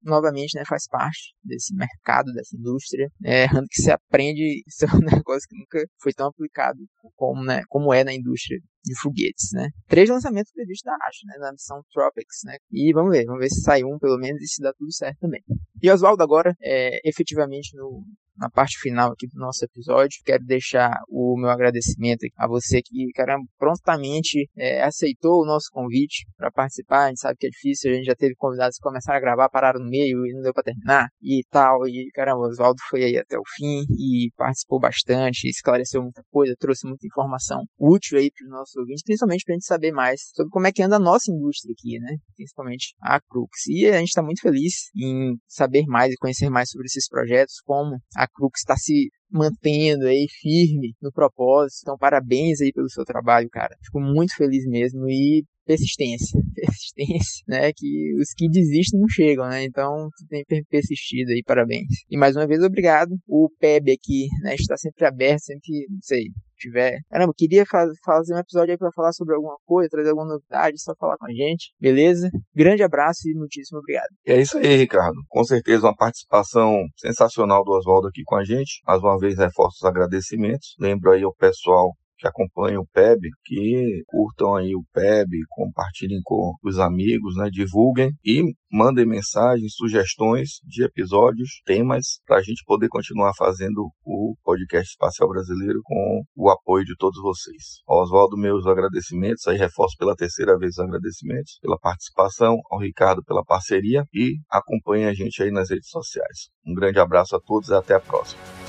novamente, 0.02 0.56
né, 0.56 0.64
faz 0.66 0.86
parte 0.88 1.34
desse 1.44 1.74
mercado, 1.74 2.32
dessa 2.32 2.56
indústria, 2.56 3.08
é, 3.22 3.42
errando 3.42 3.66
que 3.70 3.82
se 3.82 3.90
aprende, 3.90 4.62
isso 4.66 4.84
é 4.84 4.88
um 4.96 5.00
negócio 5.22 5.46
que 5.48 5.56
nunca 5.56 5.86
foi 6.00 6.12
tão 6.12 6.28
aplicado 6.28 6.78
como, 7.14 7.44
né, 7.44 7.62
como 7.68 7.92
é 7.92 8.02
na 8.02 8.14
indústria 8.14 8.58
de 8.82 8.98
foguetes, 8.98 9.50
né. 9.52 9.68
Três 9.86 10.08
lançamentos 10.08 10.52
previstos 10.52 10.84
da 10.84 10.94
Astra, 11.06 11.26
né, 11.26 11.38
na 11.38 11.52
missão 11.52 11.82
Tropics, 11.92 12.40
né, 12.44 12.56
e 12.70 12.92
vamos 12.94 13.12
ver, 13.12 13.26
vamos 13.26 13.40
ver 13.40 13.50
se 13.50 13.60
sai 13.60 13.84
um 13.84 13.98
pelo 13.98 14.18
menos 14.18 14.40
e 14.40 14.48
se 14.48 14.62
dá 14.62 14.72
tudo 14.72 14.92
certo 14.92 15.18
também. 15.20 15.42
E 15.82 15.90
Oswaldo 15.90 16.22
agora, 16.22 16.54
é, 16.62 17.06
efetivamente 17.06 17.76
no, 17.76 18.02
na 18.40 18.48
parte 18.48 18.78
final 18.80 19.12
aqui 19.12 19.26
do 19.28 19.38
nosso 19.38 19.64
episódio. 19.64 20.18
Quero 20.24 20.42
deixar 20.44 20.98
o 21.08 21.36
meu 21.38 21.50
agradecimento 21.50 22.26
a 22.38 22.48
você 22.48 22.80
que, 22.82 23.10
caramba, 23.14 23.44
prontamente 23.58 24.48
é, 24.56 24.82
aceitou 24.82 25.42
o 25.42 25.46
nosso 25.46 25.68
convite 25.70 26.26
para 26.36 26.50
participar. 26.50 27.04
A 27.04 27.08
gente 27.08 27.20
sabe 27.20 27.36
que 27.38 27.46
é 27.46 27.50
difícil, 27.50 27.90
a 27.90 27.94
gente 27.94 28.06
já 28.06 28.14
teve 28.14 28.34
convidados 28.36 28.76
que 28.76 28.82
começaram 28.82 29.18
a 29.18 29.20
gravar, 29.20 29.48
pararam 29.50 29.80
no 29.80 29.90
meio 29.90 30.26
e 30.26 30.32
não 30.32 30.40
deu 30.40 30.54
para 30.54 30.64
terminar 30.64 31.08
e 31.22 31.42
tal. 31.50 31.86
E, 31.86 32.08
caramba, 32.14 32.40
o 32.40 32.48
Oswaldo 32.48 32.80
foi 32.88 33.04
aí 33.04 33.18
até 33.18 33.38
o 33.38 33.42
fim 33.56 33.84
e 33.98 34.30
participou 34.36 34.80
bastante, 34.80 35.48
esclareceu 35.48 36.02
muita 36.02 36.22
coisa, 36.30 36.54
trouxe 36.58 36.86
muita 36.86 37.06
informação 37.06 37.62
útil 37.78 38.18
aí 38.18 38.30
para 38.30 38.46
os 38.46 38.50
nossos 38.50 38.76
ouvintes, 38.76 39.02
principalmente 39.04 39.44
para 39.44 39.54
a 39.54 39.56
gente 39.56 39.66
saber 39.66 39.92
mais 39.92 40.30
sobre 40.34 40.50
como 40.50 40.66
é 40.66 40.72
que 40.72 40.82
anda 40.82 40.96
a 40.96 41.00
nossa 41.00 41.30
indústria 41.30 41.74
aqui, 41.76 41.98
né? 41.98 42.16
Principalmente 42.34 42.94
a 43.02 43.20
Crux. 43.20 43.66
E 43.68 43.86
a 43.86 43.98
gente 43.98 44.08
está 44.08 44.22
muito 44.22 44.40
feliz 44.40 44.90
em 44.96 45.36
saber 45.46 45.84
mais 45.86 46.12
e 46.12 46.16
conhecer 46.16 46.48
mais 46.48 46.70
sobre 46.70 46.86
esses 46.86 47.06
projetos, 47.08 47.60
como 47.64 47.98
a 48.16 48.26
Crux 48.34 48.60
está 48.60 48.76
se 48.76 49.10
mantendo 49.30 50.06
aí 50.06 50.26
firme 50.40 50.94
no 51.00 51.12
propósito. 51.12 51.80
Então, 51.82 51.98
parabéns 51.98 52.60
aí 52.60 52.72
pelo 52.72 52.88
seu 52.88 53.04
trabalho, 53.04 53.48
cara. 53.50 53.76
Fico 53.84 54.00
muito 54.00 54.34
feliz 54.34 54.66
mesmo 54.66 55.08
e 55.08 55.44
persistência, 55.70 56.40
persistência, 56.54 57.44
né? 57.46 57.72
Que 57.72 58.14
os 58.20 58.32
que 58.36 58.48
desistem 58.48 58.98
não 58.98 59.08
chegam, 59.08 59.48
né? 59.48 59.62
Então, 59.62 60.08
tu 60.16 60.26
tem 60.26 60.64
persistido 60.64 61.30
aí, 61.30 61.42
parabéns. 61.44 61.86
E 62.10 62.18
mais 62.18 62.34
uma 62.34 62.46
vez, 62.46 62.62
obrigado. 62.62 63.16
O 63.28 63.48
PEB 63.60 63.92
aqui, 63.92 64.26
né? 64.42 64.54
Está 64.56 64.76
sempre 64.76 65.06
aberto, 65.06 65.44
sempre, 65.44 65.86
não 65.88 66.00
sei, 66.02 66.24
tiver. 66.58 66.98
Caramba, 67.08 67.32
queria 67.36 67.64
faz, 67.64 67.90
fazer 68.04 68.34
um 68.34 68.38
episódio 68.38 68.72
aí 68.72 68.78
para 68.78 68.90
falar 68.92 69.12
sobre 69.12 69.34
alguma 69.34 69.56
coisa, 69.64 69.88
trazer 69.88 70.10
alguma 70.10 70.26
novidade, 70.26 70.80
só 70.80 70.92
falar 70.98 71.16
com 71.16 71.26
a 71.26 71.32
gente, 71.32 71.72
beleza? 71.80 72.28
Grande 72.54 72.82
abraço 72.82 73.28
e 73.28 73.34
muitíssimo 73.34 73.78
obrigado. 73.78 74.08
É 74.26 74.40
isso 74.40 74.58
aí, 74.58 74.76
Ricardo. 74.76 75.16
Com 75.28 75.44
certeza 75.44 75.86
uma 75.86 75.96
participação 75.96 76.84
sensacional 76.96 77.64
do 77.64 77.72
Oswaldo 77.72 78.08
aqui 78.08 78.22
com 78.24 78.36
a 78.36 78.44
gente. 78.44 78.80
Mais 78.86 79.00
uma 79.00 79.18
vez 79.18 79.38
reforço 79.38 79.78
os 79.80 79.88
agradecimentos. 79.88 80.74
Lembro 80.78 81.12
aí 81.12 81.22
ao 81.22 81.34
pessoal 81.34 81.92
que 82.20 82.28
acompanham 82.28 82.82
o 82.82 82.86
PEB, 82.92 83.28
que 83.44 84.02
curtam 84.06 84.54
aí 84.54 84.74
o 84.74 84.84
PEB, 84.92 85.38
compartilhem 85.48 86.20
com 86.22 86.52
os 86.62 86.78
amigos, 86.78 87.36
né, 87.36 87.48
divulguem 87.50 88.10
e 88.24 88.42
mandem 88.70 89.06
mensagens, 89.06 89.74
sugestões 89.74 90.60
de 90.64 90.84
episódios, 90.84 91.60
temas, 91.64 92.20
para 92.26 92.36
a 92.36 92.42
gente 92.42 92.62
poder 92.64 92.88
continuar 92.88 93.32
fazendo 93.36 93.90
o 94.04 94.36
podcast 94.44 94.90
Espacial 94.90 95.28
Brasileiro 95.28 95.80
com 95.82 96.22
o 96.36 96.50
apoio 96.50 96.84
de 96.84 96.94
todos 96.96 97.20
vocês. 97.20 97.80
Oswaldo, 97.88 98.36
meus 98.36 98.66
agradecimentos, 98.66 99.46
aí 99.46 99.56
reforço 99.56 99.96
pela 99.98 100.14
terceira 100.14 100.56
vez 100.56 100.72
os 100.72 100.78
agradecimentos 100.78 101.58
pela 101.60 101.78
participação, 101.78 102.56
ao 102.70 102.78
Ricardo 102.78 103.24
pela 103.24 103.44
parceria 103.44 104.04
e 104.14 104.36
acompanhem 104.50 105.06
a 105.06 105.14
gente 105.14 105.42
aí 105.42 105.50
nas 105.50 105.70
redes 105.70 105.88
sociais. 105.88 106.50
Um 106.66 106.74
grande 106.74 107.00
abraço 107.00 107.34
a 107.34 107.40
todos 107.40 107.70
e 107.70 107.74
até 107.74 107.94
a 107.94 108.00
próxima. 108.00 108.59